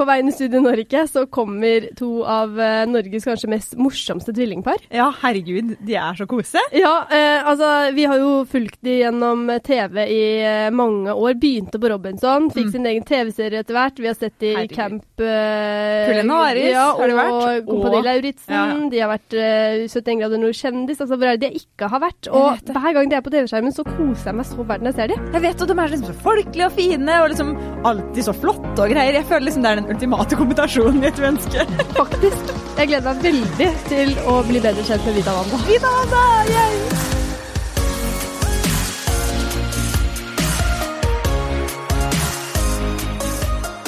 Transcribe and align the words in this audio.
På 0.00 0.06
vei 0.08 0.14
inn 0.22 0.30
i 0.30 0.32
Studio 0.32 0.62
Norge 0.64 1.02
så 1.12 1.26
kommer 1.28 1.90
to 1.98 2.22
av 2.24 2.54
eh, 2.56 2.86
Norges 2.88 3.26
kanskje 3.28 3.50
mest 3.52 3.74
morsomste 3.76 4.32
tvillingpar. 4.32 4.80
Ja, 4.88 5.10
herregud, 5.20 5.74
de 5.84 5.96
er 6.00 6.16
så 6.16 6.24
kose. 6.30 6.62
Ja, 6.72 6.94
eh, 7.12 7.44
altså 7.44 7.68
vi 7.92 8.06
har 8.08 8.16
jo 8.22 8.30
fulgt 8.48 8.78
de 8.86 8.94
gjennom 9.02 9.44
TV 9.66 10.00
i 10.08 10.22
eh, 10.40 10.70
mange 10.72 11.12
år. 11.12 11.36
Begynte 11.40 11.76
på 11.82 11.90
Robinson, 11.92 12.48
fikk 12.54 12.70
Mm. 12.70 12.72
sin 12.72 12.86
egen 12.86 13.04
TV-serie 13.04 13.60
etter 13.60 13.76
hvert. 13.76 13.98
Vi 14.00 14.06
har 14.08 14.16
sett 14.16 14.38
de 14.40 14.54
i 14.62 14.66
Camp 14.72 15.20
eh, 15.20 16.08
Kulinaris 16.08 16.70
ja, 16.72 16.86
har 16.96 17.08
det 17.10 17.16
vært, 17.18 17.36
Og 17.36 17.68
Kompani 17.70 18.02
Lauritzen. 18.06 18.54
Ja, 18.54 18.64
ja. 18.72 18.88
De 18.92 19.00
har 19.04 19.10
vært 19.12 19.36
eh, 19.36 19.84
71 19.90 20.20
grader 20.22 20.42
nord 20.42 20.56
kjendis. 20.56 21.00
Altså 21.04 21.18
hvor 21.20 21.28
er 21.32 21.36
det 21.40 21.50
de 21.50 21.60
ikke 21.60 21.88
har 21.92 22.02
vært? 22.06 22.30
Og 22.32 22.72
hver 22.72 22.96
gang 22.96 23.10
de 23.12 23.18
er 23.18 23.24
på 23.26 23.32
TV-skjermen, 23.34 23.74
så 23.76 23.84
koser 23.84 24.30
jeg 24.32 24.38
meg 24.40 24.48
så 24.48 24.64
verden 24.64 24.90
jeg 24.90 24.98
ser 25.00 25.12
de. 25.12 25.20
Jeg 25.36 25.44
vet, 25.48 25.60
og 25.66 25.68
De 25.70 25.78
er 25.84 25.92
liksom 25.94 26.08
så 26.12 26.18
folkelige 26.24 26.70
og 26.70 26.76
fine 26.78 27.20
og 27.24 27.30
liksom 27.34 27.52
alltid 27.90 28.28
så 28.30 28.36
flotte 28.36 28.76
og 28.86 28.94
greier. 28.94 29.20
Jeg 29.20 29.28
føler 29.28 29.48
liksom 29.50 29.66
det 29.66 29.70
er 29.74 29.80
den 29.82 29.89
ultimate 29.90 30.36
kombinasjonen 30.38 31.04
i 31.04 31.08
et 31.10 31.18
menneske. 31.18 31.64
Faktisk. 31.96 32.52
Jeg 32.78 32.90
gleder 32.92 33.06
meg 33.10 33.24
veldig 33.26 33.70
til 33.88 34.12
å 34.30 34.40
bli 34.46 34.62
bedre 34.62 34.84
kjent 34.86 35.06
med 35.08 35.16
Vita 35.18 35.34
Wanda. 35.36 35.62
Vita 35.66 35.94
Wanda, 35.96 36.26
yay! 36.50 36.76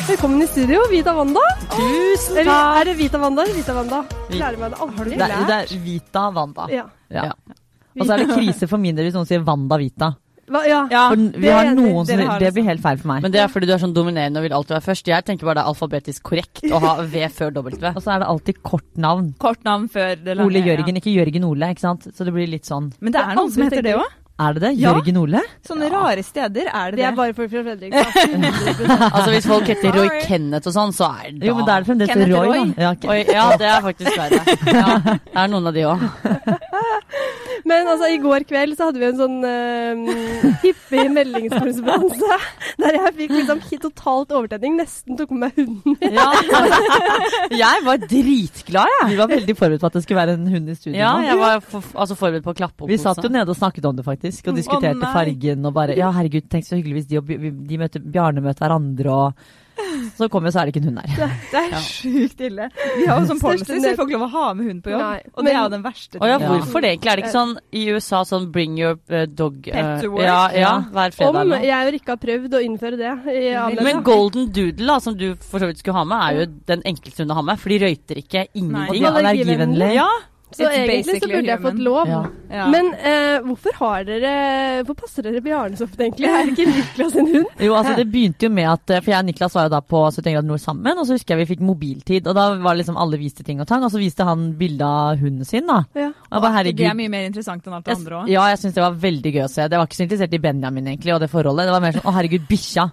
Velkommen 0.09 0.43
i 0.45 0.47
studio, 0.51 0.83
Vita 0.91 1.15
Wanda. 1.17 1.41
Tusen 1.73 2.43
takk! 2.43 2.81
er 2.83 2.91
det 2.91 2.97
Vita 2.99 3.23
Wanda 3.23 3.47
eller 3.47 3.57
Vita 3.57 3.77
Wanda? 3.79 4.03
Klarer 4.29 4.59
meg 4.61 4.75
det 4.75 4.81
aldri. 4.85 5.15
Det 5.15 5.29
er, 5.29 5.47
det 5.49 5.61
er 5.61 5.85
Vita 5.87 6.27
Wanda. 6.35 6.67
Ja. 6.75 6.85
Ja. 7.15 7.31
Og 7.97 8.05
så 8.09 8.17
er 8.17 8.25
det 8.25 8.35
krise 8.35 8.69
for 8.69 8.83
min 8.83 8.99
del 8.99 9.09
hvis 9.09 9.17
noen 9.17 9.29
sier 9.31 9.47
Wanda 9.47 9.79
Vita. 9.81 10.11
Hva, 10.53 10.63
ja. 10.69 10.81
Ja, 10.93 11.03
For 11.11 11.17
vi 11.17 11.43
det, 11.47 11.53
har 11.57 11.71
enig. 11.71 11.85
det, 12.07 12.17
som 12.19 12.23
har 12.31 12.45
Det 12.45 12.53
blir 12.57 12.67
helt 12.69 12.83
feil 12.85 12.99
for 13.03 13.13
meg. 13.13 13.23
Men 13.27 13.33
det 13.35 13.41
er 13.43 13.49
fordi 13.53 13.67
du 13.71 13.75
er 13.75 13.83
sånn 13.83 13.95
dominerende 13.97 14.41
og 14.43 14.47
vil 14.47 14.57
alltid 14.61 14.77
være 14.77 14.87
først. 14.91 15.11
Jeg 15.13 15.25
tenker 15.29 15.49
bare 15.49 15.61
det 15.61 15.65
er 15.67 15.73
alfabetisk 15.73 16.23
korrekt 16.29 16.65
å 16.71 16.81
ha 16.85 16.95
V 17.03 17.27
før 17.33 17.55
W. 17.59 17.77
Og 17.97 18.03
så 18.05 18.15
er 18.17 18.25
det 18.25 18.31
alltid 18.37 18.63
kort 18.63 18.89
navn. 19.01 19.33
Kort 19.43 19.65
navn 19.65 19.89
før 19.93 20.15
det 20.21 20.37
lange. 20.37 20.49
Ole 20.51 20.65
Jørgen, 20.67 20.99
ikke 21.03 21.15
Jørgen 21.15 21.45
Ole, 21.49 21.73
ikke 21.75 21.87
sant. 21.89 22.11
Så 22.13 22.27
det 22.29 22.35
blir 22.37 22.51
litt 22.51 22.69
sånn. 22.69 22.93
Men 23.01 23.15
det 23.17 23.23
er 23.25 23.39
noen 23.39 23.51
som 23.55 23.65
heter 23.67 23.83
det 23.89 23.97
òg. 24.01 24.19
Er 24.43 24.55
det 24.57 24.63
det? 24.65 24.71
Ja. 24.81 24.91
Jørgen 24.97 25.19
Ole? 25.21 25.41
Sånne 25.69 25.89
rare 25.93 26.23
steder 26.25 26.67
er 26.73 26.95
det 26.95 26.97
Det 26.97 27.03
det. 27.03 27.09
er 27.11 27.17
bare 27.19 27.35
folk 27.37 27.51
fra 27.53 27.61
Fredrikstad. 27.67 29.03
Altså 29.15 29.29
Hvis 29.35 29.47
folk 29.47 29.69
heter 29.71 29.93
Roy 29.95 30.09
Kenneth 30.25 30.71
og 30.71 30.75
sånn, 30.75 30.95
så 30.97 31.11
er 31.21 31.29
det 31.35 31.43
da 31.45 31.51
Jo, 31.51 31.55
men 31.59 31.69
da 31.69 31.77
er 31.77 31.85
det 31.85 31.91
fremdeles 31.91 32.33
Roy. 32.33 32.49
Roy. 32.49 32.73
Ja. 32.81 32.93
Oi, 33.13 33.19
ja, 33.29 33.45
det 33.61 33.69
er 33.69 33.85
faktisk 33.85 34.19
verre. 34.19 34.57
Ja, 34.73 34.97
det 35.05 35.19
er 35.45 35.53
noen 35.53 35.69
av 35.71 35.77
de 35.77 35.85
òg. 35.93 36.07
Men 37.73 37.91
altså, 37.93 38.09
i 38.13 38.19
går 38.23 38.45
kveld 38.49 38.77
så 38.77 38.89
hadde 38.89 39.01
vi 39.01 39.07
en 39.09 39.19
sånn 39.19 39.39
uh, 39.45 40.59
hippie 40.63 41.07
meldingskorrespondanse 41.13 42.39
der 42.83 42.99
jeg 42.99 43.15
fikk 43.21 43.35
liksom 43.39 43.63
totalt 43.83 44.35
overtenning. 44.37 44.77
Nesten 44.81 45.19
tok 45.19 45.33
med 45.35 45.47
meg 45.47 45.61
hunden 45.63 45.97
min. 45.97 46.13
Ja, 47.53 47.73
jeg 47.73 47.85
var 47.87 48.01
dritglad, 48.03 48.93
jeg. 48.99 49.09
Vi 49.13 49.19
var 49.19 49.31
veldig 49.33 49.57
forberedt 49.59 49.83
på 49.83 49.91
at 49.91 49.97
det 49.97 50.05
skulle 50.05 50.21
være 50.21 50.37
en 50.39 50.47
hund 50.53 50.71
i 50.71 50.77
studio. 50.77 50.99
Ja, 50.99 51.15
jeg 51.25 51.39
var 51.41 51.65
for, 51.65 51.89
altså 52.05 52.17
forberedt 52.19 52.47
på 52.47 52.55
å 52.55 52.59
klappe 52.59 52.85
opp. 52.85 52.91
Vi 52.91 53.01
satt 53.01 53.23
jo 53.23 53.33
nede 53.33 53.53
og 53.53 53.59
snakket 53.59 53.89
om 53.89 53.99
det, 53.99 54.05
faktisk. 54.07 54.51
Og 54.51 54.59
diskuterte 54.59 55.01
oh, 55.01 55.17
fargen 55.17 55.69
og 55.69 55.75
bare 55.77 55.97
Ja, 55.99 56.13
herregud, 56.15 56.49
tenk 56.53 56.69
så 56.69 56.79
hyggelig 56.79 57.03
hvis 57.03 57.11
de 57.11 57.21
og 57.21 57.33
de 57.73 57.81
møter, 57.81 58.05
Bjarne 58.13 58.45
møter 58.45 58.67
hverandre 58.67 59.17
og 59.17 59.45
Så 60.17 60.29
kommer 60.29 60.49
vi, 60.49 60.53
så 60.55 60.61
er 60.63 60.69
det 60.69 60.73
ikke 60.75 60.83
en 60.83 60.89
hund 60.91 60.99
der. 61.01 61.33
Det 61.53 61.61
er 61.63 61.85
sjukt 61.85 62.41
ille. 62.47 62.69
Vi 62.97 63.07
har 63.09 63.21
jo 63.21 63.29
sånn 63.31 63.41
policy, 63.43 63.67
så 63.69 63.91
vi 63.91 63.95
får 63.99 64.09
ikke 64.09 64.19
lov 64.19 64.25
å 64.27 64.31
ha 64.33 64.47
med 64.59 64.69
hund 64.71 64.83
på 64.85 64.93
jobb. 64.93 65.03
Nei, 65.03 65.21
og 65.33 65.39
det 65.39 65.45
men- 65.49 65.53
er 65.57 65.63
jo 65.63 65.73
den 65.75 65.85
verste 65.87 66.13
tingen. 66.19 66.29
ja, 66.33 66.39
hvorfor 66.49 66.85
det 66.85 66.91
egentlig? 66.93 67.13
Er 67.13 67.17
det 67.17 67.25
ikke 67.25 67.37
sånn 67.37 67.55
i 67.73 67.85
USA 67.93 68.23
sånn 68.29 68.49
bring 68.53 68.79
your 68.79 68.99
eh, 69.09 69.27
dog 69.27 69.69
uh, 69.69 69.73
Pet 69.73 70.03
to 70.05 70.11
work? 70.15 70.27
Ja, 70.27 70.41
ja, 70.57 70.73
hver 70.93 71.17
fredag 71.17 71.41
Om 71.43 71.55
jeg 71.59 71.87
og 71.87 71.93
Rikke 71.97 72.15
har 72.17 72.21
prøvd 72.27 72.59
å 72.59 72.63
innføre 72.67 73.01
det. 73.01 73.15
I 73.33 73.55
alle 73.55 73.87
Men 73.87 74.03
Golden 74.07 74.51
Doodle, 74.53 74.87
da, 74.87 74.99
som 75.01 75.17
du 75.19 75.35
for 75.41 75.59
så 75.63 75.71
vidt 75.71 75.79
skulle 75.83 75.99
ha 75.99 76.05
med, 76.05 76.19
er 76.27 76.41
jo 76.43 76.51
den 76.73 76.83
enkleste 76.93 77.23
hunden 77.23 77.35
å 77.37 77.41
ha 77.41 77.47
med. 77.53 77.61
For 77.63 77.73
de 77.75 77.79
røyter 77.87 78.21
ikke 78.23 78.47
Nei. 78.53 78.89
Og 78.89 78.95
de 78.95 78.99
ingenting. 78.99 79.05
er 79.05 79.23
allergivennlige. 79.23 79.95
Ja, 79.95 80.09
Så 80.57 80.67
It's 80.67 80.77
egentlig 80.77 81.21
så 81.23 81.29
burde 81.31 81.51
jeg 81.53 81.63
fått 81.63 81.83
lov. 81.83 82.09
Ja. 82.09 82.23
Ja. 82.53 82.67
Men 82.69 82.91
eh, 82.95 83.39
hvorfor 83.47 83.73
har 83.79 84.03
dere 84.05 84.83
Hvor 84.85 84.97
passer 84.99 85.25
dere 85.25 85.41
Bjarne 85.41 85.79
så 85.79 85.87
ofte, 85.87 86.05
egentlig? 86.05 86.29
Er 86.29 86.45
det 86.45 86.53
ikke 86.53 86.67
Niklas 86.69 87.15
sin 87.15 87.31
hund? 87.33 87.47
Jo, 87.65 87.73
altså 87.79 87.95
det 87.97 88.05
begynte 88.13 88.45
jo 88.45 88.51
med 88.53 88.69
at 88.69 88.93
eh, 88.93 89.01
For 89.01 89.15
jeg 89.15 89.25
og 89.25 89.29
Niklas 89.31 89.57
var 89.57 89.69
jo 89.69 89.73
da 89.73 89.81
på 89.81 90.03
71 90.11 90.35
grader 90.35 90.49
nord 90.51 90.61
sammen, 90.61 91.01
og 91.01 91.09
så 91.09 91.17
husker 91.17 91.33
jeg 91.33 91.47
vi 91.47 91.55
fikk 91.55 91.63
mobiltid. 91.65 92.29
Og 92.29 92.37
da 92.37 92.45
var 92.61 92.77
liksom 92.77 92.99
alle 93.01 93.17
viste 93.21 93.47
ting 93.47 93.63
og 93.63 93.69
tang, 93.71 93.87
og 93.87 93.93
så 93.95 94.01
viste 94.03 94.27
han 94.29 94.51
bilde 94.61 94.85
av 94.85 95.23
hunden 95.23 95.49
sin, 95.49 95.65
da. 95.71 95.79
Ja. 95.97 96.11
Og 96.29 96.45
bare, 96.45 96.51
det 96.53 96.77
herregud. 96.77 96.85
er 96.91 96.99
mye 96.99 97.13
mer 97.15 97.29
interessant 97.31 97.67
enn 97.67 97.79
alt 97.79 97.89
det 97.89 97.97
andre 97.97 98.21
òg. 98.21 98.31
ja, 98.35 98.45
jeg 98.53 98.61
syns 98.61 98.77
det 98.77 98.85
var 98.85 99.01
veldig 99.07 99.33
gøy 99.39 99.45
å 99.47 99.51
se. 99.55 99.69
Det 99.73 99.81
var 99.81 99.89
ikke 99.89 100.01
så 100.01 100.05
interessert 100.07 100.37
i 100.37 100.43
Benjamin 100.45 100.93
egentlig, 100.93 101.15
og 101.17 101.23
det 101.25 101.31
forholdet. 101.33 101.71
Det 101.71 101.77
var 101.77 101.85
mer 101.87 101.97
sånn 101.97 102.11
å 102.13 102.17
herregud, 102.19 102.47
bikkja. 102.53 102.87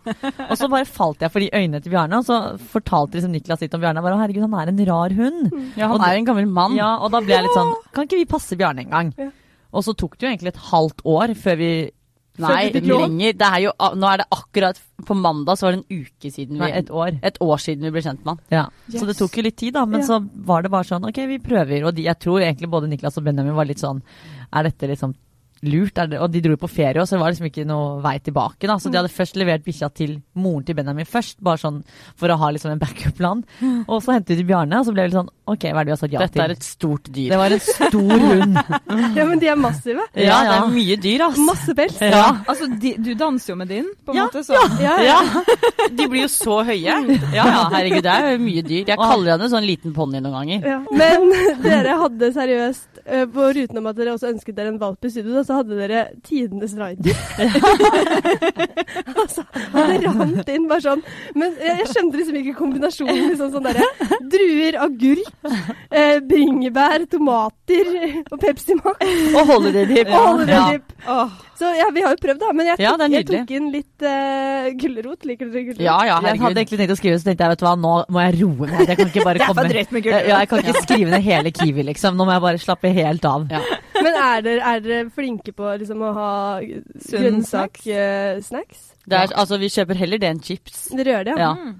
Og 0.48 0.56
så 0.56 0.72
bare 0.72 0.88
falt 0.88 1.28
jeg 1.28 1.34
for 1.36 1.44
de 1.44 1.52
øynene 1.52 1.84
til 1.84 1.94
Bjarne, 1.94 2.22
og 2.24 2.28
så 2.28 2.40
fortalte 2.72 3.20
liksom 3.20 3.36
Niklas 3.36 3.64
litt 3.66 3.76
om 3.76 3.84
Bjarne. 3.84 4.04
Bare, 4.06 4.16
å 4.16 4.24
herregud, 4.24 4.48
han 4.48 4.58
er 4.62 4.72
en 4.72 4.82
rar 4.88 5.16
hund. 5.20 5.52
ja 5.76 5.92
han 5.92 6.08
er 6.08 6.16
jo 6.16 6.24
en 6.24 6.30
gammel 6.32 6.50
mann. 6.60 6.80
Ja, 6.80 6.96
og 7.04 7.12
da 7.12 7.22
ble 7.26 7.36
jeg 7.36 7.49
litt 7.50 7.58
sånn 7.60 7.74
Kan 7.94 8.06
ikke 8.08 8.22
vi 8.22 8.26
passe 8.38 8.56
Bjarne 8.60 8.86
en 8.86 8.94
gang? 8.94 9.14
Ja. 9.18 9.32
Og 9.74 9.84
så 9.86 9.94
tok 9.98 10.16
det 10.18 10.26
jo 10.28 10.32
egentlig 10.34 10.54
et 10.56 10.68
halvt 10.72 11.02
år 11.06 11.34
før 11.38 11.58
vi 11.60 11.72
Nei, 12.40 12.70
lov? 12.88 13.02
ringer. 13.04 13.34
Det 13.36 13.48
er 13.52 13.60
jo, 13.66 13.72
nå 14.00 14.08
er 14.08 14.22
det 14.22 14.26
akkurat 14.32 14.78
På 15.04 15.16
mandag 15.20 15.58
så 15.60 15.66
var 15.68 15.74
det 15.76 15.82
en 15.82 16.06
uke 16.06 16.30
siden 16.32 16.56
vi 16.56 16.62
Nei, 16.62 16.70
et 16.78 16.88
år. 16.90 17.18
et 17.22 17.40
år 17.44 17.58
siden 17.60 17.84
vi 17.84 17.92
ble 17.92 18.02
kjent 18.06 18.22
med 18.24 18.32
han. 18.38 18.40
Ja. 18.54 18.62
Så 18.96 19.06
det 19.10 19.18
tok 19.20 19.36
jo 19.36 19.44
litt 19.44 19.58
tid, 19.60 19.74
da. 19.76 19.84
Men 19.86 20.00
Ja. 20.00 20.06
så 20.08 20.20
var 20.48 20.64
det 20.64 20.72
bare 20.72 20.88
sånn 20.88 21.04
OK, 21.10 21.20
vi 21.28 21.38
prøver. 21.44 21.84
Og 21.90 21.94
de, 21.98 22.04
jeg 22.08 22.16
tror 22.24 22.40
egentlig 22.40 22.70
både 22.72 22.88
Niklas 22.88 23.18
og 23.20 23.26
Benjamin 23.28 23.54
var 23.58 23.66
litt 23.68 23.82
sånn 23.84 24.00
Er 24.54 24.64
dette 24.70 24.88
liksom 24.88 25.14
lurt? 25.64 25.98
Er 26.00 26.08
det, 26.12 26.20
og 26.24 26.32
de 26.32 26.42
dro 26.46 26.54
jo 26.56 26.60
på 26.62 26.70
ferie, 26.72 27.00
og 27.02 27.08
så 27.10 27.18
det 27.18 27.22
var 27.24 27.34
liksom 27.34 27.48
ikke 27.50 27.66
noe 27.68 28.00
vei 28.04 28.16
tilbake. 28.24 28.68
da, 28.68 28.78
Så 28.80 28.92
de 28.92 29.00
hadde 29.00 29.12
først 29.12 29.36
levert 29.40 29.64
bikkja 29.66 29.90
til 29.94 30.18
moren 30.40 30.64
til 30.68 30.76
Benjamin 30.78 31.06
først, 31.10 31.40
bare 31.44 31.58
sånn 31.62 31.82
for 32.20 32.30
å 32.32 32.38
ha 32.40 32.50
liksom 32.56 32.72
en 32.76 32.80
backup-plan. 32.82 33.44
Og 33.88 34.02
så 34.04 34.16
hentet 34.16 34.38
de 34.40 34.46
Bjarne, 34.48 34.80
og 34.80 34.86
så 34.88 34.94
ble 34.96 35.04
det 35.04 35.12
litt 35.12 35.20
sånn 35.20 35.32
OK, 35.50 35.64
hva 35.74 35.82
er 35.82 35.88
det 35.88 35.90
vi 35.90 35.96
har 35.96 35.98
sagt 36.04 36.14
ja 36.14 36.20
Dette 36.22 36.44
er 36.44 36.52
et 36.54 36.64
stort 36.68 37.08
dyr. 37.10 37.32
Det 37.34 37.38
var 37.42 37.56
en 37.56 37.64
stor 37.66 38.26
hund. 38.26 38.60
ja, 39.18 39.26
men 39.26 39.40
de 39.42 39.48
er 39.50 39.58
massive. 39.58 40.04
Ja, 40.14 40.40
det 40.46 40.56
er 40.60 40.68
mye 40.76 40.98
dyr, 41.02 41.24
altså. 41.26 41.46
Masse 41.48 41.76
pels. 41.78 41.98
Ja. 42.06 42.26
Altså, 42.46 42.68
de, 42.80 42.94
du 43.02 43.12
danser 43.18 43.54
jo 43.54 43.58
med 43.58 43.72
din, 43.74 43.88
på 44.06 44.14
en 44.14 44.20
Ja, 44.20 44.28
måte. 44.30 44.44
Så. 44.46 44.54
Ja, 44.84 44.96
ja. 45.02 45.18
Ja, 45.26 45.88
De 45.90 46.06
blir 46.12 46.22
jo 46.28 46.30
så 46.32 46.60
høye. 46.68 46.78
Ja, 47.34 47.46
ja, 47.50 47.64
herregud, 47.74 48.04
det 48.06 48.14
er 48.14 48.38
mye 48.42 48.62
dyr. 48.66 48.84
Jeg 48.92 49.00
kaller 49.00 49.34
henne 49.36 49.50
sånn 49.52 49.66
liten 49.66 49.94
ponni 49.96 50.22
noen 50.22 50.38
ganger. 50.38 50.70
Ja. 50.70 50.80
Men 50.94 51.28
dere 51.66 51.98
hadde 52.04 52.30
seriøst 52.36 52.89
eh, 53.10 53.26
På 53.34 53.50
ruten 53.56 53.78
om 53.82 53.90
at 53.90 53.98
dere 54.00 54.14
også 54.16 54.30
ønsket 54.34 54.56
dere 54.58 54.72
en 54.74 54.80
valp 54.82 55.06
i 55.06 55.12
studio, 55.14 55.34
da, 55.38 55.44
så 55.48 55.60
hadde 55.60 55.78
dere 55.80 56.06
tidenes 56.26 56.76
rider. 56.80 57.18
altså, 59.20 59.44
det 59.74 60.00
rant 60.06 60.52
inn 60.54 60.68
bare 60.70 60.84
sånn. 60.86 61.04
Men 61.38 61.56
jeg, 61.60 61.76
jeg 61.82 61.90
skjønte 61.94 62.22
liksom 62.22 62.40
ikke 62.42 62.56
kombinasjonen. 62.60 63.22
Liksom 63.34 63.52
sånn 63.56 63.68
derre 63.68 63.88
druer, 64.30 64.80
agurk, 64.86 65.30
uh, 65.50 66.18
bringebær, 66.30 67.06
tomater 67.12 67.94
og 68.30 68.38
Pepsi 68.42 68.78
Max. 68.80 69.04
Og 69.34 69.54
holiday 69.54 69.88
dip. 69.90 70.14
Og 70.14 70.46
Ja. 70.50 70.66
Åh, 71.10 71.30
Så 71.60 71.68
ja, 71.76 71.86
vi 71.92 72.02
har 72.04 72.14
jo 72.16 72.20
prøvd, 72.22 72.40
da. 72.42 72.52
Men 72.56 72.70
jeg 72.72 72.80
Ja, 72.84 72.94
jeg 73.12 73.26
tok 73.28 73.52
inn 73.56 73.70
litt 73.74 74.04
uh, 74.06 74.70
gulrot. 74.80 75.26
Liker 75.28 75.50
dere 75.52 75.64
gulrot? 75.70 75.84
Ja, 75.84 75.98
ja, 76.08 76.20
Jeg 76.24 76.40
hadde 76.40 76.62
egentlig 76.62 76.80
tenkt 76.82 76.94
å 76.96 77.00
skrive, 77.00 77.20
så 77.20 77.28
tenkte 77.30 77.46
jeg 77.46 77.54
vet 77.56 77.62
du 77.64 77.66
hva, 77.68 77.76
nå 77.80 77.94
må 78.12 78.24
jeg 78.26 78.38
roe 78.42 78.68
meg. 78.70 78.84
Jeg 78.88 79.00
kan 79.00 79.12
ikke 79.12 79.26
bare 79.28 79.38
det 79.40 79.44
er 79.44 79.52
komme 79.52 79.64
for 79.64 79.74
drøyt 79.74 79.92
med 79.96 80.00
Ja, 80.00 80.12
gulrot. 80.12 80.30
ja, 80.30 80.40
jeg 80.44 80.50
kan 80.52 80.64
ikke 80.64 80.84
skrive 80.86 81.10
ned 81.14 81.26
hele 81.28 81.52
Kiwi, 81.56 81.86
liksom. 81.92 82.16
Nå 82.20 82.28
må 82.28 82.36
jeg 82.36 82.44
bare 82.48 82.62
slappe 82.64 82.88
helt 82.92 82.99
av. 83.26 83.48
Ja. 83.52 83.60
Men 84.04 84.16
er 84.16 84.42
dere, 84.46 84.62
er 84.74 84.80
dere 84.86 85.10
flinke 85.12 85.52
på 85.56 85.74
liksom, 85.82 86.02
å 86.02 86.14
ha 86.16 86.62
grønnsaksnacks? 87.60 88.82
Er, 89.10 89.32
altså, 89.34 89.58
vi 89.60 89.70
kjøper 89.74 89.98
heller 90.00 90.22
det 90.22 90.30
enn 90.30 90.42
chips. 90.44 90.88
Dere 90.96 91.16
gjør 91.16 91.30
det, 91.30 91.36
ja? 91.38 91.46
Ja. 91.50 91.54
Mm. 91.58 91.78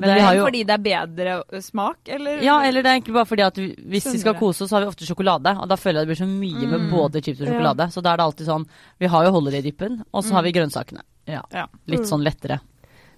Men 0.00 0.08
det 0.08 0.14
er 0.16 0.22
har 0.24 0.36
jo 0.38 0.44
Fordi 0.46 0.60
det 0.64 0.72
er 0.72 0.82
bedre 0.86 1.60
smak, 1.62 1.98
eller? 2.16 2.38
Ja, 2.42 2.54
eller 2.64 2.82
det 2.82 2.88
er 2.88 2.96
egentlig 2.96 3.12
bare 3.18 3.28
fordi 3.28 3.42
at 3.44 3.58
hvis 3.60 3.74
hvis 3.92 4.06
vi 4.14 4.20
skal 4.22 4.34
kose 4.38 4.64
oss, 4.64 4.70
så 4.72 4.78
har 4.78 4.86
vi 4.86 4.88
ofte 4.88 5.04
sjokolade. 5.06 5.52
Og 5.60 5.68
da 5.68 5.76
føler 5.76 6.00
jeg 6.00 6.08
det 6.08 6.12
blir 6.14 6.20
så 6.22 6.28
mye 6.30 6.66
med 6.70 6.80
Mm. 6.80 6.90
både 6.90 7.20
chips 7.22 7.40
og 7.42 7.46
Ja. 7.46 7.52
sjokolade. 7.52 7.86
Så 7.92 8.02
da 8.02 8.12
er 8.12 8.16
det 8.16 8.24
alltid 8.24 8.46
sånn 8.48 8.66
Vi 8.98 9.06
har 9.06 9.24
jo 9.26 9.30
holiday-dippen, 9.36 10.02
og 10.14 10.24
så 10.24 10.32
har 10.32 10.42
vi 10.42 10.52
grønnsakene. 10.52 11.02
Ja. 11.26 11.42
Ja. 11.52 11.66
Litt 11.86 12.00
Mm. 12.00 12.08
sånn 12.08 12.24
lettere. 12.24 12.60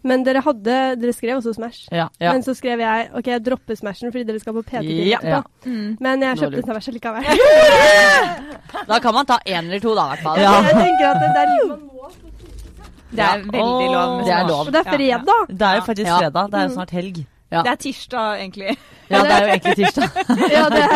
Men 0.05 0.23
dere 0.27 0.43
hadde 0.45 0.75
Dere 1.01 1.13
skrev 1.17 1.39
også 1.41 1.55
Smash. 1.57 1.87
Ja. 1.91 2.09
Ja. 2.21 2.33
Men 2.35 2.43
så 2.45 2.53
skrev 2.57 2.79
jeg 2.85 3.09
OK, 3.17 3.27
jeg 3.33 3.45
dropper 3.47 3.75
Smashen 3.79 4.13
fordi 4.13 4.25
dere 4.29 4.41
skal 4.43 4.53
på 4.59 4.63
PT-time 4.69 5.07
Ja. 5.09 5.19
etterpå. 5.23 5.71
Mm. 5.71 5.97
Men 6.05 6.23
jeg 6.27 6.39
kjøpte. 6.43 6.63
Smash 6.69 6.93
likevel. 6.93 7.25
Da 8.89 8.99
kan 9.01 9.15
man 9.15 9.27
ta 9.27 9.39
én 9.47 9.65
eller 9.65 9.81
to, 9.81 9.95
da, 9.97 10.05
i 10.05 10.09
hvert 10.15 10.23
fall. 10.27 10.41
Ja. 10.43 10.55
Jeg 10.67 10.75
tenker 10.77 11.07
at 11.09 11.21
det, 11.23 11.29
er 11.41 11.53
litt 11.53 11.69
man 11.71 11.83
må. 11.89 12.11
Det 13.15 13.23
er 13.23 13.45
veldig 13.47 13.89
lov. 13.95 14.25
Det 14.27 14.33
er 14.35 14.49
lov. 14.49 14.67
Og 14.67 14.73
det 14.75 14.81
er 14.83 14.91
fredag. 14.91 15.47
Det 15.49 15.69
er 15.69 15.75
jo 15.79 15.85
faktisk 15.87 16.09
Ja. 16.11 16.19
fredag. 16.19 16.51
Det 16.51 16.59
er 16.61 16.65
jo 16.69 16.75
snart 16.75 16.91
helg. 16.99 17.21
Ja. 17.55 17.61
Det 17.63 17.71
er 17.71 17.77
tirsdag, 17.85 18.41
egentlig. 18.43 18.77
Ja, 19.11 19.19
det 19.23 19.31
er 19.31 19.41
jo 19.45 19.49
egentlig 19.53 19.75
tirsdag. 19.77 20.09
Ja, 20.51 20.65
det 20.75 20.81
er, 20.83 20.89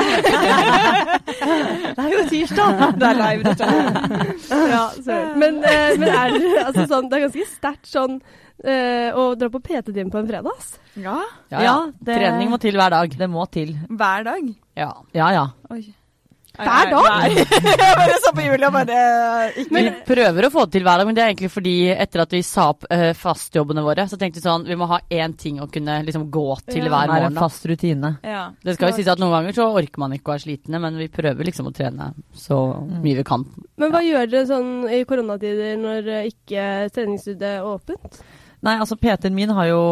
Det 1.97 2.05
er 2.05 2.11
jo 2.13 2.23
tirsdag! 2.29 2.83
Det 2.99 3.07
er 3.09 3.17
live, 3.21 3.43
dette. 3.45 3.67
ja, 4.73 4.85
sorry. 5.05 5.37
Men, 5.39 5.61
eh, 5.65 5.93
men 6.01 6.09
er 6.09 6.65
altså 6.65 6.87
sånn 6.91 7.09
Det 7.11 7.19
er 7.19 7.25
ganske 7.29 7.47
sterkt 7.53 7.87
sånn 7.93 8.19
eh, 8.65 9.11
å 9.15 9.29
dra 9.39 9.49
på 9.53 9.61
PT-time 9.63 10.11
på 10.11 10.19
en 10.23 10.29
fredag, 10.29 10.51
ass. 10.59 10.79
Ja, 10.97 11.19
Ja, 11.51 11.59
ja. 11.59 11.63
Ja, 11.63 11.77
det- 12.01 12.19
Trening 12.19 12.51
må 12.51 12.59
til 12.61 12.75
hver 12.75 12.91
dag. 12.91 13.11
Det 13.19 13.29
må 13.31 13.47
til. 13.51 13.77
hver 13.89 14.25
dag. 14.25 14.55
Ja. 14.77 14.93
Ja 15.15 15.31
ja. 15.33 15.47
Oi. 15.71 15.95
Hver 16.59 16.89
dag? 16.91 17.05
Nei. 17.07 17.35
Jeg 17.79 17.95
bare 17.95 18.15
så 18.19 18.33
på 18.35 18.43
Julia 18.43 18.69
bare 18.75 18.95
ikke 19.63 19.71
Vi 19.79 19.91
prøver 20.09 20.47
å 20.49 20.51
få 20.51 20.65
det 20.67 20.73
til 20.73 20.83
hver 20.83 20.99
dag, 20.99 21.07
men 21.07 21.15
det 21.15 21.23
er 21.23 21.29
egentlig 21.31 21.51
fordi 21.55 21.75
etter 21.95 22.23
at 22.25 22.33
vi 22.35 22.41
sa 22.43 22.65
opp 22.73 22.83
uh, 22.91 23.13
fastjobbene 23.15 23.85
våre, 23.87 24.09
så 24.11 24.19
tenkte 24.19 24.41
vi 24.41 24.43
sånn 24.49 24.65
Vi 24.67 24.75
må 24.75 24.89
ha 24.91 24.99
én 25.09 25.37
ting 25.39 25.61
å 25.63 25.69
kunne 25.71 26.01
liksom 26.03 26.25
gå 26.35 26.57
til 26.67 26.83
Ja. 26.83 26.91
hver 26.91 27.07
Det 27.07 27.15
er 27.15 27.23
morgen. 27.29 27.37
en 27.37 27.39
fast 27.39 27.63
rutine. 27.71 28.11
ja. 28.27 28.51
Det 28.65 28.75
skal 28.75 28.91
jo 28.91 28.97
sies 28.97 29.07
at 29.07 29.19
noen 29.23 29.37
ganger 29.37 29.55
så 29.55 29.69
orker 29.71 29.99
man 30.03 30.11
ikke 30.19 30.33
å 30.33 30.35
være 30.35 30.47
slitne, 30.49 30.81
men 30.83 30.99
vi 30.99 31.07
prøver 31.07 31.45
liksom 31.47 31.71
å 31.71 31.75
trene 31.79 32.11
så 32.35 32.59
mye 32.91 33.21
vi 33.21 33.23
kan. 33.23 33.47
Men 33.79 33.93
hva 33.95 34.03
gjør 34.03 34.27
dere 34.35 34.47
sånn 34.51 34.91
i 34.91 35.05
koronatider 35.05 35.79
når 35.79 36.09
eh, 36.09 36.27
ikke 36.33 36.91
treningsstudiet 36.91 37.61
er 37.61 37.63
åpent? 37.63 38.19
Nei, 38.67 38.75
altså 38.83 38.97
PT-en 38.99 39.37
min 39.37 39.53
har 39.55 39.69
jo 39.71 39.83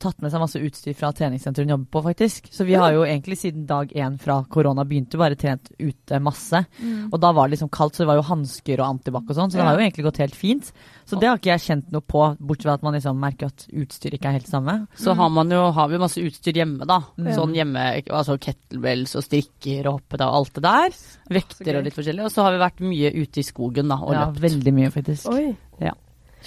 tatt 0.00 0.22
med 0.24 0.32
seg 0.32 0.40
masse 0.40 0.60
utstyr 0.60 0.94
fra 0.96 1.10
treningssenteret 1.12 1.66
hun 1.66 1.74
jobber 1.74 1.90
på, 1.92 2.02
faktisk. 2.06 2.46
Så 2.54 2.64
vi 2.64 2.76
har 2.78 2.94
jo 2.96 3.02
egentlig 3.04 3.36
siden 3.40 3.66
dag 3.68 3.90
én 3.92 4.16
fra 4.20 4.38
korona 4.48 4.86
begynte 4.88 5.20
bare 5.20 5.36
trent 5.36 5.68
ute 5.78 6.20
masse. 6.24 6.62
Mm. 6.80 7.10
Og 7.10 7.18
da 7.20 7.32
var 7.36 7.48
det 7.48 7.56
liksom 7.58 7.72
kaldt, 7.74 7.96
så 7.98 8.04
det 8.04 8.08
var 8.08 8.20
jo 8.20 8.26
hansker 8.30 8.80
og 8.80 8.86
antibac 8.86 9.28
og 9.28 9.36
sånn, 9.36 9.52
så 9.52 9.60
det 9.60 9.66
har 9.68 9.76
jo 9.76 9.84
egentlig 9.84 10.06
gått 10.08 10.22
helt 10.24 10.38
fint. 10.38 10.70
Så 11.04 11.18
det 11.20 11.28
har 11.28 11.36
ikke 11.40 11.52
jeg 11.52 11.64
kjent 11.66 11.90
noe 11.92 12.00
på, 12.00 12.22
bortsett 12.40 12.64
fra 12.64 12.78
at 12.78 12.86
man 12.86 12.96
liksom 12.96 13.20
merker 13.20 13.50
at 13.52 13.66
utstyret 13.68 14.16
ikke 14.16 14.30
er 14.32 14.38
helt 14.38 14.48
samme. 14.48 14.76
Så 14.96 15.12
har 15.18 15.28
man 15.34 15.52
jo 15.52 15.66
har 15.76 15.90
vi 15.92 16.00
masse 16.00 16.22
utstyr 16.24 16.56
hjemme, 16.56 16.88
da. 16.88 17.02
Mm. 17.20 17.28
Sånn 17.36 17.52
hjemme, 17.56 17.84
altså 18.08 18.38
kettlebells 18.40 19.12
og 19.20 19.26
strikker 19.26 19.90
og 19.90 19.98
hoppet 19.98 20.24
og 20.24 20.38
alt 20.40 20.56
det 20.56 20.64
der. 20.64 20.96
Vekter 21.40 21.76
og 21.76 21.84
litt 21.84 21.98
forskjellig. 21.98 22.24
Og 22.24 22.32
så 22.32 22.46
har 22.46 22.56
vi 22.56 22.64
vært 22.64 22.80
mye 22.88 23.12
ute 23.20 23.44
i 23.44 23.46
skogen, 23.46 23.92
da, 23.92 24.00
og 24.00 24.16
Ja, 24.16 24.24
løpt. 24.30 24.40
veldig 24.48 24.74
mye, 24.80 24.94
faktisk. 24.94 25.28
Oi. 25.28 25.52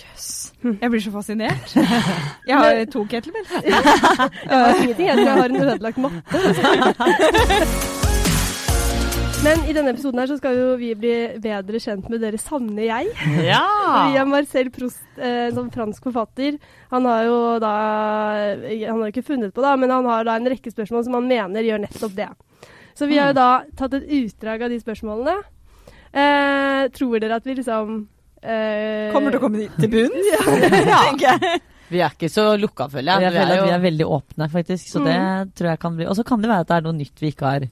Jøss. 0.06 0.54
Jeg 0.64 0.90
blir 0.92 1.02
så 1.04 1.12
fascinert. 1.14 1.76
Jeg 2.50 2.58
har 2.58 2.86
to 2.92 3.04
kettlebells. 3.10 3.52
Jeg 3.64 3.74
har 3.74 4.82
ingenting, 4.82 5.08
jeg 5.08 5.16
tror 5.18 5.28
jeg 5.28 5.38
har 5.38 5.50
en 5.50 5.62
ødelagt 5.62 5.98
matte. 5.98 6.38
Men 9.46 9.62
i 9.70 9.74
denne 9.76 9.92
episoden 9.94 10.18
her 10.18 10.28
så 10.32 10.36
skal 10.40 10.58
jo 10.58 10.72
vi 10.80 10.90
bli 10.98 11.14
bedre 11.44 11.80
kjent 11.80 12.08
med 12.10 12.24
dere 12.24 12.40
sanne 12.42 12.88
jeg. 12.88 13.12
Ja! 13.46 13.62
Via 14.10 14.24
Marcel 14.26 14.72
Proust, 14.74 15.04
eh, 15.20 15.46
en 15.46 15.56
sånn 15.56 15.70
fransk 15.72 16.08
forfatter. 16.10 16.58
Han 16.90 17.06
har 17.06 17.28
jo 17.28 17.38
da 17.62 17.74
Han 18.66 19.04
har 19.04 19.12
ikke 19.12 19.28
funnet 19.30 19.54
på 19.54 19.62
det, 19.62 19.76
men 19.78 19.94
han 19.94 20.10
har 20.10 20.26
da 20.26 20.40
en 20.40 20.50
rekke 20.50 20.74
spørsmål 20.74 21.06
som 21.06 21.20
han 21.20 21.30
mener 21.30 21.70
gjør 21.70 21.86
nettopp 21.86 22.18
det. 22.18 22.32
Så 22.98 23.06
vi 23.06 23.20
har 23.22 23.30
jo 23.30 23.38
da 23.38 23.52
tatt 23.78 23.94
et 23.94 24.10
utdrag 24.24 24.66
av 24.66 24.74
de 24.74 24.82
spørsmålene. 24.82 25.38
Eh, 26.18 26.90
tror 26.98 27.20
dere 27.22 27.38
at 27.38 27.46
vi 27.46 27.60
liksom 27.60 28.08
eh, 28.44 29.10
Kommer 29.14 29.34
til 29.34 29.40
å 29.40 29.44
komme 29.48 29.66
til 29.80 29.92
bunns, 29.94 30.30
tenker 31.08 31.28
jeg. 31.28 31.62
Vi 31.88 32.02
er 32.04 32.12
ikke 32.12 32.28
så 32.30 32.50
lukka, 32.60 32.90
føler 32.92 33.16
Jeg 33.16 33.30
jeg. 33.30 33.34
Føler 33.40 33.54
er 33.56 33.62
at 33.62 33.68
vi 33.70 33.76
er 33.78 33.84
veldig 33.86 34.08
åpne, 34.18 34.50
faktisk. 34.52 34.90
Så 34.92 35.04
det 35.06 35.18
tror 35.56 35.70
jeg 35.72 35.80
kan 35.80 35.96
bli 35.96 36.08
Og 36.10 36.18
så 36.20 36.26
kan 36.28 36.42
det 36.44 36.50
være 36.52 36.66
at 36.66 36.72
det 36.74 36.76
er 36.82 36.88
noe 36.90 36.98
nytt 36.98 37.22
vi 37.24 37.30
ikke 37.32 37.48
har 37.48 37.68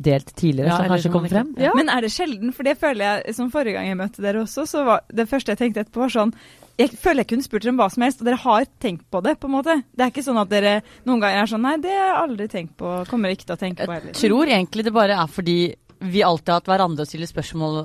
delt 0.00 0.30
tidligere, 0.32 0.70
Ja, 0.70 0.76
som 0.80 0.88
kanskje 0.88 1.10
kommer 1.12 1.28
frem. 1.28 1.50
Ja. 1.60 1.74
Men 1.76 1.90
er 1.92 2.00
det 2.06 2.08
sjelden? 2.14 2.54
For 2.56 2.64
det 2.64 2.78
føler 2.80 3.04
jeg, 3.04 3.34
som 3.36 3.50
forrige 3.52 3.76
gang 3.76 3.90
jeg 3.90 3.98
møtte 4.00 4.22
dere 4.24 4.40
også, 4.46 4.64
så 4.70 4.84
var 4.86 5.02
det 5.12 5.26
første 5.28 5.52
jeg 5.52 5.60
tenkte 5.60 5.82
etterpå 5.84 6.00
var 6.06 6.14
sånn 6.14 6.32
Jeg 6.80 6.94
føler 6.96 7.20
jeg 7.20 7.28
kunne 7.34 7.44
spurt 7.44 7.66
dere 7.66 7.74
om 7.74 7.82
hva 7.82 7.90
som 7.92 8.06
helst, 8.06 8.22
og 8.22 8.30
dere 8.30 8.40
har 8.40 8.64
tenkt 8.80 9.04
på 9.12 9.20
det, 9.26 9.34
på 9.42 9.50
en 9.50 9.54
måte. 9.58 9.76
Det 9.92 10.06
er 10.06 10.14
ikke 10.14 10.24
sånn 10.24 10.40
at 10.40 10.48
dere 10.48 10.78
noen 11.04 11.20
ganger 11.20 11.42
er 11.42 11.50
sånn 11.52 11.64
Nei, 11.66 11.76
det 11.84 11.92
har 11.92 12.06
jeg 12.06 12.18
aldri 12.22 12.48
tenkt 12.56 12.76
på. 12.80 12.94
Kommer 13.10 13.34
ikke 13.36 13.50
til 13.50 13.58
å 13.58 13.60
tenke 13.60 13.84
på 13.90 13.98
Jeg 14.00 14.16
tror 14.22 14.54
egentlig 14.56 14.86
det 14.88 14.94
bare 14.96 15.20
er 15.20 15.28
fordi 15.28 15.58
vi 16.00 16.22
alltid 16.24 16.54
har 16.54 16.62
hatt 16.62 16.70
hverandre 16.72 17.04
å 17.04 17.10
stille 17.10 17.28
spørsmål 17.28 17.82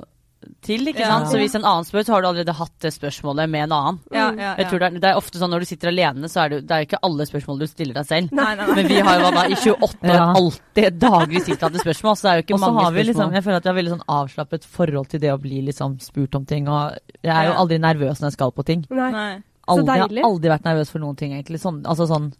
til, 0.62 0.84
ikke 0.86 1.00
Ja. 1.00 1.08
sant. 1.18 1.28
Så 1.32 1.38
hvis 1.40 1.54
en 1.56 1.64
annen 1.64 1.84
spør, 1.84 2.04
så 2.06 2.12
har 2.14 2.22
du 2.22 2.28
allerede 2.28 2.54
hatt 2.54 2.72
det 2.80 2.92
spørsmålet 2.94 3.48
med 3.50 3.64
en 3.64 3.72
annen. 3.72 3.98
Ja, 4.12 4.30
ja, 4.36 4.54
Jeg 4.58 4.66
tror 4.68 4.78
det, 4.78 4.86
er, 4.92 4.98
det 5.00 5.08
er 5.10 5.16
ofte 5.16 5.38
sånn 5.40 5.50
når 5.50 5.60
du 5.60 5.66
sitter 5.66 5.88
alene, 5.88 6.28
så 6.28 6.44
er 6.44 6.48
det, 6.50 6.58
det 6.68 6.74
er 6.76 6.84
ikke 6.86 7.00
alle 7.02 7.26
spørsmål 7.26 7.58
du 7.58 7.66
stiller 7.66 7.94
deg 7.94 8.06
selv. 8.06 8.32
Nei, 8.32 8.54
nei, 8.54 8.66
nei. 8.66 8.74
Men 8.76 8.86
vi 8.86 9.00
har 9.00 9.18
jo 9.20 9.30
da 9.34 9.44
i 9.46 9.56
28 9.56 10.06
år 10.06 10.14
Ja. 10.20 10.32
alltid 10.36 10.98
daglig 11.00 11.42
stilt 11.42 11.60
spørsmål, 11.82 12.14
så 12.16 12.22
det 12.22 12.30
er 12.30 12.36
jo 12.36 12.44
ikke 12.46 12.54
Og 12.54 12.60
så 12.60 12.66
mange 12.72 12.84
har 12.84 12.92
vi 12.92 13.02
spørsmål. 13.02 13.14
liksom, 13.14 13.32
jeg 13.34 13.44
føler 13.44 13.56
at 13.56 13.64
vi 13.64 13.68
har 13.72 13.78
veldig 13.80 13.94
sånn 13.96 14.06
avslappet 14.08 14.64
forhold 14.64 15.08
til 15.08 15.20
det 15.20 15.32
å 15.34 15.40
bli 15.40 15.62
liksom 15.66 15.98
spurt 16.00 16.34
om 16.36 16.44
ting. 16.46 16.68
Og 16.68 16.96
jeg 17.24 17.34
er 17.34 17.46
jo 17.50 17.58
aldri 17.58 17.78
nervøs 17.78 18.20
når 18.20 18.30
jeg 18.30 18.32
skal 18.38 18.52
på 18.52 18.64
ting. 18.64 18.86
Nei. 18.90 19.42
Aldri, 19.66 19.96
jeg 19.98 20.08
deilig. 20.08 20.22
har 20.22 20.30
aldri 20.30 20.48
vært 20.52 20.62
nervøs 20.68 20.90
for 20.90 20.98
noen 21.02 21.16
ting, 21.16 21.32
egentlig. 21.32 21.58
Sånn, 21.58 21.82
altså 21.84 22.06
sånn 22.06 22.32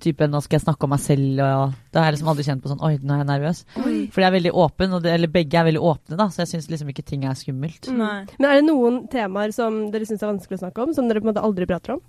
type 0.00 0.26
nå 0.30 0.40
skal 0.44 0.58
jeg 0.58 0.64
snakke 0.66 0.84
om 0.86 0.90
meg 0.94 1.00
selv, 1.04 1.40
og 1.44 1.72
da 1.92 2.00
har 2.02 2.08
jeg 2.10 2.16
liksom 2.18 2.30
aldri 2.32 2.46
kjent 2.48 2.62
på 2.64 2.72
sånn 2.72 2.82
oi, 2.86 2.92
nå 3.02 3.14
er 3.14 3.22
jeg 3.24 3.28
nervøs. 3.30 3.62
Fordi 3.76 4.24
jeg 4.24 4.28
er 4.30 4.36
veldig 4.38 4.52
åpen, 4.64 4.92
og 4.98 5.02
det, 5.04 5.12
eller 5.18 5.32
begge 5.38 5.58
er 5.60 5.68
veldig 5.70 5.84
åpne, 5.92 6.18
da, 6.20 6.28
så 6.32 6.42
jeg 6.44 6.52
syns 6.54 6.68
liksom 6.72 6.92
ikke 6.94 7.06
ting 7.08 7.24
er 7.28 7.34
skummelt. 7.38 7.88
Mm. 7.90 7.98
Nei. 8.02 8.20
Men 8.38 8.50
er 8.50 8.60
det 8.60 8.66
noen 8.68 9.00
temaer 9.12 9.54
som 9.56 9.80
dere 9.94 10.06
syns 10.08 10.22
er 10.22 10.32
vanskelig 10.34 10.60
å 10.60 10.64
snakke 10.66 10.84
om, 10.86 10.94
som 10.94 11.08
dere 11.10 11.20
på 11.22 11.28
en 11.28 11.32
måte 11.34 11.44
aldri 11.48 11.66
prater 11.70 11.96
om? 11.98 12.04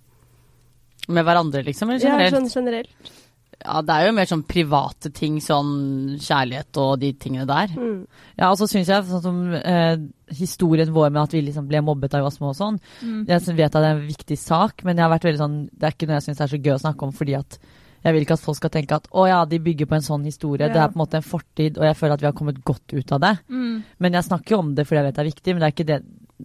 Med 1.09 1.25
hverandre, 1.25 1.63
liksom? 1.65 1.89
Eller 1.89 2.05
Ja, 2.05 2.17
generelt? 2.19 2.35
sånn 2.37 2.53
generelt. 2.63 3.15
Ja, 3.59 3.81
det 3.83 3.91
er 3.91 4.05
jo 4.07 4.11
mer 4.15 4.27
sånn 4.29 4.43
private 4.47 5.09
ting, 5.11 5.39
sånn 5.43 6.15
kjærlighet 6.23 6.77
og 6.79 6.93
de 7.01 7.09
tingene 7.19 7.43
der. 7.49 7.67
Mm. 7.75 8.05
Ja, 8.39 8.51
og 8.53 8.55
så 8.61 8.69
syns 8.71 8.87
jeg 8.87 9.03
sånn 9.09 9.21
som 9.25 9.39
eh, 9.53 9.97
historien 10.31 10.93
vår 10.95 11.09
med 11.11 11.23
at 11.25 11.33
vi 11.35 11.41
liksom 11.43 11.67
ble 11.67 11.81
mobbet 11.83 12.13
da 12.13 12.21
vi 12.21 12.27
var 12.29 12.31
små 12.37 12.53
og 12.53 12.55
sånn, 12.55 12.79
Mm. 13.03 13.25
jeg 13.27 13.41
vet 13.57 13.75
at 13.75 13.81
det 13.83 13.89
er 13.89 13.97
en 13.97 14.07
viktig 14.07 14.37
sak, 14.39 14.85
men 14.85 14.95
jeg 14.95 15.03
har 15.03 15.11
vært 15.11 15.27
veldig 15.27 15.41
sånn, 15.43 15.57
det 15.75 15.83
er 15.89 15.91
ikke 15.91 16.07
noe 16.07 16.21
jeg 16.21 16.27
syns 16.29 16.39
er 16.41 16.47
så 16.53 16.61
gøy 16.63 16.73
å 16.77 16.79
snakke 16.85 17.03
om, 17.03 17.11
fordi 17.11 17.35
at 17.37 17.59
jeg 18.03 18.13
vil 18.13 18.21
ikke 18.23 18.33
at 18.37 18.39
folk 18.45 18.57
skal 18.57 18.69
tenke 18.69 18.95
at 18.95 19.07
å 19.11 19.27
ja, 19.27 19.43
de 19.45 19.59
bygger 19.59 19.85
på 19.89 19.95
en 19.95 20.01
sånn 20.05 20.23
historie, 20.23 20.69
det 20.71 20.77
er 20.79 20.87
på 20.87 20.95
en 20.99 21.03
måte 21.05 21.19
en 21.19 21.25
fortid, 21.25 21.77
og 21.77 21.83
jeg 21.83 21.95
føler 21.99 22.13
at 22.13 22.21
vi 22.21 22.25
har 22.29 22.33
kommet 22.33 22.63
godt 22.63 22.93
ut 22.93 23.11
av 23.11 23.19
det. 23.19 23.33
Mm. 23.49 23.83
Men 23.99 24.13
jeg 24.13 24.23
snakker 24.23 24.55
jo 24.55 24.59
om 24.63 24.73
det 24.75 24.85
fordi 24.87 24.97
jeg 25.01 25.05
vet 25.09 25.15
det 25.15 25.21
er 25.25 25.31
viktig, 25.33 25.53
men 25.53 25.59
det 25.59 25.67
er 25.67 25.75
ikke 25.75 25.87
det 25.91 25.99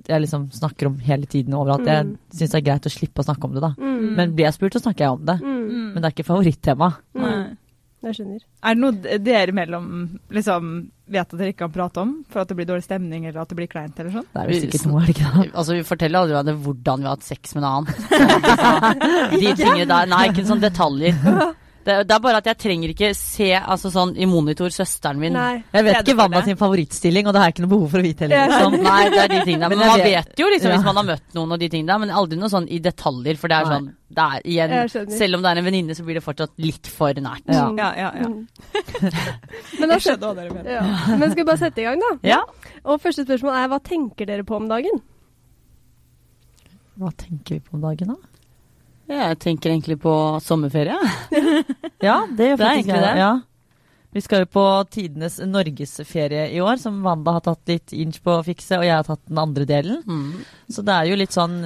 jeg 0.09 0.21
liksom 0.25 0.49
snakker 0.51 0.87
om 0.89 0.97
hele 0.99 1.27
tiden 1.31 1.55
overalt. 1.55 1.87
Jeg 1.87 2.05
Mm. 2.05 2.19
syns 2.35 2.51
det 2.51 2.59
er 2.59 2.67
greit 2.67 2.83
å 2.87 2.91
slippe 2.91 3.23
å 3.23 3.25
snakke 3.25 3.45
om 3.45 3.53
det, 3.55 3.61
da. 3.62 3.75
Mm. 3.79 4.17
Men 4.17 4.35
blir 4.35 4.45
jeg 4.47 4.55
spurt, 4.55 4.73
så 4.75 4.83
snakker 4.83 4.99
jeg 5.06 5.11
om 5.12 5.25
det. 5.25 5.41
Mm. 5.41 5.95
Men 5.95 6.03
det 6.03 6.05
er 6.05 6.11
ikke 6.11 6.27
favorittema. 6.27 6.97
Nei. 7.15 7.44
Jeg 8.05 8.17
skjønner. 8.19 8.43
Er 8.65 8.77
det 8.77 8.83
noe 8.85 9.19
dere 9.25 9.55
mellom 9.56 9.89
liksom 10.35 10.71
vet 11.15 11.25
at 11.25 11.37
dere 11.39 11.53
ikke 11.53 11.62
kan 11.65 11.73
prate 11.75 12.01
om 12.01 12.12
for 12.33 12.43
at 12.43 12.51
det 12.51 12.56
blir 12.59 12.69
dårlig 12.69 12.85
stemning 12.87 13.27
eller 13.29 13.43
at 13.43 13.51
det 13.53 13.59
blir 13.59 13.69
kleint 13.71 13.99
eller 14.01 14.12
sånn? 14.19 14.29
Det 14.31 14.41
er 14.41 14.49
jo 14.49 14.55
vel 14.55 14.62
sikkert 14.67 14.87
noe, 14.91 15.01
er 15.03 15.09
det 15.09 15.15
ikke 15.17 15.33
det? 15.35 15.49
Altså, 15.55 15.77
Vi 15.79 15.85
forteller 15.89 16.21
aldri 16.21 16.37
hverandre 16.37 16.56
hvordan 16.67 17.05
vi 17.05 17.09
har 17.11 17.17
hatt 17.19 17.27
sex 17.29 17.55
med 17.56 17.65
en 17.65 17.71
annen. 17.73 17.87
De 19.41 19.53
tingene 19.59 19.89
der, 19.91 20.09
Nei, 20.15 20.23
ikke 20.31 20.47
sånne 20.49 20.69
detaljer. 20.69 21.15
Det, 21.85 21.95
det 22.09 22.15
er 22.17 22.21
bare 22.25 22.39
at 22.41 22.47
jeg 22.49 22.57
trenger 22.63 22.93
ikke 22.95 23.11
se 23.15 23.51
altså 23.61 23.91
sånn 23.93 24.15
i 24.17 24.25
monitor 24.25 24.73
søsteren 24.73 25.19
min 25.21 25.35
Nei. 25.37 25.59
Jeg 25.75 25.85
vet 25.85 25.99
ikke 26.09 26.29
det. 26.33 26.45
sin 26.47 26.57
favorittstilling, 26.57 27.27
og 27.29 27.35
det 27.37 27.41
har 27.43 27.51
jeg 27.51 27.55
ikke 27.59 27.65
noe 27.67 27.73
behov 27.75 27.91
for 27.93 28.01
å 28.01 28.07
vite 28.07 28.25
heller. 28.25 28.49
Liksom. 28.49 28.77
Nei, 28.89 29.03
det 29.13 29.19
er 29.25 29.29
de 29.35 29.41
tingene. 29.45 29.69
Men 29.69 29.79
Men 29.79 29.89
man 29.93 29.99
vet- 30.01 30.09
vet 30.31 30.41
jo 30.41 30.47
liksom 30.49 30.71
Ja. 30.71 30.77
hvis 30.79 30.87
man 30.89 30.97
har 30.97 31.07
møtt 31.11 31.37
noen 31.37 31.53
og 31.53 31.61
de 31.61 31.69
tingene 31.69 31.93
der, 31.93 31.99
men 32.07 32.11
aldri 32.23 32.39
noe 32.41 32.49
sånn 32.49 32.69
i 32.73 32.79
detaljer. 32.81 33.37
For 33.37 33.53
det 33.53 33.59
er 33.61 33.69
Nei. 33.69 33.75
sånn 33.77 33.93
det 34.15 34.25
er, 34.25 34.43
igjen, 34.47 35.09
Selv 35.19 35.35
om 35.37 35.43
det 35.43 35.51
er 35.51 35.59
en 35.61 35.65
venninne, 35.67 35.95
så 35.99 36.05
blir 36.07 36.15
det 36.15 36.25
fortsatt 36.25 36.53
litt 36.63 36.87
for 36.87 37.13
nært. 37.19 37.43
Ja. 37.51 37.65
Mm. 37.69 37.79
Ja, 37.79 37.91
ja, 37.99 38.11
ja. 38.15 38.29
Mm. 38.29 38.47
Men, 39.81 39.89
da, 39.91 39.97
skjedde 39.99 40.21
skjønner 40.23 40.37
dere 40.39 40.55
mener. 40.55 40.71
ja. 40.71 41.17
Men 41.19 41.31
skal 41.33 41.43
vi 41.43 41.49
bare 41.51 41.59
sette 41.65 41.83
i 41.83 41.89
gang, 41.89 41.99
da? 42.01 42.13
Ja. 42.23 42.41
Og 42.85 43.01
første 43.03 43.25
spørsmål 43.27 43.59
er 43.61 43.69
hva 43.73 43.81
tenker 43.83 44.27
dere 44.31 44.45
på 44.47 44.57
om 44.57 44.69
dagen? 44.71 45.03
Hva 47.01 47.11
tenker 47.19 47.57
vi 47.59 47.61
på 47.67 47.75
om 47.77 47.83
dagen, 47.83 48.15
da? 48.15 48.34
Jeg 49.11 49.39
tenker 49.43 49.75
egentlig 49.75 49.99
på 50.03 50.15
sommerferie. 50.45 50.99
Ja, 52.05 52.27
det 52.29 52.51
gjør 52.51 52.59
Det 52.59 52.65
er 52.65 52.69
faktisk 52.69 52.89
egentlig 52.91 53.01
det. 53.01 53.19
Ja. 53.23 53.33
Vi 54.14 54.23
skal 54.23 54.43
jo 54.45 54.49
på 54.55 54.64
tidenes 54.93 55.38
norgesferie 55.43 56.45
i 56.55 56.61
år, 56.62 56.76
som 56.78 57.00
Wanda 57.02 57.33
har 57.35 57.43
tatt 57.43 57.71
litt 57.71 57.95
inch 57.97 58.21
på 58.23 58.37
å 58.37 58.45
fikse, 58.47 58.76
og 58.78 58.85
jeg 58.87 58.95
har 58.95 59.07
tatt 59.09 59.23
den 59.26 59.40
andre 59.40 59.64
delen. 59.67 60.02
Mm. 60.07 60.45
Så 60.71 60.85
det 60.87 60.95
er 60.95 61.09
jo 61.09 61.17
litt 61.19 61.35
sånn 61.35 61.57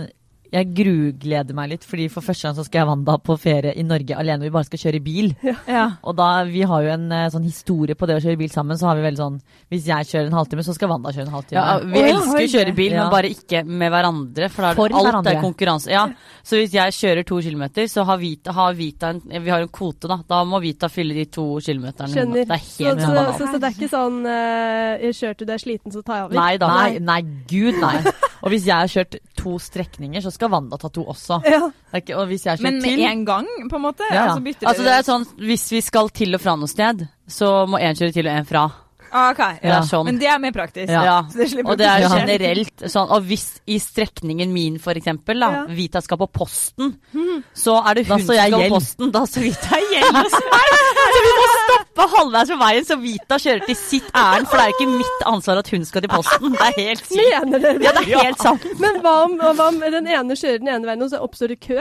Jeg 0.52 0.71
grugleder 0.73 1.52
meg 1.57 1.69
litt, 1.75 1.83
fordi 1.85 2.07
for 2.12 2.25
første 2.25 2.47
gang 2.49 2.55
så 2.57 2.64
skal 2.64 2.81
jeg 2.81 2.88
Wanda 2.88 3.19
på 3.21 3.35
ferie 3.40 3.75
i 3.76 3.83
Norge 3.85 4.17
alene. 4.17 4.47
Vi 4.47 4.52
bare 4.55 4.64
skal 4.64 4.81
kjøre 4.81 5.00
bil. 5.05 5.33
Ja. 5.69 5.83
Og 6.09 6.17
da, 6.17 6.28
vi 6.49 6.62
har 6.69 6.85
jo 6.87 6.93
en 6.95 7.05
eh, 7.12 7.26
sånn 7.35 7.45
historie 7.45 7.97
på 7.99 8.09
det 8.09 8.17
å 8.17 8.23
kjøre 8.25 8.38
bil 8.40 8.52
sammen, 8.52 8.78
så 8.81 8.88
har 8.88 8.97
vi 8.97 9.05
veldig 9.05 9.21
sånn 9.21 9.37
Hvis 9.69 9.85
jeg 9.90 10.09
kjører 10.09 10.31
en 10.31 10.37
halvtime, 10.38 10.64
så 10.64 10.73
skal 10.76 10.88
Wanda 10.93 11.12
kjøre 11.12 11.26
en 11.28 11.35
halvtime. 11.37 11.59
Ja, 11.61 11.75
vi 11.85 12.00
Å, 12.00 12.07
elsker 12.14 12.40
å 12.47 12.52
kjøre 12.55 12.75
bil, 12.78 12.93
Ja. 12.97 13.02
men 13.05 13.12
bare 13.12 13.33
ikke 13.35 13.62
med 13.69 13.93
hverandre. 13.93 14.49
For 14.55 14.62
da 14.64 14.71
er 14.71 14.78
For 14.81 14.97
alt 14.97 15.09
hverandre. 15.11 15.35
er 15.37 15.43
konkurranse. 15.45 15.93
Ja, 15.93 16.07
så 16.43 16.57
hvis 16.62 16.73
jeg 16.78 16.97
kjører 16.97 17.26
to 17.28 17.40
kilometer, 17.45 17.85
så 17.93 18.07
har 18.09 18.19
Vita, 18.23 18.52
har 18.57 18.73
Vita 18.78 19.12
en, 19.12 19.21
Vi 19.28 19.50
har 19.52 19.61
en 19.61 19.69
kvote, 19.69 20.09
da. 20.09 20.21
Da 20.28 20.40
må 20.49 20.62
Vita 20.64 20.88
fylle 20.88 21.12
de 21.14 21.26
to 21.26 21.47
kilometerne. 21.61 22.09
Skjønner. 22.14 22.49
Det 22.49 22.57
er 22.57 22.64
Så, 22.64 22.85
helt 22.88 23.05
så, 23.05 23.12
så, 23.12 23.37
så, 23.38 23.50
så 23.52 23.61
det 23.61 23.69
er 23.69 23.76
ikke 23.76 23.93
sånn 23.93 24.19
uh, 24.25 25.12
kjørte, 25.12 25.45
du 25.45 25.52
deg 25.52 25.61
sliten, 25.61 25.93
så 25.93 26.02
tar 26.02 26.23
jeg 26.23 26.28
over? 26.31 26.40
Nei 26.40 26.57
da. 26.57 26.69
Nei, 26.73 26.99
nei, 27.05 27.21
gud 27.50 27.78
nei. 27.83 27.97
Og 28.49 28.55
hvis 28.55 28.64
jeg 28.64 28.81
har 28.81 28.88
kjørt 28.88 29.19
to 29.37 29.55
strekninger, 29.61 30.23
så 30.25 30.33
skal 30.33 30.49
Wanda 30.55 30.78
ta 30.81 30.88
to 30.88 31.05
også. 31.12 31.40
Ja. 31.45 31.67
Ikke, 31.99 32.17
og 32.17 32.31
hvis 32.31 32.47
jeg 32.47 32.55
har 32.57 32.64
Men 32.64 32.81
med 32.81 32.88
til 32.88 33.05
en 33.05 33.25
gang, 33.28 33.47
på 33.69 33.76
en 33.76 33.85
måte? 33.85 34.09
Ja, 34.09 34.25
ja. 34.25 34.35
Altså, 34.35 34.67
Altså 34.73 34.85
det 34.87 34.93
er 34.95 35.05
sånn, 35.05 35.26
Hvis 35.37 35.67
vi 35.73 35.81
skal 35.85 36.09
til 36.17 36.37
og 36.37 36.40
fra 36.40 36.57
noe 36.57 36.71
sted, 36.71 37.05
så 37.28 37.67
må 37.69 37.81
én 37.81 37.97
kjøre 37.99 38.17
til 38.17 38.28
og 38.28 38.40
én 38.40 38.49
fra. 38.49 38.64
Ah, 39.12 39.31
ok. 39.33 39.38
Ja. 39.62 39.79
er 39.79 39.87
sånn. 39.88 40.05
Men 40.09 40.19
det 40.21 40.29
er 40.29 40.38
mer 40.43 40.53
praktisk. 40.53 40.91
Ja. 40.93 41.23
Så 41.33 41.38
det 41.38 41.65
Og 41.65 41.79
det 41.81 41.87
er 41.88 42.00
Ja. 42.05 42.09
generelt 42.19 42.85
sånn. 42.93 43.09
Og 43.15 43.23
hvis 43.29 43.47
i 43.67 43.79
strekningen 43.81 44.53
min, 44.53 44.79
for 44.79 44.93
eksempel, 44.99 45.41
da. 45.41 45.65
Vita 45.69 46.00
skal 46.05 46.19
på 46.21 46.29
posten, 46.33 46.95
så 47.57 47.79
er 47.88 47.95
det 47.95 48.07
hun 48.09 48.19
som 48.21 48.35
skal 48.37 48.53
på 48.53 48.69
posten. 48.77 49.11
Da 49.15 49.25
står 49.27 49.47
Vita 49.49 49.81
gjeld 49.81 50.19
hos 50.19 50.38
meg! 50.55 50.77
Så 51.09 51.23
vi 51.25 51.33
må 51.38 51.47
stoppe 51.55 52.09
halvveis 52.17 52.53
på 52.53 52.59
veien, 52.61 52.85
så 52.85 52.99
Vita 53.00 53.38
kjører 53.41 53.67
til 53.67 53.77
sitt 53.81 54.11
ærend. 54.15 54.49
For 54.50 54.57
det 54.61 54.67
er 54.67 54.75
ikke 54.77 54.91
mitt 54.99 55.27
ansvar 55.27 55.59
at 55.62 55.69
hun 55.73 55.85
skal 55.88 56.05
til 56.05 56.12
posten. 56.12 56.53
Det 56.53 56.67
er 56.69 56.77
helt 56.83 57.05
sykt. 57.07 57.23
Mener 57.47 57.59
dere 57.65 57.79
det? 57.79 57.85
Ja, 57.88 57.93
det 57.97 58.05
er 58.09 58.25
helt 58.29 58.43
sant. 58.45 58.67
Men 58.83 59.00
hva 59.05 59.15
om, 59.25 59.38
hva 59.41 59.69
om 59.71 59.81
den 59.81 60.07
ene 60.07 60.37
kjører 60.38 60.59
den 60.62 60.69
ene 60.75 60.87
veien, 60.88 61.03
og 61.03 61.11
så 61.12 61.23
oppstår 61.25 61.55
det 61.55 61.61
kø? 61.65 61.81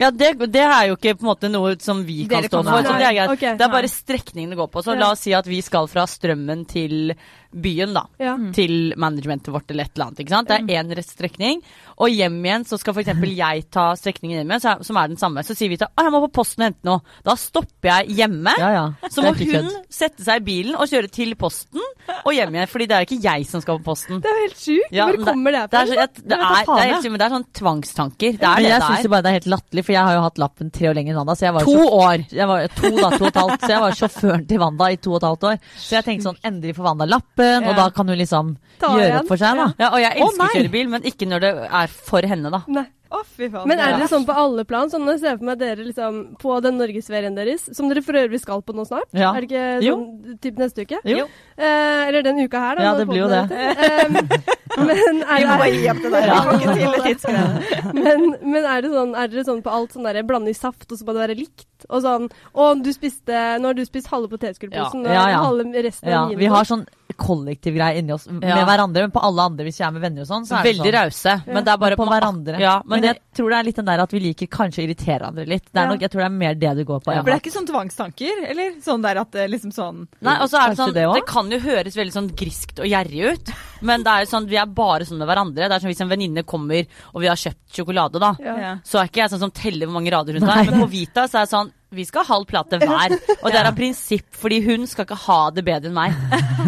Ja, 0.00 0.08
det, 0.10 0.30
det 0.48 0.62
er 0.64 0.86
jo 0.88 0.94
ikke 0.96 1.12
på 1.18 1.26
en 1.26 1.28
måte 1.28 1.50
noe 1.52 1.74
som 1.84 1.98
vi 2.06 2.22
kan 2.30 2.46
stå 2.48 2.62
for. 2.64 2.80
Så 2.86 2.94
det 2.96 3.04
er 3.10 3.16
greit. 3.18 3.34
Okay, 3.34 3.56
Det 3.60 3.66
er 3.66 3.72
bare 3.74 3.90
strekningen 3.92 4.54
det 4.54 4.56
går 4.56 4.70
på. 4.72 4.82
Så 4.86 4.94
Ja. 4.94 5.00
la 5.02 5.10
oss 5.12 5.20
si 5.26 5.34
at 5.36 5.46
vi 5.46 5.60
skal 5.60 5.88
fra 5.92 6.06
Strømmen 6.08 6.64
til 6.66 7.12
byen, 7.52 7.92
da. 7.94 8.04
Ja. 8.22 8.36
Til 8.54 8.92
managementet 9.00 9.52
vårt 9.52 9.70
eller 9.70 9.84
et 9.88 9.94
eller 9.96 10.06
annet. 10.10 10.20
ikke 10.22 10.34
sant? 10.34 10.48
Det 10.48 10.58
er 10.60 10.82
én 10.84 10.94
rett 10.96 11.08
strekning. 11.10 11.62
Og 12.00 12.08
hjem 12.14 12.38
igjen 12.44 12.64
så 12.68 12.78
skal 12.80 12.94
f.eks. 12.94 13.10
jeg 13.40 13.64
ta 13.74 13.86
strekningen 13.98 14.40
hjem 14.40 14.52
igjen, 14.54 14.84
som 14.86 14.96
er 15.00 15.08
den 15.12 15.18
samme. 15.20 15.42
Så 15.46 15.56
sier 15.58 15.68
vi 15.72 15.76
til 15.80 15.88
at 15.88 16.04
jeg 16.04 16.12
må 16.14 16.20
på 16.28 16.32
posten 16.40 16.62
og 16.64 16.70
hente 16.70 16.86
noe. 16.88 17.00
Da 17.26 17.34
stopper 17.36 17.90
jeg 17.90 18.16
hjemme. 18.20 18.54
Ja, 18.60 18.70
ja. 18.76 18.84
Så 19.10 19.24
må 19.26 19.34
hun 19.36 19.70
sette 19.90 20.22
seg 20.24 20.42
i 20.42 20.46
bilen 20.46 20.76
og 20.78 20.88
kjøre 20.90 21.10
til 21.12 21.34
posten 21.40 21.82
og 22.24 22.32
hjem 22.34 22.54
igjen. 22.56 22.70
Fordi 22.70 22.86
det 22.90 22.96
er 22.96 23.06
ikke 23.08 23.20
jeg 23.22 23.46
som 23.50 23.62
skal 23.64 23.78
på 23.80 23.88
posten. 23.90 24.20
Det 24.22 24.30
er 24.30 24.38
jo 24.38 24.46
helt 24.46 24.60
sjukt. 24.62 24.94
Ja, 24.94 25.06
Hvor 25.10 25.16
men 25.16 25.24
det- 25.24 25.30
kommer 25.34 25.52
det 25.56 25.62
Det 25.70 25.78
er, 25.80 25.86
fra? 25.86 25.86
så, 25.86 25.98
jeg, 26.00 26.08
det, 26.14 26.38
er, 26.38 26.40
det, 26.40 26.78
er, 26.80 26.88
helt 26.90 27.02
sykt, 27.04 27.10
men 27.14 27.20
det 27.20 27.26
er 27.26 27.34
sånn 27.36 27.48
tvangstanker. 27.60 28.32
Det 28.40 28.46
er 28.46 28.54
Men 28.54 28.64
det 28.64 28.70
jeg 28.70 28.82
syns 28.86 29.10
bare 29.12 29.22
det 29.26 29.30
er 29.30 29.36
helt 29.38 29.50
latterlig, 29.54 29.84
for 29.86 29.92
jeg 29.96 30.04
har 30.08 30.14
jo 30.18 30.22
hatt 30.26 30.38
lappen 30.42 30.70
tre 30.74 30.88
år 30.90 30.96
lenger 30.98 31.12
enn 31.14 31.20
Wanda. 31.20 31.34
Så 31.38 31.46
jeg 31.48 31.54
var 31.58 31.64
To 31.68 31.76
sjåf- 31.76 31.94
år. 32.00 32.24
Jeg 32.40 32.46
var, 32.50 32.66
to 32.80 32.90
da, 32.96 33.10
to 33.10 33.24
og 33.24 33.28
et 33.30 33.40
halvt. 33.42 33.60
Så 33.66 33.70
jeg 33.74 33.80
var 33.84 33.98
sjåføren 34.00 34.46
til 34.50 34.58
Wanda 34.64 34.90
i 34.90 34.96
to 34.96 35.10
og 35.14 35.18
et 35.20 35.28
halvt 35.28 35.46
år. 35.50 35.60
Så 35.76 35.96
jeg 35.98 36.04
tenkte 36.08 36.26
sånn, 36.30 36.40
endelig 36.50 36.76
får 36.78 36.88
Wanda 36.90 37.06
lappen, 37.10 37.39
Ja. 37.44 37.68
og 37.70 37.76
da 37.76 37.88
kan 37.90 38.08
hun 38.08 38.18
liksom 38.18 38.56
Ta 38.80 38.86
gjøre 38.94 39.08
igjen. 39.08 39.18
opp 39.20 39.28
for 39.28 39.36
seg, 39.36 39.56
da. 39.56 39.68
Ja, 39.78 39.90
og 39.92 40.00
jeg 40.00 40.16
elsker 40.24 40.46
å 40.46 40.54
kjøre 40.56 40.70
bil, 40.72 40.88
men 40.88 41.02
ikke 41.02 41.26
når 41.28 41.40
det 41.40 41.52
er 41.70 41.86
for 41.88 42.22
henne, 42.22 42.50
da. 42.50 42.62
Nei. 42.68 42.86
Oh, 43.10 43.24
fy 43.26 43.48
faen. 43.50 43.66
Men 43.66 43.80
er 43.82 43.96
det 43.98 44.06
sånn 44.06 44.22
på 44.22 44.30
alle 44.38 44.62
plan? 44.64 44.86
Sånn 44.88 45.02
når 45.02 45.16
jeg 45.16 45.20
ser 45.24 45.38
for 45.40 45.44
meg 45.48 45.58
dere 45.58 45.82
liksom 45.82 46.36
på 46.38 46.60
den 46.62 46.76
norgesferien 46.78 47.34
deres, 47.34 47.64
som 47.74 47.88
dere 47.90 48.04
for 48.06 48.14
øvrig 48.14 48.38
skal 48.38 48.62
på 48.62 48.70
nå 48.72 48.84
snart? 48.86 49.08
Ja. 49.10 49.32
Er 49.34 49.40
det 49.42 49.48
ikke 49.50 49.82
Jo. 49.82 49.96
sånn 49.96 50.38
typ 50.38 50.60
neste 50.62 50.84
uke? 50.86 51.00
Jo. 51.04 51.24
Eh, 51.58 52.06
eller 52.06 52.22
den 52.22 52.38
uka 52.38 52.60
her, 52.62 52.76
da. 52.78 52.82
Ja, 52.84 52.92
det 52.94 53.08
blir 53.08 53.18
jo 53.24 53.26
det. 53.26 53.40
Um, 53.50 54.14
men 54.86 55.24
er 55.26 55.42
Vi 55.42 55.48
må 55.48 55.56
bare 55.58 55.66
det 55.72 55.80
gi 55.82 55.90
opp 55.90 56.02
det 56.04 56.12
der. 56.14 56.26
Ja. 56.30 56.38
Vi 56.38 56.46
får 56.46 56.60
ikke 56.60 56.76
til 56.78 57.02
tidsgreiene. 57.08 57.82
men, 58.04 58.24
men 58.52 58.64
er, 58.76 58.80
det 58.86 58.92
sånn, 58.94 59.16
er 59.18 59.26
dere 59.34 59.44
sånn 59.50 59.62
på 59.66 59.74
alt 59.74 59.92
sånn 59.98 60.06
derre 60.06 60.22
blande 60.30 60.54
i 60.54 60.54
saft, 60.54 60.86
og 60.86 60.94
så 61.02 61.02
må 61.10 61.16
det 61.18 61.24
være 61.26 61.38
likt? 61.40 61.66
Og 61.90 62.02
sånn 62.06 62.30
Å, 62.54 62.70
du 62.78 62.92
spiste 62.94 63.42
Nå 63.58 63.72
har 63.72 63.74
du 63.74 63.82
spist 63.88 64.06
halve 64.12 64.30
potetgullposen, 64.30 65.02
Ja. 65.08 65.12
Ja, 65.18 65.28
ja. 65.34 65.38
og 65.42 65.46
halve 65.50 65.82
resten 65.82 66.10
Ja, 66.12 66.22
av 66.22 66.28
min. 66.30 66.38
vi 66.38 66.46
har 66.46 66.62
sånn 66.68 66.86
kollektiv 67.20 67.76
greie 67.76 68.00
inni 68.00 68.12
oss 68.16 68.26
med 68.32 68.42
Ja. 68.48 68.64
hverandre, 68.64 69.04
men 69.04 69.12
på 69.14 69.20
alle 69.22 69.42
andre, 69.50 69.64
hvis 69.68 69.78
jeg 69.80 69.86
er 69.86 69.92
med 69.92 70.02
venner 70.02 70.22
og 70.24 70.28
sånn, 70.30 70.46
så 70.48 70.56
er 70.58 70.62
det 70.64 70.70
Veldig 70.72 70.90
sånn. 70.90 70.96
rause. 71.04 71.34
Men 71.46 71.64
det 71.64 71.72
er 71.74 71.76
bare 71.84 71.96
på 72.00 72.06
hverandre. 72.08 72.58
Ja, 72.58 72.74
Men, 72.84 72.88
men 72.90 73.00
det, 73.02 73.08
jeg 73.14 73.20
tror 73.36 73.50
det 73.50 73.58
er 73.60 73.64
litt 73.68 73.76
den 73.76 73.84
der 73.90 74.00
at 74.04 74.10
vi 74.16 74.20
liker 74.24 74.46
kanskje 74.48 74.80
å 74.82 74.84
irritere 74.88 75.18
hverandre 75.20 75.46
litt. 75.46 75.64
Det 75.70 75.76
er 75.78 75.84
Ja. 75.84 75.90
nok, 75.92 76.00
jeg 76.00 76.10
tror 76.10 76.20
det 76.24 76.28
er 76.30 76.38
mer 76.40 76.54
det 76.54 76.72
du 76.80 76.84
går 76.84 77.00
på. 77.04 77.12
For 77.14 77.22
det 77.22 77.34
er 77.36 77.40
ikke 77.44 77.52
sånn 77.54 77.68
tvangstanker, 77.68 78.44
eller? 78.50 78.70
Sånn 78.80 79.02
der 79.02 79.16
at 79.20 79.30
det 79.32 79.50
liksom 79.50 79.72
sånn 79.72 80.08
Nei, 80.20 80.36
og 80.40 80.48
så 80.48 80.56
er 80.58 80.68
det 80.70 80.76
Kanskje 80.76 80.76
sånn 80.80 80.94
det 80.94 81.00
det, 81.00 81.08
også? 81.08 81.26
kan 81.26 81.50
jo 81.50 81.58
høres 81.60 81.96
veldig 82.00 82.12
sånn 82.16 82.30
griskt 82.36 82.80
og 82.80 82.86
gjerrig 82.86 83.32
ut, 83.32 83.52
men 83.82 84.02
det 84.02 84.10
er 84.10 84.24
jo 84.24 84.30
sånn 84.36 84.46
vi 84.48 84.56
er 84.56 84.66
bare 84.66 85.04
sånn 85.04 85.18
med 85.18 85.28
hverandre. 85.28 85.68
Det 85.68 85.72
er 85.72 85.80
sånn 85.80 85.92
hvis 85.92 86.00
en 86.00 86.08
venninne 86.08 86.42
kommer 86.44 86.86
og 87.14 87.20
vi 87.20 87.26
har 87.28 87.36
kjøpt 87.36 87.72
sjokolade, 87.74 88.18
da, 88.20 88.34
Ja. 88.40 88.56
ja. 88.58 88.74
så 88.84 89.00
er 89.00 89.08
ikke 89.08 89.20
jeg 89.24 89.30
sånn 89.30 89.38
som 89.46 89.50
teller 89.50 89.86
hvor 89.86 89.94
mange 90.00 90.10
rader 90.10 90.32
hun 90.32 90.42
tar. 90.48 90.64
Men 90.64 90.80
på 90.82 90.90
Vita 90.90 91.24
så 91.28 91.38
er 91.40 91.44
det 91.46 91.50
sånn 91.54 91.72
vi 91.90 92.04
skal 92.06 92.22
ha 92.24 92.34
halv 92.36 92.46
plate 92.50 92.78
hver. 92.78 93.14
Og 93.42 93.46
det 93.50 93.58
er 93.60 93.66
av 93.70 93.74
prinsipp, 93.78 94.26
fordi 94.38 94.60
hun 94.66 94.86
skal 94.90 95.06
ikke 95.08 95.18
ha 95.26 95.38
det 95.56 95.64
bedre 95.66 95.90
enn 95.90 95.96
meg. 95.96 96.14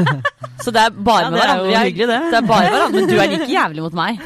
Så 0.62 0.70
det 0.74 0.82
er 0.82 0.90
bare 0.94 1.24
Ja, 1.26 1.30
med 1.30 1.38
det 1.38 1.44
er 1.44 1.52
hverandre. 1.52 1.84
hyggelig, 1.86 2.08
det. 2.10 2.18
det 2.32 2.38
er 2.38 2.46
bare 2.46 2.68
hverandre, 2.72 3.00
Men 3.00 3.08
du 3.10 3.14
er 3.18 3.30
like 3.32 3.48
jævlig 3.50 3.82
mot 3.86 3.96
meg. 3.98 4.20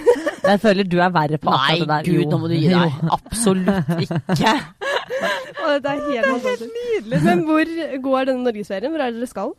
Jeg 0.47 0.61
føler 0.63 0.87
du 0.89 0.97
er 1.03 1.13
verre 1.15 1.39
på 1.43 1.51
Nei, 1.51 1.59
akkurat 1.59 1.81
det 1.81 1.89
der. 1.89 2.09
gud, 2.11 2.23
Jo. 2.23 2.31
nå 2.31 2.39
må 2.43 2.49
du 2.51 2.55
gi 2.57 2.69
deg. 2.71 2.99
Absolutt 3.17 3.93
ikke. 4.07 4.55
Og 5.67 5.71
dette 5.83 5.93
er 5.93 6.03
helt 6.07 6.65
nydelig 6.71 7.21
Men 7.25 7.41
hvor 7.49 7.71
går 8.05 8.29
denne 8.29 8.45
norgesferien? 8.47 8.93
Hvor 8.93 9.03
er 9.03 9.11
det 9.15 9.23
dere 9.23 9.31
skal? 9.31 9.55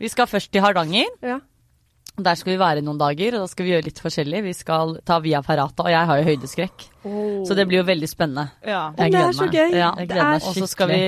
Vi 0.00 0.08
skal 0.12 0.28
først 0.30 0.52
til 0.52 0.62
Hardanger. 0.64 1.08
Ja. 1.24 1.38
Der 2.20 2.34
skal 2.36 2.52
vi 2.52 2.58
være 2.60 2.82
noen 2.84 2.98
dager, 3.00 3.36
og 3.38 3.46
da 3.46 3.48
skal 3.48 3.64
vi 3.64 3.70
gjøre 3.74 3.86
litt 3.86 4.00
forskjellig. 4.02 4.42
Vi 4.44 4.52
skal 4.56 4.96
ta 5.06 5.20
Via 5.24 5.40
Ferrata, 5.46 5.86
og 5.86 5.92
jeg 5.92 6.08
har 6.10 6.18
jo 6.20 6.26
høydeskrekk. 6.26 6.88
Så 7.00 7.54
det 7.56 7.64
blir 7.64 7.78
jo 7.80 7.84
veldig 7.88 8.08
spennende. 8.10 8.50
ja. 8.66 8.90
Jeg 8.98 9.12
det 9.14 9.20
er 9.22 9.32
så 9.32 9.46
gøy. 9.48 9.70
Ja, 9.72 9.94
Jeg 9.96 10.08
gleder 10.10 10.20
er 10.20 10.34
meg 10.34 10.48
Og 10.50 10.56
så 10.58 10.66
skal 10.68 10.90
vi, 10.90 10.98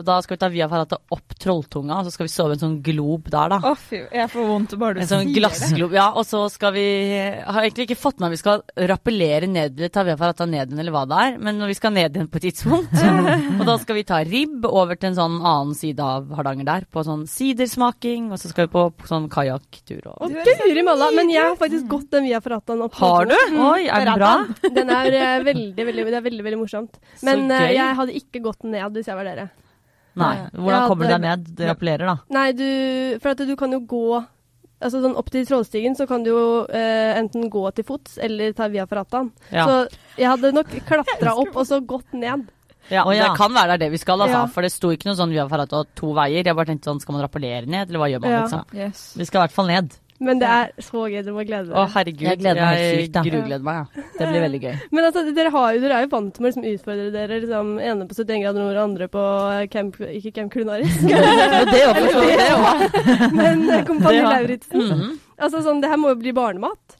da 0.00 0.14
skal 0.24 0.36
vi 0.36 0.40
ta 0.40 0.48
Via 0.48 0.68
Ferrata 0.70 0.96
opp 1.12 1.34
Trolltunga, 1.42 1.98
og 1.98 2.06
så 2.06 2.12
skal 2.14 2.24
vi 2.24 2.32
sove 2.32 2.54
i 2.54 2.56
en 2.56 2.62
sånn 2.62 2.78
glob 2.86 3.28
der, 3.28 3.52
da. 3.52 3.58
Å, 3.68 3.74
fy. 3.76 4.00
Jeg 4.16 4.30
får 4.32 4.46
vondt 4.48 4.72
bare 4.80 4.96
du 4.96 5.02
En 5.04 5.10
sånn 5.10 5.28
glassglob. 5.34 5.92
Ja, 5.98 6.06
og 6.16 6.24
så 6.24 6.46
skal 6.48 6.72
vi 6.78 6.86
har 7.12 7.60
egentlig 7.60 7.90
ikke 7.90 7.98
fått 8.00 8.16
med 8.16 8.30
meg 8.30 8.38
vi 8.38 8.40
skal 8.40 8.62
rappellere 8.88 9.50
ned 9.50 9.76
eller 9.76 9.92
ta 9.92 10.06
Via 10.08 10.16
Ferrata 10.16 10.46
ned 10.48 10.70
igjen, 10.72 10.80
eller 10.80 10.94
hva 10.94 11.04
det 11.10 11.20
er, 11.26 11.36
men 11.42 11.60
vi 11.68 11.76
skal 11.76 11.92
ned 11.98 12.16
igjen 12.16 12.30
på 12.32 12.40
et 12.40 12.46
tidspunkt. 12.48 12.96
og 13.60 13.64
da 13.68 13.76
skal 13.82 13.98
vi 13.98 14.06
ta 14.08 14.22
ribb 14.24 14.64
over 14.70 14.96
til 14.96 15.10
en 15.10 15.18
sånn 15.20 15.36
annen 15.42 15.76
side 15.76 16.00
av 16.00 16.32
Hardanger 16.38 16.70
der, 16.70 16.88
på 16.88 17.04
sånn 17.04 17.26
sidersmaking, 17.28 18.30
og 18.32 18.40
så 18.40 18.48
skal 18.54 18.70
vi 18.70 18.72
på 18.78 18.88
sånn 19.10 19.28
kajakktur 19.32 20.08
og 20.14 20.16
Å, 20.16 20.32
guri 20.60 20.84
malla. 20.86 21.08
Men 21.16 21.32
jeg 21.32 21.44
har 21.46 21.56
faktisk 21.60 21.88
gått 21.90 22.10
den 22.14 22.28
via 22.28 22.40
Ferrataen 22.44 22.84
opp. 22.86 22.94
Har 23.00 23.26
du? 23.30 23.36
Mm. 23.52 23.62
Oi, 23.70 23.80
er 23.88 24.06
den 24.08 24.20
bra? 24.20 24.32
Den 24.68 24.92
er 24.92 25.16
eh, 25.18 25.38
veldig, 25.48 25.86
veldig, 25.88 26.06
det 26.10 26.20
er 26.20 26.28
veldig, 26.28 26.44
veldig 26.48 26.60
morsomt. 26.60 27.00
Men 27.26 27.48
gøy. 27.48 27.72
jeg 27.78 27.98
hadde 28.02 28.16
ikke 28.22 28.44
gått 28.44 28.68
ned 28.68 28.98
hvis 29.00 29.10
jeg 29.10 29.18
var 29.18 29.28
dere. 29.30 29.48
Nei. 30.20 30.34
Hvordan 30.52 30.88
kommer 30.90 31.08
du 31.08 31.14
deg 31.14 31.24
ned? 31.24 31.50
Du 31.56 31.64
appellerer, 31.72 32.10
da. 32.10 32.16
Nei, 32.36 32.48
du 32.56 32.66
For 33.22 33.32
at 33.32 33.44
du 33.48 33.54
kan 33.56 33.72
jo 33.72 33.80
gå 33.88 34.04
Altså 34.82 34.98
sånn 34.98 35.14
Opp 35.16 35.28
til 35.32 35.46
Trollstigen 35.46 35.94
så 35.94 36.08
kan 36.10 36.24
du 36.26 36.32
jo 36.32 36.46
eh, 36.66 37.12
enten 37.14 37.46
gå 37.52 37.62
til 37.76 37.86
fots 37.86 38.16
eller 38.18 38.50
ta 38.58 38.66
via 38.72 38.82
Ferrataen. 38.90 39.28
Ja. 39.54 39.62
Så 39.68 40.18
jeg 40.18 40.26
hadde 40.26 40.50
nok 40.56 40.72
klatra 40.88 41.36
opp 41.38 41.54
og 41.54 41.68
så 41.68 41.78
gått 41.86 42.16
ned. 42.18 42.48
Ja, 42.90 43.04
og 43.06 43.14
ja. 43.14 43.28
Det 43.28 43.38
kan 43.38 43.54
være 43.54 43.70
det 43.70 43.76
er 43.76 43.82
det 43.84 43.90
vi 43.94 44.00
skal, 44.02 44.24
altså. 44.24 44.40
Ja. 44.40 44.48
For 44.50 44.66
det 44.66 44.72
sto 44.74 44.90
ikke 44.90 45.06
noe 45.06 45.18
sånn 45.18 45.30
Via 45.30 45.44
Ferrata 45.50 45.84
to 45.98 46.10
veier. 46.16 46.42
Jeg 46.42 46.58
bare 46.58 46.72
tenkte 46.72 46.90
sånn, 46.90 46.98
skal 47.04 47.14
man 47.14 47.22
rappellere 47.22 47.68
ned, 47.70 47.92
eller 47.92 48.02
hva 48.02 48.08
gjør 48.10 48.24
man, 48.24 48.32
Ja. 48.34 48.40
liksom? 48.42 48.74
Yes. 48.74 49.04
Vi 49.20 49.28
skal 49.28 49.38
i 49.38 49.44
hvert 49.46 49.54
fall 49.54 49.70
ned. 49.70 49.94
Men 50.22 50.38
det 50.38 50.48
er 50.48 50.70
så 50.86 51.02
gøy. 51.10 51.18
Dere 51.24 51.34
må 51.34 51.42
glede 51.48 51.74
Å, 51.74 51.82
herregud. 51.96 52.22
Jeg 52.28 52.38
gleder 52.40 52.60
meg 52.62 52.78
helt 52.78 53.00
sykt, 53.02 53.12
da. 53.16 53.22
grugleder 53.26 53.64
meg, 53.66 53.80
ja. 53.80 54.04
Det 54.18 54.28
blir 54.30 54.44
veldig 54.46 54.60
gøy. 54.62 54.76
Men 54.94 55.06
altså, 55.08 55.24
dere, 55.34 55.50
har 55.56 55.66
jo, 55.74 55.80
dere 55.82 55.98
er 55.98 56.06
jo 56.06 56.10
vant 56.12 56.30
til 56.36 56.44
å 56.44 56.46
liksom 56.48 56.66
utfordre 56.72 57.08
dere. 57.16 57.40
Liksom, 57.42 57.72
ene 57.90 58.06
på 58.06 58.16
71 58.20 58.44
grader 58.44 58.60
nord 58.62 58.76
og 58.78 58.82
andre 58.84 59.08
på 59.12 59.24
Camp 59.74 59.98
Ikke 60.08 60.32
Camp 60.38 60.52
Culinaris, 60.54 60.96
det 61.72 61.82
òg, 61.88 61.98
for 61.98 62.08
så 62.14 62.24
vidt. 62.24 62.42
Det 62.42 62.50
også. 62.56 63.30
men 63.40 63.62
eh, 63.68 63.84
Kompani 63.90 64.22
Lauritzen. 64.26 64.80
Mm. 64.86 64.98
Mhm. 65.02 65.14
Altså 65.42 65.62
sånn, 65.64 65.80
det 65.82 65.88
her 65.90 65.98
må 65.98 66.12
jo 66.12 66.20
bli 66.22 66.30
barnemat. 66.36 66.98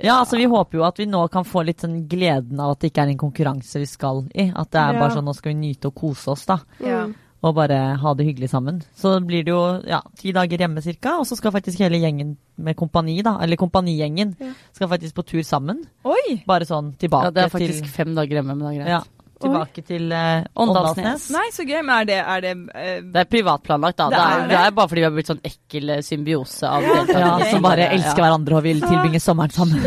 Ja, 0.00 0.20
altså 0.22 0.38
vi 0.38 0.46
håper 0.48 0.78
jo 0.78 0.84
at 0.86 0.96
vi 1.02 1.04
nå 1.10 1.24
kan 1.32 1.44
få 1.44 1.64
litt 1.66 1.82
sånn 1.82 2.04
gleden 2.08 2.60
av 2.62 2.76
at 2.76 2.80
det 2.84 2.92
ikke 2.92 3.02
er 3.02 3.10
en 3.12 3.18
konkurranse 3.20 3.82
vi 3.82 3.88
skal 3.90 4.22
i. 4.32 4.46
At 4.54 4.70
det 4.72 4.78
er 4.80 4.94
Ja. 4.94 5.00
bare 5.02 5.16
sånn 5.16 5.26
nå 5.28 5.34
skal 5.36 5.52
vi 5.52 5.58
nyte 5.60 5.90
og 5.90 5.94
kose 5.98 6.30
oss, 6.32 6.46
da. 6.48 6.56
Ja. 6.80 7.02
Og 7.42 7.54
bare 7.56 7.96
ha 7.96 8.10
det 8.14 8.26
hyggelig 8.26 8.50
sammen. 8.52 8.82
Så 8.94 9.14
blir 9.24 9.44
det 9.46 9.52
jo 9.54 9.60
ja, 9.88 10.02
ti 10.18 10.32
dager 10.36 10.58
hjemme 10.60 10.82
ca., 10.84 11.14
og 11.18 11.24
så 11.26 11.38
skal 11.38 11.52
faktisk 11.54 11.78
hele 11.80 11.96
gjengen 12.02 12.34
med 12.60 12.76
kompani, 12.76 13.22
da, 13.24 13.38
eller 13.40 13.56
kompanigjengen, 13.56 14.34
Ja. 14.40 14.50
skal 14.76 14.88
faktisk 14.88 15.14
på 15.16 15.24
tur 15.24 15.42
sammen. 15.42 15.84
Oi! 16.04 16.42
Bare 16.46 16.66
sånn 16.68 16.92
tilbake 17.00 17.24
Ja, 17.24 17.30
det 17.30 17.44
er 17.46 17.48
faktisk 17.48 17.80
til 17.80 17.88
fem 17.94 18.14
dager 18.14 18.40
hjemme, 18.42 18.54
men 18.54 18.66
det 18.68 18.74
er 18.74 18.84
greit. 18.84 18.88
ja, 18.88 19.00
Tilbake 19.40 19.82
til 19.88 20.10
uh, 20.12 20.44
Åndalsnes. 20.60 21.22
Nei, 21.32 21.46
så 21.56 21.64
gøy. 21.64 21.78
Men 21.82 21.94
er 22.02 22.04
det, 22.10 22.16
er 22.20 22.40
det 22.44 22.50
uh, 22.68 22.98
Det 23.14 23.20
er 23.22 23.28
privatplanlagt, 23.30 23.96
da. 23.96 24.08
Det 24.12 24.18
Det 24.18 24.24
er 24.24 24.40
det. 24.40 24.48
det 24.52 24.58
er 24.60 24.74
bare 24.76 24.88
fordi 24.90 25.00
vi 25.00 25.06
har 25.08 25.14
blitt 25.16 25.30
sånn 25.30 25.40
ekkel 25.50 25.92
eh, 25.94 26.00
symbiose 26.04 26.68
av 26.68 26.82
Ja, 26.84 26.96
deltakere. 27.08 27.50
som 27.50 27.62
bare 27.64 27.86
elsker 27.96 28.20
hverandre 28.24 28.58
og 28.58 28.62
vil 28.66 28.82
tilbringe 28.84 29.20
sommeren 29.24 29.54
sammen. 29.54 29.80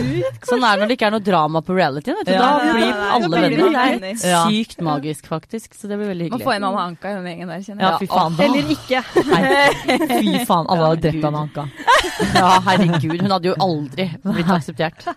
Sånn 0.49 0.63
er 0.65 0.73
det 0.73 0.81
når 0.83 0.89
det 0.93 0.97
ikke 0.97 1.07
er 1.11 1.13
noe 1.17 1.25
drama 1.27 1.61
på 1.67 1.75
reality. 1.77 2.15
Vet 2.17 2.25
du. 2.25 2.33
Ja. 2.33 2.39
Da 2.41 2.49
Ja, 2.65 2.73
blir 2.73 2.85
ja, 2.87 2.95
ja, 2.97 3.11
alle 3.19 3.43
venner. 3.43 3.99
Det 4.03 4.11
er 4.13 4.29
Ja. 4.33 4.41
sykt 4.49 4.81
magisk, 4.89 5.27
faktisk. 5.29 5.73
Så 5.77 5.87
det 5.91 5.97
blir 6.01 6.09
veldig 6.13 6.31
Må 6.31 6.39
hyggelig. 6.39 6.47
få 6.49 6.55
en 6.55 6.63
Anna 6.71 6.81
Anka 6.87 7.11
i 7.11 7.13
den 7.19 7.29
gjengen 7.29 7.53
der, 7.53 7.61
kjenner 7.67 7.81
Ja, 7.85 7.91
jeg. 7.93 7.99
fy 7.99 8.07
faen. 8.15 8.35
Da. 8.37 8.43
Eller 8.43 8.73
ikke. 8.73 9.03
Nei, 9.29 10.23
fy 10.23 10.45
faen, 10.49 10.65
alle 10.73 10.89
hadde 10.89 11.01
drept 11.05 11.29
Anna 11.29 11.45
Anka. 11.45 11.67
Ja, 12.33 12.49
herregud. 12.65 13.21
Hun 13.21 13.31
hadde 13.37 13.51
jo 13.51 13.55
aldri 13.61 14.09
blitt 14.25 14.49
akseptert. 14.57 15.07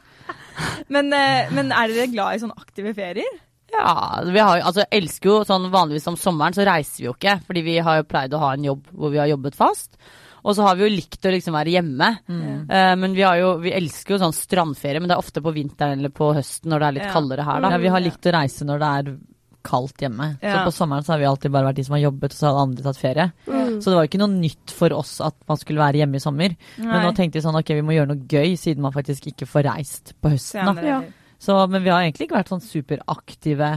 Men, 0.88 1.10
men 1.52 1.72
er 1.72 1.88
dere 1.92 2.06
glad 2.12 2.36
i 2.36 2.40
sånne 2.44 2.56
aktive 2.56 2.94
ferier? 2.96 3.34
Ja, 3.72 4.20
vi 4.24 4.38
har, 4.38 4.60
altså, 4.62 4.84
jeg 4.84 5.02
elsker 5.02 5.30
jo 5.32 5.40
sånn 5.48 5.66
vanligvis 5.72 6.06
om 6.08 6.16
sommeren 6.20 6.54
så 6.54 6.64
reiser 6.66 7.02
vi 7.02 7.08
jo 7.08 7.16
ikke, 7.16 7.40
fordi 7.48 7.64
vi 7.66 7.78
har 7.82 7.98
jo 8.00 8.06
pleid 8.08 8.34
å 8.36 8.40
ha 8.44 8.52
en 8.54 8.64
jobb 8.68 8.86
hvor 8.94 9.10
vi 9.12 9.18
har 9.20 9.28
jobbet 9.32 9.58
fast. 9.58 9.98
Og 10.46 10.54
så 10.54 10.62
har 10.62 10.76
vi 10.78 10.84
jo 10.86 10.92
likt 10.94 11.26
å 11.26 11.32
liksom 11.34 11.56
være 11.58 11.72
hjemme. 11.74 12.10
Mm. 12.30 12.68
Uh, 12.70 12.92
men 13.02 13.16
vi, 13.16 13.24
har 13.26 13.40
jo, 13.40 13.56
vi 13.58 13.72
elsker 13.74 14.14
jo 14.14 14.20
sånn 14.22 14.36
strandferie, 14.36 15.02
men 15.02 15.10
det 15.10 15.16
er 15.16 15.24
ofte 15.24 15.42
på 15.42 15.52
vinteren 15.56 15.98
eller 15.98 16.14
på 16.14 16.28
høsten 16.36 16.70
når 16.70 16.84
det 16.84 16.86
er 16.86 16.96
litt 17.00 17.08
Ja. 17.08 17.14
kaldere 17.16 17.46
her, 17.48 17.64
da. 17.64 17.72
Ja, 17.74 17.80
vi 17.82 17.90
har 17.96 18.04
likt 18.04 18.28
å 18.30 18.36
reise 18.36 18.68
når 18.68 18.78
det 18.84 18.92
er 19.00 19.10
kaldt 19.66 19.98
hjemme. 20.06 20.28
Ja. 20.38 20.52
Så 20.54 20.68
på 20.68 20.74
sommeren 20.76 21.02
så 21.02 21.16
har 21.16 21.18
vi 21.18 21.26
alltid 21.26 21.50
bare 21.50 21.66
vært 21.72 21.80
de 21.80 21.84
som 21.88 21.96
har 21.98 22.04
jobbet, 22.04 22.30
og 22.30 22.38
så 22.38 22.46
har 22.46 22.62
andre 22.62 22.86
tatt 22.86 23.00
ferie. 23.02 23.26
Mm. 23.50 23.80
Så 23.82 23.90
det 23.90 23.96
var 23.98 24.06
jo 24.06 24.10
ikke 24.12 24.22
noe 24.22 24.34
nytt 24.38 24.70
for 24.78 24.94
oss 24.94 25.16
at 25.26 25.34
man 25.50 25.58
skulle 25.58 25.82
være 25.82 26.04
hjemme 26.04 26.20
i 26.20 26.22
sommer. 26.22 26.54
Men 26.78 27.02
nå 27.02 27.10
tenkte 27.18 27.40
vi 27.40 27.46
sånn 27.48 27.58
ok, 27.58 27.74
vi 27.74 27.82
må 27.82 27.96
gjøre 27.98 28.12
noe 28.14 28.22
gøy, 28.30 28.54
siden 28.54 28.86
man 28.86 28.94
faktisk 28.94 29.26
ikke 29.32 29.50
får 29.50 29.66
reist 29.66 30.14
på 30.22 30.30
høsten. 30.36 30.70
da. 30.70 30.86
Ja. 30.86 31.00
Så, 31.38 31.56
men 31.70 31.82
vi 31.84 31.90
har 31.92 32.02
egentlig 32.02 32.26
ikke 32.28 32.38
vært 32.38 32.48
sånn 32.54 32.64
superaktive. 32.64 33.70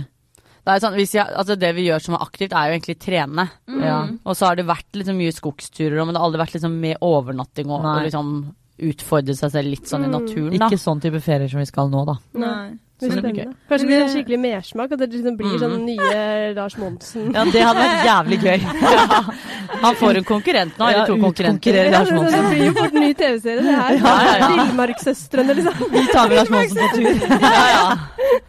Det, 0.65 0.73
er 0.75 0.79
sånn, 0.83 0.93
hvis 0.99 1.13
jeg, 1.15 1.25
altså 1.25 1.55
det 1.59 1.73
vi 1.75 1.87
gjør 1.87 1.99
som 2.03 2.15
er 2.15 2.23
aktivt, 2.25 2.53
er 2.53 2.69
jo 2.69 2.77
egentlig 2.77 2.97
trene. 3.01 3.47
Mm. 3.67 3.81
Ja. 3.83 3.99
Og 4.25 4.35
så 4.37 4.45
har 4.49 4.55
det 4.59 4.65
vært 4.69 4.91
liksom 4.99 5.17
mye 5.17 5.33
skogsturer, 5.35 6.03
men 6.05 6.13
det 6.13 6.19
har 6.21 6.27
aldri 6.29 6.41
vært 6.43 6.53
liksom 6.57 6.75
med 6.79 6.97
overnatting 7.01 7.69
og, 7.71 7.83
og 7.85 8.03
liksom 8.05 8.33
utfordre 8.79 9.33
seg 9.35 9.51
selv 9.51 9.67
litt 9.73 9.87
sånn 9.91 10.05
i 10.05 10.07
Mm. 10.07 10.13
naturen, 10.15 10.57
da. 10.57 10.67
Ikke 10.69 10.79
sånn 10.79 11.01
type 11.03 11.19
ferier 11.21 11.49
som 11.51 11.59
vi 11.59 11.65
skal 11.67 11.89
nå, 11.91 12.05
da. 12.07 12.15
Nei. 12.39 12.69
Det 12.99 13.07
blir. 13.23 13.45
Kanskje 13.69 13.77
det 13.79 13.87
blir 13.87 13.95
det- 13.99 14.03
en 14.03 14.09
skikkelig 14.11 14.39
mersmak, 14.43 14.91
at 14.91 14.99
det 14.99 15.09
liksom 15.13 15.37
blir 15.39 15.53
Mm. 15.55 15.59
sånn 15.59 15.85
nye 15.85 16.53
Lars 16.53 16.75
Monsen. 16.77 17.33
Ja, 17.33 17.43
det 17.45 17.61
hadde 17.63 17.79
vært 17.79 18.07
jævlig 18.07 18.39
gøy. 18.43 18.59
Han 19.81 19.95
får 19.95 20.17
en 20.17 20.23
konkurrent 20.23 20.77
nå, 20.77 20.85
eller 20.87 20.99
Ja, 20.99 21.05
to 21.05 21.17
konkurrenter. 21.21 21.73
Ja, 21.75 21.91
Lars 21.99 22.09
det, 22.09 22.15
det 22.31 22.49
blir 22.49 22.65
jo 22.65 22.73
fort 22.73 22.93
en 22.93 23.01
ny 23.01 23.13
TV-serie, 23.13 23.61
det 23.61 23.75
her. 23.75 23.91
Ja, 24.03 24.13
ja, 24.25 24.37
ja. 24.39 24.47
Villmarkssøstrene, 24.65 25.53
liksom. 25.53 25.73
Vi 25.91 26.05
tar 26.13 26.27
med 26.27 26.37
Lars 26.37 26.49
Monsen 26.49 26.77
på 26.77 26.87
tur. 26.95 27.15
Ja, 27.41 27.69
ja. 27.75 27.97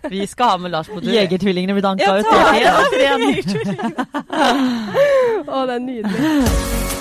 Vi 0.08 0.26
skal 0.26 0.46
ha 0.54 0.56
med 0.58 0.70
Lars 0.70 0.88
på 0.88 1.00
tur. 1.00 1.12
Jegertvillingene 1.12 1.72
blir 1.76 1.82
danka 1.82 2.04
Ja, 2.04 2.18
ut. 2.18 2.24
ta 2.24 2.52
Det 2.52 3.04
Jegertvillingene. 3.04 4.06
Å, 5.50 5.66
det 5.66 5.74
er 5.74 5.84
nydelig. 5.84 6.99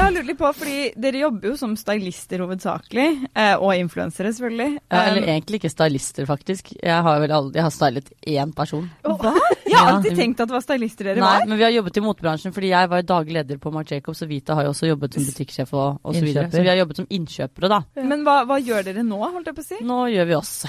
Jeg 0.00 0.06
har 0.08 0.14
lurt 0.16 0.28
litt 0.30 0.38
på, 0.40 0.48
fordi 0.56 0.76
dere 0.96 1.18
jobber 1.20 1.50
jo 1.50 1.56
som 1.60 1.74
stylister 1.76 2.40
hovedsakelig, 2.40 3.04
eh, 3.36 3.52
og 3.60 3.74
influensere 3.76 4.30
selvfølgelig. 4.32 4.78
Ja, 4.88 5.02
eller 5.10 5.20
Um, 5.20 5.28
egentlig 5.28 5.58
ikke 5.60 5.70
stylister, 5.70 6.24
faktisk. 6.26 6.70
Jeg 6.82 7.02
har 7.04 7.20
vel 7.20 7.30
aldri 7.36 7.60
jeg 7.60 7.66
har 7.66 7.74
stylet 7.74 8.08
én 8.26 8.54
person. 8.56 8.86
Hva? 9.04 9.34
Jeg 9.66 9.76
har 9.76 9.90
Ja. 9.90 9.96
alltid 9.98 10.16
tenkt 10.16 10.40
at 10.40 10.48
det 10.48 10.54
var 10.56 10.64
stylister 10.64 11.04
dere 11.04 11.20
Nei, 11.20 11.38
var. 11.40 11.46
men 11.46 11.58
vi 11.58 11.64
har 11.64 11.70
jobbet 11.76 11.96
i 12.00 12.00
motebransjen, 12.00 12.52
fordi 12.56 12.70
jeg 12.72 12.88
var 12.88 13.02
daglig 13.02 13.34
leder 13.36 13.58
på 13.58 13.72
Marc 13.72 13.90
Jacobs, 13.92 14.22
og 14.22 14.28
Vita 14.32 14.54
har 14.54 14.64
jo 14.64 14.70
også 14.72 14.88
jobbet 14.88 15.14
som 15.14 15.22
butikksjef 15.28 15.74
og, 15.74 16.00
og 16.02 16.14
så 16.16 16.24
videre. 16.24 16.48
Så 16.50 16.62
vi 16.64 16.68
har 16.72 16.76
jobbet 16.80 16.96
som 16.96 17.06
innkjøpere, 17.10 17.68
da. 17.68 17.80
Men 18.02 18.24
hva, 18.24 18.38
hva 18.48 18.56
gjør 18.58 18.82
dere 18.88 19.04
nå, 19.04 19.20
holdt 19.20 19.46
jeg 19.52 19.54
på 19.54 19.60
å 19.60 19.68
si? 19.68 19.84
Nå 19.84 20.00
gjør 20.16 20.26
vi 20.26 20.34
oss. 20.40 20.64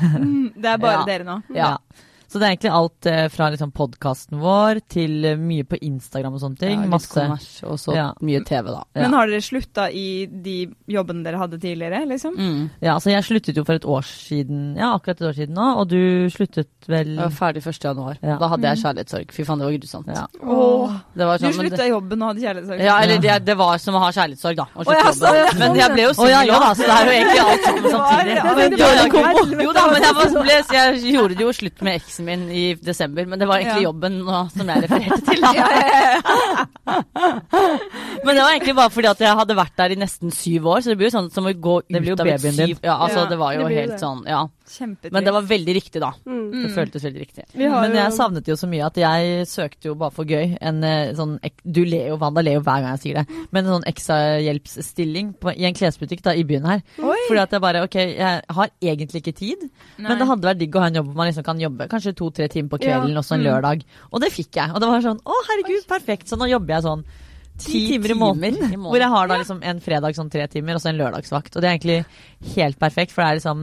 Mm, 0.00 0.52
Det 0.62 0.70
er 0.70 0.78
bare 0.78 1.00
Ja. 1.00 1.04
dere 1.04 1.24
nå. 1.26 1.42
Ja. 1.52 1.76
Så 2.28 2.40
det 2.40 2.46
er 2.48 2.54
egentlig 2.56 2.72
alt 2.74 3.06
eh, 3.06 3.28
fra 3.30 3.48
liksom 3.54 3.70
podkasten 3.76 4.40
vår 4.42 4.80
til 4.90 5.24
eh, 5.24 5.36
mye 5.38 5.62
på 5.68 5.78
Instagram 5.80 6.34
og 6.34 6.40
sånne 6.42 6.58
ting. 6.58 6.74
Ja, 6.80 6.86
litt 6.86 6.90
Masse. 6.96 7.14
kommers, 7.14 7.48
og 7.64 7.78
så 7.78 7.94
Ja. 7.94 8.06
mye 8.20 8.40
TV, 8.44 8.66
da. 8.74 8.82
Ja. 8.94 9.02
Men 9.06 9.12
har 9.14 9.26
dere 9.30 9.44
slutta 9.46 9.86
i 9.94 10.26
de 10.26 10.56
jobbene 10.90 11.22
dere 11.24 11.38
hadde 11.38 11.60
tidligere, 11.62 12.02
liksom? 12.10 12.34
Mm. 12.36 12.70
Ja, 12.82 12.94
altså 12.96 13.10
jeg 13.14 13.22
sluttet 13.24 13.56
jo 13.56 13.64
for 13.64 13.74
et 13.78 13.86
år 13.86 14.02
siden, 14.06 14.76
ja, 14.76 14.92
akkurat 14.98 15.20
et 15.20 15.28
år 15.30 15.36
siden 15.38 15.54
nå, 15.54 15.68
og 15.80 15.88
du 15.88 16.26
sluttet 16.34 16.68
vel 16.88 17.14
Jeg 17.14 17.22
var 17.22 17.30
ferdig 17.30 17.62
1. 17.66 17.78
januar. 17.84 18.18
Ja. 18.22 18.36
Da 18.38 18.48
hadde 18.48 18.62
jeg 18.72 18.82
kjærlighetssorg. 18.82 19.32
Fy 19.32 19.44
faen, 19.46 19.58
det 19.58 19.66
var 19.66 19.76
grusomt. 19.78 20.06
Ja. 20.14 20.26
Åh. 20.42 20.96
Det 21.16 21.26
var 21.26 21.38
Du 21.38 21.44
sånn, 21.46 21.56
men 21.56 21.66
slutta 21.66 21.76
det, 21.82 21.86
i 21.86 21.90
jobben 21.94 22.22
og 22.22 22.28
hadde 22.32 22.40
kjærlighetssorg? 22.46 22.80
ja, 22.86 22.98
eller 23.02 23.18
det, 23.22 23.38
det 23.46 23.56
var 23.56 23.78
som 23.78 23.94
å 23.94 24.02
ha 24.02 24.10
kjærlighetssorg, 24.10 24.56
da. 24.56 24.66
å 24.74 24.84
slutte 24.84 24.98
ja, 24.98 25.06
jobben. 25.06 25.20
sånn, 25.22 25.58
Men 25.62 25.74
jeg 25.80 25.92
ble 25.94 26.02
jo 26.02 26.10
Å, 26.10 26.28
ja, 26.30 26.40
singel 26.42 26.46
ja, 26.46 26.56
òg, 26.56 26.66
da, 26.66 26.74
så 26.74 26.82
det 26.82 26.96
er 26.96 27.06
jo 27.06 27.14
egentlig 27.16 27.40
alt 27.46 27.66
sammen 27.66 27.90
samtidig. 27.96 28.36
Ja, 28.36 28.44
men 28.56 28.76
Ja, 28.76 28.90
ja. 28.96 29.62
Jo 29.66 29.72
da, 29.72 29.86
men 29.92 30.02
jeg, 30.02 30.14
var, 30.16 30.42
ble, 30.42 30.56
jeg 30.76 31.14
gjorde 31.14 31.34
det 31.36 31.44
jo 31.46 31.52
slutt 31.52 31.82
med 31.86 31.94
eksen 32.16 32.24
min 32.26 32.48
i 32.50 32.74
desember, 32.80 33.26
men 33.28 33.38
det 33.38 33.46
var 33.48 33.58
egentlig 33.60 33.82
Ja. 33.82 33.88
jobben 33.90 34.12
nå, 34.24 34.48
som 34.56 34.66
jeg 34.68 34.82
refererte 34.82 35.20
til. 35.26 35.40
Men 38.24 38.34
det 38.34 38.42
var 38.42 38.50
egentlig 38.54 38.74
bare 38.76 38.90
fordi 38.90 39.08
at 39.10 39.20
jeg 39.20 39.36
hadde 39.38 39.56
vært 39.56 39.76
der 39.78 39.90
i 39.94 39.98
nesten 40.00 40.30
syv 40.34 40.66
år, 40.66 40.80
så 40.82 40.88
det 40.92 40.96
blir 40.98 41.10
jo 41.10 41.16
sånn 41.18 41.30
som 41.32 41.46
å 41.46 41.52
gå 41.52 41.78
ut 41.82 41.86
Det 41.92 42.00
blir 42.02 42.10
jo 42.14 42.18
av 42.18 42.26
et 42.26 42.32
babyen 42.40 42.54
syv 42.56 42.66
din. 42.66 42.76
Ja, 42.82 42.96
altså 42.98 43.18
Ja, 43.24 43.28
det 43.30 43.38
var 43.38 43.52
jo 43.54 43.68
det 43.68 43.76
helt 43.76 43.92
det. 43.92 44.00
sånn, 44.00 44.24
ja. 44.26 44.46
Kjempetrist. 44.66 45.12
Men 45.14 45.24
det 45.24 45.32
var 45.32 45.42
veldig 45.42 45.74
riktig, 45.76 46.00
da. 46.02 46.10
Mm. 46.26 46.50
Det 46.62 46.70
føltes 46.74 47.04
veldig 47.06 47.20
riktig. 47.22 47.44
Men 47.54 47.94
jeg 47.94 48.12
savnet 48.16 48.46
jo 48.50 48.56
så 48.58 48.66
mye 48.68 48.86
at 48.86 48.96
jeg 48.98 49.46
søkte 49.46 49.86
jo 49.90 49.94
bare 49.94 50.10
for 50.12 50.24
gøy 50.24 50.56
en 50.60 50.82
eh, 50.84 51.12
sånn 51.14 51.38
Du 51.64 51.84
ler 51.84 52.08
jo, 52.08 52.16
Wanda 52.18 52.42
ler 52.42 52.58
jo 52.58 52.60
hver 52.66 52.82
gang 52.82 52.96
jeg 52.96 53.00
sier 53.04 53.14
det, 53.20 53.26
men 53.52 53.64
en 53.64 53.76
sånn 53.76 53.86
ekstrahjelpsstilling 53.86 55.34
på- 55.40 55.54
i 55.56 55.64
en 55.64 55.74
klesbutikk 55.74 56.22
da, 56.22 56.34
i 56.34 56.44
byen 56.44 56.64
her. 56.66 56.82
Oi! 56.98 57.16
Fordi 57.28 57.40
at 57.42 57.50
jeg 57.52 57.60
bare 57.62 57.82
Ok, 57.86 57.94
jeg 57.94 58.42
har 58.48 58.70
egentlig 58.82 59.22
ikke 59.22 59.36
tid, 59.36 59.60
Nei. 59.98 60.08
men 60.08 60.18
det 60.18 60.26
hadde 60.26 60.48
vært 60.48 60.58
digg 60.58 60.74
å 60.74 60.80
ha 60.80 60.86
en 60.90 60.94
jobb 60.94 61.06
hvor 61.10 61.16
man 61.16 61.28
liksom 61.30 61.44
kan 61.44 61.58
jobbe 61.60 61.88
kanskje 61.88 62.14
to-tre 62.16 62.48
timer 62.48 62.68
på 62.70 62.78
kvelden, 62.82 63.12
Ja. 63.12 63.18
også 63.20 63.34
en 63.34 63.40
Mm. 63.42 63.46
lørdag. 63.46 63.84
Og 64.12 64.20
det 64.20 64.32
fikk 64.32 64.52
jeg. 64.56 64.70
Og 64.74 64.80
det 64.80 64.88
var 64.88 65.00
sånn 65.00 65.20
Å, 65.22 65.32
herregud, 65.48 65.86
perfekt. 65.86 66.26
Så 66.28 66.36
nå 66.36 66.48
jobber 66.48 66.74
jeg 66.74 66.82
sånn 66.82 67.04
ti 67.58 67.72
Ti 67.72 67.80
timer 67.92 68.10
i 68.10 68.14
måneden. 68.14 68.56
i 68.72 68.76
måneden. 68.76 68.82
Hvor 68.92 69.00
jeg 69.00 69.08
har 69.14 69.28
da 69.28 69.36
liksom 69.40 69.62
en 69.62 69.80
fredag 69.80 70.14
sånn 70.18 70.30
tre 70.30 70.46
timer, 70.52 70.74
og 70.74 70.80
så 70.82 70.90
en 70.92 70.98
lørdagsvakt. 71.00 71.56
Og 71.56 71.62
det 71.62 71.68
er 71.70 71.78
egentlig 71.78 72.04
helt 72.56 72.78
perfekt, 72.78 73.12
for 73.12 73.22
det 73.22 73.28
er 73.30 73.38
liksom 73.40 73.62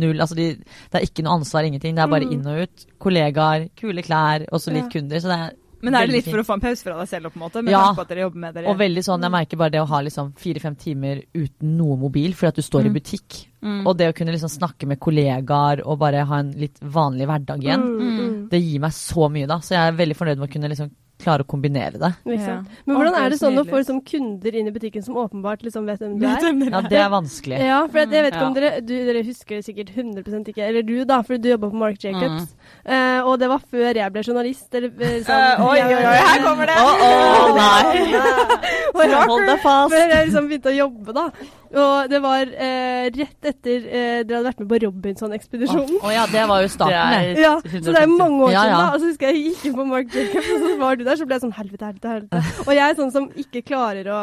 null 0.00 0.20
Altså 0.24 0.34
de, 0.38 0.46
det 0.56 0.94
er 1.00 1.04
ikke 1.06 1.22
noe 1.26 1.36
ansvar, 1.40 1.64
ingenting. 1.68 1.94
Det 1.94 2.02
er 2.02 2.08
bare 2.08 2.24
Mm. 2.24 2.32
inn 2.32 2.46
og 2.46 2.62
ut. 2.64 2.86
Kollegaer, 2.98 3.68
kule 3.76 4.02
klær, 4.02 4.46
og 4.50 4.60
så 4.60 4.72
litt 4.72 4.90
kunder. 4.90 5.20
Så 5.20 5.28
det 5.28 5.38
er 5.38 5.52
Men 5.84 5.94
er 5.94 6.06
det 6.06 6.14
litt 6.14 6.24
for 6.32 6.40
å 6.40 6.46
få 6.48 6.54
en 6.54 6.60
pause 6.64 6.82
fra 6.82 6.94
deg 6.96 7.08
selv, 7.10 7.28
på 7.30 7.36
en 7.36 7.42
måte? 7.44 7.60
Ja. 7.68 7.90
Og 7.92 8.78
veldig 8.78 9.02
sånn, 9.04 9.20
jeg 9.20 9.30
merker 9.34 9.56
bare 9.60 9.70
det 9.74 9.80
å 9.82 9.86
ha 9.90 10.00
liksom 10.00 10.32
fire-fem 10.40 10.76
timer 10.80 11.20
uten 11.34 11.76
noe 11.76 11.98
mobil, 12.00 12.32
fordi 12.32 12.48
at 12.48 12.54
du 12.56 12.62
står 12.62 12.84
Mm. 12.84 12.86
i 12.86 12.94
butikk. 13.00 13.46
Mm. 13.62 13.86
Og 13.86 13.96
det 13.98 14.08
å 14.08 14.16
kunne 14.16 14.32
liksom 14.32 14.48
snakke 14.48 14.86
med 14.86 14.98
kollegaer 14.98 15.82
og 15.84 15.98
bare 15.98 16.24
ha 16.24 16.38
en 16.38 16.52
litt 16.52 16.78
vanlig 16.80 17.26
hverdag 17.28 17.60
igjen, 17.62 17.82
Mm, 17.82 18.18
mm. 18.18 18.48
det 18.48 18.62
gir 18.62 18.80
meg 18.80 18.92
så 18.92 19.28
mye 19.30 19.46
da. 19.46 19.58
Så 19.60 19.70
jeg 19.76 19.92
er 19.92 19.92
veldig 19.92 20.16
fornøyd 20.16 20.38
med 20.38 20.48
å 20.48 20.52
kunne 20.52 20.68
liksom 20.70 20.90
klare 21.24 21.44
å 21.44 21.48
kombinere 21.48 21.98
det. 22.00 22.10
Ja. 22.36 22.58
Men 22.84 22.98
hvordan 22.98 23.16
er 23.18 23.32
det 23.32 23.38
sånn 23.40 23.58
å 23.60 23.64
få 23.66 23.80
liksom 23.80 24.00
kunder 24.06 24.58
inn 24.60 24.68
i 24.70 24.74
butikken 24.74 25.04
som 25.04 25.16
åpenbart 25.20 25.64
liksom 25.66 25.88
vet 25.88 26.02
hvem 26.04 26.18
du 26.20 26.26
er? 26.28 26.38
Ja, 26.70 26.82
det 26.84 27.00
er 27.00 27.10
vanskelig. 27.12 27.58
Ja, 27.64 27.80
for 27.88 28.02
jeg, 28.02 28.12
jeg 28.14 28.26
vet 28.26 28.34
ikke 28.34 28.44
Ja. 28.44 28.48
om 28.48 28.56
dere 28.58 28.72
du, 28.84 28.94
Dere 29.08 29.24
husker 29.26 29.62
sikkert 29.64 29.90
100 29.96 30.52
ikke, 30.52 30.62
eller 30.68 30.84
du 30.86 30.96
da, 31.08 31.20
fordi 31.24 31.42
du 31.42 31.50
jobba 31.54 31.70
på 31.72 31.80
Mark 31.80 31.98
Jacobs. 32.04 32.54
Eh, 32.84 33.20
og 33.24 33.38
det 33.40 33.48
var 33.50 33.62
før 33.64 34.00
jeg 34.00 34.12
ble 34.12 34.22
journalist. 34.24 34.68
Eller, 34.74 34.92
eh, 35.00 35.18
sånn, 35.24 35.44
uh, 35.58 35.66
oi, 35.68 35.78
oi, 35.80 35.98
oi, 35.98 36.16
her 36.28 36.44
kommer 36.44 36.70
det! 36.70 36.78
Å, 36.78 36.88
å, 37.08 37.54
nei! 37.58 38.04
Hold 39.30 39.46
deg 39.48 39.60
fast! 39.64 39.94
Før 39.94 40.14
jeg 40.14 40.28
liksom 40.28 40.48
begynte 40.50 40.72
å 40.72 40.76
jobbe, 40.76 41.14
da. 41.16 41.28
Og 41.74 42.10
det 42.10 42.20
var 42.22 42.46
eh, 42.54 43.06
rett 43.14 43.48
etter 43.50 43.86
eh, 43.88 44.18
dere 44.22 44.38
hadde 44.40 44.46
vært 44.50 44.60
med 44.62 44.68
på 44.70 44.78
Robinson-ekspedisjonen. 44.84 45.96
Å 46.06 46.12
ja, 46.14 46.26
det 46.30 46.44
var 46.50 46.62
jo 46.62 46.68
starten. 46.70 47.14
Det 47.34 47.42
Ja, 47.42 47.54
så 47.64 47.92
det 47.94 48.02
er 48.04 48.10
mange 48.12 48.44
år 48.46 48.52
siden 48.54 48.70
ja. 48.70 48.76
da. 48.78 48.86
Og 48.94 49.00
så 49.02 49.10
husker 49.10 49.30
jeg 49.32 49.40
jeg 49.40 49.48
gikk 49.54 49.64
inn 49.70 49.76
på 49.80 49.86
Mark 49.90 50.14
Jacobs, 50.14 50.50
og 50.54 50.66
så 50.68 50.76
var 50.84 51.00
du 51.00 51.02
der, 51.08 51.16
så 51.18 51.26
ble 51.26 51.34
jeg 51.38 51.44
sånn 51.46 51.56
helvete, 51.58 51.88
helvete, 51.90 52.12
helvete. 52.14 52.62
Og 52.68 52.72
jeg 52.76 52.84
er 52.86 53.00
sånn 53.00 53.10
som 53.16 53.26
ikke 53.44 53.64
klarer 53.66 54.06
å 54.14 54.20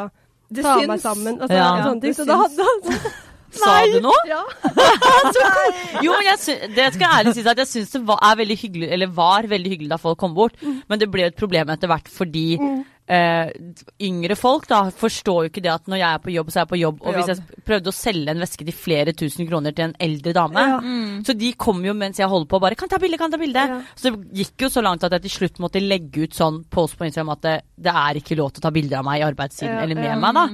Det 0.51 0.63
ta 0.63 0.77
syns. 0.79 0.87
meg 0.93 0.99
sammen. 1.03 1.41
Altså, 1.41 1.57
Ja. 1.59 1.67
sånne 1.89 2.01
ting. 2.01 2.15
Så 2.15 2.25
da, 2.27 2.37
hadde 2.45 2.55
da, 2.55 3.11
Sa 3.51 3.71
du 3.91 3.97
noe? 3.99 4.15
ja. 4.29 4.39
Jo, 6.05 6.13
men 6.15 6.23
jeg 6.29 6.39
sy 6.39 6.53
det 6.75 6.85
skal 6.95 7.03
jeg 7.03 7.17
ærlig 7.19 7.33
si 7.35 7.43
at 7.51 7.59
jeg 7.61 7.67
syns 7.67 7.91
det 7.97 8.01
var, 8.07 8.19
er 8.29 8.37
veldig 8.39 8.57
hyggelig, 8.61 8.89
eller 8.95 9.11
var 9.17 9.47
veldig 9.51 9.73
hyggelig 9.73 9.91
da 9.91 9.97
folk 9.99 10.19
kom 10.21 10.33
bort, 10.37 10.55
men 10.63 11.01
det 11.01 11.09
ble 11.11 11.27
et 11.27 11.35
problem 11.39 11.69
etter 11.73 11.91
hvert 11.91 12.07
fordi 12.11 12.45
eh, 13.11 13.51
yngre 14.07 14.37
folk 14.39 14.67
da 14.69 14.81
forstår 14.95 15.45
jo 15.45 15.51
ikke 15.51 15.63
det 15.63 15.73
at 15.73 15.89
når 15.91 16.01
jeg 16.01 16.07
er 16.07 16.23
på 16.23 16.33
jobb, 16.33 16.51
så 16.51 16.59
er 16.59 16.65
jeg 16.65 16.71
på 16.71 16.81
jobb. 16.81 17.01
Og 17.03 17.17
hvis 17.17 17.31
jeg 17.31 17.61
prøvde 17.67 17.91
å 17.91 17.95
selge 17.95 18.33
en 18.33 18.43
veske 18.43 18.67
til 18.67 18.77
flere 18.77 19.15
tusen 19.17 19.49
kroner 19.49 19.75
til 19.75 19.89
en 19.89 19.97
eldre 20.07 20.35
dame 20.37 20.67
Ja. 20.71 20.79
Mm. 20.81 21.23
Så 21.27 21.35
de 21.37 21.53
kom 21.59 21.81
jo 21.85 21.93
mens 21.97 22.19
jeg 22.21 22.29
holder 22.29 22.47
på 22.49 22.59
og 22.59 22.61
bare 22.61 22.75
'Kan 22.75 22.89
ta 22.89 22.97
bilde, 22.97 23.17
kan 23.17 23.31
ta 23.31 23.37
bilde'. 23.37 23.67
Ja. 23.67 23.81
Så 23.95 24.09
det 24.09 24.33
gikk 24.33 24.67
jo 24.67 24.69
så 24.69 24.83
langt 24.83 25.03
at 25.03 25.11
jeg 25.11 25.21
til 25.23 25.37
slutt 25.37 25.59
måtte 25.59 25.81
legge 25.81 26.23
ut 26.23 26.33
sånn 26.33 26.63
post 26.69 26.97
på 26.97 27.05
Instagram 27.05 27.35
at 27.35 27.41
det, 27.41 27.61
det 27.77 27.93
er 27.93 28.13
ikke 28.15 28.37
lov 28.37 28.51
til 28.51 28.61
å 28.61 28.67
ta 28.67 28.71
bilder 28.71 28.99
av 28.99 29.05
meg 29.05 29.21
i 29.21 29.27
arbeidstiden 29.27 29.77
eller 29.81 29.95
med 29.95 30.19
meg, 30.19 30.33
da. 30.33 30.47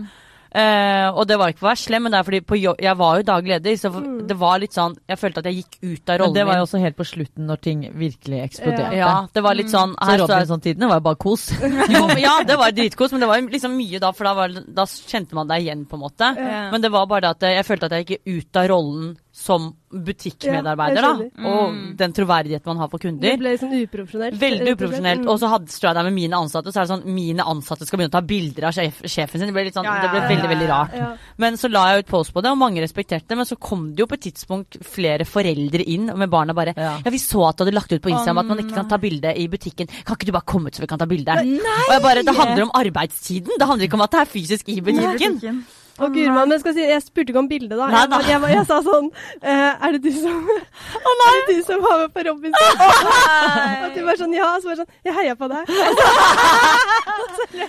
Eh, 0.57 1.07
og 1.13 1.27
det 1.29 1.35
var 1.37 1.51
ikke 1.51 1.59
for 1.61 1.67
å 1.67 1.71
være 1.75 1.81
slem, 1.83 2.03
men 2.07 2.13
det 2.15 2.17
er 2.19 2.25
fordi 2.25 2.39
på 2.49 2.57
jobb, 2.57 2.79
jeg 2.81 2.97
var 2.97 3.17
jo 3.19 3.25
daglig 3.27 3.51
leder, 3.53 3.75
så 3.77 3.91
Mm. 3.93 4.27
det 4.27 4.37
var 4.39 4.59
litt 4.59 4.73
sånn 4.73 4.95
Jeg 5.07 5.17
følte 5.19 5.37
at 5.43 5.45
jeg 5.49 5.55
gikk 5.59 5.75
ut 5.83 6.09
av 6.09 6.13
Men 6.15 6.19
rollen 6.21 6.33
det 6.33 6.45
var 6.47 6.55
jo 6.57 6.63
også 6.65 6.79
helt 6.81 6.97
på 6.97 7.05
slutten, 7.05 7.45
når 7.45 7.61
ting 7.61 7.83
virkelig 7.93 8.39
eksploderte. 8.47 8.95
Ja, 8.97 9.27
det 9.33 9.43
var 9.43 9.53
litt 9.55 9.69
sånn 9.69 9.93
Så 9.95 10.05
her 10.09 10.17
Så 10.17 10.27
Robinson-tidene 10.27 10.87
var 10.89 10.97
jo 10.97 11.05
bare 11.09 11.15
kos. 11.21 11.45
jo, 11.95 12.01
ja, 12.17 12.33
det 12.43 12.57
var 12.57 12.71
dritkos, 12.71 13.11
men 13.11 13.21
det 13.21 13.27
var 13.29 13.41
liksom 13.41 13.77
mye 13.77 13.99
da, 13.99 14.11
for 14.11 14.23
da, 14.25 14.33
var, 14.33 14.49
da 14.49 14.85
kjente 14.85 15.33
man 15.37 15.47
deg 15.47 15.61
igjen, 15.67 15.85
på 15.85 15.93
en 15.99 16.03
måte. 16.07 16.33
Ja. 16.35 16.71
Men 16.71 16.81
det 16.81 16.91
var 16.91 17.05
bare 17.05 17.21
det 17.21 17.29
at 17.37 17.47
jeg 17.57 17.65
følte 17.65 17.85
at 17.85 17.91
jeg 17.99 18.05
gikk 18.07 18.21
ut 18.41 18.55
av 18.63 18.67
rollen 18.73 19.17
som 19.37 19.75
butikkmedarbeider, 19.93 20.95
Ja, 20.97 21.13
da. 21.13 21.45
Og 21.47 21.69
Mm. 21.73 21.95
den 21.95 22.11
troverdigheten 22.13 22.65
man 22.65 22.77
har 22.77 22.87
for 22.89 22.97
kunder. 22.97 23.21
Det 23.21 23.39
ble 23.39 23.51
sånn 23.57 23.75
uprofesjonelt. 23.87 24.33
Veldig 24.39 24.71
uprofesjonelt. 24.75 25.21
Mm. 25.21 25.29
Og 25.29 25.39
så 25.39 25.47
hadde- 25.47 25.67
jeg 25.79 25.93
der 25.93 26.03
med 26.03 26.13
mine 26.13 26.33
ansatte, 26.33 26.73
så 26.73 26.81
er 26.81 26.85
det 26.85 26.89
sånn 26.89 27.05
mine 27.05 27.39
ansatte 27.45 27.85
skal 27.85 27.99
begynne 27.99 28.09
å 28.09 28.11
ta 28.11 28.21
bilder 28.21 28.63
av 28.65 28.73
sjef, 28.73 29.01
sjefen 29.03 29.37
sin. 29.39 29.47
Det 29.47 29.53
ble 29.53 29.63
litt 29.65 29.73
sånn, 29.75 29.83
Ja, 29.85 29.95
ja, 29.95 30.01
det 30.01 30.09
ble 30.11 30.21
veldig, 30.35 30.43
ja, 30.43 30.55
veldig 30.55 30.67
rart. 30.67 30.93
Ja. 30.97 31.17
Men 31.37 31.53
så 31.53 31.71
la 31.71 31.85
jeg 31.93 31.99
ut 31.99 32.07
post 32.07 32.33
på 32.33 32.41
det, 32.41 32.49
og 32.51 32.57
mange 32.57 32.81
respekterte 32.81 33.27
det. 33.27 33.37
Men 33.37 33.45
så 33.45 33.59
kom 33.59 33.91
det 33.93 33.99
jo 33.99 34.07
på 34.07 34.13
et 34.13 34.21
tidspunkt 34.33 34.83
flere 34.83 35.23
foreldre 35.23 35.85
inn 35.87 36.05
med 36.17 36.29
barna 36.29 36.53
bare 36.53 36.73
Ja. 36.75 36.97
Ja, 37.05 37.11
vi 37.11 37.17
så 37.19 37.47
at 37.47 37.57
du 37.57 37.63
hadde 37.63 37.73
lagt 37.75 37.91
ut 37.91 38.01
på 38.01 38.09
Instagram 38.09 38.39
at 38.39 38.45
man 38.47 38.57
ikke 38.57 38.73
kan 38.73 38.89
ta 38.89 38.97
bilde 38.97 39.37
i 39.37 39.47
butikken. 39.47 39.87
Kan 40.03 40.15
ikke 40.17 40.25
du 40.25 40.31
bare 40.31 40.45
komme 40.45 40.67
ut 40.67 40.73
så 40.75 40.81
vi 40.81 40.87
kan 40.87 40.97
ta 40.99 41.05
bilde? 41.05 41.25
Nei! 41.35 41.45
Og 41.45 41.93
jeg 41.93 42.01
bare, 42.01 42.23
Det 42.23 42.35
handler 42.35 42.63
om 42.63 42.71
arbeidstiden. 42.73 43.51
Det 43.57 43.67
handler 43.67 43.87
ikke 43.87 43.93
om 43.93 44.01
at 44.01 44.11
det 44.11 44.19
er 44.19 44.25
fysisk 44.25 44.67
i 44.67 44.81
butikken. 44.81 45.63
Og 45.97 46.13
Gurman, 46.13 46.49
men 46.51 46.59
skal 46.61 46.75
si, 46.75 46.83
jeg 46.85 47.01
spurte 47.01 47.33
ikke 47.33 47.41
om 47.41 47.49
bildet, 47.49 47.73
da. 47.73 47.87
Nei, 47.89 48.01
Jeg, 48.03 48.09
da. 48.11 48.19
Jeg, 48.27 48.41
jeg, 48.41 48.53
jeg 48.57 48.65
sa 48.69 48.77
sånn 48.85 49.07
eh, 49.41 49.85
Er 49.87 49.95
det 49.95 50.01
du 50.03 50.11
som 50.13 50.51
Er 50.51 51.37
det 51.37 51.55
du 51.55 51.61
som 51.65 51.81
var 51.81 52.03
med 52.03 52.13
på 52.13 52.25
Robinson? 52.27 52.83
At 53.87 53.95
du 53.95 54.01
var 54.05 54.19
sånn 54.19 54.35
Ja. 54.37 54.51
Så 54.61 54.69
var 54.69 54.77
det 54.77 54.83
sånn 54.83 54.93
Jeg 55.07 55.17
heia 55.17 55.35
på 55.39 55.49
deg. 55.51 55.71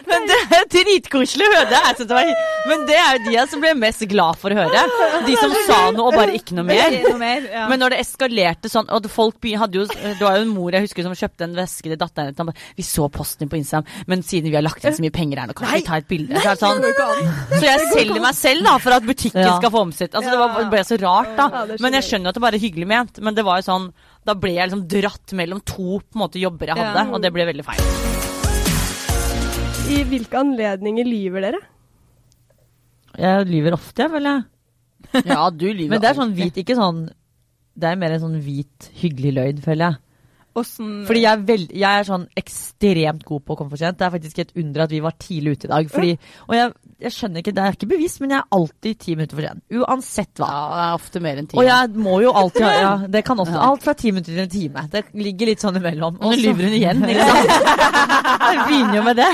Men 0.08 0.26
det 0.28 0.38
er 0.56 0.66
dritkoselig 0.72 1.46
å 1.46 1.52
høre 1.54 1.68
det. 1.70 1.80
Jeg 1.88 2.08
det 2.08 2.16
var, 2.16 2.28
men 2.68 2.84
det 2.88 2.96
er 2.98 3.16
jo 3.16 3.32
de 3.32 3.42
som 3.50 3.62
ble 3.62 3.70
mest 3.78 4.02
glad 4.10 4.38
for 4.40 4.52
å 4.52 4.58
høre. 4.58 4.82
De 5.26 5.34
som 5.38 5.52
sa 5.68 5.78
noe 5.94 6.08
og 6.10 6.16
bare 6.16 6.34
ikke 6.36 6.56
noe 6.56 6.66
mer. 6.68 6.96
Men 7.70 7.80
når 7.82 7.94
det 7.94 8.00
eskalerte 8.04 8.70
sånn, 8.72 8.88
og 8.92 9.08
folk 9.12 9.44
hadde 9.58 9.80
jo 9.80 9.84
Det 9.88 10.16
var 10.20 10.38
jo 10.38 10.44
en 10.46 10.52
mor 10.52 10.74
jeg 10.74 10.86
husker 10.86 11.06
som 11.06 11.14
kjøpte 11.16 11.46
en 11.46 11.56
veske 11.56 11.90
til 11.90 11.98
datteren 12.00 12.34
hennes. 12.38 12.66
Vi 12.78 12.86
så 12.86 13.08
posten 13.12 13.44
din 13.44 13.52
på 13.52 13.58
Instagram, 13.60 13.88
men 14.10 14.24
siden 14.26 14.50
vi 14.50 14.58
har 14.58 14.64
lagt 14.66 14.84
inn 14.84 14.96
så 14.96 15.04
mye 15.04 15.14
penger 15.14 15.42
her 15.42 15.50
nå, 15.50 15.56
kan 15.58 15.72
vi 15.72 15.84
ta 15.86 16.00
et 16.00 16.08
bilde? 16.10 16.42
Så, 16.44 16.54
sånn, 16.60 16.82
så 17.54 17.62
jeg 17.64 17.88
selger 17.92 18.17
meg 18.24 18.34
selv 18.38 18.64
da, 18.66 18.74
for 18.82 18.94
at 18.96 19.04
butikken 19.06 19.42
Ja. 19.44 19.56
skal 19.58 19.70
få 19.74 19.80
omsett. 19.86 20.14
Altså, 20.14 20.30
det, 20.30 20.38
var, 20.38 20.54
det 20.62 20.70
ble 20.72 20.82
så 20.84 20.98
rart, 21.02 21.32
da. 21.38 21.48
Men 21.80 21.92
jeg 21.98 22.06
skjønner 22.08 22.28
at 22.32 22.34
det 22.38 22.42
bare 22.44 22.58
er 22.58 22.64
hyggelig 22.66 22.86
ment. 22.90 23.20
Men 23.24 23.34
det 23.34 23.44
var 23.46 23.60
jo 23.62 23.66
sånn 23.70 23.88
Da 24.28 24.34
ble 24.34 24.50
jeg 24.56 24.68
liksom 24.68 24.84
dratt 24.92 25.32
mellom 25.38 25.60
to 25.64 25.98
på 26.04 26.18
en 26.18 26.20
måte 26.20 26.40
jobber 26.42 26.66
jeg 26.68 26.76
hadde, 26.76 27.04
Ja. 27.06 27.12
og 27.14 27.22
det 27.22 27.32
ble 27.32 27.46
veldig 27.48 27.64
feil. 27.64 27.80
I 29.88 30.02
hvilke 30.04 30.36
anledninger 30.36 31.06
lyver 31.08 31.40
dere? 31.46 31.60
Jeg 33.18 33.46
lyver 33.48 33.72
ofte, 33.78 34.02
jeg, 34.04 34.10
føler 34.12 34.34
jeg. 34.36 35.24
Ja, 35.30 35.48
du 35.50 35.64
lyver 35.72 35.88
Men 35.94 36.02
det 36.04 36.10
er 36.10 36.18
sånn 36.18 36.34
hvit, 36.36 36.58
ikke 36.60 36.76
sånn 36.76 37.06
Det 37.78 37.88
er 37.88 37.96
mer 37.96 38.12
en 38.16 38.20
sånn 38.26 38.36
hvit, 38.42 38.90
hyggelig 39.00 39.32
løgn, 39.38 39.62
føler 39.64 39.84
jeg. 39.92 40.02
Åssen 40.56 41.04
Fordi 41.06 41.22
jeg 41.22 41.30
er, 41.30 41.42
veld, 41.48 41.72
jeg 41.76 42.00
er 42.00 42.06
sånn 42.08 42.24
ekstremt 42.38 43.24
god 43.28 43.44
på 43.44 43.54
å 43.54 43.58
komme 43.58 43.72
for 43.72 43.80
sent. 43.80 43.98
Det 44.00 44.06
er 44.06 44.14
faktisk 44.14 44.40
et 44.42 44.54
under 44.58 44.84
at 44.84 44.94
vi 44.94 45.00
var 45.04 45.16
tidlig 45.20 45.56
ute 45.56 45.68
i 45.68 45.72
dag. 45.72 45.90
Fordi, 45.92 46.14
og 46.48 46.54
jeg, 46.56 46.72
jeg 47.04 47.14
skjønner 47.14 47.44
ikke, 47.44 47.54
det 47.58 47.64
er 47.64 47.76
ikke 47.76 47.90
bevisst, 47.92 48.22
men 48.22 48.34
jeg 48.34 48.40
er 48.40 48.58
alltid 48.58 49.00
ti 49.04 49.16
minutter 49.18 49.38
for 49.38 49.48
sent. 49.48 49.64
Uansett 49.78 50.42
hva. 50.42 50.48
Ja, 50.48 50.64
det 50.72 50.86
er 50.86 50.96
ofte 50.98 51.22
mer 51.24 51.42
enn 51.42 51.50
ti. 51.50 51.58
Og 51.60 51.68
jeg 51.68 52.02
må 52.08 52.16
jo 52.24 52.32
alltid 52.42 52.66
ha 52.66 52.72
ja, 52.78 52.94
Det 53.18 53.24
kan 53.28 53.44
også 53.44 53.60
Alt 53.68 53.84
fra 53.84 53.94
ti 53.98 54.14
minutter 54.14 54.32
til 54.32 54.44
en 54.46 54.54
time. 54.56 54.86
Det 54.92 55.04
ligger 55.18 55.52
litt 55.52 55.64
sånn 55.64 55.78
imellom. 55.80 56.18
Og 56.22 56.34
så 56.34 56.40
lyver 56.42 56.68
hun 56.70 56.78
igjen, 56.80 57.04
ikke 57.04 57.28
sant? 57.28 57.54
Jeg 58.48 58.64
begynner 58.64 58.96
jo 58.96 59.02
med 59.04 59.18
det. 59.18 59.32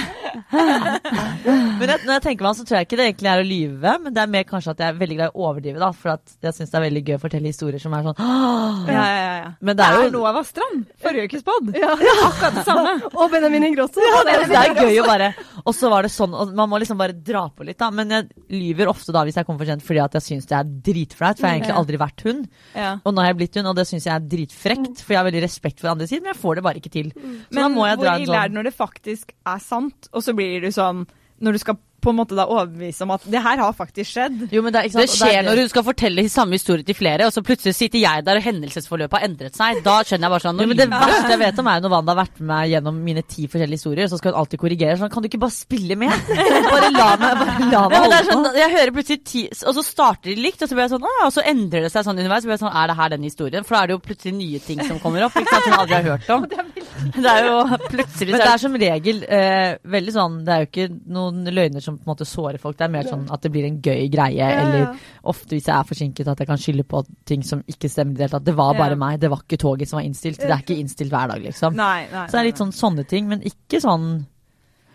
Men 0.55 1.91
jeg, 1.91 1.99
når 2.05 2.13
jeg 2.17 2.23
tenker 2.25 2.45
meg 2.45 2.49
om, 2.51 2.57
så 2.59 2.65
tror 2.67 2.79
jeg 2.79 2.89
ikke 2.89 2.99
det 2.99 3.07
egentlig 3.07 3.31
er 3.31 3.43
å 3.43 3.47
lyve, 3.47 3.93
men 4.03 4.15
det 4.17 4.23
er 4.23 4.33
mer 4.33 4.47
kanskje 4.49 4.73
at 4.75 4.83
jeg 4.83 4.89
er 4.91 4.99
veldig 4.99 5.19
glad 5.19 5.29
i 5.29 5.35
å 5.35 5.47
overdrive, 5.49 5.79
da. 5.83 5.91
For 5.95 6.15
at 6.17 6.35
jeg 6.43 6.57
syns 6.57 6.73
det 6.73 6.79
er 6.79 6.85
veldig 6.89 7.03
gøy 7.05 7.17
å 7.17 7.21
fortelle 7.23 7.53
historier 7.53 7.83
som 7.83 7.95
er 7.95 8.09
sånn 8.09 8.19
Ja, 8.19 8.41
ja, 8.89 9.05
ja. 9.05 9.35
ja. 9.45 9.53
Men 9.65 9.79
det 9.79 9.87
er 9.87 10.01
jo 10.01 10.13
Noah 10.17 10.35
Vastrand, 10.35 10.85
forrige 11.05 11.14
ukes 11.23 11.45
pod. 11.47 11.71
Ja. 11.77 11.93
Akkurat 11.95 12.59
det 12.59 12.65
samme. 12.67 12.95
Og 13.19 13.31
Benjamin 13.33 13.69
Ingrosso. 13.71 14.03
det, 14.27 14.37
det 14.51 14.59
er 14.61 14.75
gøy 14.79 15.01
å 15.03 15.07
bare 15.09 15.31
Og 15.65 15.73
så 15.77 15.91
var 15.93 16.07
det 16.07 16.13
sånn, 16.15 16.35
man 16.57 16.71
må 16.71 16.81
liksom 16.83 16.99
bare 17.01 17.17
dra 17.17 17.47
på 17.55 17.67
litt, 17.67 17.79
da. 17.81 17.91
Men 17.95 18.13
jeg 18.13 18.29
lyver 18.53 18.91
ofte 18.93 19.15
da 19.15 19.25
hvis 19.27 19.39
jeg 19.41 19.49
kommer 19.49 19.65
for 19.65 19.73
sent 19.73 19.85
fordi 19.85 20.03
at 20.05 20.19
jeg 20.19 20.27
syns 20.29 20.51
det 20.51 20.59
er 20.59 20.71
dritflaut, 20.91 21.39
for 21.39 21.47
jeg 21.47 21.53
har 21.53 21.61
egentlig 21.61 21.79
aldri 21.81 22.01
vært 22.05 22.27
hun. 22.29 22.45
Ja. 22.75 22.93
Og 23.05 23.15
nå 23.15 23.25
har 23.25 23.33
jeg 23.33 23.41
blitt 23.43 23.59
hun, 23.61 23.71
og 23.71 23.79
det 23.79 23.87
syns 23.91 24.09
jeg 24.09 24.15
er 24.15 24.29
dritfrekt, 24.35 25.03
for 25.05 25.15
jeg 25.17 25.23
har 25.23 25.29
veldig 25.31 25.45
respekt 25.47 25.83
for 25.83 25.93
andre 25.93 26.09
siden, 26.11 26.27
men 26.27 26.35
jeg 26.35 26.43
får 26.43 26.59
det 26.61 26.67
bare 26.69 26.83
ikke 26.83 26.95
til. 26.95 27.11
Så 27.15 27.55
da 27.55 27.61
Men 27.61 27.77
må 27.77 27.89
jeg 27.89 28.01
hvor 28.01 28.09
dra 28.09 28.15
en 28.17 28.27
ille 28.27 28.35
er 28.35 28.41
sånn 28.45 28.55
det 28.55 28.59
når 28.59 28.69
det 28.71 28.75
faktisk 28.79 29.35
er 29.55 29.65
sant, 29.65 30.11
og 30.13 30.25
så 30.27 30.37
blir 30.37 30.65
du 30.65 30.71
sånn 30.75 31.05
Når 31.45 31.57
du 31.57 31.59
skal 31.65 31.77
på 32.05 32.13
en 32.13 32.19
måte 32.21 32.37
da 32.37 32.47
overbevise 32.51 33.07
om 33.07 33.15
at 33.17 33.25
det 33.31 33.41
her 33.45 33.61
har 33.63 33.75
faktisk 33.77 34.11
skjedd. 34.13 34.45
Jo, 34.53 34.63
men 34.65 34.75
det, 34.75 34.83
er, 34.83 34.91
ikke 34.91 35.05
Det 35.05 35.13
skjer 35.15 35.39
er 35.41 35.47
når 35.47 35.63
hun 35.63 35.71
skal 35.73 35.87
fortelle 35.87 36.27
samme 36.33 36.59
historie 36.59 36.87
til 36.87 36.97
flere, 36.99 37.29
og 37.29 37.35
så 37.35 37.43
plutselig 37.45 37.75
sitter 37.79 38.03
jeg 38.03 38.25
der 38.27 38.41
og 38.41 38.47
hendelsesforløpet 38.47 39.19
har 39.19 39.27
endret 39.29 39.59
seg. 39.59 39.81
Da 39.87 39.97
skjønner 40.05 40.29
jeg 40.29 40.35
bare 40.35 40.45
sånn 40.47 40.63
Jo, 40.63 40.69
men 40.71 40.81
Det 40.81 40.89
verste 40.93 41.33
jeg 41.35 41.43
vet 41.45 41.63
om 41.63 41.71
er 41.73 41.85
når 41.85 41.95
Wanda 41.95 42.15
har 42.15 42.21
vært 42.23 42.41
med 42.41 42.51
meg 42.51 42.73
gjennom 42.75 43.01
mine 43.09 43.25
ti 43.27 43.47
forskjellige 43.51 43.81
historier, 43.81 44.11
så 44.11 44.21
skal 44.21 44.35
hun 44.35 44.43
alltid 44.43 44.63
korrigere. 44.63 44.99
Sånn, 45.01 45.13
kan 45.13 45.25
du 45.25 45.31
ikke 45.31 45.43
bare 45.45 45.57
spille 45.57 45.99
med? 46.01 46.13
Bare 46.75 46.89
la 46.91 47.09
meg, 47.21 47.35
bare 47.39 47.67
la 47.71 47.81
meg 47.91 48.01
holde 48.03 48.17
er 48.19 48.27
sånn, 48.27 48.47
på. 48.47 48.53
jeg 48.59 48.73
hører 48.73 48.93
plutselig 48.97 49.21
ti, 49.29 49.43
og 49.69 49.77
så 49.77 49.85
starter 49.87 50.33
de 50.33 50.35
likt, 50.43 50.63
og 50.65 50.71
så 50.71 50.77
blir 50.77 50.85
jeg 50.87 50.93
sånn, 50.95 51.07
og 51.07 51.33
så 51.35 51.45
endrer 51.47 51.87
det 51.87 51.91
seg 51.93 52.07
sånn 52.07 52.19
underveis. 52.19 52.45
Så 52.45 52.51
blir 52.51 52.57
jeg 52.57 52.63
sånn, 52.65 52.75
Er 52.75 52.91
det 52.91 52.97
her 52.99 53.13
den 53.15 53.27
historien? 53.27 53.67
For 53.67 53.77
da 53.77 53.83
er 53.83 53.91
det 53.91 53.97
jo 53.97 54.03
plutselig 54.05 54.35
nye 54.39 54.63
ting 54.65 54.83
som 54.85 55.01
kommer 55.03 55.27
opp, 55.27 55.37
ikke 55.39 55.55
sant, 55.55 55.69
som 55.69 55.75
jeg 55.75 55.83
aldri 55.85 55.99
har 55.99 56.09
hørt 56.11 56.35
om. 56.35 56.49
Det 57.15 57.31
er 57.31 57.47
jo 57.47 57.79
plutselig 57.91 58.33
Men 58.33 58.41
det 58.41 58.49
er 58.49 58.61
som 58.63 58.77
regel 58.81 59.25
eh, 59.27 59.75
veldig 59.93 60.13
sånn 60.15 60.37
Det 60.47 60.55
er 60.55 60.63
jo 60.63 60.69
ikke 60.69 60.87
noen 61.17 61.43
løgner 61.51 61.85
som 61.85 61.94
på 61.99 62.05
en 62.09 62.13
måte 62.17 62.27
sårer 62.27 62.59
folk. 62.61 62.77
Det 62.77 62.85
er 62.87 62.93
mer 62.95 63.05
sånn 63.09 63.31
at 63.31 63.41
det 63.43 63.51
blir 63.53 63.65
en 63.69 63.81
gøy 63.81 64.09
greie, 64.11 64.37
Ja, 64.37 64.49
ja. 64.51 64.61
eller 64.65 64.99
ofte 65.25 65.55
hvis 65.57 65.67
jeg 65.67 65.77
er 65.77 65.85
forsinket, 65.85 66.29
at 66.29 66.39
jeg 66.39 66.47
kan 66.47 66.59
skylde 66.59 66.85
på 66.85 67.05
ting 67.25 67.43
som 67.43 67.63
ikke 67.69 67.89
stemmer 67.91 68.13
i 68.13 68.15
det 68.15 68.27
hele 68.29 68.39
tatt. 68.39 68.45
Det 68.45 68.55
var 68.57 68.75
bare 68.75 68.91
Ja. 68.91 68.97
meg, 68.97 69.21
det 69.21 69.31
var 69.31 69.39
ikke 69.43 69.59
toget 69.59 69.89
som 69.89 69.99
var 69.99 70.05
innstilt. 70.05 70.39
Det 70.39 70.51
er 70.51 70.63
ikke 70.63 70.79
innstilt 70.81 71.11
hver 71.11 71.29
dag, 71.29 71.43
liksom. 71.43 71.75
Nei, 71.75 72.07
nei. 72.13 72.27
Så 72.27 72.33
det 72.33 72.41
er 72.41 72.45
litt 72.51 72.59
sånn 72.59 72.73
sånne 72.73 73.07
ting, 73.07 73.29
men 73.29 73.41
ikke 73.43 73.81
sånn 73.81 74.27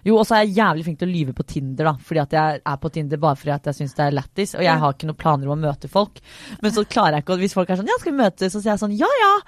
Jo, 0.06 0.16
og 0.18 0.26
så 0.26 0.36
er 0.38 0.46
jeg 0.46 0.56
jævlig 0.56 0.84
flink 0.86 1.00
til 1.00 1.10
å 1.10 1.12
lyve 1.12 1.34
på 1.36 1.44
Tinder, 1.46 1.84
da. 1.84 1.94
Fordi 2.00 2.20
at 2.22 2.30
jeg 2.32 2.62
er 2.66 2.78
på 2.78 2.90
Tinder 2.90 3.18
bare 3.18 3.36
fordi 3.36 3.52
at 3.52 3.66
jeg 3.66 3.76
syns 3.76 3.94
det 3.96 4.06
er 4.08 4.12
lættis. 4.16 4.56
Og 4.56 4.62
jeg 4.64 4.80
har 4.80 4.94
ikke 4.94 5.08
noen 5.10 5.18
planer 5.18 5.50
om 5.52 5.60
å 5.60 5.62
møte 5.68 5.90
folk. 5.90 6.22
Men 6.62 6.72
så 6.72 6.86
klarer 6.88 7.16
jeg 7.20 7.26
ikke 7.26 7.36
å 7.36 7.40
Hvis 7.40 7.54
folk 7.54 7.70
er 7.70 7.76
sånn 7.76 7.86
'Ja, 7.86 7.98
skal 8.00 8.14
vi 8.14 8.24
møtes?' 8.24 8.52
Så 8.54 8.62
sier 8.64 8.72
jeg 8.72 8.80
sånn 8.80 8.98
'Ja, 8.98 9.06
ja'. 9.06 9.42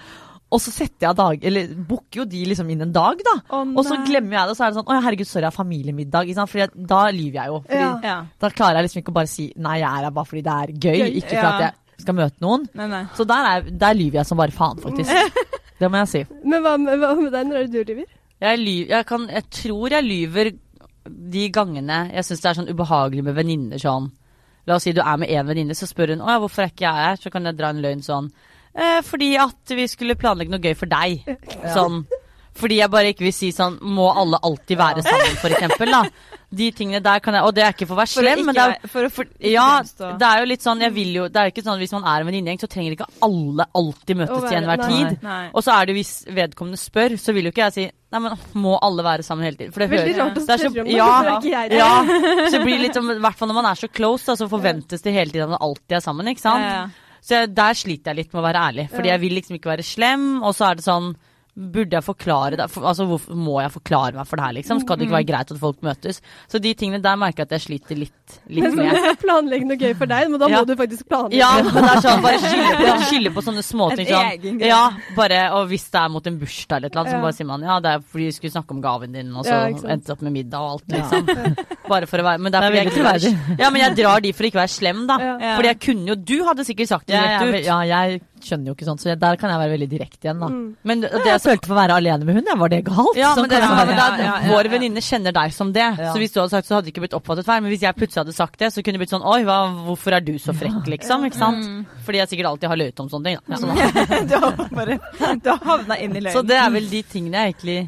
Og 0.51 0.59
så 0.59 0.71
setter 0.73 1.07
jeg 1.07 1.15
dag 1.15 1.43
Eller 1.47 1.69
booker 1.87 2.21
jo 2.21 2.25
de 2.27 2.41
liksom 2.45 2.69
inn 2.73 2.81
en 2.83 2.91
dag, 2.91 3.21
da. 3.23 3.35
Oh, 3.55 3.61
Og 3.77 3.85
så 3.87 3.95
glemmer 4.05 4.35
jeg 4.35 4.47
det, 4.47 4.51
og 4.51 4.57
så 4.57 4.65
er 4.65 4.71
det 4.73 4.77
sånn 4.81 4.89
'Å 4.91 5.01
herregud, 5.05 5.27
sorry, 5.27 5.43
jeg 5.45 5.51
har 5.51 5.63
familiemiddag'. 5.63 6.25
Ikke 6.27 6.35
sant? 6.35 6.49
Fordi 6.51 6.63
at, 6.63 6.73
da 6.87 7.01
lyver 7.11 7.37
jeg 7.39 7.47
jo. 7.47 7.59
Fordi 7.67 8.03
Ja. 8.03 8.25
Da 8.39 8.49
klarer 8.49 8.75
jeg 8.81 8.83
liksom 8.89 9.01
ikke 9.03 9.11
å 9.13 9.19
bare 9.19 9.27
si 9.27 9.53
'Nei, 9.55 9.77
jeg 9.79 9.87
er 9.89 10.03
her 10.03 10.11
bare 10.11 10.25
fordi 10.25 10.43
det 10.43 10.51
er 10.51 10.67
gøy', 10.75 10.99
Gøy. 11.01 11.15
ikke 11.21 11.29
for 11.29 11.47
Ja. 11.47 11.51
at 11.55 11.61
jeg 11.61 11.73
skal 11.99 12.15
møte 12.15 12.41
noen. 12.41 12.67
Nei, 12.75 12.87
nei. 12.87 13.03
Så 13.15 13.25
der, 13.27 13.45
er, 13.55 13.61
der 13.69 13.93
lyver 13.93 14.19
jeg 14.19 14.25
som 14.25 14.37
bare 14.37 14.51
faen, 14.51 14.77
faktisk. 14.77 15.09
Det 15.81 15.89
må 15.89 15.97
jeg 15.97 16.07
si. 16.09 16.25
Men 16.45 16.61
hva 16.61 16.77
med, 16.77 16.99
hva 16.99 17.15
med 17.19 17.31
deg 17.31 17.47
når 17.47 17.55
er 17.57 17.67
det 17.67 17.71
du 17.87 17.93
lyver? 17.93 18.05
Jeg, 18.41 18.57
ly, 18.59 18.87
jeg, 18.89 19.05
kan, 19.05 19.27
jeg 19.29 19.43
tror 19.49 19.89
jeg 19.89 20.03
lyver 20.03 20.51
de 21.09 21.49
gangene 21.49 22.11
jeg 22.13 22.23
syns 22.23 22.41
det 22.41 22.49
er 22.49 22.53
sånn 22.59 22.69
ubehagelig 22.69 23.23
med 23.23 23.33
venninner 23.35 23.77
sånn. 23.81 24.11
La 24.67 24.75
oss 24.75 24.83
si 24.83 24.91
du 24.93 25.01
er 25.01 25.17
med 25.17 25.29
én 25.29 25.47
venninne, 25.47 25.73
så 25.73 25.87
spør 25.89 26.09
hun 26.13 26.21
'Å 26.21 26.27
ja, 26.29 26.39
hvorfor 26.39 26.61
er 26.63 26.69
ikke 26.69 26.85
jeg 26.85 26.93
her?' 26.93 27.15
Så 27.17 27.31
kan 27.31 27.43
jeg 27.45 27.57
dra 27.57 27.69
en 27.69 27.81
løgn 27.81 28.03
sånn 28.05 28.31
'Fordi 28.75 29.35
at 29.37 29.75
vi 29.75 29.87
skulle 29.87 30.15
planlegge 30.15 30.51
noe 30.51 30.59
gøy 30.63 30.75
for 30.75 30.85
deg'. 30.87 31.25
Sånn. 31.73 32.05
Fordi 32.53 32.81
jeg 32.81 32.91
bare 32.91 33.13
ikke 33.13 33.23
vil 33.25 33.33
si 33.33 33.51
sånn 33.55 33.79
'Må 33.79 34.11
alle 34.15 34.37
alltid 34.43 34.77
være 34.77 35.03
sammen', 35.05 35.37
for 35.39 35.49
eksempel, 35.49 35.91
da. 35.91 36.03
De 36.53 36.65
tingene 36.75 36.99
der 37.01 37.19
kan 37.23 37.33
jeg 37.33 37.43
Og 37.47 37.53
det 37.55 37.63
er 37.63 37.71
ikke 37.71 37.87
for 37.87 37.95
å 37.95 38.01
være 38.01 38.11
slem, 38.11 38.41
men 38.45 38.55
det 38.55 38.63
er 38.83 38.87
for 38.91 39.07
for, 39.07 39.25
ja, 39.39 39.79
det 39.81 40.27
er 40.27 40.41
jo 40.41 40.49
litt 40.49 40.59
sånn 40.59 40.81
Jeg 40.83 40.91
vil 40.91 41.13
jo 41.15 41.27
Det 41.29 41.39
er 41.39 41.45
jo 41.47 41.53
ikke 41.53 41.63
sånn 41.63 41.79
hvis 41.79 41.93
man 41.95 42.03
er 42.03 42.19
en 42.19 42.27
venninnegjeng, 42.27 42.59
så 42.59 42.67
trenger 42.67 42.91
ikke 42.97 43.07
alle 43.23 43.65
alltid 43.73 44.17
møtes 44.19 44.49
til 44.49 44.57
enhver 44.59 44.83
tid. 44.83 45.29
Og 45.55 45.63
så 45.63 45.71
er 45.79 45.85
det 45.85 45.95
hvis 45.95 46.11
vedkommende 46.27 46.77
spør, 46.81 47.15
så 47.15 47.33
vil 47.33 47.47
jo 47.47 47.51
ikke 47.55 47.71
jeg 47.71 47.73
si 47.77 47.91
Nei, 48.11 48.19
men 48.19 48.35
må 48.59 48.77
alle 48.83 49.01
være 49.01 49.23
sammen 49.23 49.45
hele 49.47 49.55
tiden? 49.55 49.71
For 49.71 49.79
det 49.79 49.89
Veldig 49.89 50.11
hører- 50.11 50.19
rart 50.19 50.35
å 50.35 50.45
det 50.45 50.59
spørre 50.59 50.81
om 50.81 50.87
ja, 50.91 51.21
er 51.23 51.29
ikke 51.39 51.51
jeg 51.55 51.69
det? 51.69 51.77
ja, 51.79 52.03
så 52.51 52.59
det 52.65 52.79
litt 52.81 52.93
som, 52.93 53.09
i 53.09 53.19
hvert 53.23 53.37
fall 53.39 53.47
når 53.47 53.55
man 53.55 53.65
er 53.71 53.75
så 53.79 53.87
close, 53.87 54.25
da, 54.25 54.35
så 54.35 54.49
forventes 54.51 55.01
det 55.01 55.13
hele 55.15 55.31
tiden 55.31 55.43
at 55.47 55.53
man 55.55 55.63
alltid 55.63 55.95
er 55.95 56.03
sammen, 56.03 56.27
ikke 56.27 56.43
sant? 56.43 56.59
Ja, 56.59 56.73
ja. 56.81 56.87
Så 57.21 57.37
jeg, 57.37 57.51
der 57.53 57.77
sliter 57.77 58.11
jeg 58.11 58.23
litt 58.23 58.31
med 58.33 58.41
å 58.41 58.47
være 58.47 58.63
ærlig, 58.71 58.87
fordi 58.89 59.11
jeg 59.11 59.21
vil 59.21 59.35
liksom 59.37 59.57
ikke 59.57 59.69
være 59.75 59.85
slem, 59.85 60.23
og 60.41 60.55
så 60.57 60.71
er 60.71 60.79
det 60.79 60.85
sånn 60.87 61.11
Burde 61.61 61.93
jeg 61.93 62.03
forklare 62.03 62.57
det? 62.57 62.65
For, 62.73 62.81
altså, 62.89 63.05
hvorfor 63.05 63.35
må 63.37 63.59
jeg 63.61 63.71
forklare 63.75 64.15
meg 64.17 64.25
for 64.25 64.39
det 64.41 64.45
her, 64.47 64.53
liksom? 64.57 64.79
Skal 64.81 64.97
det 64.97 65.05
ikke 65.05 65.13
være 65.19 65.27
greit 65.29 65.51
at 65.53 65.59
folk 65.61 65.81
møtes? 65.85 66.21
Så 66.49 66.61
de 66.63 66.71
tingene 66.73 67.01
der 67.03 67.19
merker 67.21 67.43
jeg 67.43 67.49
at 67.51 67.55
jeg 67.59 67.63
sliter 67.67 67.99
litt, 67.99 68.37
litt 68.49 68.63
Men 68.65 68.75
med. 68.79 68.89
hvis 68.95 69.05
jeg 69.11 69.17
planlegger 69.21 69.67
noe 69.69 69.77
gøy 69.83 69.93
for 69.99 70.09
deg, 70.09 70.29
men 70.33 70.39
da 70.41 70.47
Ja. 70.49 70.61
må 70.63 70.67
du 70.71 70.75
faktisk 70.79 71.05
planlegge. 71.11 71.37
Ja, 71.37 71.51
men 71.61 71.73
det 71.75 71.83
er 71.91 72.01
sånn, 72.07 72.23
bare 72.25 72.39
skylde 72.45 72.73
på, 72.81 72.95
skylde 73.11 73.33
på 73.37 73.43
sånne 73.45 73.63
småting. 73.67 74.09
Sånn. 74.09 74.59
Ja, 74.65 74.81
bare, 75.15 75.41
og 75.59 75.67
hvis 75.69 75.85
det 75.93 76.01
er 76.01 76.09
mot 76.09 76.25
en 76.31 76.39
bursdag 76.41 76.77
eller 76.81 76.87
et 76.89 76.95
eller 76.95 77.03
annet, 77.05 77.13
så 77.13 77.21
bare 77.27 77.37
sier 77.37 77.49
man 77.51 77.61
ja, 77.69 77.77
det 77.85 77.93
er 77.93 78.01
fordi 78.01 78.25
vi 78.31 78.35
skulle 78.39 78.55
snakke 78.57 78.71
om 78.77 78.81
gaven 78.81 79.11
din, 79.19 79.29
og 79.35 79.45
så 79.45 79.59
Ja, 79.61 79.93
endte 79.93 80.15
opp 80.15 80.21
med 80.25 80.33
middag 80.39 80.59
og 80.65 80.79
alt, 80.79 80.87
liksom. 80.97 81.55
Bare 81.91 82.07
for 82.07 82.17
å 82.23 82.23
være 82.25 82.39
Men 82.41 82.51
det 82.53 82.57
er, 82.61 82.67
fordi 82.71 82.77
jeg 82.81 83.05
veldig 83.05 83.31
ikke 83.35 83.59
Ja, 83.61 83.69
men 83.69 83.81
jeg 83.81 83.95
drar 84.01 84.21
de 84.23 84.31
for 84.33 84.47
ikke 84.49 84.57
å 84.57 84.63
være 84.63 84.73
slem, 84.79 85.05
da. 85.09 85.17
Fordi 85.57 85.67
jeg 85.73 85.79
kunne 85.85 86.07
jo 86.07 86.15
Du 86.15 86.37
hadde 86.47 86.65
sikkert 86.65 86.87
sagt 86.95 87.07
det 87.11 87.19
rett 87.19 87.41
jeg, 87.41 87.61
ut. 87.61 87.65
ja, 87.67 87.79
jeg 87.91 88.21
skjønner 88.47 88.71
jo 88.71 88.75
ikke 88.75 88.87
sånt, 88.87 89.01
så 89.03 89.11
jeg, 89.11 89.19
der 89.21 89.37
kan 89.39 89.51
jeg 89.53 89.61
være 89.61 89.73
veldig 89.75 89.87
direkte 89.91 90.27
igjen, 90.27 90.41
da. 90.41 90.49
Mm. 90.51 90.65
Men 90.89 91.03
det, 91.05 91.11
jeg 91.27 91.43
følte 91.43 91.69
for 91.69 91.75
å 91.75 91.79
være 91.79 91.97
alene 92.01 92.27
med 92.27 92.39
hun, 92.39 92.49
ja, 92.51 92.55
var 92.59 92.73
det 92.73 92.79
galt? 92.87 93.19
ja, 93.19 93.31
Sånn 93.37 93.45
men 93.45 93.53
det, 93.53 93.59
jeg 93.61 93.69
men 93.69 93.79
være. 93.81 93.95
Ja, 93.97 94.07
ja, 94.21 94.33
ja, 94.45 94.51
Våre 94.51 94.81
ja. 94.81 95.03
kjenner 95.07 95.35
deg 95.37 95.55
som 95.55 95.71
det. 95.75 95.87
Ja. 95.87 96.09
Så 96.11 96.21
hvis 96.21 96.35
du 96.35 96.41
hadde 96.41 96.53
sagt 96.55 96.69
så 96.69 96.77
hadde 96.77 96.87
det 96.89 96.93
ikke 96.95 97.05
blitt 97.05 97.17
oppfattet 97.17 97.47
feil. 97.47 97.63
Men 97.63 97.73
hvis 97.73 97.85
jeg 97.85 97.97
plutselig 97.97 98.23
hadde 98.23 98.35
sagt 98.37 98.59
det, 98.61 98.71
så 98.73 98.83
kunne 98.83 98.99
det 98.99 99.03
blitt 99.05 99.13
sånn 99.13 99.25
Oi, 99.31 99.39
hva, 99.47 99.57
hvorfor 99.87 100.17
er 100.17 100.25
du 100.25 100.33
så 100.41 100.55
frekk, 100.57 100.83
liksom? 100.95 101.25
Ikke 101.29 101.39
sant? 101.39 101.63
Mm. 101.65 102.03
Fordi 102.07 102.21
jeg 102.23 102.33
sikkert 102.33 102.51
alltid 102.51 102.71
har 102.73 102.81
løyet 102.81 103.03
om 103.03 103.09
sånne 103.11 103.31
ting. 103.31 103.41
Da. 103.47 103.61
Så, 103.61 103.65
du 104.31 104.35
har 104.45 104.61
bare 104.75 104.99
Du 105.43 105.49
har 105.53 105.65
havna 105.73 105.97
inn 106.01 106.15
i 106.15 106.21
løgnen. 106.21 106.35
så 106.35 106.45
det 106.45 106.59
er 106.59 106.69
vel 106.73 106.91
de 106.91 107.03
tingene 107.07 107.45
jeg 107.45 107.55
egentlig 107.55 107.79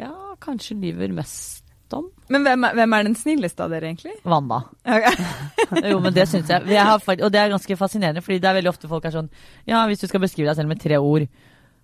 Ja, 0.00 0.12
kanskje 0.42 0.78
lyver 0.80 1.12
mest 1.16 1.61
om. 1.98 2.08
Men 2.32 2.42
hvem 2.46 2.64
er, 2.68 2.74
hvem 2.78 2.92
er 2.96 3.02
den 3.08 3.14
snilleste 3.18 3.64
av 3.64 3.70
dere, 3.74 3.90
egentlig? 3.92 4.14
Wanda. 4.24 4.62
Okay. 4.86 5.14
Jo, 5.92 6.00
men 6.04 6.12
det 6.12 6.26
syns 6.28 6.48
jeg. 6.52 6.66
jeg 6.68 6.84
har, 6.84 7.00
og 7.00 7.30
det 7.32 7.40
er 7.40 7.48
ganske 7.54 7.76
fascinerende, 7.80 8.20
fordi 8.24 8.38
det 8.42 8.48
er 8.50 8.58
veldig 8.58 8.70
ofte 8.74 8.88
folk 8.90 9.04
er 9.08 9.14
sånn 9.14 9.30
Ja, 9.68 9.86
hvis 9.88 10.00
du 10.02 10.06
skal 10.10 10.20
beskrive 10.20 10.50
deg 10.50 10.56
selv 10.60 10.68
med 10.68 10.80
tre 10.82 10.98
ord. 11.00 11.24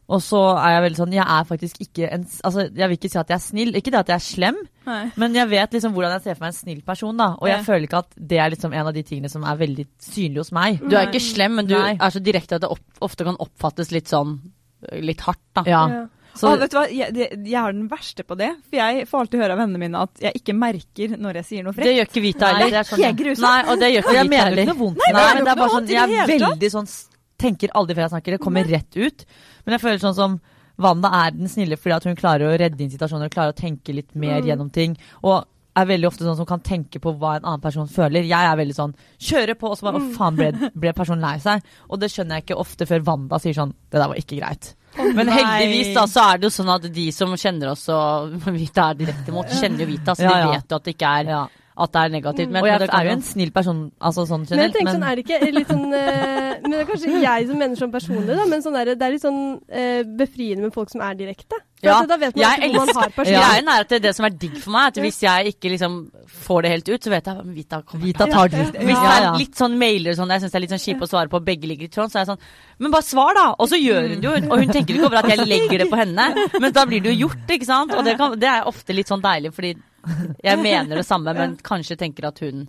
Og 0.08 0.22
så 0.24 0.38
er 0.56 0.70
jeg 0.72 0.82
veldig 0.86 0.98
sånn 1.02 1.10
Jeg 1.12 1.24
er 1.28 1.44
faktisk 1.44 1.80
ikke 1.84 2.06
en 2.16 2.22
Altså, 2.24 2.62
jeg 2.72 2.88
vil 2.88 2.96
ikke 2.96 3.10
si 3.12 3.18
at 3.20 3.28
jeg 3.28 3.36
er 3.36 3.42
snill. 3.44 3.74
Ikke 3.76 3.92
det 3.92 3.98
at 4.00 4.08
jeg 4.12 4.16
er 4.16 4.24
slem, 4.24 4.60
Nei. 4.88 5.00
men 5.20 5.34
jeg 5.36 5.50
vet 5.50 5.74
liksom 5.76 5.92
hvordan 5.96 6.14
jeg 6.16 6.22
ser 6.24 6.38
for 6.38 6.46
meg 6.46 6.52
en 6.54 6.58
snill 6.60 6.80
person, 6.86 7.16
da. 7.20 7.26
Og 7.40 7.48
jeg 7.50 7.58
Ja. 7.58 7.64
føler 7.66 7.84
ikke 7.88 7.98
at 8.04 8.14
det 8.16 8.38
er 8.40 8.50
liksom 8.54 8.72
en 8.72 8.86
av 8.88 8.94
de 8.96 9.02
tingene 9.02 9.28
som 9.32 9.44
er 9.44 9.56
veldig 9.60 9.86
synlig 10.00 10.38
hos 10.44 10.52
meg. 10.56 10.80
Du 10.80 10.96
er 10.96 11.08
ikke 11.10 11.20
slem, 11.20 11.56
men 11.60 11.66
du 11.68 11.74
Nei. 11.76 11.96
er 12.00 12.10
så 12.14 12.22
direkte 12.24 12.56
at 12.56 12.64
det 12.64 12.70
opp, 12.72 12.84
ofte 13.04 13.24
kan 13.28 13.36
oppfattes 13.40 13.92
litt 13.92 14.08
sånn 14.08 14.38
Litt 14.92 15.20
hardt, 15.26 15.40
da. 15.58 15.64
Ja. 15.66 16.06
Så, 16.38 16.48
ah, 16.52 16.56
vet 16.60 16.70
du 16.70 16.76
hva? 16.78 16.84
Jeg, 16.94 17.14
jeg 17.34 17.58
er 17.58 17.72
den 17.74 17.88
verste 17.90 18.24
på 18.24 18.36
det. 18.38 18.48
For 18.68 18.78
jeg 18.78 19.06
får 19.10 19.20
alltid 19.24 19.40
høre 19.42 19.56
av 19.56 19.58
vennene 19.62 19.80
mine 19.82 20.02
at 20.06 20.22
jeg 20.22 20.38
ikke 20.40 20.54
merker 20.54 21.16
når 21.18 21.40
jeg 21.40 21.48
sier 21.50 21.66
noe 21.66 21.74
frekt. 21.76 21.88
Det 21.90 21.94
gjør 21.96 22.10
ikke 22.12 22.22
Vita 22.24 22.50
heller. 22.52 22.70
det 22.70 22.80
er 22.82 22.88
sånn, 22.92 23.16
grusomt. 23.22 23.44
Nei, 23.48 23.60
og 23.72 23.82
det 23.82 23.90
gjør 23.92 24.04
ikke 24.06 24.14
jeg 24.18 24.28
Vita 24.28 24.36
mener 24.36 24.62
ikke 24.62 24.70
noe 24.72 24.80
vondt 24.84 25.02
Nei, 25.02 25.12
nei, 25.12 25.18
det 25.18 25.28
er 25.28 25.42
det. 25.42 25.50
er 25.52 25.60
bare 25.62 25.74
sånn 25.74 25.90
Jeg 25.94 26.22
er 26.22 26.32
veldig 26.34 26.70
sånn 26.76 26.88
Tenker 27.38 27.70
aldri 27.78 27.94
før 27.94 28.02
jeg 28.06 28.12
snakker. 28.16 28.34
Det 28.34 28.40
kommer 28.42 28.64
rett 28.66 28.96
ut. 28.98 29.24
Men 29.64 29.76
jeg 29.76 29.82
føler 29.84 30.00
sånn 30.02 30.16
som 30.16 30.38
Wanda 30.78 31.10
er 31.26 31.34
den 31.34 31.50
snille 31.50 31.76
fordi 31.78 31.94
at 31.96 32.04
hun 32.06 32.16
klarer 32.18 32.48
å 32.52 32.56
redde 32.58 32.82
inn 32.82 32.90
situasjoner 32.90 33.30
klarer 33.34 33.50
å 33.54 33.58
tenke 33.58 33.94
litt 33.94 34.14
mer 34.14 34.40
Mm. 34.40 34.46
gjennom 34.48 34.70
ting. 34.74 34.96
Og 35.22 35.44
er 35.78 35.86
veldig 35.86 36.08
ofte 36.08 36.24
sånn 36.26 36.36
som 36.38 36.46
kan 36.46 36.58
tenke 36.60 36.98
på 37.02 37.12
hva 37.18 37.36
en 37.36 37.44
annen 37.46 37.60
person 37.62 37.86
føler. 37.86 38.22
Jeg 38.26 38.46
er 38.50 38.56
veldig 38.58 38.74
sånn 38.74 38.94
kjøre 39.22 39.54
på, 39.58 39.70
og 39.70 39.78
så 39.78 39.86
bare 39.86 40.00
å 40.02 40.08
faen, 40.14 40.34
ble, 40.38 40.70
ble 40.74 40.92
personen 40.92 41.20
lei 41.22 41.36
seg? 41.38 41.62
Og 41.90 42.00
det 42.02 42.10
skjønner 42.10 42.38
jeg 42.40 42.46
ikke 42.48 42.58
ofte 42.58 42.86
før 42.90 43.04
Wanda 43.06 43.38
sier 43.38 43.54
sånn 43.54 43.74
det 43.90 43.98
der 44.00 44.08
var 44.10 44.18
ikke 44.18 44.38
greit. 44.40 44.74
Men 45.14 45.30
heldigvis 45.32 45.94
da, 45.96 46.06
så 46.10 46.24
er 46.32 46.40
det 46.40 46.48
jo 46.48 46.54
sånn 46.58 46.72
at 46.74 46.88
de 46.94 47.06
som 47.14 47.32
kjenner 47.38 47.72
oss 47.74 47.86
og 47.94 48.34
Vita 48.58 48.90
er 48.92 48.98
direkte 49.04 49.32
imot, 49.32 49.52
kjenner 49.60 49.84
jo 49.84 49.88
Vita, 49.92 50.16
så 50.18 50.26
Ja, 50.26 50.34
ja. 50.38 50.44
de 50.46 50.58
vet 50.58 50.74
jo 50.74 50.80
at 50.80 50.84
det 50.88 50.94
ikke 50.96 51.14
er, 51.20 51.30
Ja. 51.32 51.42
at 51.78 51.92
det 51.94 52.00
er 52.02 52.08
negativt. 52.16 52.50
Men, 52.50 52.62
Og 52.62 52.68
jeg 52.68 52.80
men 52.80 52.90
er 52.98 53.04
jo 53.06 53.14
en 53.14 53.22
snill 53.22 53.52
person, 53.54 53.82
altså 54.02 54.26
sånn 54.26 54.46
Men 54.50 54.64
jeg 54.66 54.72
tenker 54.74 54.90
men... 54.90 54.96
sånn, 54.98 55.06
er 55.10 55.14
det 55.14 55.24
ikke 55.26 55.52
litt 55.54 55.68
sånn 55.70 55.86
uh, 55.86 56.52
Men 56.62 56.70
det 56.74 56.80
er 56.80 56.88
kanskje 56.92 57.22
jeg 57.22 57.48
som 57.52 57.62
mener 57.62 57.82
sånn 57.82 57.92
personlig, 57.94 58.34
da, 58.40 58.46
men 58.50 58.64
sånn 58.64 58.78
er 58.80 58.90
det, 58.90 58.98
det 58.98 59.06
er 59.06 59.14
litt 59.14 59.26
sånn 59.26 59.42
uh, 59.62 60.02
befriende 60.18 60.66
med 60.66 60.74
folk 60.74 60.90
som 60.90 61.04
er 61.06 61.14
direkte. 61.20 61.60
Ja, 61.84 61.98
da 62.10 62.16
vet 62.18 62.34
man 62.34 62.42
jeg 62.42 62.68
ikke 62.68 62.78
hvor 62.80 62.88
man 62.88 62.98
har 62.98 63.12
personen. 63.14 63.38
Greien 63.38 63.68
er 63.70 63.84
at 63.84 63.92
det, 63.92 63.98
det 64.02 64.12
som 64.16 64.26
er 64.26 64.34
digg 64.44 64.56
for 64.58 64.74
meg, 64.74 64.86
er 64.88 64.92
at 64.92 65.00
hvis 65.04 65.18
jeg 65.22 65.52
ikke 65.52 65.70
liksom 65.74 65.98
får 66.38 66.64
det 66.64 66.72
helt 66.72 66.88
ut, 66.88 67.04
så 67.06 67.12
vet 67.12 67.28
jeg 67.30 67.42
at 67.42 67.52
Vita 67.58 67.80
kommer. 67.82 68.04
Vita 68.06 68.26
tar 68.32 68.52
den. 68.54 68.72
Hvis 68.74 69.04
jeg 69.04 69.12
er 69.12 69.28
litt 69.38 69.60
sånn 69.60 69.76
mailer 69.78 70.16
sånn, 70.18 70.32
jeg 70.34 70.42
syns 70.44 70.54
det 70.54 70.58
er 70.58 70.64
litt 70.64 70.74
sånn 70.74 70.82
kjipt 70.82 71.04
å 71.06 71.10
svare 71.10 71.32
på, 71.32 71.42
begge 71.46 71.70
ligger 71.70 71.86
i 71.86 71.92
tråden, 71.94 72.10
så 72.10 72.18
er 72.18 72.24
jeg 72.26 72.32
sånn 72.32 72.42
Men 72.82 72.94
bare 72.94 73.06
svar, 73.06 73.32
da! 73.38 73.46
Og 73.58 73.70
så 73.70 73.78
gjør 73.78 74.08
hun 74.08 74.24
det 74.24 74.28
jo, 74.30 74.34
og 74.48 74.64
hun 74.64 74.74
tenker 74.74 74.98
ikke 74.98 75.06
over 75.10 75.20
at 75.22 75.30
jeg 75.30 75.46
legger 75.46 75.84
det 75.84 75.90
på 75.92 76.00
henne. 76.00 76.28
Men 76.58 76.74
da 76.74 76.86
blir 76.88 77.04
det 77.04 77.14
jo 77.14 77.28
gjort, 77.28 77.54
ikke 77.58 77.70
sant? 77.70 77.94
Og 77.94 78.04
det, 78.06 78.16
kan, 78.18 78.34
det 78.38 78.50
er 78.50 78.68
ofte 78.70 78.96
litt 78.96 79.10
sånn 79.10 79.22
deilig, 79.22 79.54
fordi 79.54 79.74
jeg 80.42 80.62
mener 80.62 80.98
det 80.98 81.06
samme, 81.06 81.34
men 81.36 81.58
kanskje 81.62 81.98
tenker 82.00 82.30
at 82.32 82.42
hun 82.42 82.68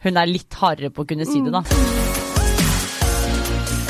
hun 0.00 0.16
er 0.16 0.30
litt 0.30 0.54
hardere 0.56 0.88
på 0.94 1.04
å 1.04 1.10
kunne 1.10 1.26
si 1.28 1.42
det, 1.44 1.52
da. 1.52 2.09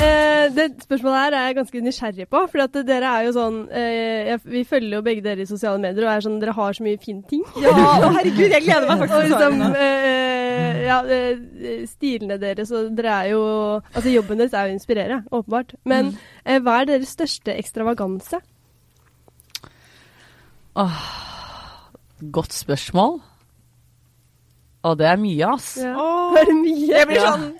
Eh, 0.01 0.47
det 0.55 0.65
spørsmålet 0.83 1.19
her 1.21 1.35
er 1.37 1.45
jeg 1.49 1.55
ganske 1.59 1.81
nysgjerrig 1.85 2.25
på. 2.31 2.39
For 2.51 2.63
at 2.63 2.77
dere 2.87 3.09
er 3.19 3.27
jo 3.27 3.33
sånn 3.35 3.57
eh, 3.69 4.31
jeg, 4.31 4.41
Vi 4.55 4.63
følger 4.67 4.95
jo 4.97 5.01
begge 5.05 5.23
dere 5.25 5.43
i 5.45 5.49
sosiale 5.49 5.81
medier, 5.81 6.07
og 6.07 6.13
er 6.15 6.25
sånn, 6.25 6.39
dere 6.41 6.55
har 6.57 6.77
så 6.77 6.85
mye 6.85 6.99
fine 7.01 7.21
ting. 7.29 7.43
Ja, 7.61 7.73
å 8.01 8.09
herregud, 8.17 8.47
jeg 8.49 8.65
gleder 8.65 8.87
meg 8.89 9.03
faktisk 9.03 9.17
til 9.17 9.21
å 9.21 9.31
liksom, 9.35 9.75
eh, 9.85 10.81
ja, 10.87 10.99
eh, 11.05 11.83
stilene 11.89 12.39
deres 12.41 12.71
og 12.75 12.91
dere 12.97 13.17
er 13.21 13.31
jo 13.35 13.41
Altså 13.93 14.11
jobben 14.13 14.41
deres 14.41 14.53
er 14.57 14.67
jo 14.67 14.73
å 14.73 14.77
inspirere, 14.79 15.21
åpenbart. 15.31 15.75
Men 15.87 16.13
eh, 16.45 16.59
hva 16.63 16.81
er 16.81 16.89
deres 16.95 17.13
største 17.15 17.55
ekstravaganse? 17.61 18.41
Godt 22.31 22.53
spørsmål. 22.55 23.19
Og 24.81 24.95
det 24.97 25.05
er 25.11 25.19
mye, 25.21 25.45
ass. 25.53 25.75
Ja. 25.77 25.93
Åh, 25.93 26.37
Er 26.41 26.53
mye? 26.57 26.87
jeg 26.89 27.07
blir 27.09 27.21
sånn 27.21 27.51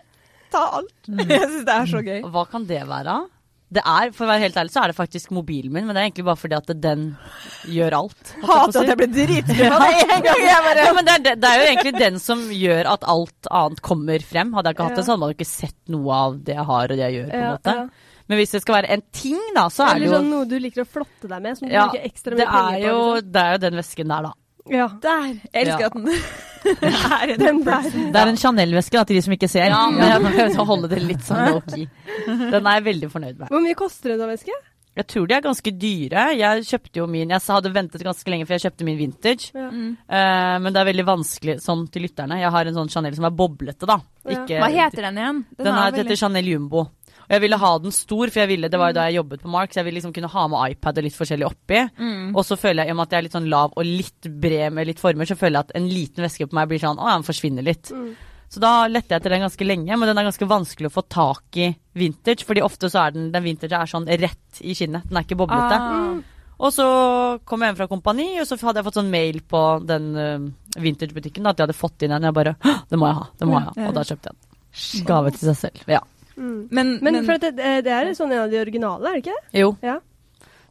Ta 0.52 0.64
alt. 0.82 0.96
Jeg 1.08 1.46
syns 1.48 1.62
det 1.68 1.76
er 1.78 1.86
så 1.94 2.02
gøy. 2.06 2.20
Hva 2.34 2.44
kan 2.52 2.66
det 2.70 2.82
være? 2.90 3.20
Det 3.72 3.80
er, 3.88 4.10
For 4.12 4.26
å 4.26 4.28
være 4.34 4.42
helt 4.44 4.58
ærlig, 4.60 4.72
så 4.74 4.82
er 4.84 4.92
det 4.92 4.98
faktisk 4.98 5.30
mobilen 5.32 5.72
min, 5.72 5.86
men 5.88 5.96
det 5.96 6.02
er 6.02 6.08
egentlig 6.10 6.26
bare 6.28 6.40
fordi 6.42 6.56
at 6.58 6.72
den 6.84 7.06
gjør 7.72 7.94
alt. 8.02 8.34
jeg 8.36 8.44
Hater 8.50 8.82
at 8.82 8.90
jeg 8.92 9.00
ble 9.00 9.08
dritskuffa 9.14 9.78
med 9.80 10.02
en 10.18 10.26
gang. 10.26 10.42
Jeg 10.44 10.66
bare 10.66 10.84
Ja, 10.84 10.92
men 10.98 11.08
det 11.08 11.14
er, 11.16 11.24
det, 11.40 11.52
er 11.54 11.62
jo 11.62 11.70
egentlig 11.70 11.94
den 12.02 12.20
som 12.20 12.42
gjør 12.52 12.90
at 12.98 13.08
alt 13.14 13.48
annet 13.62 13.80
kommer 13.88 14.26
frem. 14.28 14.52
Hadde 14.58 14.74
jeg 14.74 14.76
ikke 14.76 14.90
hatt 14.90 15.00
det, 15.00 15.06
så 15.08 15.14
hadde 15.16 15.24
man 15.24 15.36
ikke 15.38 15.48
sett 15.54 15.78
noe 15.96 16.20
av 16.28 16.36
det 16.44 16.58
jeg 16.58 16.68
har 16.74 16.84
og 16.92 17.00
det 17.00 17.06
jeg 17.06 17.16
gjør. 17.22 17.32
på 17.32 17.40
en 17.40 17.48
Ja, 17.48 17.54
måte. 17.56 17.78
ja. 17.80 17.88
Men 18.32 18.40
hvis 18.42 18.52
det 18.58 18.62
skal 18.66 18.76
være 18.82 18.92
en 18.98 19.02
ting, 19.16 19.40
da, 19.56 19.66
så 19.72 19.88
er 19.88 19.88
det 19.88 19.96
Eller 19.96 20.08
jo 20.12 20.14
sånn 20.20 20.30
noe 20.36 20.46
du 20.52 20.60
liker 20.68 20.84
å 20.84 20.90
flotte 20.92 21.32
deg 21.32 21.42
med, 21.48 21.58
som 21.58 21.68
du 21.68 21.74
ja, 21.74 21.88
bruker 21.88 22.06
ekstra 22.12 22.36
mye 22.36 22.52
penger 22.52 22.76
er 22.76 22.92
på. 22.92 23.02
liksom. 23.08 23.32
det 23.32 23.42
er 23.48 23.52
jo 23.56 23.64
den 23.70 23.80
vesken 23.86 24.12
der, 24.18 24.28
da. 24.28 24.34
Ja. 24.72 24.86
Der. 25.08 25.28
Jeg 25.48 25.64
elsker 25.66 25.88
Ja. 25.88 25.88
at 25.88 25.96
den 25.96 26.12
er 26.62 27.36
en 27.36 27.40
Den 27.42 27.62
der. 27.66 27.88
Det 27.92 28.24
er 28.24 28.34
en 28.34 28.40
Chanel-veske 28.40 28.98
da, 28.98 29.06
til 29.08 29.18
de 29.20 29.24
som 29.26 29.36
ikke 29.38 29.50
ser. 29.52 29.70
Ja, 29.72 29.86
men 29.94 30.04
jeg 30.08 30.24
må 30.56 30.64
å 30.64 30.68
holde 30.74 30.92
det 30.92 31.02
litt 31.04 31.24
sånn 31.26 31.42
low-key. 31.50 31.88
Den 32.28 32.60
er 32.60 32.80
jeg 32.80 32.88
veldig 32.92 33.10
fornøyd 33.14 33.40
med. 33.40 33.50
Hvor 33.54 33.64
mye 33.64 33.80
koster 33.80 34.16
en 34.16 34.28
veske? 34.30 34.58
Jeg 34.92 35.08
tror 35.08 35.28
de 35.28 35.36
er 35.38 35.44
ganske 35.44 35.72
dyre. 35.80 36.24
Jeg 36.36 36.64
kjøpte 36.68 37.00
jo 37.00 37.06
min 37.08 37.30
Jeg 37.32 37.44
hadde 37.48 37.72
ventet 37.72 38.04
ganske 38.04 38.32
lenge 38.34 38.48
før 38.48 38.58
jeg 38.58 38.66
kjøpte 38.66 38.88
min 38.88 38.98
vintage. 39.00 39.54
Ja. 39.56 39.70
Uh, 39.72 40.56
men 40.60 40.68
det 40.68 40.82
er 40.82 40.90
veldig 40.90 41.06
vanskelig 41.08 41.56
sånn 41.64 41.86
til 41.94 42.04
lytterne. 42.10 42.42
Jeg 42.42 42.52
har 42.52 42.68
en 42.68 42.80
sånn 42.82 42.92
Chanel 42.92 43.16
som 43.16 43.30
er 43.30 43.38
boblete, 43.40 43.88
da. 43.88 44.02
Ja. 44.26 44.36
Ikke, 44.36 44.60
Hva 44.60 44.68
heter 44.74 45.08
den 45.08 45.22
igjen? 45.22 45.40
Den, 45.56 45.72
er, 45.72 45.96
heter 45.96 46.20
Chanel 46.20 46.52
Jumbo. 46.52 46.90
Og 47.32 47.38
jeg 47.38 47.46
ville 47.46 47.58
ha 47.62 47.68
den 47.80 47.94
stor, 47.96 48.28
for 48.28 48.42
jeg 48.42 48.50
ville, 48.50 48.68
det 48.68 48.80
var 48.80 48.90
jo 48.92 48.96
da 48.98 49.04
jeg 49.08 49.22
jobbet 49.22 49.44
på 49.46 49.52
Mark, 49.54 49.72
så 49.72 49.80
jeg 49.80 49.86
ville 49.88 50.02
liksom 50.02 50.12
kunne 50.12 50.30
ha 50.34 50.42
med 50.52 50.74
iPad 50.74 50.98
og 51.00 51.06
litt 51.06 51.16
forskjellig 51.16 51.46
oppi. 51.48 51.78
Mm. 51.96 52.34
Og 52.36 52.44
så 52.44 52.58
føler 52.60 52.84
jeg, 52.84 52.92
i 52.92 52.92
og 52.92 52.98
med 53.00 53.08
at 53.08 53.16
jeg 53.16 53.22
er 53.22 53.26
litt 53.30 53.38
sånn 53.38 53.48
lav 53.54 53.78
og 53.80 53.88
litt 53.88 54.28
bred 54.44 54.76
med 54.76 54.90
litt 54.90 55.00
former, 55.00 55.30
så 55.30 55.38
føler 55.40 55.56
jeg 55.56 55.70
at 55.70 55.72
en 55.80 55.88
liten 55.88 56.28
veske 56.28 56.50
på 56.52 56.60
meg 56.60 56.68
blir 56.68 56.84
sånn 56.84 57.00
Å 57.00 57.08
den 57.08 57.24
forsvinner 57.30 57.64
litt. 57.64 57.94
Mm. 57.96 58.12
Så 58.52 58.60
da 58.60 58.74
lette 58.92 59.16
jeg 59.16 59.22
etter 59.22 59.32
den 59.32 59.46
ganske 59.46 59.70
lenge, 59.70 59.96
men 59.96 60.12
den 60.12 60.20
er 60.20 60.28
ganske 60.28 60.50
vanskelig 60.52 60.92
å 60.92 60.96
få 60.98 61.06
tak 61.08 61.62
i 61.64 61.70
vintage. 61.96 62.44
Fordi 62.44 62.68
ofte 62.68 62.92
så 62.92 63.06
er 63.06 63.16
den, 63.16 63.32
den 63.32 63.48
vintage 63.48 63.80
er 63.80 63.94
sånn 63.96 64.12
rett 64.12 64.60
i 64.60 64.76
kinnet. 64.76 65.08
Den 65.08 65.22
er 65.22 65.24
ikke 65.24 65.40
boblete. 65.40 65.80
Ah. 65.80 66.42
Og 66.62 66.76
så 66.76 66.86
kom 67.48 67.64
jeg 67.64 67.72
hjem 67.72 67.80
fra 67.80 67.88
kompani, 67.90 68.28
og 68.44 68.46
så 68.50 68.60
hadde 68.60 68.84
jeg 68.84 68.92
fått 68.92 69.00
sånn 69.00 69.14
mail 69.14 69.40
på 69.50 69.66
den 69.88 70.12
uh, 70.20 70.50
vintagebutikken 70.84 71.48
at 71.48 71.58
de 71.58 71.64
hadde 71.64 71.80
fått 71.80 72.04
inn 72.04 72.12
en. 72.12 72.28
Jeg 72.28 72.36
bare 72.36 72.58
Det 72.92 73.00
må 73.00 73.08
jeg 73.08 73.22
ha. 73.22 73.28
Det 73.40 73.48
må 73.48 73.56
jeg 73.56 73.70
ha. 73.70 73.88
Og 73.88 73.96
da 73.96 74.04
kjøpte 74.12 74.34
jeg 74.34 74.36
den. 74.36 75.06
Gave 75.08 75.32
til 75.32 75.48
seg 75.48 75.62
selv. 75.64 75.88
Ja. 75.88 76.04
Mm. 76.38 76.68
Men, 76.70 76.96
Men, 77.02 77.18
men 77.18 77.26
for 77.28 77.38
at 77.38 77.44
det, 77.58 77.74
det 77.86 77.92
er 77.92 78.14
sånn 78.18 78.32
en 78.32 78.46
av 78.46 78.54
de 78.54 78.62
originale, 78.62 79.10
er 79.10 79.18
det 79.18 79.24
ikke 79.26 79.38
det? 79.38 79.62
Jo. 79.64 79.76
Ja. 79.86 80.00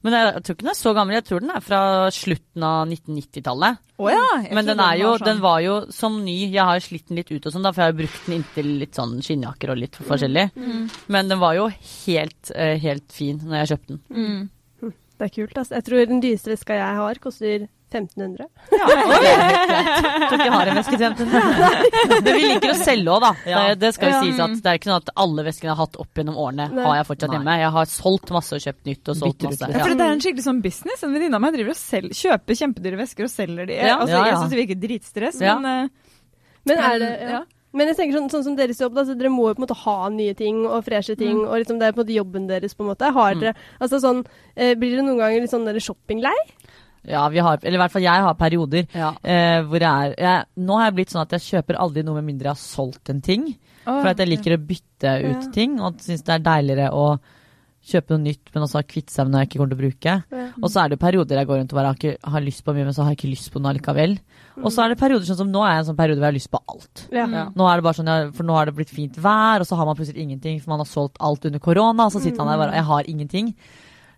Men 0.01 0.17
jeg, 0.17 0.29
jeg 0.33 0.45
tror 0.45 0.55
ikke 0.57 0.65
den 0.65 0.73
er 0.73 0.79
så 0.79 0.93
gammel. 0.97 1.15
Jeg 1.19 1.25
tror 1.29 1.43
den 1.45 1.53
er 1.53 1.65
fra 1.65 1.81
slutten 2.17 2.65
av 2.65 2.79
1990-tallet. 2.89 3.81
Oh, 4.01 4.09
ja. 4.09 4.23
Men 4.57 4.71
den 4.71 4.81
er 4.81 4.95
jo, 4.97 5.11
sånn. 5.19 5.27
den 5.29 5.43
var 5.45 5.59
jo 5.61 5.75
som 5.93 6.17
ny. 6.25 6.37
Jeg 6.47 6.65
har 6.71 6.81
slitt 6.85 7.11
den 7.11 7.21
litt 7.21 7.33
ut 7.35 7.51
og 7.51 7.53
sånn, 7.53 7.67
da, 7.67 7.75
for 7.77 7.85
jeg 7.85 7.93
har 7.93 7.99
brukt 7.99 8.23
den 8.25 8.39
inntil 8.39 8.71
litt 8.81 8.97
sånn 8.97 9.19
skinnjakker 9.25 9.75
og 9.75 9.83
litt 9.83 9.99
forskjellig. 10.01 10.47
Mm. 10.57 10.87
Men 11.13 11.35
den 11.35 11.43
var 11.43 11.59
jo 11.59 11.67
helt, 11.75 12.55
eh, 12.55 12.79
helt 12.81 13.13
fin 13.13 13.43
når 13.45 13.61
jeg 13.61 13.73
kjøpte 13.75 13.93
den. 13.93 14.01
Mm. 14.09 14.95
Det 15.21 15.27
er 15.29 15.35
kult, 15.35 15.59
altså. 15.61 15.77
Jeg 15.77 15.85
tror 15.85 16.09
den 16.09 16.25
dyreste 16.25 16.55
veska 16.55 16.81
jeg 16.81 16.97
har, 17.03 17.21
koster 17.21 17.69
1500. 17.91 18.47
Ja, 18.71 18.87
Tror 20.31 20.37
ikke 20.37 20.47
jeg 20.47 20.55
har 20.55 20.71
en 20.71 20.79
veske 20.81 20.97
til 20.97 21.07
1500. 21.09 22.23
Men 22.25 22.29
vi 22.37 22.43
liker 22.47 22.73
å 22.73 22.77
selge 22.79 23.13
òg, 23.15 23.21
da. 23.25 23.31
Ja. 23.51 23.61
Det, 23.71 23.79
det 23.83 23.91
skal 23.97 24.09
jo 24.11 24.15
Ja. 24.15 24.23
sies 24.25 24.41
at 24.47 24.57
det 24.65 24.71
er 24.73 24.79
ikke 24.81 24.91
sånn 24.91 25.03
at 25.03 25.13
alle 25.25 25.45
veskene 25.47 25.69
jeg 25.71 25.75
har 25.77 25.83
hatt 25.85 26.01
opp 26.05 26.21
gjennom 26.21 26.39
årene, 26.41 26.69
Nei. 26.73 26.85
har 26.87 26.97
jeg 27.01 27.09
fortsatt 27.11 27.37
hjemme. 27.37 27.59
Jeg 27.65 27.71
har 27.77 27.91
solgt 27.95 28.31
masse 28.37 28.53
og 28.57 28.65
kjøpt 28.67 28.91
nytt 28.91 29.13
og 29.15 29.21
solgt 29.21 29.39
Bytter 29.39 29.51
masse. 29.51 29.71
Ja, 29.75 29.85
for 29.85 29.95
det 30.01 30.07
er 30.09 30.17
en 30.17 30.25
skikkelig 30.25 30.47
sånn 30.49 30.63
business. 30.65 31.05
En 31.07 31.15
venninne 31.17 31.35
av 31.41 31.45
meg 31.47 31.57
driver 31.59 31.75
og 31.75 31.81
selger, 31.81 32.19
kjøper 32.25 32.61
kjempedyre 32.65 33.01
vesker 33.05 33.29
og 33.29 33.33
selger 33.35 33.67
de. 33.71 33.79
Ja. 33.81 33.97
Altså, 34.01 34.17
Ja, 34.17 34.25
Jeg 34.31 34.37
syns 34.41 34.51
det 34.55 34.61
virker 34.65 34.81
dritstress, 34.87 35.41
Ja. 35.43 35.59
men 35.59 35.85
eh, 35.85 35.89
Men 36.67 36.79
er 36.79 36.99
det 36.99 37.11
ja. 37.31 37.43
Men 37.73 37.87
jeg 37.87 37.97
tenker 38.01 38.17
sånn, 38.19 38.31
sånn 38.33 38.43
som 38.43 38.57
deres 38.59 38.81
jobb, 38.83 38.95
da, 38.97 39.05
så 39.07 39.15
dere 39.15 39.31
må 39.31 39.45
jo 39.47 39.55
på 39.55 39.63
en 39.63 39.67
måte 39.69 39.77
ha 39.85 40.09
nye 40.11 40.35
ting 40.35 40.65
og 40.67 40.83
freshe 40.85 41.15
ting. 41.17 41.37
Mm. 41.39 41.45
Og 41.47 41.55
liksom 41.63 41.79
det 41.79 41.87
er 41.87 41.93
på 41.95 42.01
en 42.01 42.05
måte 42.05 42.17
jobben 42.17 42.49
deres, 42.49 42.75
på 42.75 42.83
en 42.83 42.89
måte. 42.91 43.13
Har 43.15 43.35
Mm. 43.39 43.55
altså 43.81 44.01
sånn, 44.03 44.25
eh, 44.57 44.75
Blir 44.75 44.91
dere 44.97 45.05
noen 45.07 45.19
ganger 45.23 45.41
litt 45.41 45.51
sånn 45.53 45.71
shoppinglei? 45.79 46.35
Ja, 47.09 47.29
vi 47.33 47.39
har, 47.41 47.59
eller 47.63 47.79
i 47.79 47.81
hvert 47.81 47.93
fall 47.95 48.03
jeg 48.05 48.21
har 48.27 48.35
perioder 48.35 48.87
Ja. 48.95 49.15
eh, 49.25 49.63
hvor 49.65 49.81
jeg 49.81 50.11
er 50.11 50.15
jeg, 50.19 50.45
Nå 50.59 50.77
har 50.77 50.91
jeg 50.91 50.95
blitt 50.99 51.11
sånn 51.15 51.23
at 51.23 51.31
jeg 51.39 51.41
kjøper 51.63 51.79
aldri 51.81 52.03
noe 52.05 52.15
med 52.21 52.25
mindre 52.29 52.51
jeg 52.51 52.57
har 52.59 52.61
solgt 52.61 53.09
en 53.11 53.21
ting. 53.23 53.55
For 53.85 54.07
at 54.13 54.19
jeg 54.19 54.29
liker 54.29 54.57
å 54.59 54.61
bytte 54.67 55.15
ut 55.25 55.45
Ja. 55.47 55.51
ting, 55.53 55.81
og 55.81 55.97
syns 55.99 56.23
det 56.23 56.35
er 56.35 56.39
deiligere 56.45 56.91
å 56.93 57.19
kjøpe 57.81 58.11
noe 58.13 58.21
nytt, 58.27 58.51
men 58.55 58.63
også 58.67 58.83
kvitte 58.87 59.11
seg 59.11 59.25
med 59.25 59.33
noe 59.33 59.41
jeg 59.41 59.49
ikke 59.49 59.59
kommer 59.59 59.71
til 59.73 59.79
å 59.79 59.81
bruke. 59.81 60.13
Ja. 60.31 60.49
Og 60.63 60.69
så 60.71 60.85
er 60.85 60.89
det 60.93 60.99
perioder 61.01 61.39
jeg 61.41 61.47
går 61.49 61.59
rundt 61.63 61.73
og 61.73 61.77
bare 61.81 61.87
har, 61.87 61.97
ikke, 61.97 62.19
har 62.31 62.41
lyst 62.45 62.63
på 62.67 62.75
mye, 62.77 62.85
men 62.85 62.93
så 62.93 63.03
har 63.03 63.15
jeg 63.15 63.19
ikke 63.19 63.31
lyst 63.33 63.51
på 63.55 63.63
noe 63.65 63.73
likevel. 63.73 64.19
Og 64.61 64.69
så 64.71 64.85
er 64.85 64.89
det 64.93 64.99
perioder 65.01 65.25
sånn 65.25 65.39
som 65.41 65.51
nå 65.51 65.63
er 65.65 65.73
jeg 65.73 65.79
en 65.81 65.89
sånn 65.89 65.97
periode 65.97 66.21
hvor 66.21 66.29
jeg 66.29 66.35
har 66.35 66.39
lyst 66.39 66.51
på 66.53 66.61
alt. 66.69 67.07
Ja. 67.11 67.25
Mm. 67.27 67.33
Ja. 67.33 67.45
Nå 67.57 67.71
er 67.71 67.77
det 67.81 67.87
bare 67.89 67.95
sånn, 67.97 68.33
for 68.37 68.45
nå 68.45 68.53
har 68.55 68.67
det 68.69 68.77
blitt 68.77 68.93
fint 68.93 69.17
vær, 69.17 69.65
og 69.65 69.67
så 69.67 69.77
har 69.81 69.87
man 69.89 69.97
plutselig 69.97 70.21
ingenting, 70.29 70.61
for 70.61 70.69
man 70.77 70.85
har 70.85 70.91
solgt 70.93 71.17
alt 71.25 71.47
under 71.49 71.59
korona, 71.59 72.05
og 72.05 72.13
så 72.13 72.21
sitter 72.21 72.45
man 72.45 72.53
der 72.53 72.67
bare 72.67 72.75
Jeg 72.77 72.85
har 72.85 73.03
ingenting. 73.09 73.55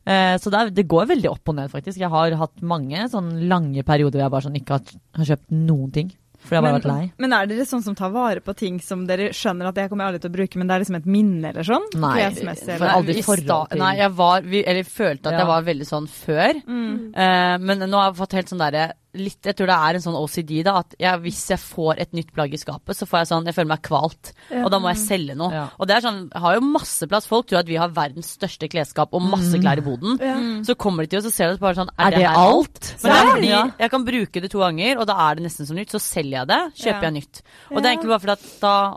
Eh, 0.06 0.34
så 0.42 0.50
det, 0.50 0.58
er, 0.58 0.72
det 0.74 0.88
går 0.90 1.06
veldig 1.12 1.30
opp 1.30 1.52
og 1.52 1.58
ned, 1.60 1.70
faktisk. 1.70 2.00
Jeg 2.02 2.10
har 2.10 2.34
hatt 2.40 2.62
mange 2.66 3.06
sånn 3.12 3.34
lange 3.50 3.84
perioder 3.86 4.18
hvor 4.18 4.26
jeg 4.26 4.34
bare 4.34 4.46
sånn 4.48 4.58
ikke 4.58 4.78
har, 4.78 4.98
har 5.20 5.30
kjøpt 5.32 5.54
noen 5.54 5.94
ting. 5.94 6.10
For 6.42 6.56
jeg 6.56 6.58
har 6.58 6.66
bare 6.66 6.78
vært 6.80 6.88
lei. 6.90 7.02
Men 7.22 7.34
er 7.36 7.46
dere 7.46 7.64
sånn 7.70 7.84
som 7.84 7.94
tar 7.94 8.10
vare 8.10 8.40
på 8.42 8.50
ting 8.58 8.80
som 8.82 9.04
dere 9.06 9.28
skjønner 9.36 9.68
at 9.68 9.76
det 9.78 9.84
kommer 9.90 10.08
jeg 10.08 10.10
aldri 10.10 10.22
til 10.24 10.32
å 10.32 10.34
bruke, 10.34 10.58
men 10.58 10.66
det 10.66 10.74
er 10.74 10.82
liksom 10.82 10.96
et 10.98 11.06
minne 11.06 11.52
eller 11.52 11.68
sånn? 11.68 11.86
Nei, 12.02 12.16
for 12.32 12.88
aldri 12.88 13.22
forhold 13.22 13.68
til- 13.70 13.78
Nei, 13.78 13.92
jeg 14.00 14.10
var 14.18 14.42
vi, 14.42 14.64
Eller 14.66 14.82
følte 14.82 15.26
at 15.30 15.32
Ja. 15.32 15.38
jeg 15.38 15.46
var 15.52 15.62
veldig 15.62 15.86
sånn 15.86 16.08
før. 16.10 16.58
Mm. 16.66 17.14
Uh, 17.14 17.58
men 17.62 17.78
nå 17.86 17.94
har 17.94 18.10
jeg 18.10 18.18
fått 18.18 18.32
helt 18.40 18.50
sånn 18.50 18.58
derre 18.58 18.88
litt, 19.14 19.42
Jeg 19.44 19.56
tror 19.58 19.66
det 19.68 19.76
er 19.76 19.94
en 19.98 20.00
sånn 20.04 20.16
OCD, 20.16 20.62
da. 20.64 20.78
At 20.80 20.94
jeg, 20.98 21.20
hvis 21.20 21.40
jeg 21.50 21.58
får 21.60 21.98
et 22.00 22.12
nytt 22.16 22.32
plagg 22.32 22.52
i 22.54 22.60
skapet, 22.60 22.96
så 22.96 23.04
får 23.06 23.18
jeg 23.20 23.28
sånn 23.32 23.44
Jeg 23.46 23.54
føler 23.54 23.68
meg 23.74 23.82
kvalt. 23.82 24.32
Ja. 24.50 24.62
Og 24.64 24.70
da 24.72 24.78
må 24.80 24.88
jeg 24.92 25.02
selge 25.02 25.34
noe. 25.36 25.52
Ja. 25.52 25.68
Og 25.78 25.86
det 25.86 25.96
er 25.96 26.00
sånn 26.06 26.20
Jeg 26.32 26.40
har 26.40 26.54
jo 26.56 26.60
masse 26.64 27.08
plass. 27.10 27.26
Folk 27.28 27.46
tror 27.50 27.60
at 27.60 27.66
vi 27.68 27.76
har 27.76 27.88
verdens 27.92 28.32
største 28.38 28.68
klesskap 28.72 29.12
og 29.12 29.22
masse 29.22 29.52
Mm. 29.56 29.62
klær 29.62 29.78
i 29.78 29.86
boden. 29.86 30.18
Ja. 30.20 30.36
Så 30.64 30.74
kommer 30.76 31.04
de 31.04 31.08
til 31.12 31.18
oss 31.20 31.26
og 31.26 31.32
ser 31.36 31.52
oss 31.52 31.58
bare 31.58 31.74
sånn 31.74 31.90
Er 31.98 32.10
det 32.10 32.18
det 32.24 32.32
alt? 32.32 32.94
Men 33.02 33.12
det 33.12 33.18
er 33.20 33.32
fordi 33.34 33.78
jeg 33.84 33.90
kan 33.90 34.04
bruke 34.04 34.40
det 34.40 34.50
to 34.50 34.58
ganger, 34.58 34.98
og 34.98 35.06
da 35.06 35.18
er 35.30 35.34
det 35.36 35.44
nesten 35.44 35.66
som 35.66 35.76
nytt. 35.76 35.90
Så 35.92 36.00
selger 36.00 36.38
jeg 36.40 36.48
det, 36.48 36.62
kjøper 36.80 37.02
Ja. 37.02 37.10
jeg 37.10 37.12
nytt. 37.20 37.42
Og 37.70 37.82
det 37.82 37.84
er 37.86 37.92
egentlig 37.96 38.08
bare 38.12 38.20
fordi 38.20 38.32
at 38.32 38.60
da 38.60 38.96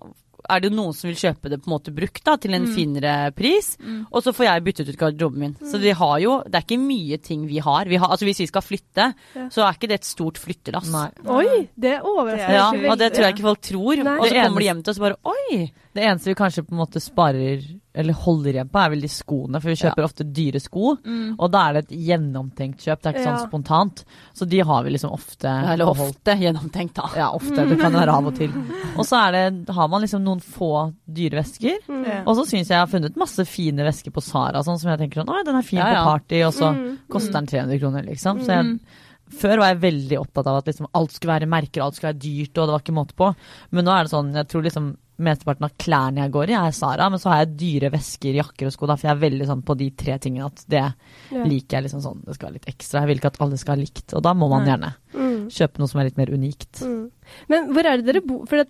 er 0.49 0.59
det 0.61 0.69
jo 0.71 0.75
noen 0.77 0.93
som 0.93 1.07
vil 1.09 1.15
kjøpe 1.17 1.49
det 1.49 1.59
på 1.63 1.67
en 1.69 1.73
måte 1.77 1.93
brukt 1.95 2.23
da, 2.23 2.35
til 2.37 2.53
en 2.53 2.65
Mm. 2.65 2.75
finere 2.75 3.31
pris, 3.35 3.77
Mm. 3.77 4.07
og 4.11 4.23
så 4.23 4.33
får 4.33 4.45
jeg 4.45 4.63
byttet 4.63 4.89
ut 4.89 4.97
garderoben 4.97 5.39
min. 5.39 5.53
Så 5.61 5.79
vi 5.79 5.91
har 5.91 6.19
jo, 6.19 6.41
det 6.43 6.55
er 6.55 6.65
ikke 6.65 6.79
mye 6.79 7.17
ting 7.21 7.47
vi 7.47 7.59
har. 7.59 7.85
Vi 7.85 7.95
har 7.97 8.07
altså 8.09 8.25
Hvis 8.25 8.39
vi 8.39 8.47
skal 8.47 8.61
flytte, 8.61 9.13
Ja. 9.35 9.47
så 9.49 9.61
er 9.67 9.73
ikke 9.73 9.87
det 9.89 9.99
et 10.01 10.05
stort 10.05 10.37
flyttelass. 10.37 10.89
Nei. 10.91 11.09
Oi, 11.27 11.69
det 11.77 12.01
overrasker 12.01 12.49
er 12.49 12.53
Ja, 12.53 12.91
og 12.91 12.97
det 12.97 13.13
tror 13.13 13.23
jeg 13.25 13.35
ikke 13.35 13.47
folk 13.49 13.61
tror. 13.61 14.03
Nei. 14.03 14.17
Og 14.19 14.25
så 14.27 14.43
kommer 14.43 14.59
de 14.59 14.65
hjem 14.65 14.83
til 14.83 14.91
oss 14.91 14.99
og 14.99 15.03
bare 15.03 15.17
Oi! 15.25 15.71
Det 15.93 16.03
eneste 16.03 16.25
vi 16.25 16.33
kanskje 16.35 16.65
på 16.65 16.71
en 16.73 16.77
måte 16.85 16.99
sparer, 17.01 17.61
eller 17.95 18.13
holder 18.13 18.53
igjen 18.53 18.69
på, 18.69 18.79
er 18.83 18.89
vel 18.89 19.01
de 19.01 19.07
skoene. 19.07 19.61
For 19.61 19.69
vi 19.71 19.75
kjøper 19.79 20.03
ofte 20.05 20.25
dyre 20.33 20.59
sko, 20.61 20.97
Mm. 21.05 21.35
og 21.39 21.51
da 21.51 21.69
er 21.69 21.73
det 21.73 21.83
et 21.85 21.97
gjennomtenkt 22.07 22.83
kjøp. 22.83 23.01
Det 23.01 23.05
er 23.05 23.13
ikke 23.13 23.23
Ja. 23.25 23.37
sånn 23.37 23.49
spontant. 23.49 24.03
Så 24.33 24.47
de 24.49 24.59
har 24.59 24.83
vi 24.83 24.89
liksom 24.91 25.11
ofte 25.11 25.45
Eller 25.47 25.85
ofte 25.85 26.35
gjennomtenkt, 26.39 26.93
da. 26.95 27.09
Ja, 27.15 27.29
ofte. 27.31 27.55
Det 27.67 27.79
kan 27.79 27.93
være 27.93 28.09
av 28.13 28.27
og 28.27 28.35
til. 28.35 28.51
Og 28.97 29.05
så 29.05 29.17
er 29.27 29.31
det, 29.51 29.69
har 29.73 29.87
man 29.87 30.01
liksom 30.01 30.23
noen 30.23 30.41
få 30.41 30.93
dyre 31.11 31.41
vesker. 31.43 31.77
Mm. 31.87 32.27
Og 32.27 32.35
så 32.35 32.45
syns 32.45 32.67
jeg 32.67 32.75
jeg 32.75 32.79
har 32.79 32.87
funnet 32.87 33.15
masse 33.15 33.45
fine 33.47 33.77
vesker 33.85 34.11
på 34.11 34.21
Sara 34.21 34.61
sånn 34.61 34.77
som 34.79 34.89
jeg 34.91 34.99
tenker 34.99 35.23
sånn 35.23 35.29
Oi, 35.29 35.43
den 35.43 35.55
er 35.55 35.61
fin 35.61 35.79
Ja, 35.79 35.87
ja. 35.93 36.03
på 36.03 36.19
party, 36.19 36.41
og 36.43 36.53
så 36.53 36.73
Mm. 36.75 36.97
koster 37.09 37.33
den 37.33 37.45
300 37.47 37.79
kroner, 37.79 38.03
liksom. 38.05 38.39
Så 38.41 38.47
jeg 38.47 38.65
Mm. 38.65 38.79
Før 39.27 39.57
var 39.57 39.73
jeg 39.73 39.81
veldig 39.81 40.19
opptatt 40.19 40.45
av 40.45 40.57
at 40.57 40.65
liksom 40.67 40.85
alt 40.93 41.09
skulle 41.11 41.33
være 41.39 41.47
merker, 41.49 41.81
alt 41.81 41.95
skulle 41.95 42.13
være 42.13 42.19
dyrt, 42.19 42.57
og 42.59 42.67
det 42.67 42.73
var 42.73 42.79
ikke 42.79 42.93
måte 42.93 43.13
på. 43.15 43.35
Men 43.71 43.85
nå 43.85 43.91
er 43.99 44.03
det 44.03 44.11
sånn, 44.11 44.33
jeg 44.35 44.47
tror 44.47 44.61
liksom 44.63 44.97
mesteparten 45.17 45.63
av 45.67 45.71
klærne 45.79 46.23
jeg 46.25 46.31
går 46.35 46.49
i, 46.51 46.55
er 46.59 46.71
Sara, 46.75 47.09
men 47.09 47.19
så 47.19 47.29
har 47.31 47.43
jeg 47.45 47.55
dyre 47.57 47.91
vesker, 47.93 48.35
jakker 48.41 48.67
og 48.67 48.73
sko, 48.75 48.87
da, 48.89 48.95
for 48.99 49.07
jeg 49.07 49.15
er 49.15 49.21
veldig 49.29 49.47
sånn 49.47 49.63
på 49.63 49.77
de 49.79 49.89
tre 49.91 50.17
tingene 50.19 50.45
at 50.49 50.63
det 50.67 50.81
Ja. 50.81 51.43
liker 51.43 51.77
jeg 51.77 51.83
liksom 51.87 52.01
sånn. 52.03 52.23
Det 52.25 52.35
skal 52.35 52.49
være 52.49 52.53
litt 52.59 52.67
ekstra. 52.73 52.99
Jeg 53.01 53.07
vil 53.07 53.17
ikke 53.17 53.31
at 53.33 53.41
alle 53.41 53.57
skal 53.57 53.75
ha 53.75 53.81
likt, 53.81 54.13
og 54.13 54.23
da 54.23 54.33
må 54.33 54.49
man 54.49 54.65
gjerne 54.65 54.93
Mm. 55.13 55.47
kjøpe 55.49 55.79
noe 55.79 55.87
som 55.87 55.99
er 56.01 56.03
litt 56.05 56.17
mer 56.17 56.27
unikt. 56.33 56.81
Mm. 56.81 57.11
Men 57.49 57.73
hvor 57.73 57.85
er 57.85 57.97
det 58.01 58.05
dere 58.13 58.21
bor? 58.25 58.45
For 58.45 58.57
at, 58.59 58.69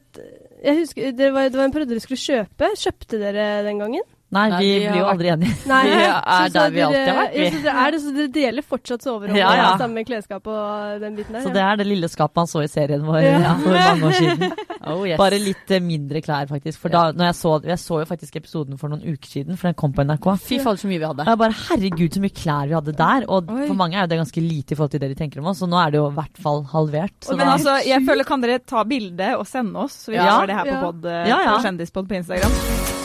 jeg 0.63 0.77
husker, 0.77 1.11
det 1.15 1.33
var, 1.33 1.49
det 1.49 1.57
var 1.57 1.65
en 1.65 1.71
periode 1.71 1.89
dere 1.89 1.99
skulle 2.01 2.17
kjøpe. 2.21 2.69
Kjøpte 2.77 3.19
dere 3.19 3.63
den 3.63 3.79
gangen? 3.79 4.01
Nei, 4.35 4.45
Nei, 4.51 4.59
vi 4.61 4.71
vi 4.75 4.87
blir 4.91 4.99
jo 4.99 5.05
aldri 5.09 5.29
enige. 5.31 5.55
Nei, 5.71 5.81
Vi 5.87 5.95
er 5.95 6.49
der 6.55 6.69
vi 6.75 6.81
alltid 6.85 7.07
har 7.07 7.19
vært, 7.21 7.35
så 7.55 7.61
dere, 7.65 7.75
er 7.85 7.91
det, 7.95 7.99
så 8.03 8.13
dere 8.17 8.31
deler 8.35 8.65
fortsatt 8.67 9.05
soverom 9.07 9.37
Ja, 9.39 9.49
og 9.53 9.57
ja. 9.61 9.69
samme 9.79 10.03
klesskap 10.07 10.47
og 10.51 10.99
den 11.01 11.15
biten 11.15 11.37
der? 11.37 11.45
Så 11.45 11.53
det 11.55 11.63
er 11.63 11.79
det 11.79 11.87
lille 11.87 12.09
skapet 12.11 12.43
han 12.43 12.49
så 12.51 12.63
i 12.65 12.67
serien 12.71 13.05
vår 13.07 13.21
Ja. 13.23 13.37
ja. 13.45 13.53
for 13.63 13.79
mange 13.79 14.11
år 14.11 14.17
siden. 14.21 14.55
Oh, 14.85 15.01
yes. 15.01 15.17
Bare 15.17 15.39
litt 15.41 15.71
eh, 15.73 15.79
mindre 15.81 16.19
klær, 16.21 16.45
faktisk. 16.45 16.77
For 16.77 16.93
da, 16.93 17.07
når 17.17 17.31
jeg 17.31 17.35
så 17.39 17.51
Jeg 17.65 17.79
så 17.81 17.95
jo 18.03 18.05
faktisk 18.05 18.35
episoden 18.37 18.77
for 18.77 18.91
noen 18.93 19.01
uker 19.01 19.25
siden, 19.31 19.57
for 19.57 19.65
den 19.71 19.73
kom 19.79 19.95
på 19.97 20.03
NRK. 20.05 20.27
Fy 20.45 20.59
fader, 20.61 20.77
så 20.77 20.85
mye 20.91 20.99
vi 21.01 21.07
hadde. 21.09 21.25
Og 21.25 21.31
jeg 21.31 21.39
bare 21.41 21.55
herregud, 21.63 22.13
så 22.13 22.21
mye 22.21 22.35
klær 22.37 22.67
vi 22.69 22.75
hadde 22.77 22.93
der. 22.99 23.25
Og 23.25 23.49
Oi. 23.49 23.63
for 23.65 23.79
mange 23.79 23.97
er 23.97 24.05
jo 24.05 24.11
det 24.13 24.19
ganske 24.21 24.43
lite 24.45 24.75
i 24.75 24.77
forhold 24.77 24.93
til 24.93 25.01
det 25.01 25.09
de 25.15 25.17
tenker 25.23 25.41
om 25.41 25.49
oss, 25.49 25.63
så 25.63 25.69
nå 25.71 25.79
er 25.81 25.95
det 25.95 25.97
jo 26.03 26.05
i 26.11 26.13
hvert 26.19 26.37
fall 26.45 26.61
halvert. 26.75 27.17
Så 27.25 27.33
Men 27.33 27.47
da, 27.47 27.55
altså, 27.57 27.79
jeg 27.89 28.05
føler 28.05 28.29
kan 28.29 28.45
dere 28.45 28.59
ta 28.61 28.83
bilde 28.85 29.31
og 29.39 29.47
sende 29.49 29.87
oss, 29.87 29.97
så 30.05 30.13
vi 30.13 30.21
Ja. 30.21 30.29
har 30.37 30.45
det 30.45 30.59
her 30.59 30.69
på, 30.69 30.75
Ja. 30.77 30.81
pod, 30.85 31.05
eh, 31.05 31.25
Ja, 31.33 31.41
ja. 31.49 31.57
på 31.57 31.63
Kjendispod 31.65 32.05
på 32.07 32.21
Instagram. 32.21 33.04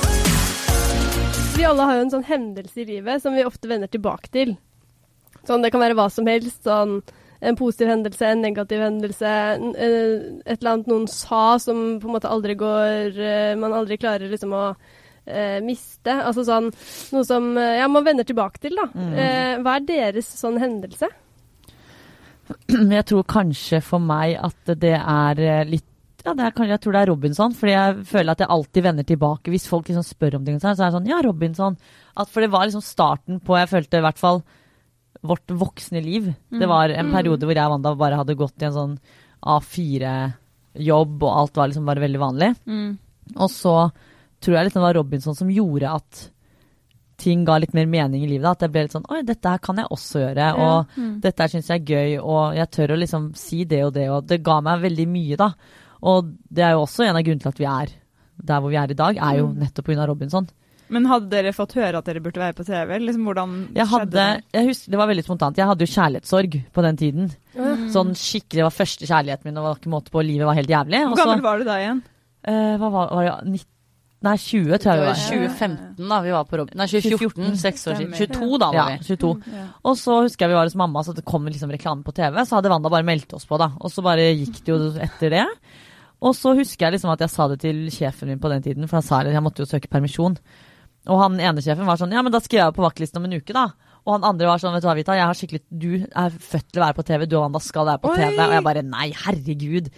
Vi 1.60 1.66
alle 1.68 1.84
har 1.84 1.98
jo 1.98 2.04
en 2.06 2.12
sånn 2.14 2.24
hendelse 2.24 2.78
i 2.80 2.86
livet 2.88 3.20
som 3.20 3.34
vi 3.36 3.42
ofte 3.44 3.68
vender 3.68 3.90
tilbake 3.92 4.30
til. 4.32 4.54
Sånn, 5.44 5.60
Det 5.60 5.70
kan 5.70 5.82
være 5.82 5.96
hva 5.98 6.06
som 6.10 6.24
helst. 6.24 6.64
sånn 6.64 7.02
En 7.42 7.56
positiv 7.56 7.88
hendelse, 7.88 8.22
en 8.22 8.40
negativ 8.40 8.80
hendelse. 8.80 9.28
eh, 9.76 10.40
Et 10.46 10.56
eller 10.62 10.72
annet 10.72 10.86
noen 10.88 11.06
sa 11.06 11.58
som 11.58 12.00
på 12.00 12.06
en 12.08 12.14
måte 12.16 12.30
aldri 12.32 12.54
går 12.56 13.18
eh, 13.18 13.54
Man 13.56 13.72
aldri 13.72 13.98
klarer 13.98 14.30
liksom 14.30 14.52
å 14.56 14.74
eh, 15.26 15.60
miste. 15.60 16.08
Altså 16.08 16.44
sånn 16.48 16.72
noe 17.12 17.24
som 17.24 17.56
eh, 17.58 17.76
ja, 17.76 17.88
man 17.88 18.04
vender 18.04 18.24
tilbake 18.24 18.58
til, 18.60 18.76
da. 18.76 18.88
Mm. 18.94 19.12
Eh, 19.14 19.58
hva 19.60 19.76
er 19.76 19.80
deres 19.84 20.26
sånn 20.40 20.56
hendelse? 20.58 21.08
Jeg 22.96 23.04
tror 23.04 23.22
kanskje 23.24 23.82
for 23.82 24.00
meg 24.00 24.38
at 24.40 24.80
det 24.80 24.96
er 24.96 25.64
litt 25.68 25.84
ja, 26.24 26.34
det 26.34 26.44
er, 26.44 26.66
jeg 26.68 26.80
tror 26.80 26.92
det 26.92 27.00
er 27.00 27.06
Robinson, 27.10 27.52
fordi 27.56 27.72
jeg 27.72 28.04
føler 28.06 28.30
at 28.32 28.38
jeg 28.44 28.48
alltid 28.50 28.82
vender 28.82 29.04
tilbake. 29.08 29.50
Hvis 29.50 29.66
folk 29.68 29.88
liksom 29.88 30.04
spør 30.04 30.34
om 30.36 30.44
ting, 30.44 30.58
så 30.60 30.70
er 30.70 30.74
det 30.76 30.92
sånn 30.92 31.06
Ja, 31.08 31.20
Robinson. 31.24 31.76
At, 32.16 32.28
for 32.28 32.40
det 32.44 32.50
var 32.50 32.66
liksom 32.66 32.82
starten 32.84 33.40
på 33.40 33.56
Jeg 33.56 33.68
følte 33.70 33.98
i 33.98 34.04
hvert 34.04 34.18
fall 34.18 34.42
vårt 35.22 35.46
voksne 35.48 36.00
liv. 36.04 36.34
Det 36.50 36.68
var 36.68 36.88
en 36.90 37.06
Mm. 37.06 37.12
periode 37.12 37.40
hvor 37.44 37.54
jeg 37.54 37.64
og 37.64 37.70
Wanda 37.72 37.94
bare 37.94 38.16
hadde 38.16 38.36
gått 38.36 38.62
i 38.62 38.66
en 38.66 38.72
sånn 38.72 38.98
A4-jobb, 39.44 41.22
og 41.22 41.30
alt 41.40 41.56
var 41.58 41.68
liksom 41.70 41.86
bare 41.88 42.02
veldig 42.04 42.20
vanlig. 42.22 42.50
Mm. 42.66 42.98
Og 43.36 43.50
så 43.52 43.74
tror 44.40 44.56
jeg 44.56 44.68
liksom 44.68 44.80
det 44.80 44.86
var 44.88 44.94
Robinson 45.00 45.36
som 45.36 45.50
gjorde 45.52 45.90
at 45.94 46.28
ting 47.20 47.42
ga 47.44 47.58
litt 47.60 47.74
mer 47.76 47.84
mening 47.90 48.22
i 48.24 48.30
livet. 48.30 48.48
At 48.48 48.62
jeg 48.64 48.72
ble 48.72 48.86
litt 48.86 48.94
sånn 48.96 49.04
Oi, 49.12 49.20
dette 49.28 49.50
her 49.52 49.58
kan 49.60 49.76
jeg 49.76 49.90
også 49.92 50.22
gjøre. 50.24 50.46
Og 50.56 50.86
Mm. 50.96 51.20
dette 51.20 51.42
her 51.42 51.48
syns 51.48 51.68
jeg 51.68 51.82
er 51.82 51.84
gøy, 51.94 52.18
og 52.24 52.54
jeg 52.56 52.70
tør 52.70 52.94
å 52.94 52.98
liksom 52.98 53.36
si 53.36 53.64
det 53.64 53.82
og 53.84 53.92
det. 53.94 54.08
Og 54.08 54.26
det 54.26 54.42
ga 54.42 54.60
meg 54.60 54.80
veldig 54.82 55.06
mye, 55.08 55.36
da. 55.36 55.52
Og 56.02 56.30
det 56.48 56.64
er 56.64 56.76
jo 56.76 56.84
også 56.86 57.04
en 57.06 57.16
av 57.16 57.24
grunnene 57.26 57.44
til 57.44 57.52
at 57.52 57.60
vi 57.60 57.68
er 57.68 57.96
der 58.40 58.60
hvor 58.62 58.72
vi 58.72 58.78
er 58.80 58.90
i 58.92 58.96
dag, 58.96 59.18
er 59.20 59.38
jo 59.40 59.50
nettopp 59.52 59.90
pga. 59.90 60.06
Robinson. 60.08 60.46
Men 60.90 61.06
hadde 61.06 61.30
dere 61.30 61.52
fått 61.54 61.76
høre 61.78 62.00
at 62.00 62.06
dere 62.08 62.22
burde 62.24 62.40
være 62.42 62.56
på 62.58 62.64
TV? 62.66 62.96
Liksom, 62.98 63.26
hvordan 63.28 63.50
Jeg 63.76 63.86
skjedde 63.86 63.92
hadde, 63.92 64.14
det? 64.16 64.44
jeg 64.58 64.70
husker, 64.72 64.90
Det 64.90 64.98
var 64.98 65.10
veldig 65.12 65.24
spontant. 65.26 65.58
Jeg 65.60 65.68
hadde 65.70 65.86
jo 65.86 65.92
kjærlighetssorg 65.94 66.56
på 66.74 66.84
den 66.86 66.96
tiden. 66.98 67.28
Mm. 67.54 67.84
Sånn 67.94 68.14
skikkelig, 68.18 68.58
Det 68.58 68.66
var 68.66 68.74
første 68.74 69.06
kjærligheten 69.06 69.46
min, 69.46 69.60
og 69.60 69.68
var 69.68 69.76
ikke 69.78 69.92
måte 69.92 70.10
på. 70.10 70.24
Livet 70.26 70.48
var 70.48 70.58
helt 70.58 70.72
jævlig. 70.72 71.02
Hvor 71.04 71.14
Også, 71.14 71.26
gammel 71.28 71.44
var 71.46 71.58
du 71.60 71.68
da 71.68 71.76
igjen? 71.78 72.00
Uh, 72.48 72.72
hva 72.80 72.88
var, 72.90 73.12
var 73.14 73.28
det? 73.28 73.52
19, 73.60 73.68
nei, 74.26 74.34
20 74.36 74.80
tror 74.82 74.90
jeg 74.90 74.98
vi 74.98 75.04
var 75.04 75.12
var. 75.12 75.22
2015 75.30 76.08
da 76.10 76.18
vi 76.24 76.32
var 76.34 76.48
på 76.50 76.58
Robin. 76.58 76.80
Nei, 76.80 76.88
2014. 76.90 77.52
Seks 77.60 77.86
år 77.86 78.00
siden. 78.00 78.16
22 78.18 78.58
da 78.64 78.70
var 78.74 78.90
vi. 78.90 78.98
22. 79.12 79.30
Ja. 79.54 79.66
Og 79.84 80.00
så 80.00 80.16
husker 80.24 80.46
jeg 80.48 80.54
vi 80.54 80.58
var 80.58 80.66
hos 80.66 80.78
mamma, 80.80 81.04
så 81.06 81.14
det 81.14 81.24
kom 81.28 81.46
liksom 81.46 81.70
reklame 81.70 82.02
på 82.02 82.16
TV. 82.18 82.42
Så 82.42 82.58
hadde 82.58 82.72
Wanda 82.72 82.90
bare 82.90 83.06
meldt 83.06 83.30
oss 83.38 83.46
på, 83.46 83.60
da. 83.62 83.70
Og 83.78 83.94
så 83.94 84.02
bare 84.02 84.26
gikk 84.34 84.58
det 84.64 84.74
jo 84.74 84.90
etter 85.06 85.36
det. 85.38 85.46
Og 86.20 86.34
så 86.36 86.52
husker 86.58 86.86
jeg 86.86 86.98
liksom 86.98 87.12
at 87.14 87.22
jeg 87.24 87.32
sa 87.32 87.46
det 87.48 87.60
til 87.62 87.86
sjefen 87.92 88.28
min 88.28 88.40
på 88.42 88.50
den 88.52 88.64
tiden, 88.64 88.88
for 88.88 89.00
han 89.00 89.06
sa 89.06 89.22
jeg 89.24 89.44
måtte 89.44 89.64
jo 89.64 89.70
søke 89.70 89.88
permisjon. 89.88 90.36
Og 91.08 91.22
han 91.22 91.38
ene 91.40 91.62
sjefen 91.64 91.88
var 91.88 91.96
sånn 91.96 92.12
Ja, 92.12 92.20
men 92.20 92.32
da 92.34 92.42
skriver 92.44 92.66
jeg 92.66 92.76
på 92.76 92.84
vaktlisten 92.84 93.22
om 93.22 93.28
en 93.28 93.38
uke, 93.40 93.54
da. 93.56 93.70
Og 94.04 94.14
han 94.16 94.26
andre 94.28 94.48
var 94.50 94.60
sånn, 94.60 94.74
vet 94.76 94.84
du 94.84 94.88
hva, 94.88 94.96
Vita, 94.98 95.16
jeg 95.16 95.28
har 95.28 95.36
skikkelig 95.36 95.62
Du 95.68 95.90
er 96.04 96.34
født 96.34 96.66
til 96.68 96.80
å 96.80 96.86
være 96.86 96.98
på 96.98 97.04
TV, 97.08 97.24
du 97.28 97.36
og 97.38 97.44
Wanda 97.46 97.62
skal 97.64 97.88
være 97.88 98.02
på 98.02 98.12
Oi! 98.12 98.18
TV. 98.20 98.36
Og 98.44 98.56
jeg 98.56 98.66
bare 98.68 98.84
nei, 98.84 99.08
herregud. 99.24 99.90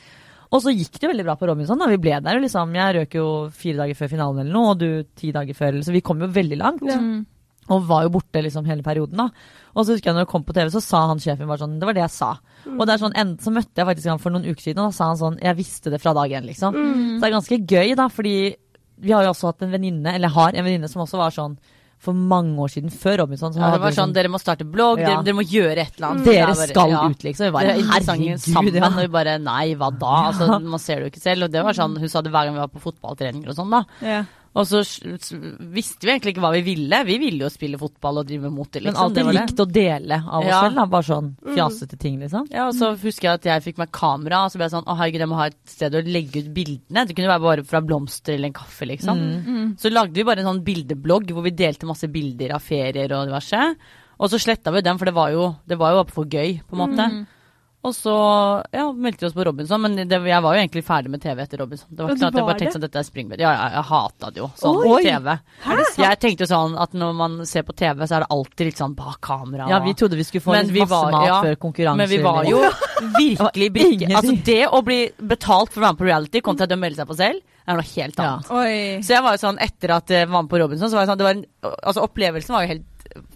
Og 0.53 0.61
så 0.61 0.75
gikk 0.75 0.99
det 1.01 1.09
veldig 1.09 1.27
bra 1.27 1.37
på 1.41 1.49
Robinson. 1.49 1.81
da, 1.81 1.89
Vi 1.91 2.01
ble 2.03 2.19
der 2.23 2.37
jo 2.37 2.45
liksom. 2.45 2.75
Jeg 2.77 2.97
røk 2.99 3.15
jo 3.19 3.27
fire 3.57 3.83
dager 3.83 3.99
før 3.99 4.11
finalen 4.13 4.43
eller 4.45 4.53
noe, 4.55 4.75
og 4.75 4.83
du 4.83 4.89
ti 5.19 5.31
dager 5.35 5.57
før. 5.57 5.79
Så 5.83 5.95
vi 5.95 6.05
kom 6.05 6.21
jo 6.23 6.29
veldig 6.31 6.59
langt. 6.61 6.85
Ja. 6.87 6.99
Mm. 7.01 7.23
Og 7.71 7.85
var 7.87 8.03
jo 8.03 8.11
borte 8.17 8.43
liksom 8.43 8.67
hele 8.67 8.83
perioden 8.83 9.21
da. 9.21 9.29
Og 9.77 9.87
så 9.87 9.95
husker 9.95 10.11
jeg 10.11 10.17
når 10.17 10.25
jeg 10.27 10.33
kom 10.33 10.43
på 10.45 10.55
TV, 10.57 10.71
så 10.75 10.83
sa 10.83 11.07
han 11.07 11.21
sjefen 11.23 11.47
bare 11.47 11.63
sånn 11.63 11.79
Det 11.79 11.87
var 11.87 11.95
det 11.95 12.03
jeg 12.03 12.15
sa. 12.17 12.33
Og 12.67 12.83
det 12.87 12.97
er 12.97 13.03
sånn, 13.05 13.15
en, 13.17 13.37
så 13.39 13.53
møtte 13.55 13.79
jeg 13.79 13.87
faktisk 13.87 14.11
han 14.11 14.19
for 14.23 14.35
noen 14.35 14.49
uker 14.49 14.63
siden, 14.67 14.83
og 14.83 14.91
da 14.91 14.97
sa 14.97 15.13
han 15.13 15.21
sånn 15.21 15.39
Jeg 15.43 15.57
visste 15.61 15.93
det 15.93 16.01
fra 16.03 16.13
dag 16.19 16.31
én, 16.31 16.49
liksom. 16.49 16.75
Mm. 16.75 17.15
Så 17.15 17.21
det 17.23 17.29
er 17.31 17.37
ganske 17.39 17.61
gøy, 17.63 17.95
da, 17.97 18.09
fordi 18.13 18.35
vi 19.03 19.15
har 19.15 19.25
jo 19.25 19.31
også 19.33 19.53
hatt 19.53 19.63
en 19.63 19.73
venninne, 19.73 20.15
eller 20.15 20.29
har 20.35 20.53
en 20.55 20.67
venninne 20.67 20.91
som 20.91 21.03
også 21.07 21.19
var 21.23 21.35
sånn 21.35 21.57
for 22.03 22.19
mange 22.19 22.59
år 22.59 22.71
siden, 22.73 22.91
før 22.91 23.21
Robinson. 23.23 23.55
Ja, 23.55 23.69
det 23.71 23.79
var 23.79 23.95
sånn, 23.95 24.09
sånn, 24.11 24.15
dere 24.17 24.31
må 24.33 24.41
starte 24.43 24.67
blogg, 24.67 24.99
Ja. 24.99 25.13
dere, 25.13 25.23
dere 25.23 25.39
må 25.39 25.45
gjøre 25.47 25.85
et 25.85 25.95
eller 25.97 26.09
annet. 26.09 26.25
Dere 26.27 26.43
er 26.43 26.47
bare- 26.51 26.67
skal 26.67 26.91
ja. 26.91 27.03
ut, 27.07 27.23
liksom. 27.23 27.47
Vi 27.47 27.63
interessante 27.63 28.19
herregud, 28.19 28.41
sammen, 28.43 28.75
ja. 28.75 28.89
og 28.89 28.97
vi 28.99 29.07
bare 29.07 29.39
nei, 29.39 29.75
hva 29.79 29.91
da? 29.97 30.15
Altså, 30.33 30.61
man 30.75 30.81
ser 30.83 30.97
det 30.97 31.05
jo 31.07 31.11
ikke 31.13 31.23
selv. 31.23 31.45
Og 31.45 31.53
det 31.53 31.63
var 31.63 31.73
sånn, 31.79 31.97
hun 31.97 32.09
sa 32.09 32.21
det 32.21 32.33
hver 32.33 32.47
gang 32.47 32.55
vi 32.55 32.65
var 32.65 32.73
på 32.75 32.83
fotballtreninger 32.83 33.49
og 33.49 33.55
sånn, 33.55 33.71
da. 33.71 33.85
Og 34.53 34.67
så 34.69 34.83
visste 35.73 36.05
vi 36.05 36.11
egentlig 36.13 36.35
ikke 36.35 36.43
hva 36.45 36.51
vi 36.53 36.61
ville. 36.67 36.99
Vi 37.09 37.15
ville 37.23 37.47
jo 37.47 37.49
spille 37.53 37.79
fotball 37.81 38.21
og 38.21 38.27
drive 38.29 38.43
med 38.45 38.53
mote, 38.53 38.81
Men 38.83 38.91
liksom. 38.91 38.99
Det 38.99 39.05
alltid 39.07 39.25
var 39.25 39.33
det. 39.33 39.41
likt 39.47 39.63
å 39.65 39.67
dele 39.73 40.19
av 40.29 40.41
oss 40.43 40.47
Ja. 40.51 40.61
selv, 40.67 40.75
da. 40.77 40.85
Bare 40.93 41.03
sånn 41.09 41.31
fjasete 41.55 41.99
ting, 41.99 42.19
liksom. 42.21 42.47
Ja, 42.53 42.67
og 42.69 42.75
så 42.77 42.91
husker 43.01 43.29
jeg 43.31 43.35
at 43.41 43.45
jeg 43.49 43.63
fikk 43.75 43.79
meg 43.79 43.91
kamera, 43.93 44.45
og 44.45 44.51
så 44.53 44.59
ble 44.61 44.69
jeg 44.69 44.75
sånn 44.77 44.85
Å 44.85 44.97
herregud, 44.99 45.21
jeg 45.25 45.29
må 45.29 45.37
ha 45.41 45.47
et 45.47 45.57
sted 45.65 45.95
å 45.95 46.03
legge 46.05 46.43
ut 46.45 46.53
bildene. 46.53 47.07
Det 47.09 47.17
kunne 47.17 47.33
være 47.33 47.41
bare 47.41 47.65
fra 47.65 47.81
blomster 47.81 48.35
eller 48.35 48.49
en 48.49 48.53
kaffe, 48.61 48.85
liksom. 48.87 49.17
Mm. 49.19 49.47
Mm. 49.47 49.79
Så 49.79 49.91
lagde 49.91 50.13
vi 50.15 50.25
bare 50.25 50.41
en 50.45 50.51
sånn 50.53 50.65
bildeblogg 50.65 51.33
hvor 51.33 51.43
vi 51.43 51.51
delte 51.57 51.87
masse 51.89 52.09
bilder 52.13 52.53
av 52.53 52.61
ferier 52.61 53.11
og 53.17 53.27
diverse. 53.29 53.77
Og 54.21 54.29
så 54.31 54.39
sletta 54.39 54.71
vi 54.71 54.83
dem, 54.83 54.99
for 54.99 55.07
det 55.07 55.15
var 55.15 55.31
jo, 55.33 55.57
det 55.67 55.79
var 55.79 55.93
jo 55.93 56.03
bare 56.05 56.13
for 56.13 56.25
gøy, 56.27 56.61
på 56.69 56.77
en 56.77 56.83
måte. 56.85 57.09
Mm. 57.11 57.27
Og 57.83 57.91
så 57.97 58.13
ja, 58.71 58.85
meldte 58.95 59.25
vi 59.25 59.27
oss 59.27 59.35
på 59.35 59.43
Robinson, 59.45 59.81
men 59.83 59.97
det, 60.07 60.19
jeg 60.31 60.43
var 60.45 60.55
jo 60.55 60.61
egentlig 60.63 60.85
ferdig 60.87 61.11
med 61.11 61.21
TV 61.25 61.41
etter 61.43 61.59
Robinson. 61.59 61.89
Det 61.91 62.05
var 62.05 62.13
ikke 62.13 62.21
sånn 62.21 62.29
at 62.31 62.37
jeg 62.39 62.47
bare 62.47 62.59
tenkte 62.61 62.69
det? 62.71 62.75
sånn 62.77 62.85
dette 62.87 63.01
er 63.01 63.07
springbed 63.09 63.41
Ja, 63.43 63.51
jeg, 63.57 63.73
jeg 63.75 63.87
hata 63.89 64.31
det 64.31 64.39
jo, 64.39 64.49
sånn 64.61 64.79
Oi! 64.87 65.01
TV. 65.03 65.35
Jeg 65.99 66.21
tenkte 66.23 66.47
jo 66.47 66.51
sånn 66.53 66.77
at 66.79 66.95
når 66.95 67.17
man 67.19 67.35
ser 67.51 67.67
på 67.67 67.75
TV, 67.75 68.05
så 68.07 68.15
er 68.21 68.23
det 68.23 68.31
alltid 68.37 68.69
litt 68.71 68.83
sånn 68.85 68.95
bak 68.95 69.19
kamera. 69.27 69.67
Ja, 69.73 69.81
vi 69.83 69.97
trodde 69.99 70.15
vi 70.21 70.29
skulle 70.29 70.47
få 70.47 70.55
Men 70.55 70.71
litt 70.71 70.85
masse 70.85 70.95
var- 70.95 71.17
mat 71.17 71.27
ja, 71.27 71.41
før 71.43 71.59
konkurranse. 71.67 71.99
Men 72.05 72.09
vi 72.13 72.21
var 72.23 72.45
jo 72.47 72.61
virkelig 73.19 73.71
brikke. 73.75 74.13
Altså 74.15 74.37
det 74.47 74.61
å 74.71 74.83
bli 74.87 75.01
betalt 75.19 75.73
for 75.75 75.81
å 75.83 75.87
være 75.89 75.97
med 75.97 76.03
på 76.05 76.09
reality 76.13 76.41
kontra 76.47 76.71
det 76.71 76.79
å 76.79 76.83
melde 76.87 77.03
seg 77.03 77.11
på 77.11 77.19
selv, 77.19 77.43
er 77.63 77.77
noe 77.79 77.87
helt 77.87 78.17
Ja. 78.19 78.25
annet. 78.37 78.49
Oi. 78.51 79.03
Så 79.07 79.13
jeg 79.15 79.23
var 79.23 79.37
jo 79.37 79.43
sånn, 79.43 79.59
etter 79.63 79.91
at 79.95 80.11
jeg 80.11 80.27
var 80.31 80.43
med 80.43 80.51
på 80.51 80.59
Robinson, 80.59 80.91
så 80.91 80.99
var 80.99 81.05
jeg 81.05 81.13
sånn, 81.13 81.19
det 81.21 81.27
var 81.27 81.35
en, 81.37 81.45
altså 81.87 82.03
opplevelsen 82.07 82.55
var 82.57 82.63
jo 82.65 82.73
helt 82.73 82.87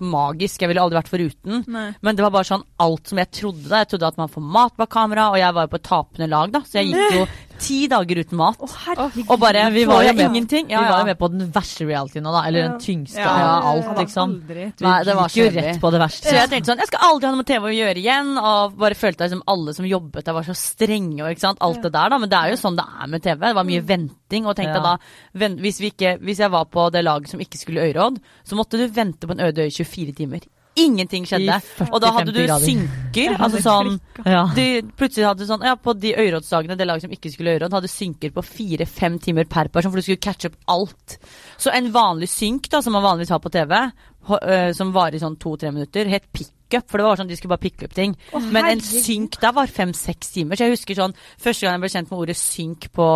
magisk. 0.03 0.63
Jeg 0.63 0.71
ville 0.71 0.83
aldri 0.83 0.99
vært 0.99 1.11
foruten. 1.13 1.65
Nei. 1.73 1.87
Men 2.05 2.19
det 2.19 2.25
var 2.25 2.35
bare 2.35 2.49
sånn 2.49 2.65
alt 2.83 3.11
som 3.13 3.21
jeg 3.21 3.31
trodde 3.35 3.69
da. 3.69 3.83
Jeg 3.83 3.93
trodde 3.95 4.11
at 4.13 4.21
man 4.21 4.33
får 4.33 4.47
mat 4.57 4.77
bak 4.79 4.93
kamera, 4.93 5.29
og 5.33 5.41
jeg 5.41 5.57
var 5.57 5.67
jo 5.69 5.75
på 5.77 5.83
tapende 5.87 6.29
lag, 6.33 6.53
da. 6.55 6.63
Så 6.67 6.81
jeg 6.81 6.93
gikk 6.93 7.19
jo 7.21 7.27
ti 7.59 7.87
dager 7.89 8.19
uten 8.23 8.37
mat. 8.39 8.57
herregud. 8.87 9.25
Og 9.31 9.39
bare 9.41 9.71
vi 9.73 9.85
var 9.85 10.03
jo 10.03 10.11
ingenting. 10.13 10.21
Ja, 10.21 10.29
ingenting. 10.31 10.67
Vi 10.69 10.75
var 10.91 10.99
jo 11.01 11.07
med 11.07 11.19
på 11.19 11.29
den 11.33 11.51
verste 11.53 11.87
realityen 11.87 12.23
nå, 12.27 12.33
da. 12.33 12.43
Eller 12.49 12.69
den 12.69 12.79
tyngste 12.81 13.21
Ja. 13.21 13.31
av 13.31 13.65
alt, 13.71 13.99
liksom. 13.99 14.35
aldri 14.43 14.73
Nei, 14.81 15.05
det 15.05 15.15
var 15.17 15.29
så 15.29 15.49
rett 15.55 15.81
på 15.81 15.91
det 15.93 16.01
verste. 16.01 16.29
Så 16.29 16.35
jeg 16.35 16.51
tenkte 16.51 16.73
sånn, 16.73 16.79
jeg 16.79 16.87
skal 16.89 17.01
aldri 17.11 17.27
ha 17.27 17.33
noe 17.33 17.43
med 17.43 17.47
TV 17.47 17.69
å 17.69 17.77
gjøre 17.77 17.97
igjen. 18.03 18.39
Og 18.39 18.77
bare 18.79 18.95
følte 18.95 19.25
liksom 19.29 19.43
alle 19.47 19.75
som 19.75 19.85
jobbet 19.87 20.25
der 20.25 20.33
var 20.33 20.43
så 20.43 20.55
strenge 20.55 21.23
og 21.23 21.31
ikke 21.31 21.41
sant, 21.41 21.59
alt 21.61 21.83
det 21.83 21.93
der 21.93 22.09
da. 22.11 22.19
Men 22.19 22.29
det 22.29 22.39
er 22.39 22.51
jo 22.51 22.57
sånn 22.57 22.77
det 22.77 22.85
er 23.03 23.07
med 23.07 23.23
TV. 23.23 23.41
Det 23.47 23.55
var 23.55 23.65
mye 23.65 23.81
venting. 23.87 24.47
Og 24.47 24.57
tenkte 24.57 24.77
Ja. 24.83 24.83
da, 24.83 24.99
hvis, 25.35 25.81
vi 25.81 25.91
ikke, 25.91 26.19
hvis 26.21 26.39
jeg 26.39 26.51
var 26.51 26.65
på 26.67 26.91
det 26.93 27.05
laget 27.05 27.29
som 27.29 27.41
ikke 27.41 27.59
skulle 27.59 27.81
øyråd, 27.87 28.19
så 28.45 28.55
måtte 28.57 28.77
du 28.79 28.87
vente 28.89 29.27
på 29.27 29.33
en 29.33 29.41
øde 29.41 29.63
øy 29.67 29.71
24 29.71 30.13
timer. 30.15 30.41
Ingenting 30.77 31.25
skjedde. 31.29 31.59
Og 31.89 32.01
da 32.05 32.11
hadde 32.13 32.35
du 32.37 32.43
synker. 32.63 33.37
altså 33.43 33.63
sånn 33.65 33.95
Ja. 34.27 34.43
de, 34.57 34.83
plutselig 34.99 35.25
hadde 35.25 35.45
du 35.45 35.49
sånn, 35.49 35.65
ja, 35.65 35.77
På 35.81 35.95
de 35.97 36.13
øyrådsdagene, 36.17 36.77
det 36.77 36.87
laget 36.89 37.07
som 37.07 37.15
ikke 37.17 37.33
skulle 37.33 37.55
øyråd, 37.57 37.73
hadde 37.79 37.89
synker 37.93 38.35
på 38.35 38.45
fire-fem 38.45 39.17
timer 39.23 39.49
per 39.49 39.71
person, 39.73 39.91
for 39.91 40.01
du 40.01 40.05
skulle 40.05 40.21
catche 40.21 40.51
opp 40.51 40.59
alt. 40.77 41.17
Så 41.57 41.73
en 41.73 41.89
vanlig 41.95 42.29
synk 42.33 42.69
da, 42.73 42.83
som 42.85 42.93
man 42.97 43.07
vanligvis 43.07 43.33
har 43.33 43.41
på 43.41 43.53
TV, 43.55 43.73
som 44.77 44.93
varer 44.93 45.17
i 45.17 45.23
sånn 45.23 45.39
to-tre 45.41 45.71
minutter, 45.73 46.09
het 46.11 46.29
pickup. 46.35 46.89
For 46.91 46.99
det 46.99 47.07
var 47.07 47.21
sånn 47.21 47.29
de 47.31 47.37
skulle 47.39 47.55
bare 47.55 47.63
picke 47.63 47.87
opp 47.87 47.95
ting. 47.95 48.17
Men 48.51 48.73
en 48.75 48.83
synk 48.83 49.39
der 49.41 49.55
var 49.57 49.71
fem-seks 49.71 50.35
timer. 50.35 50.59
Så 50.59 50.67
jeg 50.67 50.77
husker 50.77 50.99
sånn, 50.99 51.15
første 51.39 51.65
gang 51.67 51.79
jeg 51.79 51.85
ble 51.87 51.93
kjent 51.95 52.11
med 52.11 52.19
ordet 52.25 52.37
synk 52.41 52.91
på 52.97 53.07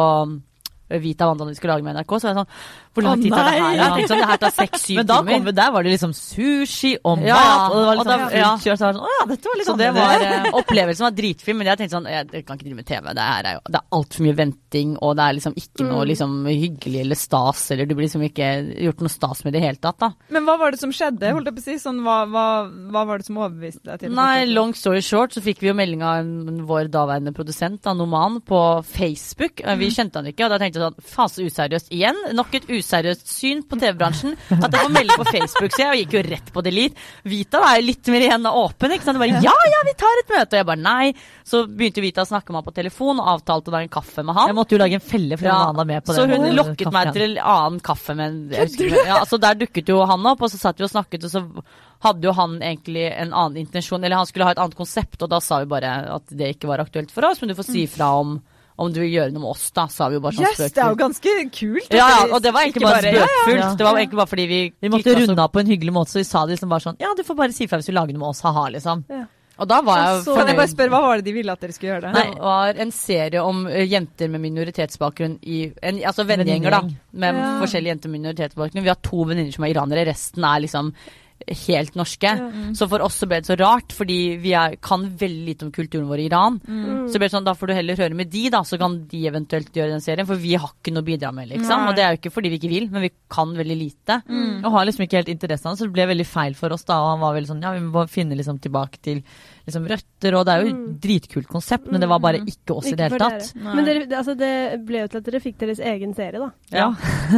Vita 0.99 1.27
Wanda 1.29 1.45
de 1.47 1.55
skulle 1.55 1.77
lage 1.77 1.87
med 1.87 1.95
NRK, 1.95 2.17
så 2.19 2.27
var 2.27 2.33
jeg 2.33 2.41
sånn 2.41 2.55
hvor 2.95 3.03
lang 3.07 3.21
tid 3.23 3.31
tar 3.33 3.45
det 3.47 3.61
her? 3.61 3.75
Ja, 3.79 3.89
sånn, 4.11 4.19
det 4.21 4.29
her 4.31 4.37
tar 4.43 4.51
seks-syv 4.57 4.97
Men 4.97 5.07
da 5.07 5.17
timer. 5.21 5.33
kom 5.33 5.45
vi 5.45 5.53
der, 5.53 5.71
var 5.71 5.83
det 5.87 5.93
liksom 5.95 6.13
sushi 6.17 6.97
og 7.05 7.19
mat, 7.21 7.27
Ja, 7.31 7.69
og 7.71 7.77
det 7.77 7.85
var 7.87 7.91
Og 7.91 8.01
liksom 8.01 8.21
da- 8.31 8.37
ja. 8.37 8.51
kjør. 8.57 8.77
Så 8.77 8.85
var 8.85 8.93
det 8.93 8.99
sånn, 8.99 9.07
å 9.07 9.13
ja, 9.21 9.27
dette 9.31 9.45
var 9.51 9.57
litt 9.61 9.67
Så 9.71 9.77
det 9.79 9.91
var, 9.95 10.15
eh, 10.21 10.51
opplevelsen 10.61 11.05
var 11.07 11.11
dritfin, 11.15 11.57
men 11.57 11.67
jeg 11.67 11.79
tenkte 11.79 11.97
sånn 11.97 12.09
Jeg, 12.11 12.45
kan 12.47 12.57
ikke 12.59 12.65
drive 12.67 12.77
med 12.77 12.87
TV. 12.87 13.15
Det 13.15 13.27
er, 13.27 13.53
jo- 13.55 13.67
det 13.71 13.79
er 13.81 13.87
altfor 13.93 14.21
mye 14.27 14.37
venting, 14.37 14.97
og 15.01 15.17
det 15.17 15.23
er 15.23 15.33
liksom 15.39 15.55
ikke 15.55 15.87
noe 15.87 16.05
liksom, 16.07 16.45
hyggelig 16.47 17.01
eller 17.01 17.15
stas, 17.17 17.71
eller 17.71 17.87
du 17.87 17.95
blir 17.95 18.07
liksom 18.09 18.23
ikke 18.27 18.49
gjort 18.83 19.01
noe 19.01 19.09
stas 19.09 19.45
med 19.45 19.53
det 19.53 19.59
i 19.59 19.61
det 19.61 19.67
hele 19.69 19.81
tatt, 19.81 19.99
da. 19.99 20.11
Men 20.31 20.45
hva 20.45 20.59
var 20.59 20.71
det 20.73 20.81
som 20.81 20.91
skjedde? 20.91 21.31
holdt 21.33 21.45
jeg 21.47 21.55
på 21.55 21.61
å 21.61 21.65
si? 21.65 21.75
Sånn, 21.79 22.01
hva, 22.03 22.25
hva, 22.27 22.47
hva 22.91 23.07
var 23.07 23.19
det 23.19 23.27
som 23.27 23.37
overbeviste 23.37 23.83
deg 23.85 24.01
til 24.01 24.11
Nei, 24.15 24.45
long 24.47 24.73
story 24.75 25.01
short, 25.01 25.31
så 25.33 25.41
fikk 25.43 25.59
vi 25.61 25.69
jo 25.69 25.75
melding 25.75 26.03
av 26.03 26.25
vår 26.67 26.89
daværende 26.91 27.33
produsent, 27.35 27.83
da, 27.83 27.93
Noman, 27.95 28.41
på 28.41 28.83
Facebook. 28.85 29.61
Vi 29.79 29.91
kjente 29.91 30.15
han 30.17 30.27
ikke, 30.27 30.45
og 30.45 30.51
da 30.51 30.59
tenkte 30.59 30.81
jeg 30.81 30.91
sånn 30.91 31.05
Faen, 31.05 31.29
så 31.29 31.45
useriøst 31.45 31.91
igjen. 31.91 32.17
Nok 32.35 32.55
et 32.55 32.67
useriøst 32.81 33.31
syn 33.31 33.63
på 33.69 33.79
TV-bransjen. 33.81 34.35
At 34.59 34.67
jeg 34.67 34.81
får 34.81 34.95
melding 34.97 35.23
på 35.23 35.29
Facebook, 35.31 35.77
så 35.77 35.85
jeg 35.87 36.03
gikk 36.05 36.19
jo 36.19 36.25
rett 36.31 36.51
på 36.55 36.65
delete. 36.67 37.07
Vita 37.31 37.63
er 37.69 37.79
jo 37.79 37.87
litt 37.91 38.13
mer 38.15 38.27
igjen 38.27 38.51
åpen, 38.51 38.97
ikke 38.97 39.07
sant. 39.07 39.23
Bare 39.23 39.45
ja, 39.47 39.55
ja, 39.75 39.85
vi 39.87 39.97
tar 40.01 40.25
et 40.25 40.35
møte. 40.35 40.51
Og 40.51 40.59
jeg 40.63 40.71
bare 40.73 40.85
nei. 40.85 41.13
Så 41.47 41.63
begynte 41.69 42.03
Vita 42.05 42.27
å 42.27 42.31
snakke 42.33 42.51
med 42.51 42.61
meg 42.61 42.69
på 42.73 42.77
telefon, 42.81 43.23
og 43.23 43.33
avtalte 43.37 43.75
da 43.75 43.85
en 43.85 43.93
kaffe 43.93 44.27
med 44.27 44.39
han. 44.39 44.51
Jeg 44.51 44.59
måtte 44.59 44.77
jo 44.77 44.83
lage 44.83 44.99
en 44.99 45.07
felle 45.13 45.39
for 45.39 45.51
Ja, 45.51 45.61
å 45.71 45.71
ha 45.79 45.87
med 45.87 46.07
på 46.07 46.17
så 46.17 46.27
hun 46.27 46.51
lokket 46.57 46.81
lokket 46.81 46.95
meg 46.95 47.13
til 47.15 47.27
en 47.27 47.39
annen 47.53 47.81
kaffe. 47.85 48.17
Men, 48.19 48.41
husker 48.55 48.97
ja, 49.07 49.21
så 49.29 49.39
der 49.41 49.59
dukket 49.61 49.91
jo 49.91 50.01
han 50.09 50.27
opp, 50.31 50.45
og 50.45 50.53
så 50.53 50.61
satt 50.61 50.81
vi 50.81 50.87
og 50.87 50.93
snakket, 50.93 51.27
og 51.27 51.35
så 51.35 51.45
hadde 52.07 52.29
jo 52.29 52.35
han 52.37 52.57
egentlig 52.63 53.07
en 53.11 53.35
annen 53.35 53.61
intensjon, 53.61 54.03
eller 54.03 54.21
han 54.23 54.29
skulle 54.29 54.49
ha 54.49 54.55
et 54.55 54.63
annet 54.63 54.79
konsept, 54.79 55.21
og 55.21 55.31
da 55.33 55.41
sa 55.45 55.61
vi 55.63 55.71
bare 55.71 55.93
at 56.17 56.33
det 56.33 56.55
ikke 56.57 56.71
var 56.71 56.83
aktuelt 56.85 57.13
for 57.13 57.29
oss, 57.29 57.43
men 57.43 57.53
du 57.53 57.59
får 57.59 57.69
si 57.69 57.85
fra 57.91 58.15
om, 58.21 58.39
om 58.81 58.93
du 58.93 59.01
vil 59.03 59.11
gjøre 59.13 59.33
noe 59.35 59.43
med 59.45 59.51
oss, 59.53 59.67
da, 59.77 59.85
sa 59.93 60.09
vi 60.09 60.17
jo 60.17 60.21
bare 60.25 60.33
sånn 60.39 60.47
Yes, 60.49 60.73
det 60.73 60.79
er 60.81 60.89
jo 60.95 60.99
ganske 61.01 61.35
kult. 61.53 61.91
Ja, 61.93 62.07
ja, 62.09 62.21
og 62.35 62.41
det 62.43 62.53
var 62.57 62.65
egentlig 62.65 62.81
ikke 62.81 62.91
bare 62.91 63.03
spøkefullt. 63.03 63.59
ja. 63.59 63.67
Ja. 63.67 63.75
Det 63.77 63.85
var 63.87 63.99
egentlig 64.01 64.21
bare 64.23 64.31
fordi 64.33 64.47
vi 64.49 64.61
Vi 64.81 64.89
måtte 64.95 65.15
runde 65.21 65.39
av 65.45 65.53
på 65.53 65.61
en 65.61 65.67
hyggelig 65.75 65.93
måte, 65.93 66.11
så 66.15 66.19
vi 66.23 66.25
sa 66.25 66.47
det 66.47 66.57
liksom 66.57 66.71
bare 66.73 66.81
sånn 66.89 66.97
Ja, 67.01 67.13
du 67.15 67.23
får 67.23 67.37
bare 67.37 67.53
si 67.53 67.67
fra 67.69 67.79
hvis 67.79 67.87
du 67.87 67.93
lager 67.93 68.13
noe 68.17 68.25
med 68.25 68.29
oss, 68.33 68.41
ha-ha, 68.41 68.69
liksom. 68.73 69.05
Og 69.61 69.69
da 69.69 69.83
var 69.85 69.99
jeg 70.01 70.25
Så- 70.25 70.35
Kan 70.37 70.47
jeg 70.49 70.57
bare 70.57 70.69
spørre, 70.73 70.89
hva 70.89 71.01
var 71.05 71.17
det 71.21 71.25
de 71.27 71.33
ville 71.37 71.53
at 71.53 71.61
dere 71.61 71.73
skulle 71.77 71.93
gjøre? 72.01 72.01
det? 72.01 72.13
Nei, 72.15 72.31
Det 72.33 72.41
var 72.41 72.75
en 72.81 72.91
serie 72.91 73.43
om 73.45 73.67
eh, 73.67 73.85
jenter 73.87 74.29
med 74.31 74.41
minoritetsbakgrunn 74.41 75.39
i 75.45 75.71
en, 75.83 75.99
Altså 76.01 76.25
vennegjenger, 76.25 76.71
da. 76.71 76.81
Med 77.13 77.35
Ja. 77.37 77.61
forskjellige 77.61 77.93
jenter 77.93 78.09
med 78.09 78.21
minoritetsbakgrunn. 78.23 78.83
Vi 78.83 78.89
har 78.89 78.97
to 79.03 79.25
venninner 79.25 79.53
som 79.53 79.65
er 79.65 79.75
iranere, 79.75 80.07
resten 80.07 80.43
er 80.45 80.61
liksom 80.65 80.95
helt 81.47 81.97
norske. 81.99 82.33
Så 82.77 82.89
for 82.91 83.03
oss 83.05 83.19
så 83.21 83.29
ble 83.29 83.41
det 83.41 83.51
så 83.51 83.57
rart, 83.61 83.95
fordi 83.97 84.19
vi 84.43 84.53
er, 84.57 84.77
kan 84.83 85.07
veldig 85.21 85.47
lite 85.47 85.67
om 85.67 85.73
kulturen 85.75 86.09
vår 86.11 86.23
i 86.23 86.27
Iran. 86.29 86.59
Mm. 86.67 87.09
Så 87.11 87.21
ble 87.21 87.29
det 87.29 87.35
sånn, 87.35 87.47
da 87.47 87.55
får 87.59 87.71
du 87.71 87.77
heller 87.77 88.03
høre 88.05 88.19
med 88.19 88.31
de, 88.33 88.45
da, 88.53 88.63
så 88.67 88.79
kan 88.81 88.99
de 89.11 89.23
eventuelt 89.31 89.75
gjøre 89.77 89.95
den 89.95 90.05
serien. 90.05 90.29
For 90.29 90.41
vi 90.41 90.57
har 90.57 90.73
ikke 90.73 90.95
noe 90.95 91.05
å 91.05 91.11
bidra 91.11 91.33
med, 91.35 91.51
liksom. 91.53 91.89
Og 91.91 91.97
det 91.97 92.05
er 92.05 92.15
jo 92.15 92.21
ikke 92.21 92.35
fordi 92.35 92.53
vi 92.53 92.61
ikke 92.61 92.73
vil, 92.73 92.91
men 92.93 93.07
vi 93.07 93.13
kan 93.33 93.55
veldig 93.57 93.79
lite. 93.79 94.21
Og 94.61 94.75
har 94.77 94.89
liksom 94.89 95.07
ikke 95.07 95.23
helt 95.23 95.33
interesse 95.33 95.67
av 95.67 95.75
det, 95.75 95.83
så 95.83 95.89
det 95.89 95.97
ble 95.97 96.11
veldig 96.15 96.29
feil 96.29 96.59
for 96.59 96.77
oss 96.77 96.87
da. 96.89 97.01
Og 97.03 97.15
han 97.15 97.25
var 97.25 97.39
veldig 97.39 97.53
sånn 97.55 97.65
ja, 97.65 97.75
vi 97.77 97.87
må 97.87 98.07
finne 98.11 98.39
liksom 98.39 98.61
tilbake 98.63 99.03
til 99.05 99.25
liksom 99.67 99.87
røtter, 99.91 100.37
og 100.39 100.47
det 100.47 100.55
er 100.55 100.65
jo 100.65 100.71
et 100.71 100.87
dritkult 101.05 101.49
konsept, 101.51 101.91
men 101.91 102.03
det 102.03 102.09
var 102.11 102.23
bare 102.23 102.41
ikke 102.43 102.77
oss 102.77 102.89
i 102.91 102.95
det 102.97 103.09
hele 103.09 103.21
tatt. 103.21 103.51
dere. 103.55 103.75
Men 103.77 103.89
dere, 103.89 104.05
det, 104.07 104.17
altså, 104.19 104.35
det 104.39 104.53
ble 104.87 105.03
jo 105.05 105.11
til 105.13 105.21
at 105.21 105.29
dere 105.29 105.43
fikk 105.45 105.59
deres 105.61 105.83
egen 105.93 106.15
serie, 106.17 106.41
da. 106.41 106.51
Ja. 106.75 106.89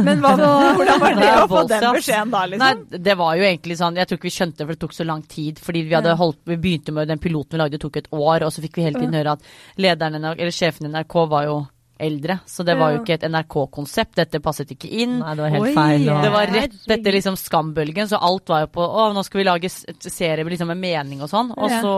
Men 0.05 0.23
hva, 0.23 0.33
hvordan 0.77 1.01
var 1.03 1.17
det 1.17 1.27
Det 1.27 1.33
å 1.41 1.49
få 1.51 1.65
den 1.71 1.85
beskjeden 1.97 2.33
da, 2.33 2.45
liksom? 2.53 2.83
Nei, 2.83 3.03
det 3.09 3.17
var 3.19 3.35
jo 3.37 3.45
egentlig 3.47 3.77
sånn 3.79 3.97
Jeg 3.99 4.09
tror 4.09 4.19
ikke 4.19 4.29
vi 4.29 4.35
skjønte 4.37 4.57
det, 4.59 4.65
for 4.65 4.73
det 4.73 4.81
tok 4.83 4.95
så 4.97 5.07
lang 5.07 5.21
tid. 5.29 5.61
Fordi 5.63 5.83
vi 5.87 5.95
hadde 5.97 6.15
holdt 6.19 6.41
Vi 6.49 6.59
begynte 6.61 6.95
med 6.95 7.11
den 7.11 7.21
piloten 7.21 7.57
vi 7.57 7.61
lagde, 7.61 7.77
det 7.77 7.83
tok 7.83 8.01
et 8.01 8.09
år, 8.13 8.45
og 8.45 8.53
så 8.53 8.63
fikk 8.63 8.79
vi 8.79 8.87
hele 8.87 8.99
tiden 8.99 9.17
høre 9.17 9.37
at 9.37 9.53
lederen 9.81 10.19
eller 10.19 10.53
sjefen 10.53 10.87
i 10.87 10.93
NRK 10.93 11.15
var 11.31 11.47
jo 11.49 11.57
eldre. 12.03 12.39
Så 12.49 12.65
det 12.67 12.75
var 12.79 12.93
jo 12.93 13.01
ikke 13.01 13.17
et 13.17 13.25
NRK-konsept. 13.29 14.15
Dette 14.19 14.41
passet 14.43 14.75
ikke 14.75 14.91
inn. 14.91 15.17
Nei, 15.21 15.33
det 15.37 15.45
var 15.45 15.55
helt 15.55 15.69
Oi. 15.69 15.73
feil. 15.77 16.05
Og, 16.09 16.21
Det 16.23 16.33
var 16.35 16.53
rett 16.57 16.77
etter 16.97 17.17
liksom 17.17 17.39
skambølgen, 17.39 18.11
så 18.11 18.19
alt 18.21 18.53
var 18.53 18.65
jo 18.65 18.73
på 18.75 18.83
Å, 18.83 19.07
nå 19.15 19.23
skal 19.25 19.41
vi 19.41 19.47
lage 19.47 19.71
serie 19.71 20.43
med 20.43 20.53
liksom 20.55 20.71
med 20.73 20.81
mening 20.83 21.23
og 21.23 21.31
sånn. 21.31 21.51
Og 21.55 21.73
så 21.79 21.95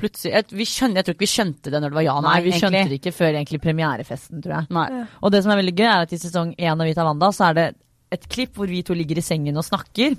plutselig 0.00 0.32
jeg, 0.34 0.48
vi 0.58 0.66
skjønner, 0.66 1.00
jeg 1.00 1.06
tror 1.06 1.16
ikke 1.16 1.24
vi 1.24 1.30
skjønte 1.30 1.70
det 1.70 1.80
når 1.80 1.92
det 1.92 1.98
var 2.00 2.06
ja 2.08 2.16
Nei, 2.24 2.34
vi 2.44 2.52
skjønte 2.56 2.84
det 2.90 2.98
ikke 2.98 3.14
før 3.14 3.30
egentlig 3.32 3.60
premierefesten, 3.62 4.42
tror 4.44 4.56
jeg. 4.58 4.70
Nei. 4.74 4.88
Og 5.22 5.34
det 5.34 5.44
som 5.44 5.54
er 5.54 5.60
veldig 5.62 5.76
gøy, 5.78 5.86
er 5.86 6.06
at 6.06 6.14
i 6.14 6.20
sesong 6.20 6.54
én 6.58 6.74
av 6.74 6.88
Vita 6.88 7.06
Wanda, 7.06 7.30
så 7.34 7.48
er 7.50 7.58
det 7.58 7.68
et 8.14 8.26
klipp 8.30 8.58
hvor 8.58 8.70
vi 8.70 8.82
to 8.86 8.94
ligger 8.96 9.18
i 9.18 9.24
sengen 9.24 9.58
og 9.58 9.66
snakker. 9.66 10.16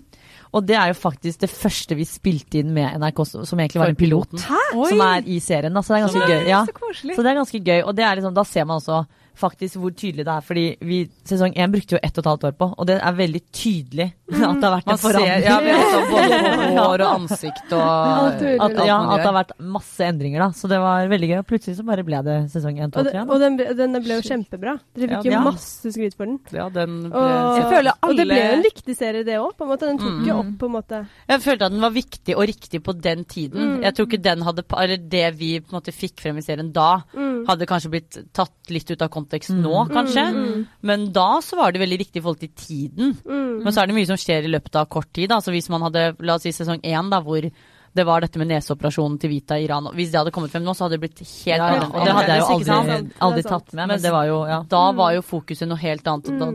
Og 0.56 0.64
det 0.68 0.78
er 0.80 0.92
jo 0.92 0.98
faktisk 0.98 1.42
det 1.44 1.50
første 1.52 1.98
vi 2.00 2.06
spilte 2.08 2.62
inn 2.62 2.72
med 2.76 2.96
NRK, 3.02 3.22
som 3.28 3.60
egentlig 3.60 3.82
var 3.82 3.92
en 3.92 4.00
pilot. 4.00 4.38
Som 4.40 5.04
er 5.04 5.28
i 5.28 5.40
serien, 5.44 5.76
da. 5.76 5.84
Så 5.84 5.94
det 5.94 6.00
er 6.00 6.08
ganske 6.08 6.32
gøy. 6.32 6.50
Ja. 6.50 6.64
Så. 6.68 6.96
Så 7.16 7.26
det 7.26 7.32
er 7.32 7.40
ganske 7.42 7.62
gøy, 7.62 7.80
og 7.84 7.96
det 7.98 8.06
er 8.08 8.20
liksom, 8.20 8.36
da 8.36 8.46
ser 8.48 8.68
man 8.68 8.82
også 8.82 9.04
faktisk 9.40 9.76
hvor 9.82 9.92
tydelig 9.96 10.26
det 10.26 10.34
er. 10.34 10.42
Fordi 10.46 10.66
vi, 10.82 11.00
sesong 11.28 11.54
én 11.56 11.72
brukte 11.74 11.96
jo 11.98 12.00
ett 12.04 12.18
og 12.18 12.24
et 12.24 12.30
halvt 12.32 12.46
år 12.50 12.56
på, 12.60 12.68
og 12.78 12.88
det 12.90 12.98
er 13.02 13.18
veldig 13.18 13.42
tydelig 13.52 14.08
at 14.32 14.60
det 14.60 14.66
har 14.66 14.74
vært 14.78 14.92
en 14.94 15.02
forandring. 15.02 15.44
ja, 15.46 15.58
vi 15.62 15.74
liksom 15.76 16.06
både 16.12 16.40
på 16.56 16.70
hår 16.80 17.04
og 17.06 17.10
ansikt 17.22 17.74
og 17.76 17.84
Alt 17.86 18.42
at, 18.46 18.80
ja, 18.88 18.98
at 19.14 19.20
det 19.22 19.28
har 19.30 19.36
vært 19.40 19.54
masse 19.76 20.08
endringer, 20.08 20.40
da. 20.46 20.50
Så 20.56 20.70
det 20.72 20.80
var 20.82 21.08
veldig 21.12 21.30
gøy. 21.32 21.38
Og 21.44 21.48
plutselig 21.50 21.78
så 21.80 21.86
bare 21.88 22.06
ble 22.08 22.22
det 22.26 22.38
sesong 22.54 22.80
én, 22.82 22.92
to, 22.94 23.04
tre. 23.06 23.26
og 23.26 23.40
den, 23.44 23.58
ble- 23.60 23.76
den 23.78 24.00
ble 24.02 24.18
jo 24.20 24.26
kjempebra. 24.26 24.78
Dere 24.96 25.20
fikk 25.20 25.30
jo 25.30 25.36
ja. 25.36 25.42
masse 25.46 25.92
skryt 25.96 26.16
for 26.18 26.26
den. 26.30 26.40
Ja, 26.56 26.70
den 26.74 26.98
ble 27.10 27.22
Og, 27.26 27.60
Jeg 27.60 27.68
føler 27.76 28.00
og 28.06 28.16
det 28.18 28.26
ble 28.30 28.40
jo 28.42 28.56
en 28.58 28.66
viktig 28.66 28.96
serie, 28.98 29.24
det 29.28 29.38
òg. 29.42 29.54
Den 29.86 30.00
tok 30.02 30.22
jo 30.26 30.34
Mm. 30.36 30.40
opp, 30.42 30.52
på 30.60 30.66
en 30.70 30.74
måte. 30.74 30.98
Jeg 31.30 31.42
følte 31.44 31.66
at 31.68 31.72
den 31.76 31.82
var 31.84 31.92
viktig 31.96 32.36
og 32.36 32.44
riktig 32.50 32.80
på 32.84 32.94
den 33.02 33.24
tiden. 33.30 33.62
Mm. 33.76 33.84
Jeg 33.86 33.94
tror 33.96 34.08
ikke 34.10 34.22
den 34.26 34.42
hadde 34.48 34.64
Eller 34.86 34.98
det 34.98 35.26
vi 35.40 35.60
på 35.60 35.72
en 35.74 35.78
måte 35.80 35.94
fikk 35.96 36.20
frem 36.24 36.38
i 36.38 36.42
serien 36.46 36.72
da, 36.74 37.04
Mm. 37.16 37.46
hadde 37.48 37.66
kanskje 37.70 37.90
blitt 37.92 38.18
tatt 38.34 38.52
litt 38.70 38.90
ut 38.92 39.02
av 39.02 39.10
kontekst 39.10 39.25
Mm. 39.34 39.62
nå, 39.64 39.76
kanskje. 39.92 40.26
Mm. 40.36 40.66
Men 40.82 41.06
da 41.16 41.30
så 41.44 41.60
var 41.60 41.72
det 41.72 41.82
veldig 41.84 42.00
riktig 42.00 42.22
i 42.22 42.26
forhold 42.26 42.40
til 42.40 42.54
tiden. 42.56 43.16
Mm. 43.26 43.64
Men 43.64 43.74
så 43.74 43.82
er 43.82 43.88
det 43.88 43.98
mye 43.98 44.10
som 44.10 44.20
skjer 44.20 44.46
i 44.46 44.52
løpet 44.52 44.76
av 44.76 44.90
kort 44.92 45.12
tid. 45.14 45.32
Altså 45.32 45.54
hvis 45.56 45.70
man 45.74 45.86
hadde, 45.88 46.16
la 46.20 46.38
oss 46.38 46.46
si 46.48 46.54
sesong 46.56 46.82
én, 46.84 47.10
da, 47.12 47.22
hvor 47.26 47.48
det 47.96 48.04
var 48.04 48.20
dette 48.20 48.40
med 48.42 48.50
neseoperasjonen 48.52 49.16
til 49.24 49.32
Vita 49.32 49.56
i 49.56 49.64
Iran. 49.64 49.88
Hvis 49.96 50.10
det 50.12 50.20
hadde 50.20 50.32
kommet 50.36 50.52
frem 50.52 50.66
nå, 50.68 50.74
så 50.76 50.84
hadde 50.84 50.98
det 50.98 51.06
blitt 51.06 51.22
helt 51.22 51.48
Ja, 51.48 51.56
ja, 51.56 51.86
annerledes, 51.86 51.94
og 51.96 52.04
det 52.04 52.16
hadde 52.18 52.34
jeg 52.34 52.42
jo 52.42 52.48
aldri, 52.56 52.98
aldri 53.28 53.44
tatt 53.46 53.70
med, 53.72 53.80
Men 53.80 53.94
men 53.94 54.02
det 54.04 54.12
var 54.12 54.26
jo 54.28 54.40
ja. 54.50 54.58
Da 54.74 54.82
var 54.98 55.14
jo 55.16 55.22
fokuset 55.24 55.70
noe 55.70 55.80
helt 55.80 56.10
annet. 56.12 56.28
og 56.28 56.42
Da, 56.42 56.50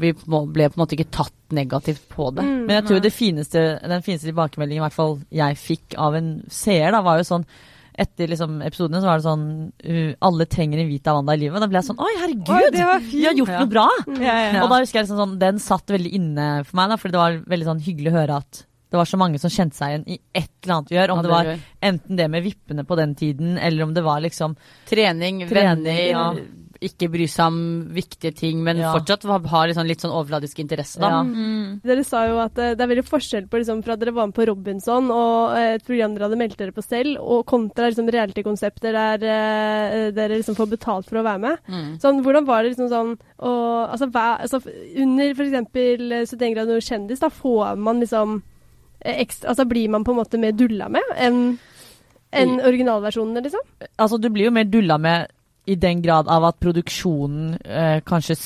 vi 0.00 0.12
ble 0.16 0.70
på 0.70 0.78
en 0.78 0.80
måte 0.80 0.96
ikke 0.96 1.10
tatt 1.12 1.56
negativt 1.56 2.08
på 2.08 2.30
det. 2.32 2.46
Mm. 2.46 2.62
Men 2.64 2.78
jeg 2.78 2.86
tror 2.88 3.04
det 3.04 3.12
fineste, 3.12 3.66
den 3.84 4.06
fineste 4.06 4.30
tilbakemeldingen 4.30 4.80
i 4.80 4.86
hvert 4.86 4.96
fall 4.96 5.18
jeg 5.28 5.60
fikk 5.60 5.98
av 6.00 6.16
en 6.16 6.30
seer, 6.48 6.88
da, 6.96 7.04
var 7.04 7.20
jo 7.20 7.28
sånn 7.28 7.44
etter 7.98 8.28
liksom 8.32 8.60
episodene 8.66 9.00
så 9.02 9.08
var 9.08 9.18
det 9.20 9.26
sånn 9.26 9.44
uh, 9.72 10.12
Alle 10.28 10.46
trenger 10.52 10.82
en 10.82 10.88
hvit 10.90 11.06
Wanda 11.10 11.34
i 11.36 11.40
livet. 11.40 11.56
Og 11.56 11.64
da 11.64 11.68
ble 11.72 11.80
jeg 11.80 11.88
sånn 11.88 12.00
Oi, 12.04 12.12
herregud! 12.20 12.76
Oi, 12.76 13.00
vi 13.10 13.24
har 13.26 13.36
gjort 13.40 13.52
Ja. 13.54 13.58
noe 13.64 13.72
bra! 13.72 13.88
Ja, 14.20 14.36
ja. 14.52 14.62
Og 14.64 14.70
da 14.72 14.80
husker 14.82 15.00
jeg 15.00 15.06
liksom 15.08 15.20
sånn 15.22 15.36
Den 15.42 15.58
satt 15.62 15.92
veldig 15.96 16.12
inne 16.18 16.48
for 16.68 16.76
meg, 16.80 16.90
da, 16.92 16.96
fordi 17.00 17.16
det 17.16 17.22
var 17.22 17.38
veldig 17.56 17.68
sånn 17.72 17.84
hyggelig 17.86 18.12
å 18.12 18.18
høre 18.20 18.40
at 18.44 18.62
det 18.86 19.00
var 19.00 19.08
så 19.10 19.18
mange 19.18 19.38
som 19.42 19.50
kjente 19.50 19.74
seg 19.74 19.90
igjen 19.90 20.04
i 20.14 20.16
et 20.38 20.50
eller 20.62 20.74
annet 20.76 20.90
vi 20.92 20.96
gjør. 20.96 21.10
Om 21.16 21.22
det 21.24 21.30
var 21.32 21.48
enten 21.88 22.16
det 22.20 22.28
med 22.30 22.44
vippene 22.46 22.84
på 22.86 22.96
den 22.96 23.16
tiden, 23.18 23.56
eller 23.58 23.82
om 23.82 23.94
det 23.96 24.04
var 24.06 24.20
liksom 24.22 24.54
Trening, 24.86 25.40
Trening, 25.50 25.82
venner. 26.14 26.38
Ikke 26.84 27.08
bry 27.12 27.26
seg 27.30 27.46
om 27.46 27.58
viktige 27.94 28.34
ting, 28.36 28.62
men 28.64 28.76
Ja. 28.78 28.92
fortsatt 28.94 29.24
ha 29.24 29.38
ha 29.38 29.64
litt 29.66 29.76
sånn, 29.76 29.86
litt 29.88 30.00
sånn 30.00 30.12
overfladisk 30.12 30.58
interesse, 30.58 30.98
da. 31.00 31.08
Ja. 31.08 31.22
Mm. 31.22 31.80
Dere 31.82 32.04
sa 32.04 32.26
jo 32.26 32.38
at 32.38 32.58
eh, 32.58 32.74
det 32.74 32.80
er 32.84 32.90
veldig 32.94 33.06
forskjell 33.06 33.48
på 33.48 33.60
liksom, 33.60 33.82
fra 33.84 33.94
at 33.94 34.00
dere 34.00 34.14
var 34.14 34.26
med 34.26 34.34
på 34.34 34.46
Robinson 34.46 35.10
og 35.10 35.56
eh, 35.56 35.74
et 35.76 35.86
program 35.86 36.14
dere 36.14 36.28
hadde 36.28 36.38
meldt 36.40 36.56
dere 36.58 36.72
på 36.72 36.84
selv, 36.84 37.20
og 37.20 37.46
kontra 37.46 37.88
liksom, 37.90 38.10
reality-konsepter 38.10 38.92
der 38.92 39.26
eh, 39.26 40.10
dere 40.16 40.36
liksom 40.40 40.56
får 40.58 40.70
betalt 40.74 41.08
for 41.08 41.20
å 41.20 41.26
være 41.26 41.42
med. 41.44 41.62
Mm. 41.68 42.00
Sånn, 42.02 42.22
hvordan 42.24 42.46
var 42.48 42.62
det 42.62 42.74
liksom 42.74 42.90
sånn 42.92 43.14
og, 43.38 43.90
altså, 43.92 44.08
hva, 44.10 44.26
altså, 44.40 44.60
Under 44.96 45.32
f.eks. 45.36 46.32
71 46.32 46.54
grader 46.54 46.72
nord 46.72 46.84
kjendis, 46.86 47.20
da 47.20 47.28
får 47.28 47.76
man 47.76 48.00
liksom 48.00 48.42
eh, 49.04 49.20
ekstra 49.22 49.52
Altså 49.52 49.66
blir 49.68 49.88
man 49.92 50.04
på 50.04 50.14
en 50.14 50.20
måte 50.22 50.40
mer 50.40 50.52
dulla 50.56 50.88
med 50.88 51.02
enn 51.16 51.58
enn 52.36 52.58
originalversjonene, 52.60 53.40
liksom? 53.44 53.62
Altså, 54.02 54.18
du 54.20 54.28
blir 54.34 54.48
jo 54.48 54.52
mer 54.52 54.66
dulla 54.68 54.98
med 55.00 55.30
i 55.66 55.76
den 55.80 56.02
grad 56.04 56.28
av 56.30 56.46
at 56.48 56.60
produksjonen 56.62 57.56
eh, 57.64 57.98
kanskje 58.06 58.38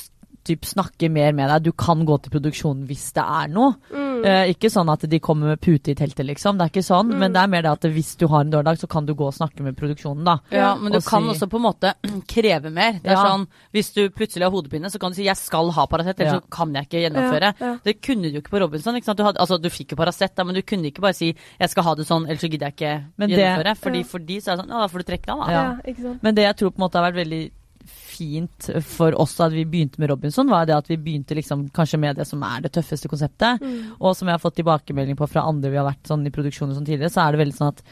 typ 0.47 0.65
snakker 0.65 1.13
mer 1.13 1.35
med 1.37 1.51
deg. 1.53 1.69
Du 1.69 1.73
kan 1.77 2.05
gå 2.09 2.17
til 2.23 2.33
produksjonen 2.33 2.87
hvis 2.89 3.11
det 3.17 3.25
er 3.25 3.51
noe. 3.53 3.75
Mm. 3.93 4.10
Eh, 4.25 4.53
ikke 4.55 4.71
sånn 4.71 4.89
at 4.93 5.01
de 5.09 5.19
kommer 5.21 5.47
med 5.49 5.61
pute 5.61 5.91
i 5.91 5.95
teltet, 5.95 6.27
liksom. 6.27 6.59
Det 6.59 6.67
er 6.67 6.71
ikke 6.71 6.85
sånn. 6.87 7.11
Mm. 7.13 7.19
Men 7.19 7.33
det 7.33 7.41
er 7.43 7.47
mer 7.49 7.63
det 7.63 7.71
at 7.73 7.81
hvis 7.93 8.17
du 8.17 8.27
har 8.29 8.41
en 8.43 8.51
dårlig 8.51 8.65
dag, 8.65 8.79
så 8.79 8.89
kan 8.89 9.07
du 9.07 9.15
gå 9.15 9.27
og 9.27 9.35
snakke 9.35 9.61
med 9.63 9.77
produksjonen, 9.77 10.25
da. 10.25 10.39
Ja, 10.51 10.75
men 10.77 10.93
du 10.93 10.99
Og 10.99 11.05
kan 11.05 11.23
si- 11.23 11.29
også 11.35 11.49
på 11.51 11.57
en 11.57 11.67
måte 11.67 11.95
kreve 12.29 12.71
mer. 12.73 12.93
Det 13.01 13.07
er 13.07 13.17
Ja. 13.17 13.25
sånn, 13.25 13.47
Hvis 13.73 13.93
du 13.95 14.09
plutselig 14.11 14.43
har 14.43 14.51
hodepine, 14.51 14.87
så 14.91 14.99
kan 14.99 15.11
du 15.13 15.15
si 15.17 15.25
'jeg 15.25 15.37
skal 15.37 15.71
ha 15.71 15.87
Paracet', 15.87 16.19
ellers 16.21 16.33
Ja. 16.35 16.41
så 16.41 16.51
kan 16.51 16.73
jeg 16.75 16.89
ikke 16.89 17.01
gjennomføre. 17.11 17.55
Ja, 17.61 17.67
ja. 17.67 17.79
Det 17.85 18.03
kunne 18.03 18.23
du 18.23 18.31
jo 18.31 18.41
ikke 18.41 18.51
på 18.51 18.61
Robinson. 18.61 18.95
ikke 18.97 19.05
sant? 19.05 19.17
Du, 19.19 19.23
hadde, 19.25 19.39
altså, 19.39 19.61
du 19.61 19.69
fikk 19.69 19.91
jo 19.93 19.97
Paracet, 19.97 20.37
men 20.45 20.55
du 20.55 20.63
kunne 20.63 20.85
ikke 20.91 21.01
bare 21.01 21.15
si 21.15 21.35
'jeg 21.61 21.71
skal 21.71 21.85
ha 21.85 21.95
det 21.95 22.07
sånn, 22.07 22.27
ellers 22.27 22.41
så 22.41 22.51
gidder 22.51 22.67
jeg 22.67 22.77
ikke 22.77 23.05
Men 23.17 23.29
det- 23.31 23.39
gjennomføre'. 23.39 23.77
Fordi 23.79 23.99
Ja. 23.99 24.03
for 24.05 24.19
de 24.19 24.37
så 24.41 24.53
er 24.53 24.57
det 24.57 24.65
sånn 24.65 24.69
'ja, 24.71 24.81
da 24.81 24.87
får 24.89 24.99
du 24.99 25.05
trekke 25.05 25.27
deg', 25.27 25.39
da'. 25.47 25.49
Ja. 25.51 25.63
Ja, 25.71 25.77
ikke 25.87 26.03
sant? 26.03 26.23
Men 26.23 26.35
det 26.35 26.43
jeg 26.45 26.57
tror 26.57 26.71
på 26.71 26.79
en 26.79 26.89
måte 26.89 26.95
har 26.99 27.13
vært 27.13 27.27
veldig 27.27 27.51
fint 28.21 28.69
for 28.87 29.17
oss 29.21 29.39
at 29.41 29.55
vi 29.57 29.65
begynte 29.69 30.01
med 30.03 30.13
Robinson, 30.13 30.51
var 30.51 30.69
det 30.69 30.77
at 30.77 30.91
vi 30.91 30.99
begynte 31.01 31.37
liksom 31.39 31.69
kanskje 31.77 32.01
med 32.03 32.21
det 32.21 32.29
som 32.29 32.43
er 32.47 32.65
det 32.65 32.75
tøffeste 32.77 33.09
konseptet. 33.11 33.63
Mm. 33.65 33.97
Og 33.99 34.17
som 34.17 34.29
jeg 34.29 34.37
har 34.37 34.43
fått 34.43 34.59
tilbakemelding 34.61 35.19
på 35.19 35.29
fra 35.31 35.47
andre 35.49 35.73
vi 35.73 35.81
har 35.81 35.89
vært 35.89 36.11
sånn 36.11 36.27
i 36.29 36.35
produksjoner 36.35 36.77
som 36.77 36.87
tidligere, 36.87 37.13
så 37.13 37.25
er 37.25 37.35
det 37.35 37.45
veldig 37.45 37.59
sånn 37.59 37.75
at 37.75 37.85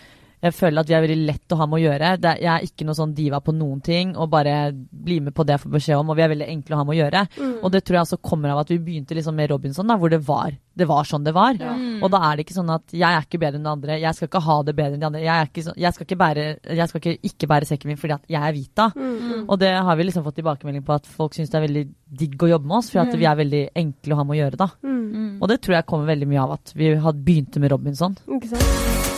Jeg 0.42 0.54
føler 0.54 0.80
at 0.84 0.86
vi 0.90 0.94
er 0.94 1.02
veldig 1.02 1.26
lett 1.26 1.54
å 1.54 1.58
ha 1.58 1.66
med 1.66 1.80
å 1.80 1.82
gjøre. 1.82 2.12
Det, 2.22 2.30
er- 2.30 2.42
jeg 2.44 2.52
er 2.52 2.66
ikke 2.68 2.86
noe 2.86 2.94
sånn 2.94 3.14
diva 3.16 3.40
på 3.42 3.54
noen 3.56 3.80
ting, 3.82 4.12
og 4.16 4.30
bare 4.30 4.72
bli 4.74 5.18
med 5.20 5.34
på 5.34 5.44
det 5.46 5.56
jeg 5.56 5.64
får 5.64 5.72
beskjed 5.74 5.98
om. 5.98 6.10
Og 6.12 6.16
vi 6.18 6.22
er 6.22 6.32
veldig 6.34 6.48
enkle 6.52 6.76
å 6.76 6.78
ha 6.78 6.84
med 6.86 6.94
å 6.94 7.00
gjøre. 7.00 7.22
Mm. 7.38 7.54
Og 7.64 7.72
det 7.74 7.80
tror 7.84 7.98
jeg 7.98 8.06
også 8.06 8.20
kommer 8.22 8.54
av 8.54 8.60
at 8.62 8.70
vi 8.70 8.78
begynte 8.78 9.16
liksom 9.18 9.34
med 9.34 9.50
Robinson, 9.50 9.86
da, 9.90 9.96
hvor 9.98 10.12
det 10.12 10.20
var, 10.26 10.54
det 10.78 10.86
var 10.86 11.08
sånn 11.10 11.24
det 11.26 11.34
var. 11.34 11.58
Mm. 11.58 11.98
Og 12.06 12.10
da 12.14 12.20
er 12.28 12.36
det 12.38 12.46
ikke 12.46 12.54
sånn 12.60 12.70
at 12.70 12.94
jeg 12.94 13.02
er 13.08 13.26
ikke 13.26 13.40
bedre 13.42 13.58
enn 13.58 13.66
de 13.66 13.72
andre, 13.72 13.98
jeg 13.98 14.14
skal 14.14 14.30
ikke 14.30 14.44
ha 14.46 14.58
det 14.62 14.76
bedre 14.78 14.94
enn 14.94 15.02
de 15.02 15.08
andre. 15.10 15.24
Jeg, 15.26 15.34
er 15.34 15.50
ikke 15.50 15.74
jeg 15.74 15.96
skal, 15.96 16.06
ikke 16.06 16.20
bære, 16.22 16.46
jeg 16.78 16.88
skal 16.92 17.02
ikke, 17.02 17.16
ikke 17.32 17.50
bære 17.50 17.70
sekken 17.72 17.90
min 17.92 17.98
fordi 17.98 18.14
at 18.20 18.30
jeg 18.30 18.42
er 18.48 18.54
Vita. 18.54 18.88
Mm. 18.94 19.44
Og 19.48 19.58
det 19.58 19.72
har 19.74 19.98
vi 19.98 20.06
liksom 20.06 20.26
fått 20.28 20.38
tilbakemelding 20.38 20.86
på 20.86 20.94
at 21.00 21.10
folk 21.18 21.34
syns 21.34 21.50
det 21.50 21.58
er 21.58 21.66
veldig 21.66 21.84
digg 22.22 22.46
å 22.46 22.52
jobbe 22.54 22.70
med 22.70 22.78
oss, 22.78 22.92
for 22.94 23.02
at 23.02 23.18
vi 23.18 23.26
er 23.26 23.36
veldig 23.42 23.64
enkle 23.74 24.14
å 24.14 24.22
ha 24.22 24.28
med 24.28 24.38
å 24.38 24.40
gjøre, 24.44 24.60
da. 24.62 24.70
Mm. 24.86 24.96
Mm. 25.08 25.30
Og 25.42 25.48
det 25.50 25.60
tror 25.64 25.80
jeg 25.80 25.88
kommer 25.90 26.12
veldig 26.14 26.30
mye 26.30 26.46
av 26.46 26.56
at 26.60 26.74
vi 26.78 26.94
begynte 26.94 27.58
med 27.62 27.74
Robinson. 27.74 28.14
Ikke 28.38 28.54
sant? 28.54 29.17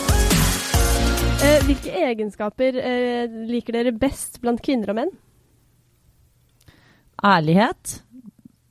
Eh, 1.41 1.63
hvilke 1.65 1.91
egenskaper 2.05 2.75
eh, 2.77 3.31
liker 3.49 3.73
dere 3.79 3.91
best 3.97 4.37
blant 4.43 4.61
kvinner 4.63 4.91
og 4.93 4.97
menn? 4.99 5.11
Ærlighet 7.25 7.95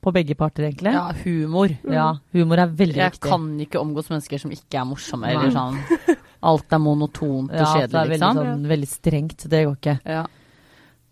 på 0.01 0.13
begge 0.15 0.37
parter, 0.39 0.69
egentlig. 0.69 0.93
Ja, 0.95 1.11
humor. 1.25 1.73
Ja, 1.93 2.07
humor 2.35 2.63
er 2.63 2.71
veldig 2.73 2.97
Jeg 3.03 3.13
viktig. 3.17 3.27
kan 3.29 3.49
ikke 3.61 3.83
omgås 3.83 4.09
mennesker 4.11 4.41
som 4.41 4.55
ikke 4.55 4.79
er 4.81 4.87
morsomme, 4.89 5.27
Nei. 5.29 5.35
eller 5.37 5.53
sånn 5.53 6.17
Alt 6.49 6.73
er 6.73 6.81
monotont 6.81 7.51
og 7.53 7.59
ja, 7.59 7.67
det 7.75 7.83
er 7.85 7.91
veldig, 7.93 8.15
liksom. 8.15 8.39
sånn, 8.41 8.63
veldig 8.71 8.89
strengt. 8.89 9.45
Det 9.53 9.61
går 9.67 9.77
ikke. 9.77 9.97
Ja. 10.09 10.23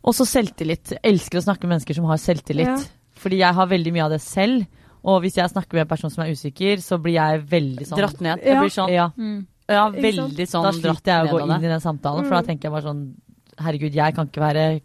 Også 0.09 0.24
selvtillit. 0.30 0.94
Jeg 0.94 1.02
elsker 1.11 1.42
å 1.42 1.44
snakke 1.44 1.66
med 1.68 1.74
mennesker 1.76 1.98
som 1.98 2.06
har 2.09 2.22
selvtillit. 2.22 2.70
Ja. 2.70 2.78
Fordi 3.18 3.42
jeg 3.42 3.59
har 3.59 3.68
veldig 3.68 3.92
mye 3.98 4.06
av 4.06 4.14
det 4.14 4.22
selv. 4.24 4.64
Og 5.04 5.20
hvis 5.26 5.36
jeg 5.36 5.52
snakker 5.52 5.76
med 5.76 5.84
en 5.84 5.90
person 5.90 6.11
som 6.14 6.24
er 6.24 6.32
usikker, 6.32 6.80
så 6.80 6.96
blir 7.02 7.18
jeg 7.18 7.42
veldig 7.50 7.84
sånn 7.90 8.00
Dratt 8.00 8.22
ned. 8.24 8.40
Jeg 8.40 8.54
Ja. 8.56 8.62
blir 8.62 8.72
sånn 8.78 8.94
Ja, 8.94 9.09
Mm. 9.18 9.46
Ja, 9.68 9.90
veldig 9.90 10.46
sånn 10.48 10.62
da 10.64 10.72
sliter 10.72 11.12
jeg 11.12 11.28
å 11.28 11.32
gå 11.34 11.40
inn 11.44 11.64
i 11.64 11.68
den 11.68 11.80
samtalen, 11.80 12.24
for 12.24 12.34
Mm. 12.34 12.40
da 12.40 12.42
tenker 12.42 12.62
jeg 12.68 12.72
bare 12.72 12.82
sånn 12.88 13.14
Herregud, 13.58 13.92
jeg 13.92 14.14
kan 14.14 14.26
ikke 14.28 14.40
være 14.40 14.80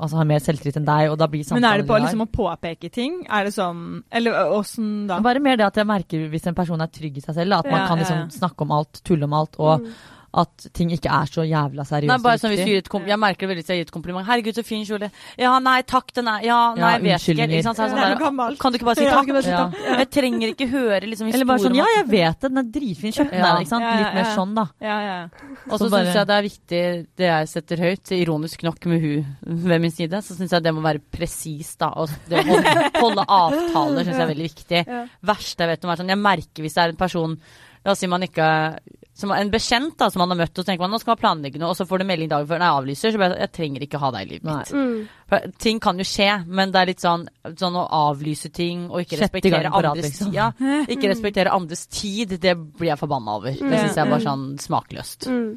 Altså 0.00 0.14
ha 0.16 0.24
mer 0.24 0.38
selvtillit 0.38 0.76
enn 0.78 0.84
deg, 0.86 1.10
og 1.10 1.18
da 1.18 1.26
blir 1.26 1.42
samtalen 1.42 1.60
Men 1.60 1.72
er 1.72 1.78
det 1.82 1.86
på 1.88 1.96
liksom 2.00 2.20
å 2.22 2.30
påpeke 2.30 2.90
ting? 2.92 3.26
Er 3.28 3.44
det 3.44 3.52
sånn 3.54 4.02
Eller 4.12 4.32
åssen 4.54 5.06
da? 5.08 5.18
Bare 5.20 5.40
mer 5.40 5.56
det 5.56 5.66
at 5.66 5.74
jeg 5.74 5.86
merker 5.86 6.28
hvis 6.30 6.46
en 6.46 6.54
person 6.54 6.80
er 6.80 6.86
trygg 6.86 7.16
i 7.18 7.20
seg 7.20 7.34
selv, 7.34 7.50
da, 7.50 7.58
at 7.58 7.66
man 7.70 7.80
Ja, 7.80 7.86
kan 7.88 7.98
ja, 7.98 8.04
liksom 8.04 8.18
ja. 8.18 8.26
snakke 8.38 8.62
om 8.62 8.70
alt, 8.72 9.00
tulle 9.04 9.24
om 9.24 9.32
alt, 9.34 9.56
og 9.58 9.80
Mm. 9.82 9.92
At 10.34 10.66
ting 10.76 10.90
ikke 10.92 11.08
er 11.08 11.24
så 11.30 11.40
jævla 11.48 11.84
seriøst 11.88 12.10
Nei, 12.12 12.18
bare 12.20 12.36
sånn 12.36 12.52
hvis 12.52 12.60
du 12.60 12.68
gir 12.68 12.82
et 12.82 12.88
kom 12.92 13.06
Jeg 13.08 13.16
merker 13.16 13.46
det 13.46 13.48
veldig 13.48 13.62
hvis 13.64 13.70
jeg 13.72 13.78
gir 13.80 13.86
et 13.88 13.92
kompliment. 13.94 14.26
'Herregud, 14.28 14.58
så 14.58 14.64
fin 14.66 14.84
kjole'. 14.84 15.08
Ja, 15.40 15.54
nei, 15.58 15.80
takk, 15.88 16.12
den 16.12 16.28
er 16.28 16.42
Ja, 16.44 16.74
nei, 16.76 16.90
Ja, 16.92 17.16
vet 17.16 17.28
ikke. 17.32 17.46
Ikke 17.48 17.62
sant? 17.64 17.78
Så 17.78 17.84
er 17.86 17.92
sånn 17.94 18.36
der, 18.36 18.56
kan 18.60 18.72
du 18.72 18.76
ikke 18.76 18.88
bare 18.90 18.98
si 19.00 19.06
takk? 19.08 19.30
Ja. 19.48 19.96
Jeg 20.02 20.10
trenger 20.12 20.52
ikke 20.52 20.68
høre 20.68 21.00
liksom 21.08 21.32
Eller 21.32 21.48
bare 21.48 21.58
sånn 21.64 21.78
Ja, 21.78 21.86
jeg 21.96 22.06
vet 22.12 22.40
det, 22.40 22.50
den 22.52 22.58
er 22.58 22.68
dritfin. 22.76 23.12
Kjøpt 23.16 23.30
den 23.30 23.40
Ja. 23.40 23.46
der, 23.54 23.60
ikke 23.64 23.72
sant. 23.72 23.82
Ja, 23.82 23.92
ja, 23.94 23.98
Litt 24.04 24.14
mer 24.14 24.28
sånn, 24.36 24.54
da. 24.54 24.66
Ja, 24.84 24.98
ja. 25.00 25.28
Og 25.70 25.78
så 25.78 25.88
syns 25.88 26.14
jeg 26.14 26.26
det 26.28 26.36
er 26.36 26.42
viktig, 26.42 26.82
det 27.16 27.26
jeg 27.28 27.48
setter 27.48 27.76
høyt, 27.78 28.12
ironisk 28.12 28.62
nok 28.62 28.86
med 28.86 29.00
hun 29.00 29.26
ved 29.68 29.80
min 29.80 29.90
side, 29.90 30.20
så 30.22 30.36
syns 30.36 30.50
jeg 30.52 30.62
det 30.62 30.74
må 30.74 30.82
være 30.84 31.00
presist, 31.10 31.78
da. 31.78 31.88
Og 31.96 32.08
det 32.28 32.44
å 32.44 33.00
holde, 33.00 33.24
avtaler 33.24 34.04
syns 34.04 34.16
jeg 34.18 34.26
er 34.28 34.34
veldig 34.34 34.50
viktig. 34.52 34.84
Ja. 34.86 35.06
Verste 35.24 35.64
jeg 35.64 35.72
vet 35.72 35.84
om 35.84 35.90
er 35.90 35.96
sånn 35.96 36.08
Jeg 36.12 36.18
merker 36.20 36.62
hvis 36.62 36.74
det 36.74 36.84
er 36.84 36.88
en 36.92 36.96
person 37.00 37.38
La 37.84 37.92
oss 37.92 38.00
si 38.02 38.08
man 38.10 38.20
ikke 38.26 38.78
som 39.18 39.32
En 39.34 39.50
bekjent 39.50 39.96
da, 39.98 40.06
som 40.14 40.22
han 40.22 40.30
har 40.30 40.38
møtt, 40.44 40.52
og 40.54 40.62
så 40.62 40.68
tenker 40.68 40.84
man 40.84 40.92
nå 40.94 41.00
skal 41.02 41.16
man 41.16 41.20
planlegge 41.22 41.58
noe, 41.58 41.72
og 41.72 41.78
så 41.78 41.86
får 41.90 42.02
du 42.02 42.06
melding 42.06 42.28
dagen 42.30 42.46
før 42.46 42.60
den 42.60 42.66
er 42.68 42.76
avlyser. 42.78 43.14
Så 43.14 43.18
bare 43.18 43.38
jeg, 43.40 43.50
trenger 43.56 43.84
ikke 43.86 43.98
ha 43.98 44.10
deg 44.14 44.26
i 44.26 44.30
livet 44.30 44.46
mitt. 44.46 44.70
Mm. 44.70 45.24
For 45.32 45.56
Ting 45.64 45.80
kan 45.82 45.98
jo 45.98 46.06
skje, 46.06 46.28
men 46.46 46.74
det 46.74 46.80
er 46.80 46.90
litt 46.92 47.02
sånn, 47.02 47.24
sånn 47.58 47.78
å 47.80 47.86
avlyse 47.98 48.52
ting 48.54 48.86
og 48.86 49.02
ikke 49.02 49.18
respektere 49.24 49.72
andres 49.74 50.06
liksom. 50.06 50.30
ja, 50.36 50.52
Ikke 50.86 51.10
respektere 51.10 51.54
andres 51.56 51.88
tid, 51.90 52.38
det 52.38 52.54
blir 52.54 52.92
jeg 52.92 53.02
forbanna 53.02 53.40
over. 53.40 53.58
Det 53.58 53.82
syns 53.82 53.98
jeg 53.98 54.04
er 54.06 54.14
bare 54.14 54.26
sånn 54.28 54.46
smakløst. 54.62 55.26
Mm. 55.34 55.50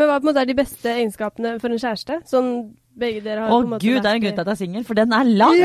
Men 0.00 0.08
hva 0.08 0.16
på 0.16 0.24
en 0.24 0.30
måte 0.30 0.42
er 0.42 0.48
de 0.48 0.56
beste 0.56 0.92
egenskapene 0.96 1.56
for 1.60 1.72
en 1.72 1.80
kjæreste? 1.82 2.22
Sånn 2.32 2.52
begge 2.96 3.20
dere 3.26 3.44
har 3.44 3.52
Å 3.52 3.58
på 3.58 3.64
en 3.66 3.72
måte 3.74 3.84
gud, 3.84 3.98
det 4.00 4.08
er 4.08 4.14
en 4.16 4.22
grunn 4.24 4.38
til 4.38 4.40
at 4.40 4.48
jeg 4.48 4.56
er 4.56 4.62
singel, 4.64 4.86
for 4.88 4.96
den 4.96 5.12
er 5.12 5.32
lang! 5.36 5.58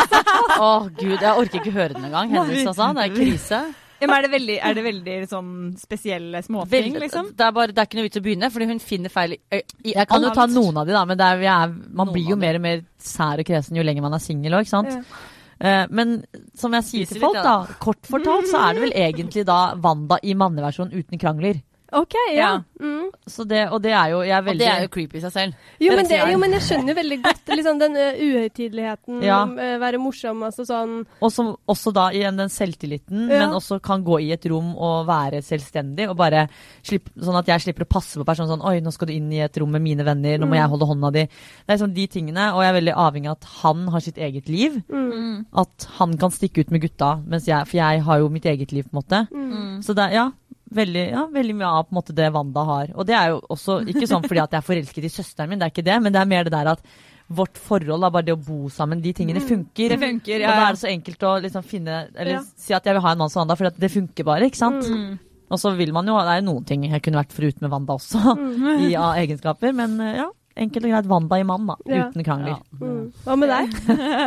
Å 0.70 0.70
gud, 0.88 1.18
jeg 1.20 1.32
orker 1.32 1.60
ikke 1.60 1.74
høre 1.74 1.96
den 1.98 2.08
engang. 2.08 2.32
Hennes, 2.32 2.62
altså. 2.64 2.94
Det 2.96 3.04
er 3.04 3.12
krise. 3.12 3.60
Ja, 4.00 4.08
men 4.08 4.16
er 4.18 4.26
det 4.26 4.30
veldig, 4.34 4.56
er 4.68 4.74
det 4.76 4.82
veldig 4.84 5.14
sånn 5.30 5.52
spesielle 5.80 6.42
småting, 6.44 6.90
Vel, 6.92 7.00
liksom? 7.06 7.30
Det, 7.32 7.46
er 7.46 7.54
bare, 7.56 7.72
det 7.72 7.80
er 7.80 7.88
ikke 7.88 8.00
noe 8.00 8.08
vits 8.08 8.20
å 8.20 8.24
begynne, 8.26 8.50
fordi 8.52 8.68
hun 8.68 8.82
finner 8.82 9.12
feil 9.12 9.36
i, 9.36 9.38
i 9.86 9.94
Jeg 9.94 10.10
kan 10.10 10.26
jo 10.26 10.32
ta 10.36 10.44
noen 10.50 10.82
av 10.82 10.88
de, 10.88 10.92
da, 10.96 11.04
men 11.08 11.20
det 11.20 11.30
er, 11.30 11.40
vi 11.40 11.48
er, 11.48 11.72
man 11.72 12.10
Noen 12.10 12.12
blir 12.18 12.34
jo 12.34 12.36
mer 12.40 12.58
og 12.58 12.66
mer 12.66 12.84
sær 13.00 13.40
og 13.40 13.48
kresen 13.48 13.78
jo 13.80 13.86
lenger 13.86 14.04
man 14.04 14.18
er 14.18 14.22
singel 14.22 14.58
òg, 14.58 14.66
ikke 14.66 14.74
sant. 14.74 14.92
Ja. 14.92 15.32
Eh, 15.56 15.86
men 15.88 16.18
som 16.58 16.74
jeg 16.76 16.84
sier 16.84 17.08
til 17.08 17.22
folk, 17.24 17.38
da, 17.40 17.56
kort 17.80 18.04
fortalt 18.10 18.50
så 18.50 18.60
er 18.66 18.76
det 18.76 18.84
vel 18.84 18.96
egentlig 19.06 19.46
da 19.48 19.60
Wanda 19.80 20.20
i 20.20 20.36
manneversjon 20.36 20.92
uten 20.92 21.22
krangler. 21.22 21.62
OK, 21.96 22.14
ja. 22.34 22.36
Ja. 22.36 22.50
Mm. 22.80 23.06
Så 23.26 23.44
det, 23.48 23.62
og 23.72 23.80
det 23.82 23.92
er 23.96 24.10
jo 24.12 24.18
Jeg 24.20 24.34
er 24.36 24.44
Og 24.52 24.58
det 24.60 24.66
er 24.68 24.82
jo 24.84 24.88
creepy 24.92 25.16
i 25.16 25.20
seg 25.24 25.32
selv. 25.32 25.54
Jo, 25.80 25.94
men 25.96 26.04
det, 26.10 26.18
jo, 26.28 26.38
men 26.42 26.52
jeg 26.52 26.64
skjønner 26.66 26.92
jo 26.92 26.96
veldig 26.98 27.18
godt 27.24 27.48
liksom, 27.56 27.78
den 27.80 27.96
uh, 27.96 28.18
uhøytideligheten. 28.20 29.22
Ja. 29.24 29.38
eh, 29.58 29.76
være 29.80 29.98
morsom, 30.02 30.42
altså 30.46 30.66
sånn 30.68 30.92
Og 31.24 31.32
som 31.32 31.54
også 31.72 31.92
da 31.96 32.08
igjen 32.12 32.36
den 32.40 32.52
selvtilliten, 32.52 33.26
Ja. 33.30 33.46
men 33.46 33.56
også 33.56 33.78
kan 33.82 34.04
gå 34.04 34.18
i 34.26 34.30
et 34.36 34.44
rom 34.50 34.74
og 34.76 35.06
være 35.08 35.40
selvstendig. 35.42 36.08
Og 36.10 36.16
bare 36.20 36.46
slipp, 36.84 37.08
Sånn 37.16 37.38
at 37.40 37.48
jeg 37.48 37.64
slipper 37.64 37.86
å 37.86 37.90
passe 37.96 38.18
på 38.20 38.26
personen 38.28 38.50
sånn 38.52 38.64
Oi, 38.68 38.80
nå 38.84 38.92
skal 38.92 39.08
du 39.08 39.14
inn 39.16 39.32
i 39.32 39.40
et 39.44 39.56
rom 39.62 39.72
med 39.72 39.82
mine 39.82 40.04
venner, 40.06 40.36
nå 40.38 40.46
må 40.46 40.54
Mm. 40.56 40.60
jeg 40.60 40.70
holde 40.72 40.86
hånda 40.92 41.12
di. 41.12 41.24
Det 41.26 41.68
er 41.68 41.76
liksom 41.78 41.94
de 41.94 42.06
tingene, 42.06 42.52
og 42.54 42.62
jeg 42.62 42.70
er 42.70 42.80
veldig 42.80 42.94
avhengig 42.96 43.30
av 43.30 43.36
at 43.40 43.44
han 43.62 43.88
har 43.88 44.00
sitt 44.00 44.16
eget 44.18 44.48
liv. 44.48 44.82
mm. 44.88 45.46
At 45.56 45.86
han 45.98 46.16
kan 46.18 46.30
stikke 46.30 46.60
ut 46.60 46.70
med 46.70 46.80
gutta, 46.82 47.14
mens 47.26 47.46
jeg, 47.46 47.66
for 47.66 47.76
jeg 47.76 48.02
har 48.02 48.18
jo 48.18 48.28
mitt 48.28 48.44
eget 48.44 48.72
liv, 48.72 48.84
på 48.84 48.92
en 48.96 49.00
måte. 49.02 49.28
Mm. 49.32 49.82
Så 49.82 49.94
det 49.94 50.12
ja, 50.12 50.30
veldig, 50.74 51.02
ja, 51.12 51.26
veldig 51.32 51.54
mye 51.56 51.66
av 51.68 51.84
på 51.86 51.92
en 51.94 51.98
måte 52.00 52.14
det 52.16 52.30
Wanda 52.34 52.64
har. 52.64 52.88
Og 52.94 53.06
det 53.06 53.14
er 53.14 53.28
jo 53.34 53.40
også 53.54 53.80
ikke 53.86 54.06
sånn 54.10 54.24
fordi 54.26 54.42
at 54.42 54.50
jeg 54.56 54.58
er 54.62 54.66
forelsket 54.66 55.04
i 55.04 55.12
søsteren 55.12 55.48
min, 55.52 55.58
det 55.60 55.68
er 55.68 55.74
ikke 55.74 55.84
det, 55.86 55.98
men 56.02 56.12
det 56.12 56.20
er 56.22 56.30
mer 56.32 56.44
det 56.48 56.52
der 56.56 56.72
at 56.72 56.82
vårt 57.28 57.58
forhold, 57.58 58.00
da, 58.04 58.10
bare 58.14 58.22
det 58.28 58.34
å 58.36 58.38
bo 58.38 58.68
sammen, 58.70 59.00
de 59.02 59.10
tingene 59.12 59.40
funker. 59.42 59.88
Det 59.90 59.98
funker, 59.98 60.36
Og 60.36 60.46
ja. 60.46 60.50
da 60.54 60.66
er 60.68 60.76
det 60.76 60.82
så 60.82 60.90
enkelt 60.92 61.24
å 61.26 61.32
liksom 61.42 61.64
finne 61.66 61.96
Eller 62.14 62.36
Ja. 62.36 62.42
si 62.56 62.72
at 62.74 62.84
jeg 62.86 62.94
vil 62.94 63.02
ha 63.02 63.12
en 63.12 63.18
mann 63.18 63.30
som 63.30 63.40
Wanda, 63.40 63.56
for 63.58 63.70
det 63.70 63.90
funker 63.90 64.24
bare, 64.24 64.46
ikke 64.46 64.56
sant? 64.60 64.86
Mm. 64.86 65.18
Og 65.50 65.58
så 65.58 65.72
vil 65.76 65.92
man 65.92 66.06
jo 66.06 66.14
Det 66.18 66.28
er 66.36 66.40
jo 66.40 66.46
noen 66.52 66.64
ting 66.66 66.84
jeg 66.86 67.02
kunne 67.02 67.18
vært 67.22 67.34
foruten 67.34 67.62
med 67.62 67.70
Wanda 67.70 67.94
også, 67.94 68.36
Mm. 68.36 68.80
i 68.90 68.94
av 68.94 69.14
egenskaper, 69.18 69.74
men 69.74 70.00
eh, 70.00 70.16
ja. 70.22 70.28
Enkelt 70.56 70.86
og 70.88 70.92
greit 70.94 71.08
Wanda 71.10 71.36
i 71.36 71.44
mann, 71.44 71.66
da. 71.68 71.74
Ja. 71.84 72.06
Uten 72.08 72.24
krangler. 72.24 72.54
Ja. 72.54 72.60
Mm. 72.80 73.10
Hva 73.26 73.34
med 73.36 73.50
deg? 73.52 73.74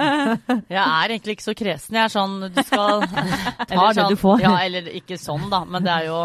Jeg 0.75 0.84
er 0.84 1.15
egentlig 1.15 1.38
ikke 1.39 1.47
så 1.47 1.55
kresen. 1.57 1.97
Jeg 1.97 2.03
er 2.05 2.13
sånn 2.13 2.36
Du 2.53 2.61
skal 2.67 3.01
Ta 3.71 3.88
det 3.88 3.95
sånn, 3.97 4.13
du 4.13 4.19
får. 4.19 4.43
Ja, 4.45 4.53
eller 4.67 4.91
ikke 4.99 5.17
sånn, 5.17 5.49
da, 5.49 5.63
men 5.65 5.88
det 5.88 5.95
er 5.95 6.11
jo 6.11 6.21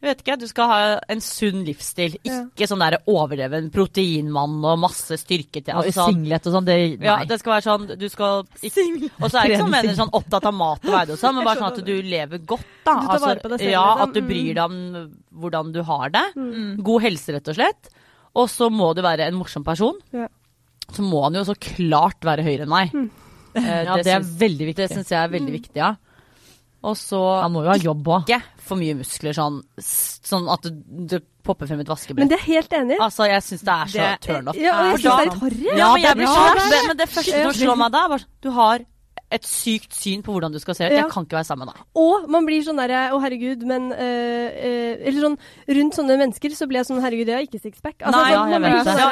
jeg 0.00 0.08
vet 0.14 0.20
ikke, 0.22 0.36
Du 0.40 0.46
skal 0.48 0.70
ha 0.70 0.76
en 1.12 1.20
sunn 1.20 1.60
livsstil. 1.66 2.14
Ja. 2.24 2.38
Ikke 2.48 2.68
sånn 2.70 2.80
der 2.80 2.96
overdreven 3.04 3.66
proteinmann 3.74 4.56
og 4.64 4.78
masse 4.80 5.18
styrke 5.20 5.60
til. 5.60 5.74
Altså, 5.76 6.06
Og 6.06 6.14
singlet 6.14 6.48
og 6.48 6.54
sånn, 6.56 6.68
det 6.68 6.76
Nei. 6.94 7.04
ja, 7.04 7.18
det 7.28 7.36
skal 7.42 7.52
være 7.58 7.66
sånn 7.66 7.84
Du 8.00 8.06
skal 8.08 8.46
ikke, 8.64 8.86
Og 9.20 9.26
så 9.28 9.42
er 9.42 9.50
jeg 9.50 9.58
ikke 9.58 9.60
sånn, 9.60 9.74
mener, 9.76 9.98
sånn 9.98 10.14
opptatt 10.16 10.48
av 10.48 10.56
mat 10.56 10.88
og 10.88 10.94
veide 10.96 11.16
og 11.16 11.20
sånn, 11.20 11.36
men 11.36 11.48
bare 11.50 11.60
sånn 11.60 11.72
at 11.74 11.84
du 11.84 11.94
lever 12.00 12.44
godt, 12.48 12.64
da. 12.88 12.96
Du 12.96 13.10
tar 13.12 13.24
vare 13.26 13.44
på 13.44 13.52
deg 13.52 13.60
selv, 13.66 13.74
ja, 13.76 13.84
liksom. 13.90 14.06
At 14.08 14.16
du 14.16 14.20
bryr 14.32 14.52
deg 14.56 14.64
om 14.64 15.14
hvordan 15.44 15.74
du 15.76 15.82
har 15.92 16.16
det. 16.16 16.26
Mm. 16.40 16.70
God 16.88 17.04
helse, 17.04 17.36
rett 17.36 17.52
og 17.52 17.60
slett. 17.60 17.92
Og 18.36 18.46
så 18.50 18.68
må 18.70 18.92
du 18.94 19.02
være 19.02 19.26
en 19.26 19.34
morsom 19.40 19.64
person. 19.66 19.96
Ja. 20.14 20.28
Så 20.90 21.02
må 21.06 21.22
han 21.24 21.34
jo 21.34 21.42
så 21.46 21.54
klart 21.58 22.20
være 22.26 22.44
høyere 22.46 22.66
enn 22.66 22.70
meg. 22.72 22.94
Eh, 23.54 23.84
Ja, 23.86 23.96
det 23.98 24.06
er 24.14 24.20
veldig 24.22 24.66
viktig. 24.70 24.76
det 24.86 24.90
syns 24.92 25.10
jeg 25.10 25.18
er 25.24 25.32
veldig 25.32 25.52
viktig, 25.56 25.76
ja. 25.80 25.96
Og 26.82 26.94
så 26.96 27.18
Han 27.42 27.52
må 27.52 27.64
jo 27.64 27.68
ha 27.68 27.76
jobb 27.76 28.06
òg. 28.08 28.22
ikke 28.30 28.42
for 28.70 28.78
mye 28.80 28.94
muskler, 28.96 29.34
sånn, 29.36 29.58
sånn 29.82 30.46
at 30.48 30.62
du, 30.62 30.70
du 31.10 31.18
popper 31.44 31.66
frem 31.66 31.80
et 31.82 31.90
Men 32.16 32.28
det 32.30 32.38
er 32.38 32.46
helt 32.46 32.72
enig. 32.72 32.96
Altså, 33.00 33.26
jeg 33.28 33.42
syns 33.42 33.64
det 33.66 33.74
er 33.74 33.90
så 33.90 34.06
turnoff. 34.24 34.54
turn. 34.56 34.64
Ja, 34.64 34.78
og 34.78 34.86
jeg 34.86 35.00
syns 35.00 35.02
det 35.02 35.10
er 35.10 35.24
litt 35.26 35.40
harry. 35.42 35.78
ja, 35.78 35.92
men 35.92 36.02
jeg 36.02 36.16
blir 36.16 36.26
Ja, 36.30 36.54
så 36.54 36.70
det 36.70 36.80
Men 36.88 36.96
det 36.96 37.08
første 37.10 37.42
som 37.42 37.52
slår 37.60 37.76
meg 37.82 37.92
da, 37.92 38.04
er 38.04 38.08
bare 38.14 38.24
sånn, 38.24 38.30
Du 38.40 38.50
har 38.50 38.78
et 39.30 39.46
sykt 39.46 39.94
syn 39.94 40.24
på 40.26 40.34
hvordan 40.34 40.52
du 40.54 40.58
skal 40.62 40.76
se 40.76 40.86
ut. 40.86 40.92
Ja. 40.92 41.04
Jeg 41.04 41.12
kan 41.12 41.26
ikke 41.26 41.38
være 41.38 41.46
sammen 41.46 41.68
med 41.68 41.76
deg. 41.76 41.86
Og 42.02 42.26
man 42.34 42.46
blir 42.48 42.64
sånn 42.66 42.80
derre 42.80 43.02
Å, 43.14 43.20
herregud, 43.22 43.62
men 43.68 43.90
øh, 43.94 44.48
øh, 44.50 45.04
Eller 45.06 45.24
sånn 45.24 45.36
Rundt 45.78 45.98
sånne 45.98 46.16
mennesker 46.20 46.54
så 46.56 46.66
blir 46.70 46.80
jeg 46.80 46.88
sånn 46.90 47.02
Herregud, 47.04 47.30
jeg 47.30 47.38
har 47.38 47.46
ikke 47.46 47.62
sixpack. 47.62 47.96
Altså, 48.02 48.18
Nei, 48.18 48.34
sånn, 48.34 48.54
ja, 48.54 48.60
jeg 48.74 48.84
sånn 48.88 49.00
Ja, 49.00 49.08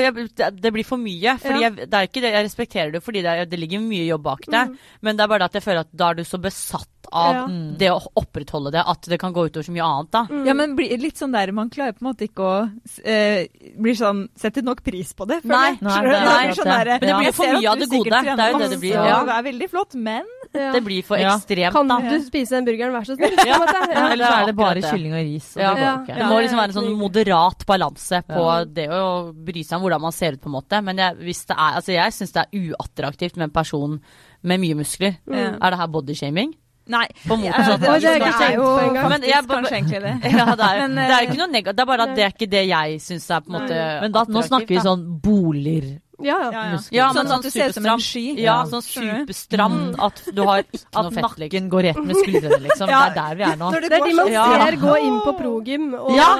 jeg, 0.00 0.26
jeg, 0.26 0.58
det, 0.58 0.74
blir 0.74 0.86
for 0.86 1.02
mye. 1.02 1.36
Fordi 1.42 1.64
jeg, 1.64 1.76
det 1.82 2.00
er 2.00 2.10
ikke 2.10 2.24
det, 2.24 2.32
jeg 2.34 2.48
respekterer 2.48 2.94
det 2.96 3.04
fordi 3.04 3.24
det, 3.26 3.36
er, 3.42 3.50
det 3.50 3.60
ligger 3.60 3.84
mye 3.84 4.06
jobb 4.08 4.26
bak 4.26 4.48
det. 4.50 4.64
Men 5.06 5.18
det 5.18 5.24
er 5.24 5.32
bare 5.32 5.44
det 5.44 5.52
at 5.52 5.60
jeg 5.60 5.68
føler 5.68 5.86
at 5.86 5.94
da 6.02 6.10
er 6.10 6.20
du 6.20 6.26
så 6.26 6.40
besatt 6.42 6.90
av 7.12 7.34
Ja. 7.34 7.46
Det 7.80 7.90
å 7.90 8.00
opprettholde 8.16 8.72
det 8.72 8.82
at 8.86 9.02
det 9.02 9.18
kan 9.20 9.32
gå 9.32 9.46
utover 9.48 9.64
så 9.64 9.72
mye 9.72 9.84
annet. 9.86 10.10
da. 10.10 10.24
Mm. 10.30 10.46
Ja, 10.46 10.54
men 10.54 10.76
blir 10.76 10.98
litt 10.98 11.16
sånn 11.16 11.32
der, 11.32 11.52
man 11.52 11.70
klarer 11.70 11.92
på 11.92 12.02
en 12.04 12.12
måte 12.12 12.28
ikke 12.28 12.42
å 12.42 12.70
eh, 13.04 13.46
blir 13.78 13.94
sånn, 13.94 14.28
Setter 14.36 14.62
nok 14.62 14.82
pris 14.84 15.12
på 15.14 15.26
det. 15.26 15.42
føler 15.42 15.56
Nei, 15.56 15.70
jeg. 15.70 15.82
nei, 15.82 16.00
det 16.02 16.16
er 16.16 16.48
Det 16.48 16.56
sånn 16.56 16.64
der, 16.70 16.86
Men 16.86 17.00
det 17.00 17.16
blir 17.20 17.32
for 17.32 17.46
mye 17.46 17.70
av 17.70 17.78
det 17.78 17.88
gode. 17.90 18.10
Det 18.10 18.38
er 18.40 18.52
jo 18.52 18.58
det 18.58 18.70
det 18.70 18.80
blir, 18.80 18.94
ja. 18.94 19.24
Det 19.24 19.34
er 19.38 19.42
veldig 19.52 19.70
flott, 19.70 19.94
men 19.94 20.24
Ja. 20.52 20.72
Det 20.72 20.82
blir 20.82 21.02
for 21.04 21.16
Ja. 21.16 21.36
ekstremt, 21.36 21.72
Kan 21.72 21.86
da. 21.86 22.00
du 22.00 22.18
spise 22.26 22.50
den 22.50 22.64
burgeren, 22.64 22.90
vær 22.92 23.04
så 23.06 23.14
snill? 23.16 23.38
Eller 23.38 24.24
så 24.26 24.42
er 24.42 24.46
det 24.46 24.56
bare 24.56 24.82
kylling 24.82 25.12
og 25.14 25.22
ris. 25.22 25.56
Og 25.56 25.62
Ja. 25.62 25.74
det 25.74 25.80
går 25.82 26.06
ikke. 26.06 26.16
Det 26.18 26.26
må 26.26 26.40
liksom 26.42 26.58
være 26.58 26.64
en 26.64 26.78
sånn 26.82 26.98
moderat 26.98 27.66
balanse 27.66 28.22
på 28.26 28.42
Ja. 28.58 28.64
det 28.64 28.88
å 28.90 29.32
bry 29.32 29.62
seg 29.62 29.76
om 29.78 29.82
hvordan 29.82 30.00
man 30.00 30.12
ser 30.12 30.32
ut, 30.32 30.40
på 30.40 30.46
en 30.46 30.52
måte. 30.60 30.82
Men 30.82 30.96
jeg, 30.96 31.16
hvis 31.18 31.46
det 31.46 31.56
er, 31.56 31.76
altså 31.78 31.92
jeg 31.94 32.12
syns 32.12 32.32
det 32.32 32.46
er 32.52 32.74
uattraktivt 32.74 33.36
med 33.36 33.44
en 33.44 33.50
person 33.50 34.00
med 34.42 34.60
mye 34.60 34.74
muskler. 34.74 35.18
Mm. 35.28 35.58
Er 35.62 35.70
det 35.70 35.78
her 35.78 35.86
bodyshaming? 35.86 36.54
Nei. 36.90 37.06
På 37.26 37.38
motsatt. 37.38 37.68
Ja, 37.70 37.76
det, 37.76 38.12
det, 38.18 38.30
er 38.44 38.54
jo 38.56 38.66
faktisk 38.74 39.50
kanskje 39.50 39.76
egentlig 39.76 40.02
det. 40.04 40.14
Ja, 40.40 40.46
det 40.58 40.68
er, 40.68 40.80
Men, 40.82 40.96
det 40.98 41.06
er 41.06 41.10
jo 41.10 41.18
eh, 41.18 41.26
ikke 41.28 41.40
noe 41.40 41.50
negativt. 41.52 41.76
Det 41.76 41.84
er 41.84 41.90
bare 41.92 42.06
at 42.06 42.14
det 42.16 42.24
er 42.26 42.34
ikke 42.34 42.50
det 42.50 42.62
jeg 42.66 43.00
syns 43.04 43.26
er 43.30 43.42
på 43.44 43.52
en 43.52 43.58
måte 43.58 43.82
Men 44.04 44.14
da, 44.16 44.24
nå 44.36 44.44
snakker 44.46 44.74
vi 44.74 44.84
sånn 44.84 45.04
boliger. 45.22 45.90
Ja, 46.22 46.36
ja. 46.40 46.50
Ja, 46.50 46.62
ja. 46.72 46.78
Ja, 46.90 47.12
men 47.12 47.26
sånn 47.26 47.30
sånn 47.30 47.38
at 47.38 47.42
du 47.42 47.50
ser 47.50 47.68
ut 47.68 47.74
som 47.74 47.86
en 47.86 47.98
sky. 48.00 48.24
Ja, 48.36 48.44
Ja. 48.44 48.64
sånn 48.66 48.82
superstram 48.82 49.26
du? 49.26 49.92
superstramt 49.92 50.00
at 50.00 50.34
du 50.34 50.42
har 50.44 50.62
ikke 50.62 50.84
At 50.94 51.04
noe 51.04 51.10
fett. 51.10 51.24
liksom. 51.38 51.48
nakken 51.50 51.68
går 51.70 51.82
rett 51.88 52.04
med 52.04 52.16
skuldrene, 52.16 52.60
liksom. 52.66 52.88
Ja. 52.88 53.00
Det 53.10 53.16
er 53.16 53.28
der 53.28 53.34
vi 53.36 53.42
er 53.52 53.56
nå. 53.56 53.70
Det 53.72 53.92
er 53.92 54.04
de 54.04 54.14
man 54.14 54.32
Ja. 54.32 54.44
ser 54.66 54.76
gå 54.76 54.94
inn 55.00 55.20
på 55.20 55.32
progym. 55.38 55.94
Og, 55.98 56.14
Ja. 56.16 56.36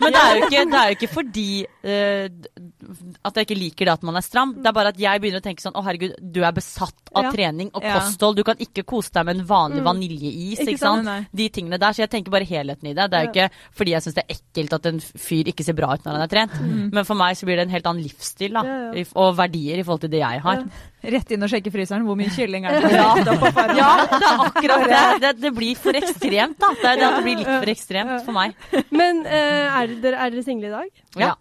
Men 0.00 0.12
det 0.12 0.20
er 0.22 0.36
jo 0.36 0.42
ikke, 0.46 0.70
det 0.70 0.80
er 0.80 0.88
jo 0.90 0.96
ikke 0.96 1.12
fordi 1.12 1.66
uh, 1.86 2.28
at 3.24 3.34
jeg 3.34 3.46
ikke 3.46 3.58
liker 3.58 3.84
det 3.86 3.92
at 3.92 4.02
man 4.02 4.16
er 4.16 4.20
stram. 4.22 4.54
Det 4.60 4.66
er 4.66 4.72
bare 4.72 4.88
at 4.88 4.98
jeg 4.98 5.20
begynner 5.20 5.40
å 5.40 5.44
tenke 5.44 5.60
sånn 5.62 5.72
Å, 5.76 5.82
herregud, 5.84 6.14
du 6.32 6.42
er 6.44 6.52
besatt 6.52 6.94
av 7.14 7.24
Ja. 7.24 7.30
trening 7.32 7.70
og 7.74 7.82
kosthold. 7.82 8.36
Du 8.36 8.42
kan 8.44 8.56
ikke 8.56 8.84
kose 8.84 9.10
deg 9.12 9.24
med 9.26 9.36
en 9.40 9.46
vanlig 9.46 9.80
Mm. 9.82 9.84
vaniljeis, 9.84 10.58
Ikke 10.60 10.74
ikke 10.74 10.78
sant. 10.78 11.26
De 11.34 11.48
tingene 11.48 11.78
der. 11.78 11.92
Så 11.92 11.96
jeg 12.04 12.10
tenker 12.10 12.30
bare 12.30 12.44
helheten 12.44 12.86
i 12.88 12.92
det. 12.94 13.10
Det 13.10 13.14
er 13.14 13.24
jo 13.26 13.30
ikke 13.32 13.50
fordi 13.74 13.90
jeg 13.92 14.02
syns 14.02 14.14
det 14.14 14.24
er 14.28 14.34
ekkelt 14.36 14.72
at 14.72 14.86
en 14.86 15.00
fyr 15.00 15.44
ikke 15.44 15.64
ser 15.64 15.72
bra 15.74 15.92
ut 15.94 16.02
når 16.04 16.12
han 16.12 16.22
er 16.22 16.26
trent. 16.28 16.52
Mm. 16.52 16.92
Men 16.92 17.04
for 17.04 17.14
meg 17.14 17.36
så 17.36 17.44
blir 17.46 17.56
det 17.56 17.66
en 17.68 17.70
helt 17.70 17.84
annen 17.86 18.02
livsstil, 18.04 18.52
da. 18.52 18.62
Ja, 18.62 18.92
ja. 18.92 19.00
i- 19.00 19.05
Og 19.14 19.36
verdier 19.38 19.80
i 19.80 19.84
forhold 19.86 20.02
til 20.06 20.12
det 20.12 20.22
jeg 20.22 20.42
har. 20.44 20.64
Ja. 20.64 21.10
Rett 21.16 21.32
inn 21.36 21.46
og 21.46 21.52
sjekke 21.52 21.70
fryseren. 21.70 22.06
Hvor 22.08 22.18
mye 22.18 22.32
kylling 22.34 22.66
er 22.66 22.80
det? 22.80 22.92
Ja. 22.96 23.06
Ja, 23.76 23.90
det 24.10 24.26
er 24.26 24.44
akkurat 24.48 24.86
det. 24.90 25.02
det. 25.22 25.32
Det 25.44 25.54
blir 25.54 25.78
for 25.78 25.96
ekstremt, 25.98 26.58
da. 26.62 26.72
Det 26.82 26.94
det 27.00 27.10
det 27.16 27.24
blir 27.24 27.42
litt 27.42 27.52
for 27.52 27.72
ekstremt 27.76 28.26
for 28.26 28.36
meg. 28.36 28.56
Men 28.90 29.22
uh, 29.26 29.82
er, 29.82 29.98
dere, 30.02 30.22
er 30.24 30.34
dere 30.34 30.46
single 30.46 30.70
i 30.70 30.74
dag? 30.74 31.04
Ja. 31.22 31.34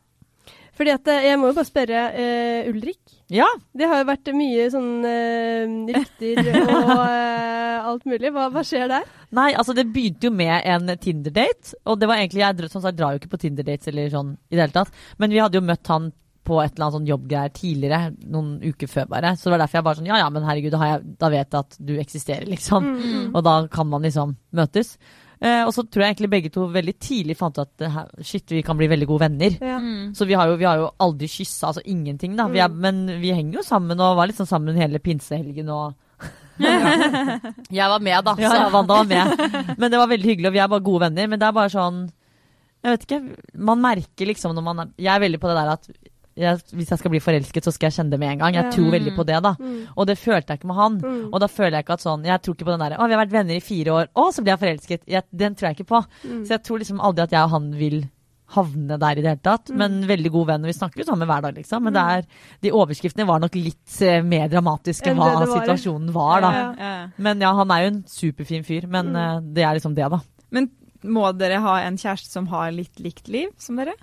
Fordi 0.76 0.92
at 0.92 1.08
eh, 1.12 1.30
Jeg 1.30 1.40
må 1.40 1.50
jo 1.50 1.58
bare 1.58 1.68
spørre 1.70 2.02
uh, 2.12 2.72
Ulrik. 2.72 3.02
Ja, 3.34 3.48
Det 3.74 3.88
har 3.90 4.04
jo 4.04 4.08
vært 4.10 4.30
mye 4.38 4.66
sånn 4.70 4.90
uh, 5.02 5.94
rykter 5.96 6.52
og 6.62 6.92
uh, 6.92 7.88
alt 7.90 8.06
mulig. 8.10 8.32
Hva, 8.36 8.50
hva 8.54 8.64
skjer 8.66 8.90
der? 8.92 9.08
Nei, 9.36 9.50
altså 9.58 9.74
det 9.78 9.88
begynte 9.94 10.30
jo 10.30 10.36
med 10.36 10.60
en 10.68 10.92
Tinder-date. 11.02 11.78
Og 11.90 11.98
det 12.02 12.10
var 12.12 12.22
egentlig, 12.22 12.44
jeg 12.44 12.70
som 12.72 12.86
jeg 12.86 13.00
drar 13.00 13.16
jo 13.16 13.24
ikke 13.24 13.34
på 13.34 13.42
Tinder-dates 13.46 13.90
eller 13.92 14.12
sånn 14.14 14.36
i 14.52 14.58
det 14.58 14.66
hele 14.68 14.76
tatt. 14.76 14.94
Men 15.22 15.34
vi 15.34 15.42
hadde 15.42 15.60
jo 15.60 15.66
møtt 15.66 15.92
han 15.94 16.12
på 16.46 16.62
et 16.62 16.72
eller 16.76 16.86
annet 16.88 16.98
sånn 17.00 17.10
jobbgreier 17.10 17.54
tidligere, 17.58 18.00
noen 18.32 18.56
uker 18.64 18.88
før 18.92 19.10
bare. 19.12 19.34
Så 19.36 19.50
det 19.50 19.56
var 19.56 19.64
derfor 19.66 19.80
jeg 19.82 19.88
bare 19.90 20.00
sånn 20.00 20.10
ja 20.14 20.22
ja, 20.22 20.30
men 20.32 20.46
herregud, 20.48 20.72
da, 20.76 20.82
har 20.84 20.92
jeg, 20.96 21.04
da 21.26 21.30
vet 21.34 21.46
jeg 21.52 21.60
at 21.66 21.78
du 21.92 21.94
eksisterer, 22.00 22.46
liksom. 22.54 22.90
Mm. 22.96 23.30
Og 23.36 23.44
da 23.46 23.56
kan 23.74 23.90
man 23.92 24.06
liksom 24.06 24.36
møtes. 24.56 24.96
Eh, 25.42 25.66
og 25.68 25.74
så 25.76 25.84
tror 25.84 26.06
jeg 26.06 26.14
egentlig 26.14 26.30
begge 26.32 26.50
to 26.56 26.64
veldig 26.72 26.94
tidlig 27.04 27.36
fant 27.38 27.58
ut 27.60 27.66
at 27.66 27.90
her, 27.92 28.08
shit, 28.24 28.46
vi 28.56 28.62
kan 28.64 28.78
bli 28.80 28.88
veldig 28.88 29.08
gode 29.10 29.26
venner. 29.26 29.58
Ja. 29.60 29.82
Mm. 29.84 30.14
Så 30.16 30.26
vi 30.30 30.38
har 30.40 30.48
jo, 30.48 30.56
vi 30.62 30.66
har 30.70 30.80
jo 30.80 30.88
aldri 31.04 31.28
kyssa, 31.28 31.74
altså 31.74 31.84
ingenting, 31.84 32.38
da. 32.40 32.48
Vi 32.54 32.62
er, 32.64 32.72
men 32.72 33.04
vi 33.20 33.34
henger 33.36 33.60
jo 33.60 33.66
sammen 33.68 34.00
og 34.00 34.16
var 34.22 34.32
liksom 34.32 34.48
sammen 34.48 34.80
hele 34.80 35.02
pinsehelgen 35.04 35.70
og 35.76 35.94
Jeg 37.76 37.90
var 37.92 38.00
med, 38.00 38.24
da. 38.24 38.36
Ja, 38.40 38.50
så- 38.50 38.56
ja, 38.62 38.70
Wanda 38.72 38.94
var 39.02 39.04
med. 39.10 39.76
Men 39.78 39.92
det 39.92 39.98
var 40.00 40.08
veldig 40.08 40.30
hyggelig, 40.30 40.48
og 40.48 40.54
vi 40.56 40.60
er 40.64 40.68
bare 40.72 40.86
gode 40.86 41.02
venner. 41.10 41.28
Men 41.28 41.40
det 41.42 41.48
er 41.50 41.52
bare 41.58 41.70
sånn 41.74 42.06
Jeg 42.86 42.94
vet 42.94 43.06
ikke. 43.08 43.20
Man 43.58 43.82
merker 43.82 44.28
liksom 44.30 44.54
når 44.56 44.64
man 44.64 44.80
er 44.80 44.90
Jeg 45.02 45.16
er 45.16 45.20
veldig 45.26 45.40
på 45.42 45.50
det 45.50 45.56
der 45.58 45.72
at 45.74 45.90
jeg, 46.36 46.60
hvis 46.76 46.90
jeg 46.92 47.00
skal 47.00 47.12
bli 47.14 47.20
forelsket, 47.24 47.64
så 47.64 47.72
skal 47.72 47.88
jeg 47.90 47.96
kjenne 48.00 48.12
det 48.12 48.20
med 48.20 48.34
en 48.34 48.42
gang. 48.44 48.56
Jeg 48.58 48.72
tror 48.76 48.90
veldig 48.92 49.14
på 49.16 49.24
det, 49.30 49.38
da. 49.46 49.54
Mm. 49.60 49.78
Og 49.96 50.08
det 50.10 50.18
følte 50.20 50.52
jeg 50.52 50.60
ikke 50.60 50.68
med 50.72 50.76
han. 50.82 50.98
Mm. 51.00 51.22
Og 51.32 51.40
da 51.40 51.48
føler 51.48 51.78
jeg 51.78 51.86
ikke 51.86 51.96
at 51.96 52.04
sånn 52.04 52.26
Jeg 52.28 52.42
tror 52.44 52.56
ikke 52.58 52.66
på 52.68 52.74
den 52.76 52.84
derre 52.84 52.98
Å, 53.00 53.08
vi 53.08 53.16
har 53.16 53.22
vært 53.24 53.32
venner 53.38 53.56
i 53.56 53.64
fire 53.64 53.94
år, 53.96 54.10
å, 54.20 54.26
så 54.36 54.44
blir 54.44 54.52
jeg 54.56 54.64
forelsket. 54.66 55.06
Jeg, 55.08 55.24
den 55.32 55.56
tror 55.56 55.70
jeg 55.70 55.78
ikke 55.80 55.88
på. 55.94 56.02
Mm. 56.28 56.42
Så 56.46 56.58
jeg 56.58 56.64
tror 56.68 56.84
liksom 56.84 57.00
aldri 57.00 57.24
at 57.24 57.36
jeg 57.38 57.48
og 57.48 57.56
han 57.56 57.72
vil 57.80 57.98
havne 58.56 58.98
der 59.02 59.18
i 59.18 59.24
det 59.24 59.32
hele 59.32 59.42
tatt. 59.48 59.72
Mm. 59.72 59.78
Men 59.82 59.96
veldig 60.12 60.32
god 60.36 60.48
venn, 60.52 60.66
og 60.68 60.70
Vi 60.70 60.76
snakker 60.78 61.02
jo 61.02 61.06
sammen 61.08 61.28
hver 61.32 61.42
dag, 61.48 61.56
liksom. 61.58 61.82
Men 61.88 61.96
det 61.96 62.04
er, 62.18 62.28
de 62.62 62.74
overskriftene 62.78 63.26
var 63.26 63.40
nok 63.42 63.56
litt 63.58 63.96
eh, 64.06 64.20
mer 64.22 64.52
dramatiske 64.52 65.10
enn 65.10 65.18
hva 65.18 65.32
det 65.32 65.40
det 65.40 65.50
var, 65.50 65.64
situasjonen 65.64 66.12
var, 66.14 66.44
da. 66.46 66.52
Ja. 66.54 66.66
Ja. 66.78 66.92
Men 67.26 67.42
ja, 67.42 67.54
han 67.58 67.72
er 67.74 67.86
jo 67.86 67.94
en 67.96 68.02
superfin 68.12 68.68
fyr. 68.68 68.86
Men 68.92 69.14
Mm. 69.16 69.22
eh, 69.24 69.40
det 69.56 69.64
er 69.66 69.80
liksom 69.80 69.96
det, 69.98 70.12
da. 70.14 70.20
Men 70.52 70.70
må 71.06 71.26
dere 71.38 71.58
ha 71.64 71.80
en 71.88 71.98
kjæreste 71.98 72.30
som 72.36 72.48
har 72.52 72.70
litt 72.76 73.00
likt 73.00 73.28
liv 73.32 73.50
som 73.58 73.78
dere? 73.82 73.96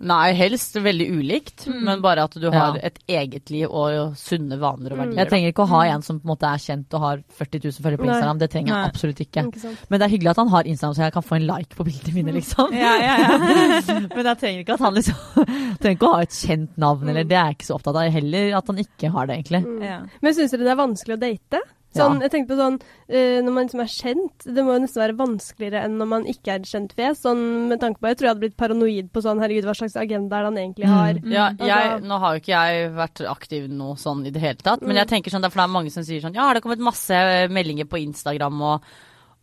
Nei, 0.00 0.32
helst 0.34 0.74
veldig 0.74 1.06
ulikt, 1.14 1.66
Mm. 1.68 1.82
men 1.84 2.00
bare 2.02 2.24
at 2.24 2.32
du 2.34 2.50
har 2.50 2.74
Ja. 2.76 2.80
et 2.82 2.98
eget 3.08 3.48
liv 3.50 3.70
og 3.70 4.16
sunne 4.16 4.58
vaner 4.58 4.90
og 4.92 4.98
Mm. 4.98 5.04
verdier. 5.04 5.16
Jeg 5.16 5.28
trenger 5.30 5.48
ikke 5.52 5.64
å 5.64 5.68
ha 5.68 5.82
en 5.86 6.02
som 6.02 6.18
på 6.20 6.24
en 6.28 6.36
måte 6.36 6.42
er 6.52 6.58
kjent 6.58 6.92
og 6.94 7.00
har 7.00 7.22
40 7.30 7.60
000 7.62 7.72
følgere 7.80 7.98
på 7.98 8.06
Nei. 8.06 8.14
Instagram. 8.16 8.38
Det 8.38 8.50
trenger 8.50 8.68
jeg 8.68 8.76
Nei. 8.82 8.88
absolutt 8.90 9.20
ikke. 9.20 9.44
Ikke? 9.46 9.76
Men 9.88 10.00
det 10.00 10.04
er 10.06 10.16
hyggelig 10.18 10.30
at 10.30 10.36
han 10.36 10.48
har 10.48 10.62
Instagram, 10.64 10.94
så 10.94 11.02
jeg 11.04 11.12
kan 11.12 11.22
få 11.22 11.36
en 11.36 11.46
like 11.46 11.74
på 11.76 11.84
bildene 11.84 12.14
mine, 12.14 12.32
liksom. 12.34 12.72
Ja, 12.72 12.96
ja, 12.98 13.16
ja. 13.18 13.38
Men 14.16 14.24
jeg 14.26 14.38
trenger 14.38 14.64
ikke 14.64 14.74
at 14.74 14.80
han 14.80 14.94
liksom 14.94 15.14
Trenger 15.80 15.96
ikke 15.96 16.08
å 16.10 16.14
ha 16.14 16.20
et 16.22 16.30
kjent 16.30 16.76
navn, 16.76 17.08
eller 17.08 17.24
det 17.24 17.32
er 17.38 17.46
jeg 17.46 17.56
ikke 17.58 17.66
så 17.70 17.74
opptatt 17.78 17.96
av. 17.96 18.10
Heller 18.12 18.56
at 18.56 18.66
han 18.66 18.76
ikke 18.76 19.10
har 19.12 19.26
det, 19.26 19.36
egentlig. 19.44 19.64
Mm. 19.64 19.82
ja. 19.82 20.00
Men 20.22 20.34
syns 20.34 20.50
dere 20.50 20.64
det 20.64 20.72
er 20.74 20.82
vanskelig 20.86 21.16
å 21.16 21.20
date? 21.20 21.60
Sånn, 21.94 22.14
Ja. 22.18 22.26
jeg 22.26 22.30
tenkte 22.32 22.50
på 22.54 22.58
sånn, 22.58 22.78
uh, 22.82 23.40
Når 23.44 23.52
man 23.54 23.66
liksom 23.68 23.80
er 23.80 23.92
kjent, 23.94 24.44
det 24.44 24.64
må 24.64 24.74
jo 24.74 24.80
nesten 24.82 25.02
være 25.02 25.16
vanskeligere 25.16 25.84
enn 25.84 25.96
når 26.00 26.08
man 26.10 26.24
ikke 26.26 26.48
er 26.50 26.56
et 26.56 26.66
kjent 26.66 26.92
fjes. 26.98 27.20
Sånn, 27.22 27.68
med 27.68 27.80
tanke 27.80 28.00
på, 28.00 28.08
Jeg 28.08 28.16
tror 28.18 28.26
jeg 28.26 28.34
hadde 28.34 28.40
blitt 28.44 28.56
paranoid 28.56 29.12
på 29.12 29.22
sånn 29.22 29.38
Herregud, 29.40 29.64
hva 29.64 29.76
slags 29.78 29.94
agenda 29.96 30.36
er 30.36 30.42
det 30.42 30.50
han 30.50 30.60
egentlig 30.64 30.86
har? 30.90 31.14
Mm. 31.14 31.32
Ja, 31.32 31.46
Altså- 31.50 31.66
jeg, 31.70 32.02
nå 32.02 32.18
har 32.18 32.34
jo 32.34 32.40
ikke 32.40 32.56
jeg 32.58 32.92
vært 32.94 33.24
aktiv 33.30 33.68
nå 33.70 33.94
sånn 33.96 34.26
i 34.26 34.30
det 34.30 34.40
hele 34.42 34.56
tatt, 34.56 34.82
men 34.82 34.96
Mm. 34.96 35.06
jeg 35.06 35.08
tenker 35.08 35.30
sånn, 35.30 35.40
det 35.42 35.46
er 35.46 35.54
for 35.54 35.60
det 35.62 35.70
er 35.70 35.76
mange 35.78 35.90
som 35.92 36.02
sier 36.02 36.20
sånn 36.20 36.34
Ja, 36.34 36.52
det 36.52 36.62
har 36.62 36.66
kommet 36.66 36.78
masse 36.82 37.48
meldinger 37.50 37.84
på 37.86 38.02
Instagram 38.02 38.60
og 38.62 38.82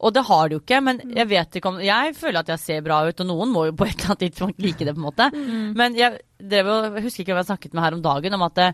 og 0.04 0.16
det 0.16 0.24
har 0.26 0.50
det 0.50 0.56
jo 0.58 0.60
ikke, 0.62 0.82
men 0.84 0.98
jeg 1.14 1.28
vet 1.30 1.52
ikke 1.52 1.68
om 1.70 1.78
Jeg 1.80 2.16
føler 2.16 2.40
at 2.40 2.48
jeg 2.48 2.58
ser 2.60 2.82
bra 2.82 3.08
ut, 3.08 3.20
og 3.22 3.28
noen 3.28 3.52
må 3.54 3.66
jo 3.68 3.72
på 3.74 3.86
et 3.86 3.94
eller 4.02 4.16
annet 4.16 4.34
tidspunkt 4.34 4.58
like 4.60 4.80
det, 4.80 4.96
på 4.96 4.98
en 4.98 5.12
måte. 5.14 5.32
Mm. 5.32 5.76
Men 5.76 5.94
jeg, 5.94 6.18
drev 6.42 6.66
jeg 6.96 7.04
husker 7.04 7.22
ikke 7.24 7.36
hvem 7.36 7.46
jeg 7.46 7.46
snakket 7.46 7.74
med 7.76 7.84
her 7.84 7.94
om 7.94 8.02
dagen, 8.02 8.34
om 8.34 8.42
at 8.42 8.58
eh, 8.58 8.72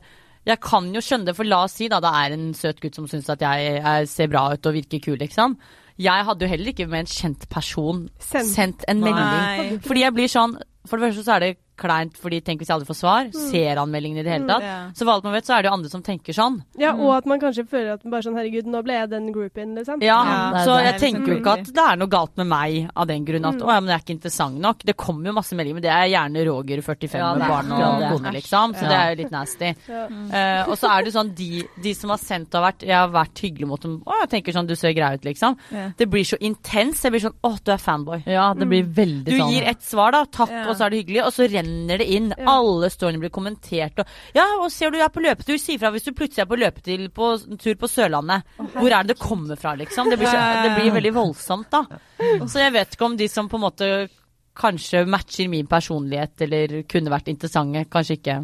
jeg 0.47 0.61
kan 0.63 0.87
jo 0.95 1.01
skjønne 1.03 1.27
det, 1.27 1.35
for 1.35 1.47
la 1.47 1.63
oss 1.65 1.75
si 1.75 1.89
da 1.91 1.99
det 2.03 2.13
er 2.21 2.35
en 2.37 2.47
søt 2.55 2.79
gutt 2.83 2.95
som 2.95 3.07
syns 3.11 3.27
at 3.33 3.43
jeg, 3.43 3.81
jeg 3.81 4.07
ser 4.11 4.29
bra 4.31 4.45
ut 4.53 4.69
og 4.69 4.77
virker 4.77 5.03
kul, 5.03 5.17
liksom. 5.19 5.57
Jeg 5.99 6.27
hadde 6.27 6.45
jo 6.45 6.51
heller 6.51 6.71
ikke 6.71 6.87
med 6.87 7.03
en 7.03 7.09
kjent 7.09 7.47
person 7.49 8.03
Sendt. 8.21 8.51
sendt 8.53 8.85
en 8.87 9.01
melding. 9.01 9.17
Nei. 9.17 9.79
Fordi 9.83 10.03
jeg 10.03 10.13
blir 10.13 10.29
sånn 10.29 10.53
For 10.87 11.01
det 11.01 11.09
første 11.09 11.23
så 11.25 11.33
er 11.35 11.43
det 11.43 11.49
kleint, 11.77 12.17
fordi 12.17 12.41
tenk 12.43 12.59
hvis 12.61 12.67
jeg 12.71 12.75
aldri 12.77 12.87
får 12.89 12.97
svar. 12.99 13.29
Ser 13.51 13.77
anmeldingen 13.81 14.17
i 14.19 14.23
det 14.25 14.31
hele 14.33 14.47
tatt? 14.49 14.63
Ja. 14.65 14.77
Så 14.97 15.05
for 15.05 15.13
alt 15.13 15.23
man 15.23 15.33
vet, 15.37 15.45
så 15.45 15.53
er 15.57 15.61
det 15.63 15.69
jo 15.69 15.73
andre 15.77 15.89
som 15.93 16.01
tenker 16.03 16.33
sånn. 16.33 16.61
Ja, 16.77 16.93
Mm. 16.97 16.99
Og 17.05 17.11
at 17.17 17.25
man 17.27 17.39
kanskje 17.39 17.67
føler 17.67 17.93
at 17.93 18.03
bare 18.03 18.21
sånn 18.23 18.35
Herregud, 18.37 18.65
nå 18.65 18.81
ble 18.83 18.93
jeg 18.93 19.09
den 19.11 19.31
groupien, 19.33 19.75
liksom. 19.77 20.01
Ja, 20.01 20.17
Ja, 20.25 20.51
det 20.53 20.65
Så 20.65 20.75
det 20.77 20.83
jeg 20.85 20.93
er 20.95 20.99
tenker 20.99 21.27
jo 21.27 21.37
ikke 21.39 21.53
at 21.59 21.65
det 21.73 21.83
er 21.83 21.95
noe 21.97 22.07
galt 22.09 22.35
med 22.37 22.47
meg 22.47 22.89
av 22.95 23.07
den 23.07 23.25
grunn 23.25 23.45
at 23.45 23.55
Mm. 23.55 23.61
å 23.61 23.69
ja, 23.73 23.79
men 23.79 23.89
jeg 23.89 23.95
er 23.99 24.03
ikke 24.03 24.17
interessant 24.17 24.59
nok. 24.59 24.79
Det 24.83 24.97
kommer 24.97 25.25
jo 25.27 25.33
masse 25.33 25.53
meldinger, 25.55 25.73
men 25.75 25.83
det 25.83 25.91
er 25.91 26.07
gjerne 26.09 26.45
Roger 26.47 26.81
45 26.81 27.13
Ja, 27.19 27.35
med 27.35 27.47
barn 27.47 27.71
og 27.71 28.01
kone, 28.17 28.31
liksom. 28.33 28.73
Så 28.73 28.81
Ja. 28.83 28.87
det 28.89 28.97
er 28.97 29.15
jo 29.15 29.23
litt 29.23 29.31
nasty. 29.31 29.75
Ja. 29.87 30.07
Eh, 30.07 30.69
og 30.69 30.77
så 30.77 30.89
er 30.89 31.03
det 31.03 31.13
jo 31.13 31.19
sånn 31.19 31.35
de, 31.35 31.63
de 31.83 31.93
som 31.93 32.09
har 32.09 32.17
sendt 32.17 32.55
og 32.55 32.63
vært 32.63 32.79
Jeg 32.87 32.95
har 32.95 33.09
vært 33.09 33.35
hyggelig 33.43 33.67
mot 33.67 33.81
dem. 33.81 34.01
Å, 34.07 34.13
jeg 34.21 34.29
tenker 34.29 34.53
sånn, 34.53 34.67
du 34.67 34.75
ser 34.75 34.93
grei 34.93 35.13
ut, 35.13 35.21
liksom. 35.25 35.57
Det 35.97 36.09
blir 36.09 36.23
så 36.23 36.37
intens. 36.39 37.01
Jeg 37.03 37.11
blir 37.11 37.19
sånn 37.21 37.35
å, 37.43 37.57
du 37.63 37.71
er 37.71 37.77
fanboy. 37.77 38.23
Ja, 38.25 38.53
det 38.53 38.67
blir 38.67 38.83
veldig 38.85 39.25
Du 39.25 39.31
sånn 39.37 39.51
gir 39.51 39.63
ett 39.67 39.81
svar, 39.81 40.11
da. 40.11 40.23
Takk, 40.25 40.49
og 40.69 40.75
så 40.77 40.85
er 40.85 40.89
det 40.91 41.05
hyggelig. 41.05 41.25
Og 41.25 41.33
så 41.33 41.47
renner 41.51 41.66
det 42.01 42.07
inn. 42.17 42.31
Ja. 42.33 42.57
Alle 42.57 42.89
storyene 42.93 43.21
blir 43.23 43.33
kommentert. 43.33 44.01
Og 44.01 44.37
ja, 44.37 44.45
og 44.57 44.69
ser 44.73 44.91
du 44.91 44.99
jeg 44.99 45.07
er 45.07 45.13
på 45.13 45.23
løpetur, 45.23 45.57
si 45.61 45.77
fra 45.81 45.91
hvis 45.93 46.07
du 46.07 46.13
plutselig 46.13 46.45
er 46.45 46.51
på 46.51 46.59
løpetur 46.59 47.07
på 47.15 47.31
tur 47.61 47.79
på 47.79 47.91
Sørlandet. 47.91 48.47
Hvor 48.75 48.91
er 48.91 49.03
det 49.03 49.15
det 49.15 49.21
kommer 49.21 49.59
fra, 49.59 49.75
liksom? 49.79 50.11
Det 50.11 50.19
blir, 50.19 50.31
ja. 50.33 50.63
det 50.65 50.75
blir 50.77 50.93
veldig 50.97 51.13
voldsomt, 51.15 51.71
da. 51.73 51.83
Så 52.47 52.61
jeg 52.63 52.75
vet 52.75 52.95
ikke 52.95 53.09
om 53.09 53.17
de 53.19 53.29
som 53.31 53.49
på 53.49 53.59
en 53.59 53.67
måte 53.67 53.91
kanskje 54.57 55.05
matcher 55.05 55.49
min 55.51 55.67
personlighet, 55.69 56.41
eller 56.47 56.81
kunne 56.89 57.13
vært 57.13 57.29
interessante, 57.31 57.85
kanskje 57.93 58.17
ikke. 58.19 58.37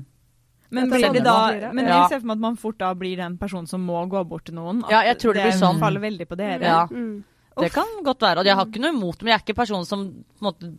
Men 0.74 0.90
blir 0.90 1.06
det 1.14 1.22
er 1.22 1.26
da 1.28 1.70
Men 1.74 1.86
jeg 1.86 2.10
ser 2.10 2.22
for 2.24 2.32
meg 2.32 2.40
at 2.40 2.44
man 2.48 2.56
fort 2.58 2.80
da 2.82 2.94
blir 2.98 3.20
den 3.20 3.38
personen 3.38 3.70
som 3.70 3.84
må 3.86 4.00
gå 4.10 4.24
bort 4.26 4.48
til 4.50 4.58
noen. 4.58 4.82
At 4.88 4.96
Ja, 4.96 5.04
jeg 5.12 5.20
tror 5.22 5.38
det 5.38 5.46
blir 5.46 5.60
sånn. 5.60 5.80
faller 5.82 6.02
veldig 6.02 6.28
på 6.30 6.38
dere. 6.40 6.66
Ja. 6.66 6.82
Mm. 6.90 7.24
Det 7.62 7.70
kan 7.74 7.89
godt 8.04 8.24
være. 8.26 8.41
Og 8.41 8.47
jeg 8.49 8.58
har 8.58 8.66
ikke 8.70 8.82
noe 8.82 8.93
imot 8.95 9.22
men 9.22 9.32
jeg 9.32 9.38
er 9.38 9.43
ikke 9.43 9.56
personen 9.58 9.86
som 9.86 10.06
på 10.10 10.41
en 10.41 10.47
måte 10.47 10.70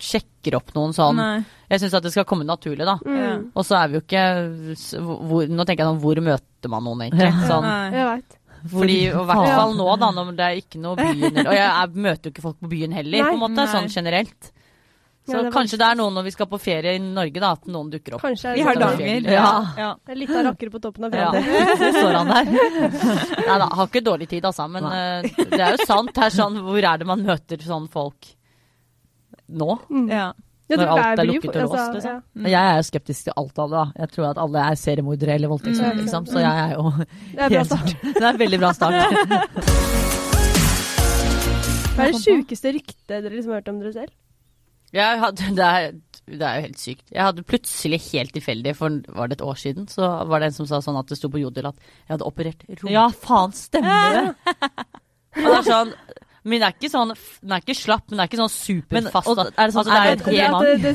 sjekker 0.00 0.56
opp 0.58 0.72
noen 0.76 0.94
sånn. 0.96 1.18
Nei. 1.20 1.42
Jeg 1.72 1.82
syns 1.82 1.96
at 1.98 2.06
det 2.06 2.12
skal 2.14 2.26
komme 2.28 2.46
naturlig, 2.48 2.86
da. 2.88 2.96
Mm. 3.04 3.50
Og 3.52 3.66
så 3.66 3.76
er 3.80 3.90
vi 3.90 3.98
jo 3.98 4.04
ikke 4.04 4.22
hvor, 5.02 5.50
Nå 5.50 5.66
tenker 5.68 5.84
jeg 5.84 5.90
sånn, 5.90 6.00
hvor 6.02 6.22
møter 6.28 6.72
man 6.72 6.86
noen, 6.88 7.04
egentlig? 7.06 7.28
Ja. 7.28 7.50
Sånn, 7.50 7.68
Jeg 7.92 8.08
vet. 8.08 8.38
fordi, 8.72 8.98
og 9.12 9.22
I 9.22 9.28
hvert 9.32 9.52
fall 9.58 9.76
nå, 9.78 9.88
da, 10.00 10.10
når 10.16 10.32
det 10.38 10.48
er 10.48 10.60
ikke 10.62 10.82
noe 10.82 10.96
byen 11.00 11.40
Og 11.48 11.54
jeg, 11.56 11.68
jeg 11.68 12.04
møter 12.08 12.28
jo 12.28 12.34
ikke 12.34 12.46
folk 12.48 12.58
på 12.62 12.72
byen 12.72 12.96
heller, 12.96 13.18
Nei. 13.18 13.30
på 13.30 13.38
en 13.38 13.44
måte, 13.44 13.58
Nei. 13.60 13.70
sånn 13.74 13.90
generelt. 13.92 14.52
Så 15.22 15.36
Ja, 15.36 15.42
det 15.46 15.52
kanskje 15.54 15.78
det 15.78 15.86
er 15.86 15.94
noen 16.00 16.14
når 16.18 16.24
vi 16.26 16.30
skal 16.34 16.46
på 16.50 16.58
ferie 16.58 16.96
i 16.96 16.98
Norge, 16.98 17.38
da, 17.40 17.52
at 17.54 17.66
noen 17.70 17.90
dukker 17.92 18.16
opp. 18.16 18.22
Kanskje 18.24 18.48
er 18.50 18.54
Vi 18.56 18.62
det 18.62 18.66
har 18.66 18.74
litt 18.74 18.82
av- 18.82 19.30
Ja. 19.30 19.66
ja. 19.78 19.90
det 20.06 20.12
er 20.12 20.18
litt 20.18 20.30
av 20.34 20.44
rakkere 20.48 20.70
på 20.74 20.80
toppen 20.82 21.04
av 21.06 21.14
Ja, 21.14 21.30
så 21.78 21.90
står 21.94 22.12
han 22.18 22.26
der. 22.26 22.44
Nei 23.46 23.58
da, 23.62 23.66
har 23.70 23.86
ikke 23.86 24.02
dårlig 24.02 24.28
tid, 24.32 24.42
altså. 24.44 24.66
Men 24.68 24.84
uh, 24.84 25.22
det 25.22 25.60
er 25.60 25.76
jo 25.76 25.86
sant. 25.86 26.18
Er 26.18 26.30
sånn, 26.34 26.58
hvor 26.66 26.82
er 26.82 26.98
det 26.98 27.06
man 27.06 27.22
møter 27.22 27.56
sånne 27.62 27.88
folk 27.92 28.32
nå? 29.48 29.78
Mm. 29.90 30.08
ja. 30.10 30.32
Når 30.72 30.88
alt 30.88 31.18
er 31.20 31.26
lukket 31.28 31.56
og 31.60 31.62
låst, 31.66 31.76
altså, 31.76 31.92
liksom. 31.98 32.20
Mm. 32.34 32.46
Jeg 32.48 32.62
er 32.72 32.76
jo 32.78 32.84
skeptisk 32.88 33.24
til 33.28 33.32
alt 33.36 33.58
av 33.60 33.68
det. 33.70 33.76
da. 33.76 33.86
Jeg 34.02 34.08
tror 34.14 34.26
at 34.30 34.38
alle 34.40 34.58
er 34.70 34.74
seriemordere 34.80 35.34
eller 35.36 35.48
voldtektsmenn, 35.52 35.92
Mm. 35.92 36.00
liksom. 36.06 36.26
Så 36.32 36.38
jeg 36.40 36.54
er 36.62 36.72
jo 36.74 36.92
Det 36.96 37.38
er 37.38 37.48
bra 37.50 37.64
start. 37.70 37.94
Det 38.16 38.22
er 38.22 38.28
en 38.32 38.38
veldig 38.42 38.58
bra 38.62 38.72
start. 38.72 38.96
Hva 41.92 42.06
er 42.06 42.12
det 42.16 42.22
sjukeste 42.24 42.72
ryktet 42.72 43.06
dere 43.20 43.34
liksom 43.36 43.52
har 43.52 43.60
hørt 43.60 43.68
om 43.68 43.80
dere 43.82 43.92
selv? 43.92 44.12
Jeg 44.92 45.20
hadde, 45.22 45.52
det, 45.56 45.66
er, 45.66 45.94
det 46.28 46.46
er 46.46 46.58
jo 46.58 46.64
helt 46.66 46.80
sykt. 46.82 47.04
Jeg 47.14 47.24
hadde 47.24 47.44
plutselig 47.48 48.00
helt 48.10 48.34
tilfeldig, 48.36 48.74
for 48.76 48.98
var 49.16 49.30
det 49.30 49.38
et 49.38 49.46
år 49.46 49.60
siden, 49.60 49.86
så 49.88 50.10
var 50.28 50.42
det 50.42 50.50
en 50.50 50.58
som 50.60 50.68
sa 50.68 50.82
sånn 50.84 50.98
at 51.00 51.08
det 51.08 51.16
sto 51.20 51.30
på 51.32 51.40
Jodel 51.40 51.70
at 51.72 51.78
jeg 51.80 52.14
hadde 52.16 52.28
operert 52.28 52.66
rumpa. 52.68 52.92
Ja, 52.92 53.06
faen, 53.24 53.56
stemmer 53.56 54.18
det? 54.18 54.26
Og 55.40 55.48
det 55.48 55.56
er 55.62 55.70
sånn 55.70 55.96
men 56.42 56.58
den 56.58 56.64
er 56.66 56.74
ikke 56.74 56.90
sånn 56.90 57.12
Den 57.14 57.52
er 57.54 57.62
ikke 57.62 57.76
slapp, 57.78 58.02
men 58.08 58.16
den 58.16 58.22
er 58.24 58.30
ikke 58.30 58.38
sånn 58.40 58.48
Men, 58.50 58.56
superfast. 59.06 59.28
og, 59.30 59.42
er 59.46 59.70
det 59.70 59.74
sånn, 59.76 59.82
Altså, 59.82 59.92
er 59.94 60.02
det 60.02 60.10
er 60.10 60.16
det, 60.16 60.94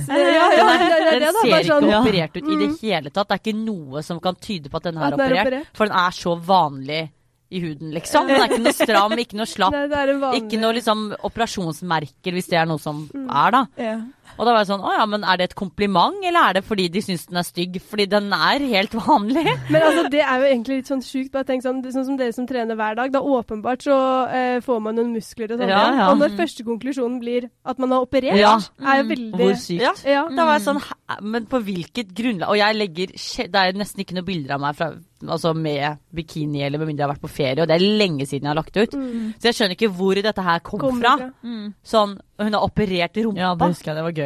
Den 1.23 1.37
ser 1.37 1.53
ikke 1.53 1.69
sånn, 1.69 1.87
operert 2.01 2.35
ut 2.35 2.49
i 2.51 2.57
det 2.59 2.69
hele 2.81 3.13
tatt. 3.13 3.29
Det 3.29 3.37
er 3.37 3.43
ikke 3.45 3.59
noe 3.61 4.03
som 4.03 4.19
kan 4.23 4.35
tyde 4.43 4.71
på 4.71 4.81
at 4.81 4.89
den 4.89 4.99
her 4.99 5.07
er 5.07 5.15
er 5.15 5.21
operert. 5.21 5.47
operert. 5.47 5.71
For 5.79 5.87
den 5.87 5.95
er 6.03 6.17
så 6.19 6.35
vanlig 6.49 7.01
i 7.49 7.61
huden, 7.63 7.91
liksom. 7.95 8.27
Den 8.27 8.41
er 8.41 8.49
ikke 8.51 8.63
noe 8.63 8.75
stram, 8.75 9.13
ikke 9.23 9.37
noe 9.39 9.47
slapp. 9.47 9.75
vanlig 9.93 10.41
Ikke 10.41 10.59
noe 10.59 10.75
liksom 10.75 11.03
operasjonsmerker, 11.29 12.35
hvis 12.35 12.49
det 12.51 12.59
er 12.59 12.67
noe 12.69 12.81
som 12.81 13.05
er, 13.13 13.55
da. 13.55 13.61
Ja. 13.79 13.97
Og 14.37 14.45
da 14.45 14.51
var 14.53 14.59
jeg 14.61 14.67
sånn 14.69 14.83
Å 14.85 14.91
ja, 14.99 15.05
men 15.09 15.23
er 15.23 15.37
det 15.39 15.45
et 15.49 15.55
kompliment, 15.57 16.17
eller 16.27 16.49
er 16.49 16.53
det 16.59 16.63
fordi 16.67 16.87
de 16.93 17.01
syns 17.01 17.25
den 17.29 17.39
er 17.41 17.45
stygg? 17.47 17.79
Fordi 17.81 18.05
den 18.11 18.27
er 18.35 18.59
helt 18.73 18.93
vanlig. 18.97 19.45
Men 19.71 19.81
altså, 19.87 20.03
det 20.13 20.21
er 20.21 20.43
jo 20.43 20.49
egentlig 20.51 20.77
litt 20.81 20.91
sånn 20.91 21.01
sjukt. 21.05 21.31
Bare 21.33 21.47
tenk 21.47 21.63
sånn, 21.65 21.81
sånn 21.91 22.05
som 22.05 22.17
dere 22.19 22.35
som 22.35 22.47
trener 22.49 22.75
hver 22.77 22.95
dag. 22.99 23.11
Da 23.15 23.21
åpenbart 23.21 23.85
så 23.87 23.97
eh, 24.29 24.59
får 24.65 24.79
man 24.83 24.97
noen 24.99 25.13
muskler 25.15 25.53
og 25.55 25.61
sånn. 25.63 25.71
Ja, 25.73 25.83
ja. 25.95 26.09
Og 26.11 26.21
når 26.21 26.35
første 26.37 26.65
konklusjonen 26.67 27.19
blir 27.23 27.49
at 27.65 27.79
man 27.79 27.91
har 27.95 28.05
operert, 28.05 28.37
Ja. 28.37 28.57
er 28.81 29.01
jo 29.03 29.09
veldig 29.13 29.37
Hvor 29.41 29.55
sykt. 29.61 29.81
Ja. 29.81 29.93
Ja. 30.05 30.27
Da 30.29 30.45
var 30.45 30.59
jeg 30.59 30.67
sånn 30.67 30.81
Men 31.21 31.45
på 31.47 31.59
hvilket 31.63 32.09
grunnlag 32.15 32.49
Og 32.51 32.57
jeg 32.59 32.75
legger 32.75 33.11
Det 33.47 33.55
er 33.61 33.77
nesten 33.79 34.01
ikke 34.03 34.15
noen 34.17 34.25
bilder 34.27 34.55
av 34.57 34.61
meg 34.61 34.75
fra, 34.75 34.89
altså 35.27 35.53
med 35.55 35.97
bikini 36.13 36.61
eller 36.65 36.77
med 36.81 36.89
mindre 36.91 37.03
jeg 37.05 37.07
har 37.07 37.13
vært 37.15 37.23
på 37.23 37.31
ferie, 37.31 37.61
og 37.63 37.67
det 37.69 37.75
er 37.77 37.85
lenge 38.01 38.25
siden 38.27 38.45
jeg 38.45 38.51
har 38.51 38.57
lagt 38.59 38.77
ut. 38.77 38.93
Mm. 38.97 39.33
Så 39.39 39.49
jeg 39.49 39.55
skjønner 39.57 39.77
ikke 39.77 39.89
hvor 39.97 40.19
dette 40.21 40.43
her 40.45 40.59
kom 40.65 40.79
Kommer 40.81 41.01
fra. 41.01 41.13
fra. 41.17 41.29
Mm. 41.47 41.73
Sånn 41.83 42.17
Hun 42.37 42.53
har 42.53 42.61
operert 42.67 43.17
rumpa. 43.17 43.39
Ja, 43.41 43.55
det 43.57 43.69
husker 43.71 43.89
jeg. 43.91 43.97
Det 43.97 44.03
var. 44.05 44.16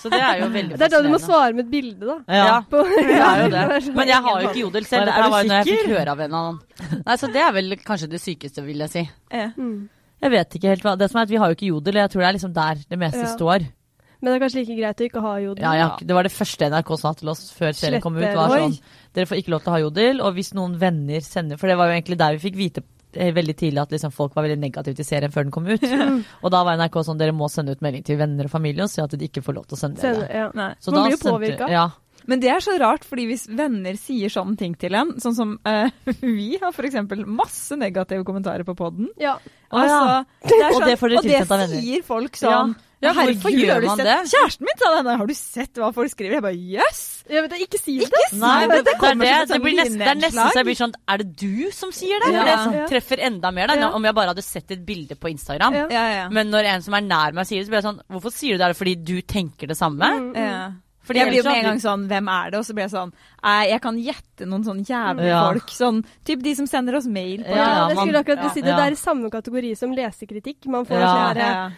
Så 0.00 0.10
det 0.10 0.18
er 0.18 0.40
jo 0.40 0.48
veldig 0.50 0.76
Det 0.78 0.86
er 0.86 0.92
da 0.92 1.00
du 1.04 1.08
må 1.12 1.18
svare 1.22 1.54
med 1.54 1.66
et 1.66 1.70
bilde, 1.70 2.02
da. 2.02 2.16
Ja. 2.34 2.56
På, 2.66 2.82
Det 2.82 3.16
er 3.16 3.42
jo 3.44 3.48
det. 3.54 3.94
Men 3.94 4.10
jeg 4.10 4.24
har 4.26 4.42
jo 4.42 4.48
ikke 4.50 4.62
jodel 4.64 4.88
selv. 4.90 5.06
Er 5.06 5.14
her 5.14 5.22
du 5.28 5.34
var 5.34 5.44
jo 5.44 5.50
når 5.50 5.60
jeg 5.60 5.68
fikk 5.70 5.92
høre 5.94 6.14
av 6.14 6.22
en 6.26 6.36
annen. 6.40 6.60
Nei, 7.06 7.16
så 7.22 7.30
det 7.30 7.42
er 7.44 7.52
vel 7.54 7.76
kanskje 7.84 8.10
det 8.10 8.20
sykeste, 8.22 8.64
vil 8.66 8.82
jeg 8.86 8.92
si. 8.94 9.04
Ja. 9.30 9.50
Mm. 9.56 9.88
Jeg 10.20 10.32
vet 10.34 10.56
ikke 10.58 10.68
helt 10.74 10.82
hva 10.84 10.96
Det 11.00 11.06
som 11.08 11.20
er 11.20 11.28
at 11.28 11.32
vi 11.32 11.38
har 11.40 11.48
jo 11.52 11.56
ikke 11.56 11.70
jodel, 11.70 11.96
og 11.96 12.02
jeg 12.04 12.12
tror 12.12 12.24
det 12.24 12.28
er 12.28 12.36
liksom 12.36 12.56
der 12.56 12.82
det 12.90 12.98
meste 13.00 13.22
Ja. 13.24 13.30
står. 13.36 13.68
Men 14.20 14.28
det 14.28 14.36
er 14.36 14.42
kanskje 14.44 14.60
like 14.60 14.76
greit 14.76 14.98
å 15.00 15.06
ikke 15.06 15.20
ha 15.24 15.34
jodel. 15.40 15.64
Ja, 15.64 15.72
ja. 15.78 15.88
det 15.96 16.12
var 16.16 16.26
det 16.26 16.32
første 16.34 16.66
NRK 16.68 16.90
sa 17.00 17.12
til 17.16 17.30
oss 17.32 17.46
før 17.56 17.72
serien 17.72 18.02
kom 18.04 18.18
ut. 18.18 18.26
Var 18.26 18.52
sånn, 18.52 18.74
Dere 19.16 19.26
får 19.30 19.40
ikke 19.40 19.54
lov 19.54 19.62
til 19.64 19.70
å 19.70 19.76
ha 19.78 19.80
jodel, 19.80 20.20
og 20.20 20.34
hvis 20.36 20.52
noen 20.54 20.74
venner 20.78 21.24
sender 21.24 21.56
For 21.56 21.70
det 21.70 21.78
var 21.80 21.88
jo 21.88 21.96
egentlig 21.96 22.18
der 22.20 22.36
vi 22.36 22.42
fikk 22.50 22.58
vite 22.58 22.82
veldig 23.14 23.56
tidlig 23.56 23.82
at 23.82 23.94
liksom 23.94 24.12
folk 24.14 24.34
var 24.36 24.46
veldig 24.46 24.60
negative 24.62 24.96
til 24.98 25.06
serien 25.08 25.32
før 25.34 25.46
den 25.48 25.54
kom 25.54 25.66
ut. 25.70 25.82
Og 26.44 26.52
da 26.54 26.60
var 26.66 26.78
NRK 26.80 27.00
sånn 27.08 27.18
dere 27.20 27.34
må 27.36 27.48
sende 27.52 27.74
ut 27.76 27.82
melding 27.84 28.04
til 28.06 28.20
venner 28.20 28.46
og 28.46 28.52
familie 28.52 28.86
og 28.86 28.92
si 28.92 29.02
at 29.02 29.16
de 29.16 29.28
ikke 29.30 29.42
får 29.46 29.56
lov 29.58 29.66
til 29.70 29.78
å 29.78 29.80
sende 29.80 30.00
det. 30.00 30.30
ja. 30.30 30.50
Så 30.80 30.92
Man 30.94 31.00
da 31.00 31.08
blir 31.08 31.16
jo 31.16 31.24
påvirka. 31.24 31.70
Ja. 31.72 31.88
Men 32.28 32.42
det 32.42 32.50
er 32.52 32.60
så 32.62 32.74
rart, 32.78 33.02
fordi 33.08 33.24
hvis 33.30 33.46
venner 33.48 33.96
sier 33.98 34.28
sånne 34.30 34.52
ting 34.60 34.74
til 34.78 34.94
en, 34.94 35.14
sånn 35.22 35.34
som 35.34 35.54
uh, 35.64 35.88
vi 36.20 36.58
har 36.60 36.70
f.eks. 36.70 36.98
masse 37.26 37.78
negative 37.80 38.26
kommentarer 38.28 38.66
på 38.68 38.76
poden. 38.78 39.08
ja. 39.20 39.38
Altså, 39.70 40.24
det 40.50 40.56
Og 40.66 40.74
sånn, 40.74 40.84
det 40.88 40.94
får 40.98 41.12
dere 41.12 41.18
og 41.20 41.22
det 41.24 41.30
tilsendt 41.30 41.52
av 41.54 41.60
venner. 41.62 41.82
sier 41.84 42.00
folk 42.02 42.34
sånn 42.40 42.72
Ja, 43.00 43.12
herregud, 43.14 43.38
hvorfor 43.44 43.54
gjør 43.54 43.84
man 43.86 44.00
sett? 44.00 44.08
det? 44.08 44.16
Kjæresten 44.32 44.66
min 44.66 44.80
sa 44.82 44.88
det! 45.06 45.14
har 45.20 45.28
du 45.30 45.34
sett 45.38 45.78
hva 45.78 45.90
folk 45.94 46.10
skriver? 46.10 46.34
Jeg 46.40 46.42
bare 46.42 46.58
jøss! 46.74 47.02
Jeg 47.30 47.42
vet, 47.46 47.52
ikke 47.64 47.78
si 47.80 47.94
det! 48.02 48.22
Nei, 48.40 48.66
men 48.66 48.70
det, 48.76 48.84
det 48.90 48.94
Det 49.00 49.14
det. 49.20 49.28
et 49.28 49.48
Det, 49.48 49.54
sånn 49.54 49.62
blir 49.62 49.76
nesten, 49.78 49.98
det 50.02 50.08
er 50.10 50.20
nesten 50.20 50.50
så 50.50 50.58
jeg 50.60 50.66
blir 50.66 50.78
sånn 50.80 50.94
Er 51.08 51.22
det 51.22 51.28
du 51.38 51.70
som 51.72 51.92
sier 51.94 52.18
det? 52.24 52.32
Ja. 52.34 52.44
Det 52.48 52.56
som 52.64 52.76
treffer 52.90 53.22
enda 53.30 53.50
mer, 53.54 53.66
da. 53.70 53.74
Ja. 53.80 53.90
Om 53.94 54.04
jeg 54.04 54.14
bare 54.18 54.32
hadde 54.34 54.42
sett 54.42 54.70
et 54.74 54.84
bilde 54.86 55.14
på 55.16 55.30
Instagram. 55.30 55.74
Ja. 55.74 55.86
Ja, 55.94 56.04
ja. 56.16 56.28
Men 56.28 56.50
når 56.50 56.64
en 56.74 56.82
som 56.82 56.94
er 56.98 57.02
nær 57.06 57.32
meg 57.38 57.46
sier 57.46 57.62
det, 57.62 57.66
så 57.68 57.74
blir 57.74 57.80
jeg 57.82 57.88
sånn 57.88 58.00
Hvorfor 58.10 58.34
sier 58.34 58.54
du 58.54 58.58
det? 58.58 58.64
Er 58.68 58.74
det 58.74 58.80
fordi 58.82 58.94
du 59.04 59.16
tenker 59.22 59.66
det 59.70 59.76
samme? 59.78 60.10
Mm, 60.20 60.30
mm. 60.36 60.78
Fordi 61.10 61.18
jeg 61.22 61.28
blir 61.30 61.38
jo 61.40 61.44
med 61.48 61.56
en 61.58 61.64
gang 61.70 61.78
sånn 61.80 62.02
Hvem 62.10 62.28
er 62.30 62.50
det? 62.52 62.58
Og 62.60 62.64
så 62.68 62.74
blir 62.76 62.84
jeg 62.84 62.92
sånn 62.92 63.12
Jeg 63.70 63.80
kan 63.82 63.96
gjette 64.04 64.46
noen 64.50 64.64
sånn 64.66 64.82
jævlige 64.84 65.30
Ja. 65.30 65.44
folk. 65.48 65.68
Sånn 65.74 66.02
typ 66.28 66.42
de 66.44 66.54
som 66.54 66.66
sender 66.66 66.96
oss 66.98 67.06
mail. 67.06 67.42
På 67.44 67.54
Ja, 67.56 67.66
Ja, 67.70 67.88
jeg 67.88 67.96
skulle 68.02 68.20
akkurat 68.24 68.42
ja. 68.44 68.50
si 68.54 68.60
det. 68.60 68.68
Ja. 68.74 68.76
Det 68.76 68.86
er 68.90 68.92
i 68.92 69.00
samme 69.00 69.30
kategori 69.30 69.76
som 69.76 69.94
lesekritikk. 69.96 70.66
Man 70.66 70.84
får 70.86 71.00
Ja. 71.00 71.14
sånn 71.14 71.36
ja, 71.40 71.48
ja. 71.50 71.70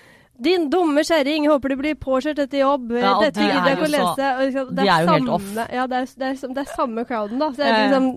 Din 0.43 0.68
dumme 0.72 1.05
kjerring, 1.07 1.47
håper 1.51 1.72
du 1.72 1.76
blir 1.80 1.99
påkjørt 2.01 2.40
etter 2.47 2.62
jobb. 2.62 2.95
Ja, 2.99 3.12
Dette 3.22 3.45
gidder 3.45 3.61
er 3.61 3.68
jeg 3.70 3.78
ikke 3.78 3.88
å 3.88 3.93
lese. 3.95 4.30
Liksom, 4.43 4.72
det 4.72 4.82
de 4.82 4.90
er 4.95 5.05
jo 5.07 5.12
helt 5.16 5.34
off. 5.36 5.51
Ja, 5.59 5.86
det 5.90 6.01
er, 6.01 6.09
det, 6.22 6.30
er, 6.32 6.55
det 6.57 6.64
er 6.64 6.72
samme 6.72 7.05
crowden, 7.09 7.38
da. 7.43 7.51
Så 7.55 7.66
jeg, 7.66 7.84
liksom, 7.86 8.09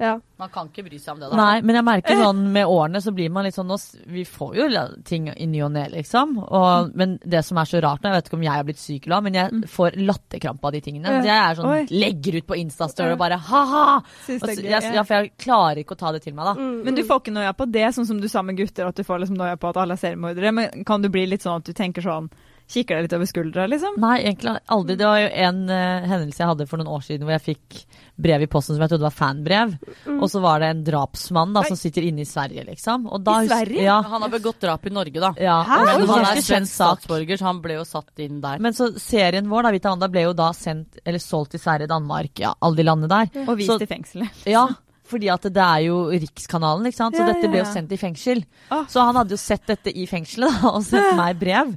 ja. 0.00 0.14
Man 0.40 0.48
kan 0.48 0.70
ikke 0.70 0.86
bry 0.86 0.96
seg 0.96 1.12
om 1.12 1.18
det, 1.20 1.28
da. 1.28 1.36
Nei, 1.36 1.60
men 1.60 1.76
jeg 1.76 1.84
merker 1.84 2.16
sånn 2.16 2.38
med 2.54 2.70
årene 2.72 3.02
så 3.04 3.12
blir 3.12 3.28
man 3.32 3.44
litt 3.44 3.56
sånn 3.58 3.68
Vi 4.08 4.22
får 4.24 4.54
jo 4.56 4.68
ting 5.04 5.26
i 5.28 5.48
ny 5.50 5.60
og 5.66 5.74
ne, 5.74 5.82
liksom. 5.92 6.38
Og, 6.40 6.94
men 6.96 7.18
det 7.20 7.42
som 7.44 7.60
er 7.60 7.68
så 7.68 7.82
rart 7.84 8.00
nå, 8.00 8.08
jeg 8.08 8.16
vet 8.16 8.30
ikke 8.30 8.38
om 8.38 8.46
jeg 8.46 8.54
har 8.54 8.64
blitt 8.70 8.80
syk 8.80 9.04
eller 9.04 9.16
hva, 9.18 9.20
men 9.26 9.36
jeg 9.36 9.70
får 9.74 9.98
latterkrampe 10.00 10.70
av 10.70 10.72
de 10.72 10.80
tingene. 10.86 11.12
Ja. 11.18 11.22
Jeg 11.28 11.36
er 11.42 11.58
sånn, 11.60 11.74
Oi. 11.74 11.82
legger 11.92 12.40
ut 12.40 12.48
på 12.48 12.58
Instastory 12.62 13.12
og 13.12 13.20
bare 13.20 13.40
ha-ha! 13.50 13.84
Så- 14.24 14.56
ja, 14.64 15.04
for 15.04 15.14
jeg 15.18 15.34
klarer 15.36 15.82
ikke 15.82 15.98
å 15.98 16.00
ta 16.00 16.14
det 16.16 16.22
til 16.24 16.34
meg, 16.38 16.48
da. 16.48 16.54
Mm, 16.56 16.84
Men 16.84 16.96
du 16.96 17.02
mm. 17.02 17.08
får 17.10 17.20
ikke 17.20 17.36
noia 17.36 17.52
på 17.56 17.68
det, 17.70 17.88
sånn 17.94 18.08
som 18.08 18.22
du 18.22 18.28
sa 18.32 18.42
med 18.42 18.56
gutter, 18.56 18.88
at 18.88 18.96
du 18.96 19.04
får 19.04 19.20
liksom 19.20 19.36
noia 19.36 19.60
på 19.60 19.68
at 19.68 19.82
alle 19.84 19.98
er 19.98 20.00
seriemordere. 20.00 20.54
Men 20.56 20.88
kan 20.88 21.04
du 21.04 21.12
bli 21.12 21.26
litt 21.28 21.44
sånn 21.44 21.60
at 21.60 21.68
du 21.68 21.76
tenker 21.76 22.00
sånn 22.06 22.32
Kikker 22.70 22.94
deg 23.00 23.06
litt 23.08 23.14
over 23.16 23.26
skuldra, 23.26 23.64
liksom? 23.66 23.96
Nei, 23.98 24.20
egentlig 24.22 24.52
aldri. 24.70 24.94
Det 25.00 25.06
var 25.08 25.18
jo 25.24 25.30
en 25.44 25.56
uh, 25.66 26.04
hendelse 26.06 26.38
jeg 26.38 26.50
hadde 26.52 26.66
for 26.70 26.78
noen 26.78 26.92
år 26.94 27.02
siden 27.02 27.24
hvor 27.26 27.34
jeg 27.34 27.42
fikk 27.48 27.80
brev 28.20 28.44
i 28.44 28.48
posten 28.52 28.76
som 28.76 28.84
jeg 28.84 28.92
trodde 28.92 29.06
var 29.08 29.14
fanbrev. 29.16 29.72
Mm. 30.06 30.18
Og 30.22 30.28
så 30.30 30.42
var 30.44 30.60
det 30.62 30.68
en 30.74 30.82
drapsmann 30.86 31.54
da 31.56 31.64
som 31.66 31.78
sitter 31.80 32.04
inne 32.06 32.22
i 32.22 32.28
Sverige, 32.28 32.62
liksom. 32.68 33.08
Og 33.10 33.24
da 33.26 33.38
I 33.42 33.48
Sverige? 33.50 33.82
Ja. 33.88 33.96
Han 34.12 34.22
har 34.22 34.30
begått 34.30 34.60
drap 34.62 34.86
i 34.86 34.92
Norge, 34.94 35.18
da. 35.24 35.32
ja. 35.40 35.56
Hæ? 35.66 35.78
Og 35.80 35.88
Men 36.04 36.12
han 36.12 36.20
er 36.28 36.30
kjent 36.36 36.46
svensk 36.46 36.76
statsborger, 36.76 37.40
så 37.40 37.48
han 37.48 37.62
ble 37.64 37.78
jo 37.80 37.86
satt 37.88 38.22
inn 38.22 38.38
der. 38.44 38.62
Men 38.62 38.76
så 38.76 38.90
serien 39.02 39.48
vår, 39.50 39.66
da, 39.66 39.72
Vita 39.74 39.90
Wanda, 39.94 40.10
ble 40.12 40.26
jo 40.28 40.36
da 40.38 40.52
sendt, 40.54 41.00
eller 41.04 41.18
solgt 41.24 41.56
til 41.56 41.64
Sverige, 41.64 41.90
Danmark, 41.90 42.38
ja, 42.44 42.52
alle 42.60 42.78
de 42.78 42.86
landene 42.86 43.10
der. 43.10 43.46
Og 43.48 43.56
vist 43.58 43.72
Så- 43.74 43.80
i 43.82 43.90
fengselet. 43.90 44.44
Ja, 44.54 44.68
fordi 45.10 45.26
at 45.32 45.42
det 45.50 45.58
er 45.64 45.80
jo 45.88 46.04
Rikskanalen, 46.12 46.86
ikke 46.86 47.00
sant. 47.00 47.16
Så 47.18 47.24
Ja, 47.26 47.32
dette 47.32 47.48
ble 47.50 47.58
jo 47.64 47.66
ja. 47.66 47.72
sendt 47.72 47.90
i 47.90 47.98
fengsel. 47.98 48.44
Ah. 48.70 48.84
Så 48.86 49.02
han 49.02 49.16
hadde 49.18 49.34
jo 49.34 49.40
sett 49.42 49.66
dette 49.66 49.90
i 49.90 50.06
fengselet 50.06 50.54
da, 50.62 50.70
og 50.70 50.84
sendt 50.86 51.16
meg 51.24 51.40
brev. 51.40 51.72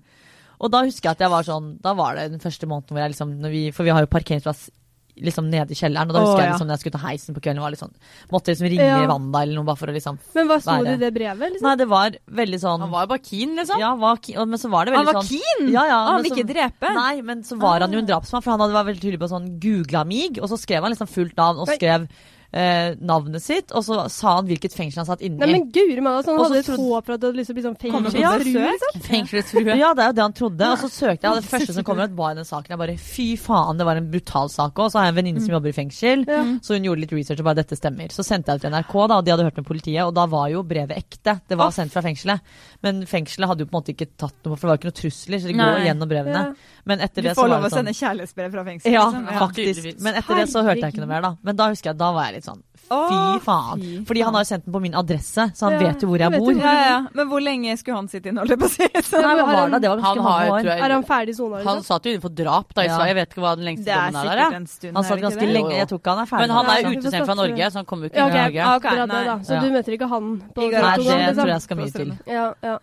Og 0.63 0.71
da 0.71 0.85
husker 0.85 1.09
jeg 1.09 1.17
at 1.17 1.25
jeg 1.25 1.33
var 1.33 1.43
sånn 1.47 1.75
Da 1.83 1.91
var 1.97 2.15
det 2.15 2.29
den 2.31 2.43
første 2.43 2.69
måneden 2.69 2.95
hvor 2.95 3.03
jeg 3.03 3.13
liksom 3.15 3.35
når 3.43 3.53
vi, 3.53 3.67
For 3.75 3.87
vi 3.87 3.93
har 3.95 4.05
jo 4.05 4.13
parkeringsplass 4.13 4.69
liksom 5.13 5.45
nede 5.45 5.69
i 5.69 5.77
kjelleren, 5.77 6.09
og 6.09 6.15
da 6.15 6.21
husker 6.23 6.39
jeg 6.39 6.47
ja. 6.47 6.53
liksom 6.55 6.65
når 6.65 6.73
jeg 6.73 6.81
skulle 6.81 6.95
ta 6.95 7.01
heisen 7.03 7.35
på 7.35 7.41
kvelden, 7.45 7.61
var 7.61 7.73
litt 7.73 7.81
sånn 7.83 7.91
Måtte 8.33 8.49
liksom 8.49 8.65
ringe 8.71 8.87
Ja. 8.87 9.03
Wanda 9.11 9.43
eller 9.45 9.59
noe 9.59 9.67
bare 9.67 9.77
for 9.77 9.91
å 9.91 9.93
liksom 9.93 10.17
Men 10.33 10.49
hva 10.49 10.57
sto 10.63 10.77
det 10.87 10.95
i 10.97 11.01
det 11.03 11.11
brevet? 11.13 11.53
Liksom? 11.53 11.67
Nei, 11.67 11.73
det 11.83 11.87
var 11.91 12.17
veldig 12.41 12.59
sånn 12.63 12.81
Han 12.81 12.93
var 12.95 13.05
jo 13.05 13.11
bare 13.13 13.25
keen, 13.27 13.53
liksom. 13.59 13.83
Ja, 13.83 13.93
var, 14.01 14.17
keen, 14.25 14.49
men 14.49 14.63
så 14.63 14.73
var 14.73 14.89
det 14.89 14.95
veldig 14.95 15.13
sånn 15.13 15.19
Han 15.19 15.21
var 15.21 15.29
sånn 15.29 15.45
keen! 15.45 15.71
ja, 15.75 15.85
ja, 15.91 15.99
han 16.07 16.17
ville 16.17 16.33
vil 16.33 16.41
ikke 16.41 16.49
drepe. 16.49 16.93
Nei, 16.97 17.15
men 17.29 17.45
så 17.45 17.59
var 17.61 17.85
han 17.85 17.93
jo 17.93 18.01
en 18.01 18.09
drapsmann, 18.09 18.41
for 18.41 18.55
han 18.55 18.63
hadde 18.65 18.77
vært 18.79 18.89
veldig 18.89 19.05
tydelig 19.05 19.21
på 19.21 19.33
sånn 19.35 19.49
googla 19.61 20.01
mig, 20.09 20.41
og 20.41 20.49
så 20.49 20.57
skrev 20.57 20.81
han 20.81 20.95
liksom 20.95 21.13
fullt 21.13 21.37
navn, 21.37 21.61
og 21.61 21.69
skrev 21.69 22.07
skrev 22.09 22.31
eh, 22.53 22.93
navnet 23.01 23.41
sitt, 23.41 23.71
og 23.73 23.81
så 23.83 24.03
sa 24.13 24.35
han 24.37 24.45
hvilket 24.47 24.73
fengsel 24.77 25.01
han 25.01 25.07
satt 25.09 25.21
inne 25.25 25.39
Nei, 25.41 25.47
i. 25.49 25.53
men 25.57 25.71
guri 25.73 25.99
malla, 26.05 26.21
sånn 26.23 26.37
Og 26.37 26.45
hadde 26.47 26.59
et 26.61 26.65
trodde- 26.69 26.85
håp 26.85 27.05
for 27.07 27.13
at 27.15 27.19
det 27.23 27.27
hadde 27.31 27.39
lyst 27.39 27.49
til 27.49 27.55
å 27.55 27.57
bli 27.57 27.65
sånn 27.65 27.77
på 27.81 28.01
liksom. 28.03 29.01
Fengselsfrue. 29.09 29.75
Ja, 29.79 29.93
det 29.97 30.03
er 30.05 30.11
jo 30.11 30.15
det 30.19 30.23
han 30.23 30.35
trodde. 30.37 30.67
Og 30.73 30.77
så 30.83 30.89
søkte 30.91 31.25
jeg, 31.27 31.31
og 31.33 31.39
det 31.41 31.49
første 31.53 31.73
som 31.75 31.83
kommer 31.87 32.05
ut, 32.09 32.15
var 32.17 32.31
i 32.35 32.37
den 32.39 32.45
saken. 32.47 32.73
Jeg 32.75 32.81
bare 32.83 32.95
fy 33.01 33.27
faen, 33.41 33.77
det 33.79 33.87
var 33.87 33.99
en 33.99 34.09
brutal 34.13 34.49
sak 34.53 34.77
òg. 34.79 34.91
Så 34.93 34.99
har 35.01 35.07
jeg 35.09 35.15
en 35.15 35.19
venninne 35.21 35.41
som 35.43 35.55
jobber 35.55 35.73
i 35.73 35.75
fengsel, 35.77 36.25
Ja. 36.29 36.43
så 36.63 36.77
hun 36.77 36.87
gjorde 36.87 37.03
litt 37.05 37.15
research 37.17 37.41
og 37.43 37.47
bare 37.49 37.59
dette 37.63 37.77
stemmer. 37.79 38.13
Så 38.13 38.25
sendte 38.27 38.53
jeg 38.53 38.61
det 38.61 38.67
til 38.67 38.73
NRK, 38.77 38.93
da, 39.09 39.17
og 39.17 39.25
de 39.25 39.33
hadde 39.33 39.47
hørt 39.49 39.57
med 39.61 39.67
politiet, 39.67 40.03
og 40.05 40.13
da 40.17 40.25
var 40.29 40.49
jo 40.53 40.63
brevet 40.63 40.97
ekte. 40.97 41.39
Det 41.49 41.57
var 41.59 41.73
sendt 41.75 41.91
fra 41.95 42.01
fengselet. 42.05 42.41
Men 42.83 43.03
fengselet 43.09 43.49
hadde 43.49 43.65
jo 43.65 43.69
på 43.71 43.77
en 43.77 43.81
måte 43.81 43.93
ikke 43.95 44.09
tatt 44.19 44.37
noe, 44.45 44.55
for 44.57 44.67
det 44.67 44.71
var 44.73 44.81
ikke 44.81 44.91
noen 44.91 44.99
trusler, 45.01 45.39
så 45.43 45.49
de 45.51 45.57
går 45.57 45.73
Nei. 45.79 45.85
gjennom 45.89 46.09
brevene. 46.11 46.43
Ja. 46.53 46.79
Men 46.85 46.99
etter 46.99 47.21
Du 47.23 47.27
det 47.29 47.35
så 47.37 47.41
får 47.45 47.49
lov 47.53 47.63
å 47.63 47.69
sånn 47.71 47.79
sende 47.79 47.93
kjærlighetsbrev 47.95 48.51
fra 48.51 48.63
fengselet? 48.67 48.93
ja, 48.93 49.05
liksom. 49.09 49.39
faktisk. 49.39 50.01
Men 50.03 50.15
etter 50.19 50.35
det 50.41 50.47
så 50.51 50.63
hørte 50.67 50.83
jeg 50.83 50.93
ikke 50.93 51.03
noe 51.05 51.11
mer, 51.13 51.21
da. 51.23 51.31
Men 51.43 51.55
da 51.55 51.69
husker 51.71 51.91
jeg, 51.93 51.97
da 52.01 52.09
var 52.11 52.25
jeg 52.27 52.35
litt 52.41 52.42
sånn 52.43 52.61
fy 52.83 53.39
faen. 53.45 53.79
fy 53.81 53.91
Fordi 54.05 54.21
han 54.27 54.35
har 54.35 54.43
jo 54.43 54.47
sendt 54.49 54.65
den 54.67 54.73
på 54.75 54.79
min 54.83 54.93
adresse, 54.99 55.45
så 55.55 55.65
han 55.69 55.73
Ja, 55.73 55.79
vet 55.87 56.01
jo 56.03 56.07
hvor 56.11 56.19
jeg 56.19 56.31
jeg 56.33 56.41
bor. 56.43 56.53
Ja, 56.59 56.73
ja. 56.83 56.97
Men 57.15 57.27
hvor 57.31 57.41
lenge 57.41 57.73
skulle 57.79 57.95
han 57.97 58.09
sitte 58.11 58.29
inne, 58.29 58.43
holdt 58.43 58.51
jeg 58.53 58.59
på 58.59 58.67
å 58.67 58.73
si? 58.73 58.87
Nei, 59.23 59.31
hva 59.39 59.45
var 59.47 59.69
det? 59.71 59.79
Det 59.85 59.89
var 59.93 60.01
ganske 60.03 60.09
har, 60.11 60.27
mange 60.27 60.51
år. 60.51 60.67
jeg, 60.67 60.81
Er 60.83 60.93
han 60.93 61.05
ferdig 61.07 61.35
sona? 61.37 61.55
han 61.63 61.63
Liksom? 61.63 61.83
satt 61.87 62.05
jo 62.05 62.11
inne 62.13 62.23
for 62.25 62.35
drap 62.41 62.73
da 62.75 62.83
i 62.83 62.89
Sverige. 62.91 63.07
Jeg 63.13 63.17
vet 63.21 63.29
ikke 63.33 63.43
hva 63.45 63.53
den 63.55 63.65
lengste 63.69 63.85
Det 63.87 63.93
er 63.95 64.11
dommen 64.11 64.19
er 64.19 64.27
der. 64.27 64.43
sikkert 64.43 64.59
en 64.59 64.67
stund. 64.73 64.95
Han 64.99 65.07
satt 65.09 65.23
ganske 65.23 65.39
det? 65.47 65.53
lenge. 65.55 65.73
Jeg 65.79 65.87
tror 65.93 65.99
ikke 66.03 66.13
han 66.13 66.21
er 66.25 66.29
ferdig. 66.33 66.43
Men 66.43 66.55
han 66.57 66.65
er 66.73 66.89
utestengt 66.91 67.25
fra. 67.31 67.37
Norge, 67.43 67.71
så 67.73 67.75
han 67.81 67.85
kommer 67.93 68.03
jo 68.03 68.09
ikke 68.11 68.19
Ja, 68.19 68.27
til 68.27 68.35
ok. 68.35 68.43
Norge. 68.43 68.67
Ok, 68.75 68.83
Bra 68.83 69.05
det, 69.07 69.07
nei. 69.13 69.37
Så 69.47 69.61
du 69.63 69.69
møter 69.77 69.95
ikke 69.97 70.09
han 70.13 70.27
på 70.53 70.61
Nei, 70.67 70.69
det 70.73 71.07
liksom? 71.07 71.39
tror 71.39 71.53
jeg 71.53 71.61
skal 71.69 71.77
mye 71.77 71.91
til. 71.95 72.13
Ja, 72.27 72.45
ja. 72.61 72.75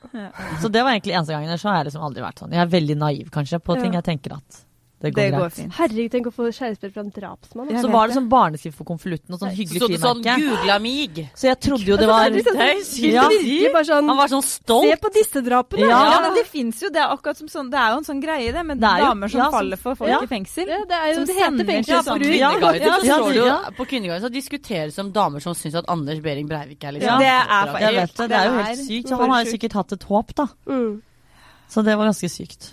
Så 0.65 0.69
det 0.73 0.83
var 0.83 0.91
egentlig 0.97 1.15
eneste 1.15 1.37
gangen. 1.37 1.59
Så 1.61 1.69
har 1.69 1.77
jeg 1.85 1.91
liksom 1.93 2.03
aldri 2.09 2.25
vært 2.25 2.41
sånn. 2.41 2.51
Jeg 2.57 2.65
er 2.65 2.73
veldig 2.73 2.97
naiv 3.05 3.31
kanskje 3.31 3.61
på 3.61 3.77
ting 3.81 3.93
jeg 3.95 4.05
tenker 4.09 4.37
at 4.41 4.65
det 5.01 5.15
går 5.15 5.23
Det 5.23 5.31
går 5.33 5.41
greit. 5.41 5.53
fint. 5.57 5.73
Herregud, 5.73 6.11
tenk 6.13 6.27
å 6.29 6.33
få 6.37 6.45
kjærlighetsbrev 6.53 6.93
fra 6.93 7.01
en 7.01 7.11
drapsmann. 7.11 7.69
Så 7.81 7.89
var 7.91 8.07
det 8.09 8.17
sånn 8.17 8.29
barneskrift 8.29 8.77
for 8.77 8.85
konvolutten 8.85 9.33
og 9.33 9.39
sånn 9.41 9.49
Så 9.51 9.57
frimerke. 9.57 9.81
Så 9.81 9.89
det 9.89 10.01
sånn 10.01 10.21
Google 10.21 10.57
'googla 10.61 10.77
mig'. 10.85 11.29
Så 11.35 11.45
jeg 11.49 11.57
trodde 11.61 11.87
jo 11.89 11.97
det 11.97 12.07
var 12.07 12.29
Ja. 12.29 13.85
sånn 13.85 14.07
Han 14.09 14.17
var 14.17 14.29
sånn 14.29 14.45
stolt. 14.45 14.91
Se 14.91 14.97
på 15.01 15.13
disse 15.15 15.41
drapene! 15.41 15.89
Ja. 15.89 16.01
Ja, 16.13 16.21
men 16.21 16.35
det 16.35 16.47
fins 16.47 16.83
jo, 16.83 16.91
det 16.91 17.01
er 17.01 17.09
akkurat 17.17 17.37
som 17.37 17.49
sånn, 17.49 17.71
det 17.71 17.79
er 17.81 17.91
jo 17.93 17.97
en 17.97 18.05
sånn 18.05 18.21
greie 18.23 18.53
det, 18.53 18.67
med 18.67 18.79
Det 18.81 18.89
er 18.91 19.01
damer 19.01 19.29
som 19.29 19.41
ja, 19.41 19.51
faller 19.51 19.77
for 19.77 19.95
folk 19.95 20.11
ja. 20.11 20.21
i 20.21 20.27
fengsel. 20.27 20.69
Ja, 20.69 20.85
det 20.85 20.97
er 21.01 21.07
jo 21.09 21.15
Som 21.15 21.25
det 21.25 21.35
heter 21.35 21.45
sender 21.49 21.65
fengsel. 21.65 21.95
Ja, 21.95 22.03
Kvinneguiden, 22.03 23.47
ja. 23.47 23.71
På 23.77 23.85
Kvinneguiden 23.87 24.21
så 24.23 24.31
diskuteres 24.31 24.99
om 24.99 25.13
damer 25.13 25.41
som 25.41 25.55
syns 25.55 25.75
at 25.75 25.85
Anders 25.89 26.21
Behring 26.21 26.47
Breivik 26.47 26.85
er 26.85 26.93
liksom 26.93 27.19
Det 27.19 27.27
er 27.27 27.67
for- 27.67 27.79
det. 27.79 28.29
Det 28.29 28.37
er 28.37 28.45
jo 28.45 28.63
helt 28.63 28.79
sykt. 28.87 29.11
Han 29.11 29.31
har 29.31 29.45
jo 29.45 29.51
sikkert 29.51 29.73
hatt 29.73 29.93
et 29.93 30.03
håp, 30.05 30.35
da. 30.35 30.47
Mm. 30.69 31.01
Så 31.71 31.85
det 31.85 31.97
var 31.97 32.07
ganske 32.07 32.29
sykt. 32.29 32.73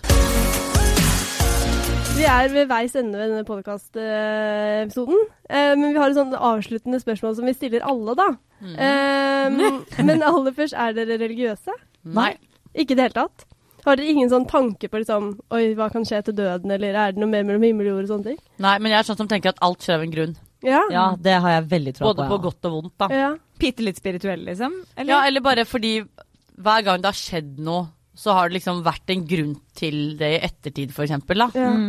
Vi 2.18 2.24
er 2.26 2.48
ved 2.50 2.66
veis 2.66 2.96
ende 2.98 3.14
ved 3.14 3.30
denne 3.30 3.46
podkastepisoden. 3.46 5.20
Eh, 5.46 5.74
men 5.78 5.92
vi 5.92 6.00
har 6.00 6.10
et 6.10 6.16
sånt 6.16 6.34
avsluttende 6.34 6.98
spørsmål 6.98 7.36
som 7.36 7.46
vi 7.46 7.52
stiller 7.54 7.84
alle, 7.86 8.16
da. 8.18 8.26
Eh, 8.58 9.58
men 10.08 10.24
aller 10.26 10.56
først, 10.56 10.74
er 10.74 10.96
dere 10.96 11.20
religiøse? 11.20 11.76
Nei. 12.16 12.32
Ikke 12.74 12.96
i 12.96 12.98
det 12.98 13.06
hele 13.06 13.16
tatt? 13.20 13.46
Har 13.84 14.00
dere 14.00 14.10
ingen 14.10 14.32
sånn 14.32 14.48
tanke 14.50 14.90
på 14.90 14.98
liksom 14.98 15.28
Oi, 15.54 15.62
hva 15.78 15.86
kan 15.94 16.02
skje 16.08 16.18
etter 16.18 16.34
døden, 16.34 16.72
eller 16.74 16.98
er 16.98 17.14
det 17.14 17.22
noe 17.22 17.30
mer 17.30 17.46
mellom 17.46 17.68
himmel 17.68 17.86
og 17.86 17.92
jord 17.92 18.08
og 18.08 18.10
sånne 18.16 18.32
ting? 18.32 18.40
Nei, 18.66 18.74
men 18.82 18.92
jeg 18.92 18.98
er 18.98 19.08
sånn 19.12 19.20
som 19.20 19.30
tenker 19.30 19.54
at 19.54 19.62
alt 19.68 19.86
skjer 19.86 20.00
av 20.00 20.08
en 20.08 20.16
grunn. 20.16 20.34
Ja. 20.66 20.82
Ja, 20.90 21.04
det 21.22 21.36
har 21.44 21.54
jeg 21.54 21.68
veldig 21.70 21.94
tro 22.00 22.02
på. 22.02 22.10
Både 22.10 22.26
på. 22.26 22.32
på 22.32 22.40
ja. 22.40 22.44
godt 22.48 22.68
og 22.70 22.76
vondt, 22.80 22.96
da. 22.98 23.10
ja. 23.14 23.30
Bitte 23.62 23.86
litt 23.86 24.02
spirituell, 24.02 24.42
liksom? 24.50 24.74
Eller? 24.96 25.14
Ja, 25.14 25.20
eller 25.30 25.46
bare 25.46 25.68
fordi 25.70 25.94
hver 26.02 26.82
gang 26.82 26.98
det 26.98 27.12
har 27.12 27.20
skjedd 27.22 27.62
noe, 27.62 27.86
så 28.18 28.34
har 28.34 28.50
det 28.50 28.58
liksom 28.58 28.82
vært 28.82 29.14
en 29.14 29.24
grunn 29.30 29.56
til 29.78 30.18
det 30.18 30.34
i 30.34 30.44
ettertid, 30.50 30.90
for 30.90 31.06
eksempel, 31.06 31.46
da. 31.46 31.50
ja. 31.54 31.70
Mm. 31.78 31.88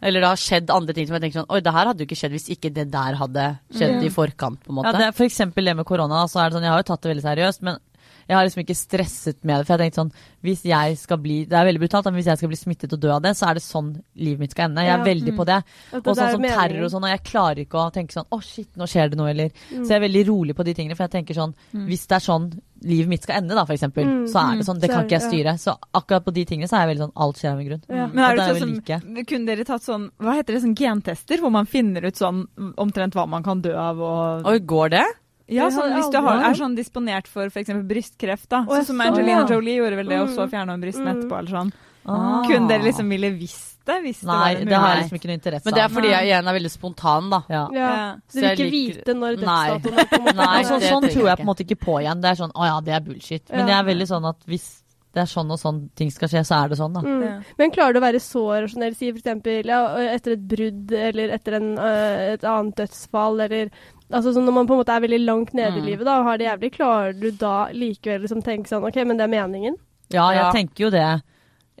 Eller 0.00 0.22
det 0.22 0.28
har 0.30 0.38
skjedd 0.38 0.70
andre 0.70 0.94
ting 0.94 1.08
som 1.08 1.16
jeg 1.16 1.24
tenker 1.24 1.40
sånn 1.40 1.50
Oi, 1.50 1.58
det 1.64 1.72
her 1.74 1.88
hadde 1.90 2.04
jo 2.04 2.06
ikke 2.06 2.18
skjedd 2.20 2.34
hvis 2.36 2.48
ikke 2.54 2.70
det 2.74 2.84
der 2.92 3.16
hadde 3.18 3.46
skjedd 3.74 3.96
mm. 3.96 4.04
i 4.06 4.10
forkant, 4.14 4.60
på 4.62 4.70
en 4.70 4.76
Ja, 4.76 4.78
måte. 4.78 4.98
det 5.00 5.06
er 5.08 5.16
for 5.16 5.26
eksempel 5.26 5.66
det 5.66 5.74
med 5.80 5.88
korona. 5.88 6.20
Så 6.30 6.38
er 6.38 6.50
det 6.50 6.58
sånn, 6.58 6.66
jeg 6.68 6.74
har 6.74 6.84
jo 6.84 6.88
tatt 6.92 7.02
det 7.02 7.10
veldig 7.14 7.26
seriøst, 7.26 7.64
men 7.66 7.80
jeg 8.28 8.36
har 8.36 8.44
liksom 8.44 8.60
ikke 8.62 8.76
stresset 8.76 9.38
med 9.42 9.56
det. 9.58 9.66
For 9.66 9.76
jeg 9.78 9.90
tenkte 9.90 10.00
sånn, 10.02 10.12
hvis 10.44 10.62
jeg 10.68 10.98
skal 11.00 11.16
bli 11.18 11.44
Det 11.48 11.56
er 11.56 11.64
veldig 11.64 11.80
brutalt, 11.80 12.04
men 12.04 12.14
hvis 12.20 12.26
jeg 12.28 12.38
skal 12.38 12.48
bli 12.52 12.56
smittet 12.60 12.92
og 12.92 13.00
dø 13.00 13.10
av 13.10 13.22
det, 13.22 13.32
så 13.36 13.48
er 13.48 13.54
det 13.54 13.62
sånn 13.64 14.02
livet 14.16 14.38
mitt 14.40 14.50
skal 14.52 14.68
ende. 14.68 14.84
Jeg 14.84 14.92
er 14.94 14.98
Ja. 14.98 15.04
veldig 15.04 15.36
på 15.36 15.46
det. 15.46 15.64
det 15.92 16.06
Og 16.06 16.16
sånn 16.16 16.30
som 16.32 16.42
terror 16.42 16.84
og 16.84 16.90
sånn, 16.92 17.04
og 17.04 17.10
jeg 17.10 17.24
klarer 17.24 17.58
ikke 17.64 17.78
å 17.80 17.92
tenke 17.92 18.12
sånn 18.12 18.26
å 18.30 18.42
shit, 18.42 18.68
nå 18.76 18.84
skjer 18.86 19.10
det 19.10 19.16
noe, 19.18 19.30
eller 19.30 19.48
Mm. 19.72 19.84
Så 19.84 19.88
jeg 19.88 20.02
er 20.02 20.08
veldig 20.08 20.26
rolig 20.28 20.54
på 20.54 20.64
de 20.64 20.74
tingene, 20.74 20.94
for 20.96 21.04
jeg 21.08 21.10
tenker 21.24 21.34
sånn 21.34 21.54
hvis 21.74 22.06
det 22.06 22.16
er 22.16 22.24
sånn 22.32 22.60
livet 22.84 23.08
mitt 23.08 23.22
skal 23.22 23.42
ende, 23.42 23.54
da, 23.56 23.64
for 23.64 23.72
eksempel, 23.74 24.04
Mm, 24.04 24.26
så 24.28 24.38
er 24.52 24.56
det 24.56 24.66
sånn. 24.66 24.78
Det 24.80 24.88
kan 24.90 25.04
ikke 25.04 25.18
jeg 25.18 25.22
styre. 25.22 25.52
Så 25.58 25.76
akkurat 25.94 26.24
på 26.24 26.32
de 26.32 26.44
tingene 26.44 26.68
så 26.68 26.76
er 26.76 26.86
jeg 26.86 26.96
veldig 26.96 27.04
sånn 27.08 27.16
alt 27.16 27.36
skjer 27.36 27.52
av 27.52 27.58
en 27.58 27.66
grunn. 27.66 27.82
Ja. 27.88 28.06
Men 28.06 28.18
er 28.18 28.36
det 28.36 28.36
det 28.36 28.56
er 28.56 28.66
sånn 28.66 28.74
like. 28.76 29.26
Kunne 29.26 29.46
dere 29.46 29.64
tatt 29.64 29.82
sånn 29.82 30.10
Hva 30.20 30.34
heter 30.36 30.54
det, 30.54 30.62
sånn 30.62 30.76
gentester, 30.76 31.38
hvor 31.38 31.50
man 31.50 31.66
finner 31.66 32.04
ut 32.04 32.14
sånn 32.14 32.46
omtrent 32.76 33.14
hva 33.14 33.26
man 33.28 33.42
kan 33.42 33.60
dø 33.60 33.74
av 33.74 33.98
og 34.00 34.46
Oi, 34.46 34.58
går 34.60 34.90
det? 34.90 35.04
Ja, 35.48 35.68
sånn, 35.72 35.92
hvis 35.96 36.10
du 36.12 36.18
har, 36.20 36.42
er 36.50 36.54
sånn 36.54 36.76
disponert 36.76 37.26
for 37.26 37.46
f.eks. 37.48 37.70
brystkreft, 37.88 38.48
da. 38.48 38.64
Sånn 38.68 38.84
som 38.84 38.96
sånn, 38.98 39.06
Angelina 39.06 39.42
ja. 39.44 39.46
Jolie 39.48 39.78
gjorde 39.80 39.96
vel 39.96 40.08
det, 40.08 40.20
og 40.20 40.28
så 40.28 40.44
Mm. 40.46 40.50
fjerna 40.50 40.72
hun 40.76 40.80
brystene 40.82 41.08
Mm. 41.14 41.16
etterpå, 41.22 41.38
eller 41.38 41.50
sånn. 41.50 41.72
Ah. 42.06 42.42
Kunne 42.46 42.68
dere 42.68 42.82
liksom 42.84 43.08
ville 43.08 43.30
visst 43.36 43.84
det? 43.84 44.02
Hvis 44.04 44.22
Nei, 44.24 44.54
det 44.54 44.68
det 44.68 44.76
har 44.78 44.94
jeg 44.96 45.02
liksom 45.04 45.16
ikke 45.18 45.28
noe 45.28 45.38
interesse 45.40 45.60
av. 45.60 45.64
Men 45.64 45.74
det 45.74 45.82
er 45.84 45.88
fordi 45.94 46.08
jeg 46.08 46.24
igjen 46.28 46.48
er 46.48 46.58
veldig 46.58 46.70
spontan, 46.72 47.30
da. 47.30 47.42
Ja. 47.48 47.68
Ja. 47.72 48.14
Du 48.32 48.40
vil 48.40 48.50
ikke 48.50 48.70
liker- 48.70 49.04
vite 49.04 49.14
når 49.14 49.36
dødsdatoen 49.36 49.98
er, 49.98 50.04
på 50.08 50.20
måte. 50.22 50.34
Nei, 50.42 50.62
Altså, 50.62 50.80
sånn 50.80 51.02
tror 51.08 51.26
jeg 51.28 51.36
på 51.36 51.40
en 51.40 51.46
måte 51.52 51.64
ikke 51.66 51.80
på 51.80 51.94
igjen. 52.02 52.20
Det 52.20 52.28
er 52.30 52.34
sånn 52.44 52.52
å 52.52 52.64
ja, 52.64 52.80
det 52.80 52.94
er 52.94 53.00
bullshit. 53.00 53.48
Men 53.50 53.60
Ja. 53.60 53.66
jeg 53.66 53.78
er 53.86 53.94
veldig 53.94 54.08
sånn 54.08 54.28
at 54.28 54.36
hvis 54.46 54.82
det 55.14 55.22
er 55.22 55.26
sånn 55.32 55.50
og 55.50 55.58
sånn 55.58 55.88
ting 55.96 56.10
skal 56.10 56.28
skje, 56.28 56.44
så 56.46 56.64
er 56.64 56.68
det 56.68 56.78
sånn, 56.78 56.92
da. 56.92 57.00
Mm. 57.00 57.22
Ja. 57.24 57.40
Men 57.58 57.70
klarer 57.72 57.92
du 57.94 57.98
å 58.00 58.02
være 58.04 58.20
så 58.20 58.44
rasjonell, 58.62 58.94
si 58.94 59.08
f.eks. 59.10 59.64
Ja, 59.66 59.96
etter 60.14 60.32
et 60.32 60.46
brudd 60.48 60.92
eller 60.92 61.28
etter 61.32 61.54
en, 61.54 61.76
øh, 61.76 62.32
et 62.34 62.42
annet 62.44 62.76
dødsfall, 62.76 63.40
eller 63.40 63.70
Altså 64.10 64.32
sånn 64.32 64.46
Når 64.48 64.54
man 64.54 64.66
på 64.66 64.72
en 64.74 64.80
måte 64.84 64.94
er 64.96 65.00
veldig 65.04 65.24
langt 65.26 65.52
nede 65.54 65.76
i 65.76 65.80
Mm. 65.80 65.86
livet 65.86 66.04
da, 66.06 66.18
og 66.20 66.24
har 66.24 66.38
det 66.38 66.46
jævlig, 66.46 66.72
klarer 66.72 67.20
du 67.20 67.30
da 67.30 67.68
likevel 67.72 68.22
liksom 68.22 68.42
tenke 68.42 68.66
sånn 68.68 68.86
OK, 68.86 68.96
men 69.04 69.16
det 69.18 69.24
er 69.24 69.34
meningen? 69.34 69.74
Ja, 70.10 70.30
jeg 70.30 70.40
Ja. 70.40 70.52
tenker 70.52 70.80
jo 70.84 70.90
det 70.90 71.22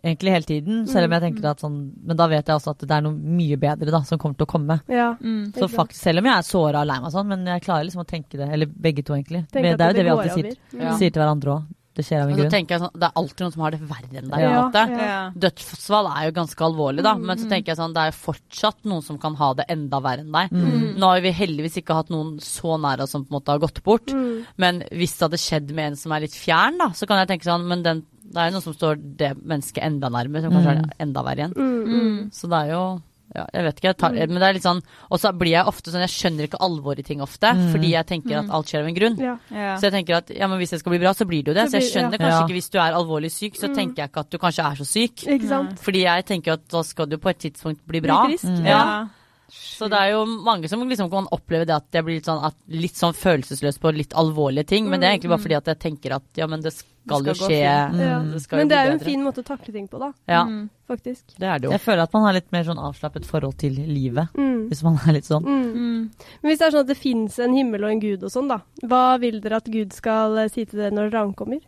egentlig 0.04 0.30
hele 0.30 0.44
tiden, 0.44 0.86
selv 0.86 1.04
om 1.06 1.10
jeg 1.12 1.22
Mm. 1.22 1.26
tenker 1.34 1.50
at 1.50 1.58
sånn 1.60 1.92
Men 2.04 2.16
da 2.16 2.26
vet 2.28 2.46
jeg 2.46 2.54
også 2.56 2.70
at 2.70 2.78
det 2.78 2.90
er 2.90 3.00
noe 3.00 3.12
mye 3.14 3.56
bedre 3.56 3.90
da, 3.90 4.00
som 4.02 4.18
kommer 4.18 4.36
til 4.36 4.46
å 4.46 4.50
komme. 4.50 4.80
Ja. 4.88 5.14
Mm. 5.22 5.52
Så 5.54 5.68
faktisk, 5.68 6.00
selv 6.02 6.18
om 6.18 6.24
jeg 6.24 6.34
er 6.34 6.42
såra 6.42 6.80
og 6.80 6.86
lei 6.86 7.00
meg 7.00 7.10
sånn, 7.12 7.26
men 7.26 7.44
jeg 7.46 7.62
klarer 7.62 7.84
liksom 7.84 8.04
å 8.04 8.06
tenke 8.06 8.36
det. 8.36 8.48
Eller 8.52 8.66
begge 8.66 9.02
to, 9.04 9.14
egentlig. 9.14 9.46
Men 9.54 9.76
det, 9.76 9.80
er 9.80 9.92
jo 9.92 9.96
det 9.96 10.04
vi 10.04 10.10
alltid 10.10 10.32
sier. 10.32 10.56
Ja. 10.80 10.96
sier 10.96 11.10
til 11.10 11.22
hverandre 11.22 11.46
òg. 11.56 11.64
Det 11.98 12.04
skjer 12.06 12.20
av 12.22 12.30
en 12.30 12.36
grunn. 12.38 12.50
tenker 12.52 12.76
jeg 12.76 12.80
sånn, 12.84 12.92
Det 12.94 13.08
er 13.08 13.16
alltid 13.18 13.40
noen 13.42 13.52
som 13.56 13.62
har 13.64 13.72
det 13.74 13.80
verre 13.90 14.18
enn 14.20 14.28
deg. 14.30 14.40
Ja, 14.44 14.70
ja. 14.72 15.30
Dødsfall 15.34 16.06
er 16.14 16.28
jo 16.28 16.34
ganske 16.36 16.62
alvorlig, 16.68 17.02
da, 17.02 17.14
Mm. 17.18 17.24
men 17.26 17.38
så 17.42 17.48
tenker 17.50 17.72
jeg 17.72 17.76
sånn, 17.80 17.92
det 17.96 18.04
er 18.06 18.14
fortsatt 18.14 18.84
noen 18.86 19.02
som 19.02 19.18
kan 19.18 19.34
ha 19.34 19.52
det 19.58 19.66
enda 19.68 19.98
verre 20.00 20.20
enn 20.22 20.30
deg. 20.30 20.50
Mm. 20.54 20.94
Nå 20.96 21.10
har 21.10 21.20
vi 21.20 21.32
heldigvis 21.32 21.80
ikke 21.82 21.94
hatt 21.98 22.08
noen 22.14 22.38
så 22.38 22.78
nær 22.78 23.02
oss 23.02 23.10
som 23.10 23.24
på 23.24 23.34
en 23.34 23.40
måte 23.40 23.50
har 23.50 23.58
gått 23.58 23.82
bort, 23.82 24.06
Mm. 24.06 24.46
men 24.56 24.80
hvis 24.92 25.18
det 25.18 25.26
hadde 25.30 25.42
skjedd 25.42 25.74
med 25.74 25.86
en 25.92 25.96
som 25.96 26.12
er 26.12 26.20
litt 26.20 26.38
fjern, 26.38 26.78
da, 26.78 26.88
så 26.94 27.06
kan 27.08 27.18
jeg 27.26 27.28
tenke 27.40 27.44
sånn, 27.50 27.66
men 27.66 27.82
den, 27.82 28.04
det 28.22 28.36
er 28.36 28.50
jo 28.50 28.58
noen 28.58 28.62
som 28.62 28.74
står 28.74 29.16
det 29.16 29.34
mennesket 29.44 29.82
enda 29.82 30.08
nærmere, 30.08 30.42
som 30.42 30.52
kanskje 30.52 30.76
Mm. 30.78 30.84
er 30.84 30.94
enda 31.00 31.22
verre 31.24 31.36
igjen. 31.38 31.54
Mm. 31.56 31.84
Mm. 31.88 32.30
Så 32.30 32.48
det 32.48 32.68
er 32.68 32.70
jo 32.74 33.02
ja, 33.34 33.44
jeg 33.52 33.64
vet 33.64 33.76
ikke, 33.76 33.88
jeg 33.88 33.96
tar, 33.98 34.10
Mm. 34.12 34.28
men 34.28 34.40
det 34.40 34.42
er 34.48 34.52
litt 34.54 34.62
sånn 34.62 34.82
Og 35.10 35.18
så 35.20 35.32
blir 35.36 35.50
jeg 35.52 35.64
ofte 35.66 35.90
sånn, 35.92 36.00
jeg 36.06 36.14
skjønner 36.16 36.48
ikke 36.48 36.60
alvoret 36.60 36.98
i 37.00 37.02
ting 37.02 37.20
ofte, 37.20 37.52
Mm. 37.52 37.72
fordi 37.72 37.90
jeg 37.90 38.06
tenker 38.06 38.38
at 38.38 38.44
Mm. 38.46 38.50
alt 38.54 38.66
skjer 38.66 38.80
av 38.80 38.86
en 38.88 38.94
grunn. 38.94 39.18
Ja. 39.18 39.36
Ja. 39.50 39.76
Så 39.76 39.82
jeg 39.90 39.92
tenker 39.92 40.16
at 40.16 40.30
ja, 40.30 40.46
men 40.46 40.58
hvis 40.58 40.70
det 40.70 40.80
skal 40.80 40.90
bli 40.90 40.98
bra, 40.98 41.12
så 41.12 41.26
blir 41.26 41.42
det 41.44 41.48
jo 41.48 41.54
det. 41.54 41.66
Så 41.68 41.70
Så 41.70 41.80
jeg 41.80 41.92
skjønner 41.92 42.18
kanskje 42.18 42.40
Ja. 42.40 42.46
ikke 42.46 42.56
hvis 42.56 42.70
du 42.70 42.78
er 42.78 42.92
alvorlig 42.92 43.30
syk, 43.30 43.54
så 43.56 43.68
Mm. 43.68 43.74
tenker 43.76 43.96
jeg 43.96 44.10
ikke 44.12 44.20
at 44.20 44.30
du 44.30 44.38
kanskje 44.38 44.64
er 44.64 44.76
så 44.76 44.86
syk. 44.86 45.16
Ikke 45.28 45.48
sant? 45.48 45.78
Fordi 45.80 46.02
jeg 46.02 46.24
tenker 46.26 46.52
at 46.52 46.68
da 46.68 46.82
skal 46.82 47.06
du 47.06 47.18
på 47.18 47.28
et 47.30 47.38
tidspunkt 47.38 47.80
bli 47.86 48.00
bra. 48.00 48.26
Bli 48.26 48.36
frisk. 48.38 48.44
Mm. 48.60 48.64
Ja. 48.66 49.08
Så 49.50 49.88
det 49.88 49.96
er 49.98 50.10
jo 50.12 50.26
mange 50.26 50.68
som 50.68 50.80
liksom 50.86 51.10
kan 51.10 51.26
oppleve 51.32 51.64
det 51.66 51.70
at 51.74 51.84
jeg 51.90 52.04
blir 52.04 52.14
litt 52.16 52.26
sånn, 52.26 52.44
at, 52.44 52.54
litt 52.68 52.92
sånn 52.94 53.14
følelsesløs 53.14 53.78
på 53.80 53.94
litt 53.96 54.10
alvorlige 54.10 54.66
ting, 54.66 54.90
men 54.90 55.00
det 55.00 55.06
er 55.08 55.16
egentlig 55.16 55.30
bare 55.30 55.38
fordi 55.40 55.56
at 55.56 55.64
jeg 55.64 55.78
tenker 55.78 56.14
at 56.16 56.22
ja, 56.36 56.46
men 56.46 56.60
det 56.60 56.72
skal, 56.74 56.88
Jo 57.16 57.18
skal 57.22 57.34
jo 57.34 57.46
skje. 57.48 57.92
Mm. 57.92 58.00
Ja. 58.00 58.18
Det 58.32 58.42
skal 58.42 58.58
Men 58.58 58.68
det 58.68 58.76
er 58.78 58.84
jo 58.86 58.92
en 58.92 59.00
fin 59.00 59.22
måte 59.24 59.42
å 59.42 59.46
takle 59.46 59.72
ting 59.72 59.88
på, 59.88 59.98
da. 59.98 60.12
Ja, 60.28 60.44
Mm. 60.44 60.68
Faktisk. 60.88 61.24
det 61.38 61.46
er 61.48 61.58
det 61.58 61.64
jo. 61.68 61.70
Jeg 61.72 61.80
føler 61.80 62.02
at 62.02 62.12
man 62.12 62.22
har 62.24 62.32
litt 62.32 62.50
mer 62.52 62.64
sånn 62.64 62.78
avslappet 62.80 63.24
forhold 63.26 63.58
til 63.58 63.72
livet, 63.74 64.28
Mm. 64.34 64.68
hvis 64.68 64.82
man 64.82 64.98
er 65.06 65.12
litt 65.12 65.24
sånn. 65.28 65.44
Mm. 65.44 65.72
Mm. 65.74 66.10
Men 66.42 66.50
hvis 66.50 66.58
det 66.58 66.66
er 66.66 66.70
sånn 66.76 66.80
at 66.80 66.86
det 66.92 66.96
fins 66.96 67.38
en 67.38 67.52
himmel 67.54 67.84
og 67.84 67.90
en 67.90 68.00
gud 68.00 68.22
og 68.24 68.30
sånn, 68.30 68.48
da. 68.48 68.60
Hva 68.82 69.18
vil 69.20 69.40
dere 69.40 69.56
at 69.56 69.64
Gud 69.70 69.92
skal 69.92 70.36
eh, 70.38 70.48
si 70.48 70.64
til 70.64 70.78
dere 70.80 70.90
når 70.92 71.10
dere 71.10 71.26
ankommer? 71.28 71.60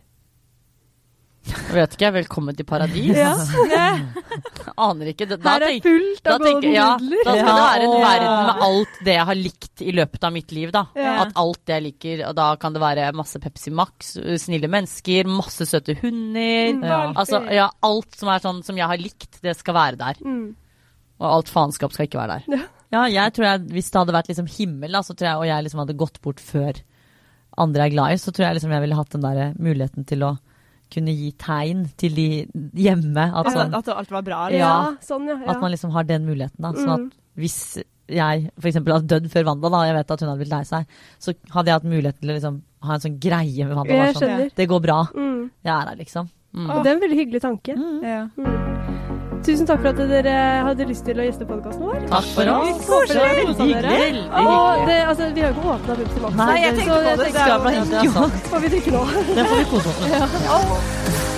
Jeg 1.41 1.73
vet 1.73 1.93
ikke, 1.95 2.09
velkommen 2.13 2.55
til 2.55 2.65
paradis. 2.69 3.15
Ja. 3.17 3.31
Aner 4.85 5.09
ikke. 5.11 5.25
Da, 5.31 5.37
Her 5.41 5.63
er 5.65 5.71
tenk- 5.73 5.85
fullt 5.87 6.27
av 6.29 6.37
gode 6.39 6.51
golden 6.53 6.75
ja, 6.75 6.85
doodler. 6.99 7.23
da 7.25 7.33
skal 7.33 7.47
det 7.49 7.63
være 7.63 7.81
en 7.87 7.95
Ja. 7.95 8.01
verden 8.05 8.45
med 8.45 8.61
alt 8.67 8.99
det 9.07 9.15
jeg 9.15 9.25
har 9.29 9.35
likt 9.39 9.81
i 9.81 9.91
løpet 9.97 10.23
av 10.27 10.33
mitt 10.35 10.51
liv, 10.55 10.71
da. 10.75 10.83
Ja. 10.95 11.13
At 11.25 11.33
alt 11.41 11.59
det 11.65 11.73
jeg 11.77 11.83
liker, 11.87 12.23
og 12.29 12.35
da 12.37 12.47
kan 12.61 12.73
det 12.75 12.81
være 12.83 13.07
masse 13.17 13.41
Pepsi 13.41 13.71
Max, 13.73 14.11
snille 14.43 14.69
mennesker, 14.69 15.25
masse 15.31 15.65
søte 15.65 15.95
hunder. 16.01 16.73
Mm, 16.77 16.83
Ja. 16.83 17.01
Altså, 17.15 17.41
ja, 17.51 17.69
alt 17.81 18.15
som 18.15 18.29
er 18.29 18.39
sånn 18.39 18.61
som 18.63 18.77
jeg 18.77 18.87
har 18.87 18.97
likt, 19.01 19.41
det 19.41 19.55
skal 19.57 19.73
være 19.73 19.97
der. 19.97 20.21
Mm. 20.23 20.55
Og 21.21 21.27
alt 21.31 21.49
faenskap 21.49 21.91
skal 21.93 22.05
ikke 22.07 22.21
være 22.21 22.39
der. 22.45 22.67
Ja, 22.91 23.05
jeg 23.07 23.33
tror 23.33 23.45
jeg, 23.49 23.59
hvis 23.71 23.89
det 23.91 23.99
hadde 24.01 24.13
vært 24.13 24.27
liksom 24.29 24.47
himmel, 24.51 24.91
da, 24.91 25.01
så 25.01 25.15
tror 25.15 25.27
jeg, 25.27 25.37
og 25.41 25.45
jeg 25.47 25.63
liksom 25.65 25.79
hadde 25.85 25.97
gått 25.97 26.21
bort 26.21 26.39
før 26.39 26.73
andre 27.57 27.85
er 27.85 27.89
glad 27.93 28.13
i, 28.13 28.21
så 28.21 28.31
tror 28.31 28.45
jeg 28.47 28.55
liksom 28.61 28.71
jeg 28.71 28.81
ville 28.81 28.95
hatt 28.95 29.09
den 29.09 29.21
der 29.25 29.53
muligheten 29.59 30.05
til 30.07 30.23
å 30.23 30.37
kunne 30.91 31.13
gi 31.15 31.31
tegn 31.39 31.85
til 31.97 32.15
de 32.17 32.27
hjemme. 32.75 33.25
At, 33.31 33.51
sånn, 33.53 33.73
at 33.77 33.87
alt 33.93 34.11
var 34.11 34.25
bra? 34.27 34.41
Ja. 34.49 34.49
Eller? 34.49 34.59
Ja. 34.59 35.07
sånn, 35.07 35.29
ja. 35.29 35.37
ja. 35.39 35.49
at 35.55 35.61
man 35.63 35.71
liksom 35.73 35.93
har 35.95 36.03
den 36.09 36.27
muligheten. 36.27 36.59
Da, 36.61 36.73
sånn 36.77 36.91
Mm. 36.91 37.07
at 37.11 37.41
hvis 37.41 37.57
jeg 38.11 38.49
f.eks. 38.59 38.75
hadde 38.75 39.07
dødd 39.07 39.29
før 39.31 39.45
Wanda, 39.47 39.69
da, 39.71 39.85
jeg 39.87 39.95
vet 39.95 40.11
at 40.11 40.19
hun 40.19 40.29
hadde 40.33 40.41
blitt 40.43 40.51
lei 40.51 40.63
seg, 40.67 40.85
så 41.21 41.33
hadde 41.55 41.71
jeg 41.71 41.79
hatt 41.79 41.87
muligheten 41.87 42.19
til 42.25 42.33
å 42.33 42.35
liksom 42.35 42.61
ha 42.83 42.93
en 42.97 43.03
sånn 43.05 43.17
greie 43.23 43.67
med 43.69 43.77
Wanda. 43.77 44.11
Sånn, 44.17 44.49
det 44.57 44.67
går 44.67 44.83
bra. 44.83 44.99
Mm. 45.15 45.49
Jeg 45.63 45.73
er 45.77 45.87
her, 45.93 45.95
liksom. 46.01 46.29
Mm. 46.51 46.69
Og 46.69 46.83
det 46.83 46.91
er 46.91 46.95
en 46.97 47.03
veldig 47.05 47.19
hyggelig 47.21 47.41
tanke. 47.45 47.77
Mm. 47.79 47.99
Ja. 48.03 48.23
Mm. 48.35 49.20
Tusen 49.41 49.65
takk 49.65 49.81
for 49.81 49.89
at 49.89 50.01
dere 50.11 50.33
hadde 50.67 50.85
lyst 50.85 51.05
til 51.07 51.17
å 51.17 51.25
gjeste 51.25 51.47
podkasten 51.49 51.81
vår. 51.87 52.03
Takk 52.11 52.27
for 52.35 52.51
oss. 52.53 52.85
Var 52.91 53.63
hyggelig. 53.63 54.21
Og 54.43 54.85
det, 54.85 54.99
altså, 55.07 55.31
vi 55.33 55.41
har 55.41 55.49
jo 55.49 55.57
ikke 55.57 55.73
åpna 55.75 55.97
Pepsi 56.03 56.21
Max. 56.21 56.37
Nei, 56.43 56.53
jeg 56.61 56.77
tenkte 56.77 56.93
på 56.93 57.01
det. 57.01 57.17
Det, 57.17 57.25
Det 57.25 57.33
det, 57.33 57.49
det, 57.65 57.73
det, 57.73 58.05
det, 58.05 58.31
det. 58.37 58.47
Får 58.53 58.65
vi 58.67 58.73
drikke 58.75 58.95
nå? 58.97 59.03
Det 59.33 59.49
får 59.49 59.61
vi 59.63 59.67
kose 59.73 59.95
oss 59.95 60.01
med. 60.05 60.09
Ja. 60.51 61.30